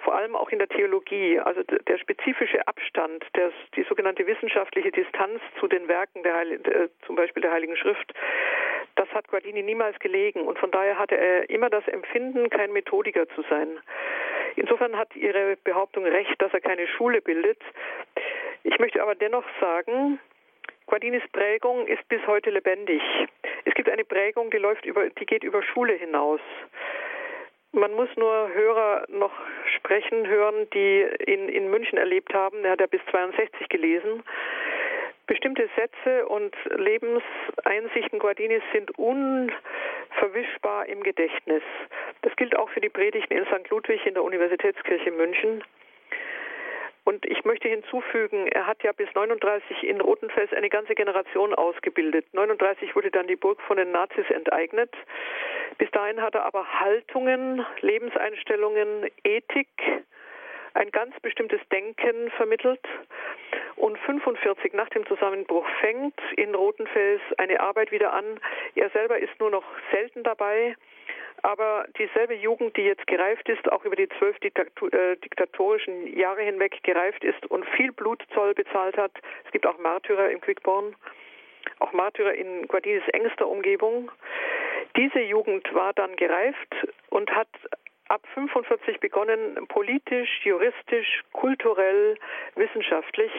vor 0.06 0.16
allem 0.16 0.36
auch 0.36 0.50
in 0.50 0.60
der 0.60 0.70
Theologie, 0.70 1.40
also 1.40 1.64
der 1.64 1.98
spezifische 1.98 2.66
Abstand, 2.68 3.26
der, 3.36 3.52
die 3.76 3.84
sogenannte 3.84 4.26
wissenschaftliche 4.28 4.92
Distanz 4.92 5.42
zu 5.60 5.68
den 5.68 5.88
Werken 5.88 6.22
der, 6.22 6.46
der, 6.46 6.90
zum 7.08 7.16
Beispiel 7.16 7.42
der 7.42 7.52
Heiligen 7.52 7.76
Schrift, 7.76 8.14
das 8.96 9.10
hat 9.10 9.28
Guardini 9.28 9.64
niemals 9.64 9.98
gelegen 10.00 10.42
und 10.42 10.60
von 10.60 10.70
daher 10.70 11.00
hatte 11.00 11.18
er 11.18 11.50
immer 11.50 11.72
das 11.72 11.88
Empfinden, 11.88 12.52
kein 12.52 12.72
Methodiker 12.72 13.28
zu 13.30 13.42
sein. 13.50 13.80
Insofern 14.56 14.96
hat 14.96 15.14
Ihre 15.16 15.58
Behauptung 15.64 16.06
recht, 16.06 16.40
dass 16.40 16.54
er 16.54 16.62
keine 16.62 16.88
Schule 16.88 17.22
bildet. 17.22 17.60
Ich 18.64 18.78
möchte 18.78 19.02
aber 19.02 19.16
dennoch 19.16 19.44
sagen, 19.60 20.20
Guardinis 20.86 21.24
Prägung 21.34 21.88
ist 21.88 22.08
bis 22.10 22.26
heute 22.28 22.52
lebendig. 22.52 23.02
Es 23.66 23.74
gibt 23.74 23.90
eine 23.90 24.06
Prägung, 24.06 24.52
die 24.52 24.58
läuft 24.58 24.86
über, 24.86 25.10
die 25.10 25.26
geht 25.26 25.44
über 25.44 25.64
Schule 25.64 25.94
hinaus. 25.94 26.42
Man 27.76 27.94
muss 27.94 28.08
nur 28.16 28.54
Hörer 28.54 29.04
noch 29.10 29.34
sprechen 29.76 30.26
hören, 30.26 30.70
die 30.74 31.06
ihn 31.28 31.50
in 31.50 31.70
München 31.70 31.98
erlebt 31.98 32.34
haben. 32.34 32.64
Er 32.64 32.72
hat 32.72 32.80
ja 32.80 32.88
bis 32.88 33.02
62 33.12 33.68
gelesen. 33.68 34.24
Bestimmte 35.28 35.68
Sätze 35.76 36.26
und 36.28 36.56
Lebenseinsichten 36.78 38.20
Guardinis 38.20 38.64
sind 38.72 38.98
unverwischbar 38.98 40.86
im 40.86 41.04
Gedächtnis. 41.04 41.64
Das 42.22 42.34
gilt 42.38 42.56
auch 42.56 42.70
für 42.70 42.80
die 42.80 42.88
Predigten 42.88 43.34
in 43.34 43.46
St. 43.48 43.70
Ludwig 43.70 44.06
in 44.06 44.14
der 44.14 44.24
Universitätskirche 44.24 45.12
München. 45.12 45.62
Und 47.04 47.26
ich 47.26 47.44
möchte 47.44 47.68
hinzufügen, 47.68 48.48
er 48.48 48.68
hat 48.68 48.84
ja 48.84 48.94
bis 48.94 49.14
39 49.14 49.84
in 49.84 50.00
Rotenfels 50.00 50.54
eine 50.54 50.70
ganze 50.70 50.96
Generation 50.96 51.54
ausgebildet. 51.54 52.26
39 52.34 52.96
wurde 52.96 53.12
dann 53.12 53.28
die 53.28 53.36
Burg 53.36 53.62
von 53.62 53.76
den 53.76 53.92
Nazis 53.92 54.30
enteignet. 54.30 54.92
Bis 55.78 55.90
dahin 55.92 56.22
hat 56.22 56.36
er 56.36 56.46
aber 56.46 56.66
Haltungen, 56.80 57.66
Lebenseinstellungen, 57.82 59.10
Ethik, 59.24 59.70
ein 60.74 60.92
ganz 60.92 61.18
bestimmtes 61.22 61.62
Denken 61.72 62.30
vermittelt. 62.32 62.82
Und 63.76 63.98
45 64.00 64.74
nach 64.74 64.90
dem 64.90 65.06
Zusammenbruch 65.06 65.66
fängt 65.82 66.20
in 66.38 66.56
Rotenfels 66.56 67.22
eine 67.38 67.60
Arbeit 67.60 67.92
wieder 67.92 68.14
an. 68.14 68.40
Er 68.76 68.90
selber 68.92 69.20
ist 69.20 69.38
nur 69.40 69.50
noch 69.50 69.66
selten 69.92 70.24
dabei. 70.24 70.76
Aber 71.42 71.86
dieselbe 71.98 72.34
Jugend, 72.34 72.76
die 72.76 72.84
jetzt 72.84 73.06
gereift 73.08 73.48
ist, 73.50 73.72
auch 73.72 73.86
über 73.86 73.96
die 73.96 74.10
zwölf 74.18 74.36
äh, 74.42 75.16
diktatorischen 75.18 76.18
Jahre 76.18 76.42
hinweg 76.42 76.82
gereift 76.84 77.24
ist 77.24 77.46
und 77.52 77.66
viel 77.76 77.92
Blutzoll 77.92 78.54
bezahlt 78.54 78.98
hat, 78.98 79.12
es 79.46 79.52
gibt 79.52 79.68
auch 79.68 79.78
Märtyrer 79.78 80.32
im 80.32 80.42
Quickborn, 80.42 80.96
auch 81.80 81.94
Märtyrer 81.94 82.34
in 82.34 82.68
Guardinis 82.68 83.08
engster 83.10 83.48
Umgebung. 83.48 84.10
Diese 84.98 85.20
Jugend 85.20 85.74
war 85.74 85.94
dann 85.94 86.16
gereift 86.16 86.74
und 87.10 87.30
hat 87.32 87.50
ab 88.08 88.22
45 88.34 89.00
begonnen, 89.00 89.68
politisch, 89.68 90.30
juristisch, 90.44 91.24
kulturell, 91.34 92.18
wissenschaftlich 92.56 93.32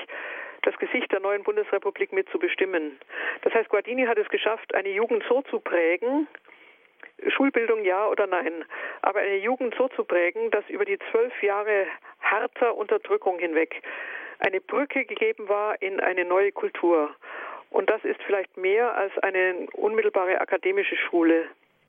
das 0.62 0.76
Gesicht 0.78 1.12
der 1.12 1.20
neuen 1.20 1.44
Bundesrepublik 1.44 2.12
mitzubestimmen. 2.12 2.98
Das 3.42 3.54
heißt, 3.54 3.68
Guardini 3.68 4.04
hat 4.04 4.18
es 4.18 4.28
geschafft, 4.28 4.74
eine 4.74 4.88
Jugend 4.88 5.24
so 5.28 5.42
zu 5.42 5.60
prägen, 5.60 6.26
Schulbildung 7.28 7.84
ja 7.84 8.08
oder 8.08 8.26
nein, 8.26 8.64
aber 9.02 9.20
eine 9.20 9.36
Jugend 9.36 9.74
so 9.78 9.88
zu 9.88 10.04
prägen, 10.04 10.50
dass 10.50 10.68
über 10.68 10.84
die 10.84 10.98
zwölf 11.10 11.40
Jahre 11.42 11.86
harter 12.20 12.76
Unterdrückung 12.76 13.38
hinweg 13.38 13.80
eine 14.40 14.60
Brücke 14.60 15.04
gegeben 15.04 15.48
war 15.48 15.80
in 15.80 16.00
eine 16.00 16.24
neue 16.24 16.52
Kultur. 16.52 17.14
Und 17.70 17.90
das 17.90 18.04
ist 18.04 18.22
vielleicht 18.26 18.56
mehr 18.56 18.96
als 18.96 19.12
eine 19.18 19.66
unmittelbare 19.72 20.40
akademische 20.40 20.96
Schule. 20.96 21.46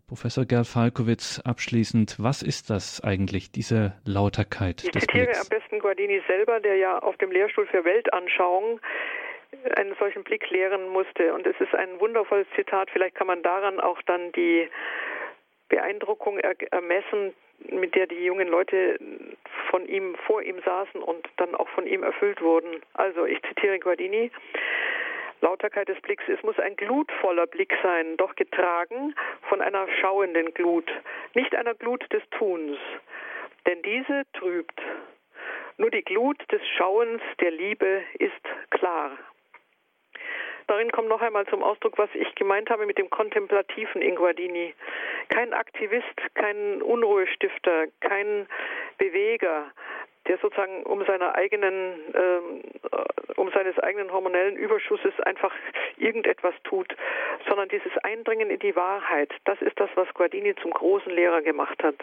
Professor 0.08 0.46
Gerl 0.46 0.64
Falkowitz, 0.64 1.42
abschließend, 1.44 2.16
was 2.18 2.42
ist 2.42 2.70
das 2.70 3.02
eigentlich, 3.04 3.52
diese 3.52 3.94
Lauterkeit 4.06 4.86
ich 4.86 4.92
zitiere 4.92 5.38
am 5.38 5.50
besten 5.50 5.80
Guardini 5.80 6.22
selber, 6.28 6.62
der 6.62 6.78
ja 6.78 7.00
auf 7.00 7.18
dem 7.18 7.30
Lehrstuhl 7.30 7.68
für 7.68 7.84
Weltanschauung 7.84 8.80
einen 9.76 9.96
solchen 10.00 10.24
Blick 10.24 10.50
lehren 10.50 10.88
musste. 10.90 11.34
Und 11.34 11.46
es 11.46 11.60
ist 11.60 11.76
ein 11.76 12.00
wundervolles 12.00 12.48
Zitat. 12.56 12.90
Vielleicht 12.92 13.16
kann 13.16 13.28
man 13.28 13.44
daran 13.44 13.82
auch 13.82 14.02
dann 14.04 14.32
die 14.32 14.70
Beeindruckung 15.68 16.40
ermessen, 16.40 17.34
mit 17.70 17.96
der 17.96 18.08
die 18.08 18.24
jungen 18.24 18.48
Leute 18.48 18.98
von 19.70 19.88
ihm, 19.88 20.16
vor 20.26 20.42
ihm 20.42 20.62
saßen 20.64 21.02
und 21.02 21.28
dann 21.38 21.56
auch 21.56 21.68
von 21.70 21.86
ihm 21.86 22.04
erfüllt 22.04 22.42
wurden. 22.42 22.82
Also 22.94 23.26
ich 23.26 23.42
zitiere 23.42 23.80
Guardini. 23.80 24.32
Lauterkeit 25.42 25.88
des 25.88 26.00
Blicks, 26.02 26.24
es 26.28 26.42
muss 26.44 26.58
ein 26.60 26.76
glutvoller 26.76 27.48
Blick 27.48 27.74
sein, 27.84 28.18
doch 28.18 28.36
getragen 28.36 29.16
von 29.50 29.62
einer 29.62 29.88
schauenden 30.02 30.54
Glut, 30.54 30.90
nicht 31.34 31.56
einer 31.56 31.76
Glut 31.76 32.12
des 32.12 32.24
Tuns, 32.32 32.78
denn 33.66 33.82
diese 33.84 34.24
trübt. 34.34 34.82
Nur 35.78 35.92
die 35.92 36.04
Glut 36.04 36.40
des 36.52 36.62
Schauens 36.78 37.22
der 37.40 37.52
Liebe 37.52 38.04
ist 38.18 38.34
klar. 38.72 39.12
Darin 40.68 40.92
kommt 40.92 41.08
noch 41.08 41.22
einmal 41.22 41.46
zum 41.48 41.64
Ausdruck, 41.64 41.98
was 41.98 42.10
ich 42.14 42.36
gemeint 42.36 42.70
habe 42.70 42.86
mit 42.86 42.98
dem 42.98 43.10
kontemplativen 43.10 44.02
in 44.02 44.16
Guardini. 44.16 44.74
Kein 45.30 45.54
Aktivist, 45.54 46.06
kein 46.34 46.82
Unruhestifter, 46.82 47.86
kein 48.02 48.48
Beweger, 48.98 49.72
der 50.28 50.38
sozusagen 50.38 50.84
um 50.84 51.04
seiner 51.06 51.36
eigenen, 51.36 52.00
ähm, 52.14 52.62
um 53.36 53.52
seines 53.52 53.78
eigenen 53.80 54.12
hormonellen 54.12 54.56
Überschusses 54.56 55.14
einfach 55.22 55.54
irgendetwas 55.98 56.54
tut, 56.64 56.96
sondern 57.48 57.70
dieses 57.70 57.96
Eindringen 58.04 58.50
in 58.50 58.60
die 58.60 58.76
Wahrheit, 58.76 59.32
das 59.46 59.62
ist 59.62 59.80
das, 59.80 59.90
was 59.96 60.14
Guardini 60.14 60.56
zum 60.62 60.72
großen 60.72 61.12
Lehrer 61.12 61.42
gemacht 61.42 61.82
hat. 61.84 61.96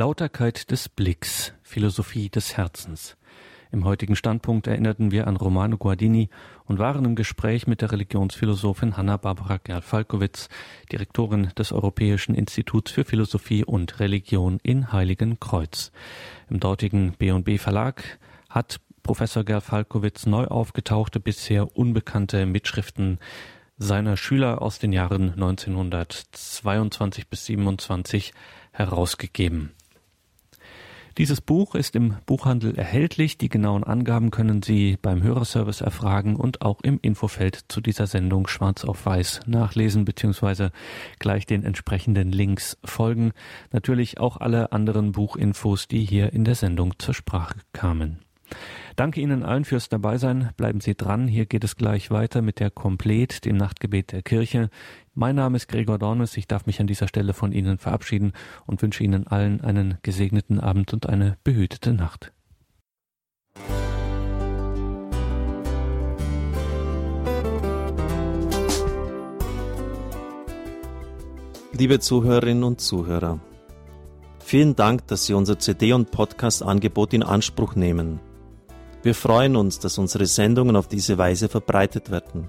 Lauterkeit 0.00 0.70
des 0.70 0.88
Blicks, 0.88 1.52
Philosophie 1.62 2.30
des 2.30 2.56
Herzens. 2.56 3.18
Im 3.70 3.84
heutigen 3.84 4.16
Standpunkt 4.16 4.66
erinnerten 4.66 5.10
wir 5.10 5.26
an 5.26 5.36
Romano 5.36 5.76
Guardini 5.76 6.30
und 6.64 6.78
waren 6.78 7.04
im 7.04 7.16
Gespräch 7.16 7.66
mit 7.66 7.82
der 7.82 7.92
Religionsphilosophin 7.92 8.96
Hanna-Barbara 8.96 9.58
Gerl-Falkowitz, 9.58 10.48
Direktorin 10.90 11.50
des 11.58 11.70
Europäischen 11.72 12.34
Instituts 12.34 12.92
für 12.92 13.04
Philosophie 13.04 13.62
und 13.62 14.00
Religion 14.00 14.58
in 14.62 14.90
Heiligenkreuz. 14.90 15.92
Im 16.48 16.60
dortigen 16.60 17.12
B&B 17.18 17.58
Verlag 17.58 18.18
hat 18.48 18.80
Professor 19.02 19.44
Gerl-Falkowitz 19.44 20.24
neu 20.24 20.46
aufgetauchte, 20.46 21.20
bisher 21.20 21.76
unbekannte 21.76 22.46
Mitschriften 22.46 23.18
seiner 23.76 24.16
Schüler 24.16 24.62
aus 24.62 24.78
den 24.78 24.94
Jahren 24.94 25.32
1922 25.34 27.28
bis 27.28 27.44
27 27.44 28.32
herausgegeben. 28.72 29.74
Dieses 31.20 31.42
Buch 31.42 31.74
ist 31.74 31.96
im 31.96 32.16
Buchhandel 32.24 32.78
erhältlich. 32.78 33.36
Die 33.36 33.50
genauen 33.50 33.84
Angaben 33.84 34.30
können 34.30 34.62
Sie 34.62 34.96
beim 35.02 35.22
Hörerservice 35.22 35.82
erfragen 35.82 36.34
und 36.34 36.62
auch 36.62 36.80
im 36.80 36.98
Infofeld 37.02 37.66
zu 37.68 37.82
dieser 37.82 38.06
Sendung 38.06 38.46
schwarz 38.46 38.86
auf 38.86 39.04
weiß 39.04 39.40
nachlesen 39.46 40.06
bzw. 40.06 40.70
gleich 41.18 41.44
den 41.44 41.62
entsprechenden 41.62 42.32
Links 42.32 42.78
folgen. 42.84 43.32
Natürlich 43.70 44.18
auch 44.18 44.38
alle 44.38 44.72
anderen 44.72 45.12
Buchinfos, 45.12 45.88
die 45.88 46.06
hier 46.06 46.32
in 46.32 46.46
der 46.46 46.54
Sendung 46.54 46.98
zur 46.98 47.12
Sprache 47.12 47.56
kamen. 47.74 48.20
Danke 48.96 49.20
Ihnen 49.20 49.42
allen 49.42 49.64
fürs 49.64 49.88
Dabeisein. 49.88 50.50
Bleiben 50.56 50.80
Sie 50.80 50.94
dran. 50.94 51.28
Hier 51.28 51.46
geht 51.46 51.64
es 51.64 51.76
gleich 51.76 52.10
weiter 52.10 52.42
mit 52.42 52.60
der 52.60 52.70
Komplet, 52.70 53.44
dem 53.44 53.56
Nachtgebet 53.56 54.12
der 54.12 54.22
Kirche. 54.22 54.70
Mein 55.20 55.36
Name 55.36 55.58
ist 55.58 55.68
Gregor 55.68 55.98
Dornes. 55.98 56.38
Ich 56.38 56.48
darf 56.48 56.64
mich 56.64 56.80
an 56.80 56.86
dieser 56.86 57.06
Stelle 57.06 57.34
von 57.34 57.52
Ihnen 57.52 57.76
verabschieden 57.76 58.32
und 58.66 58.80
wünsche 58.80 59.04
Ihnen 59.04 59.26
allen 59.26 59.60
einen 59.60 59.98
gesegneten 60.00 60.58
Abend 60.58 60.94
und 60.94 61.10
eine 61.10 61.36
behütete 61.44 61.92
Nacht. 61.92 62.32
Liebe 71.74 72.00
Zuhörerinnen 72.00 72.64
und 72.64 72.80
Zuhörer, 72.80 73.40
vielen 74.38 74.74
Dank, 74.74 75.06
dass 75.08 75.26
Sie 75.26 75.34
unser 75.34 75.58
CD- 75.58 75.92
und 75.92 76.10
Podcast-Angebot 76.12 77.12
in 77.12 77.22
Anspruch 77.22 77.74
nehmen. 77.74 78.20
Wir 79.02 79.14
freuen 79.14 79.56
uns, 79.56 79.80
dass 79.80 79.98
unsere 79.98 80.24
Sendungen 80.24 80.76
auf 80.76 80.88
diese 80.88 81.18
Weise 81.18 81.50
verbreitet 81.50 82.10
werden. 82.10 82.48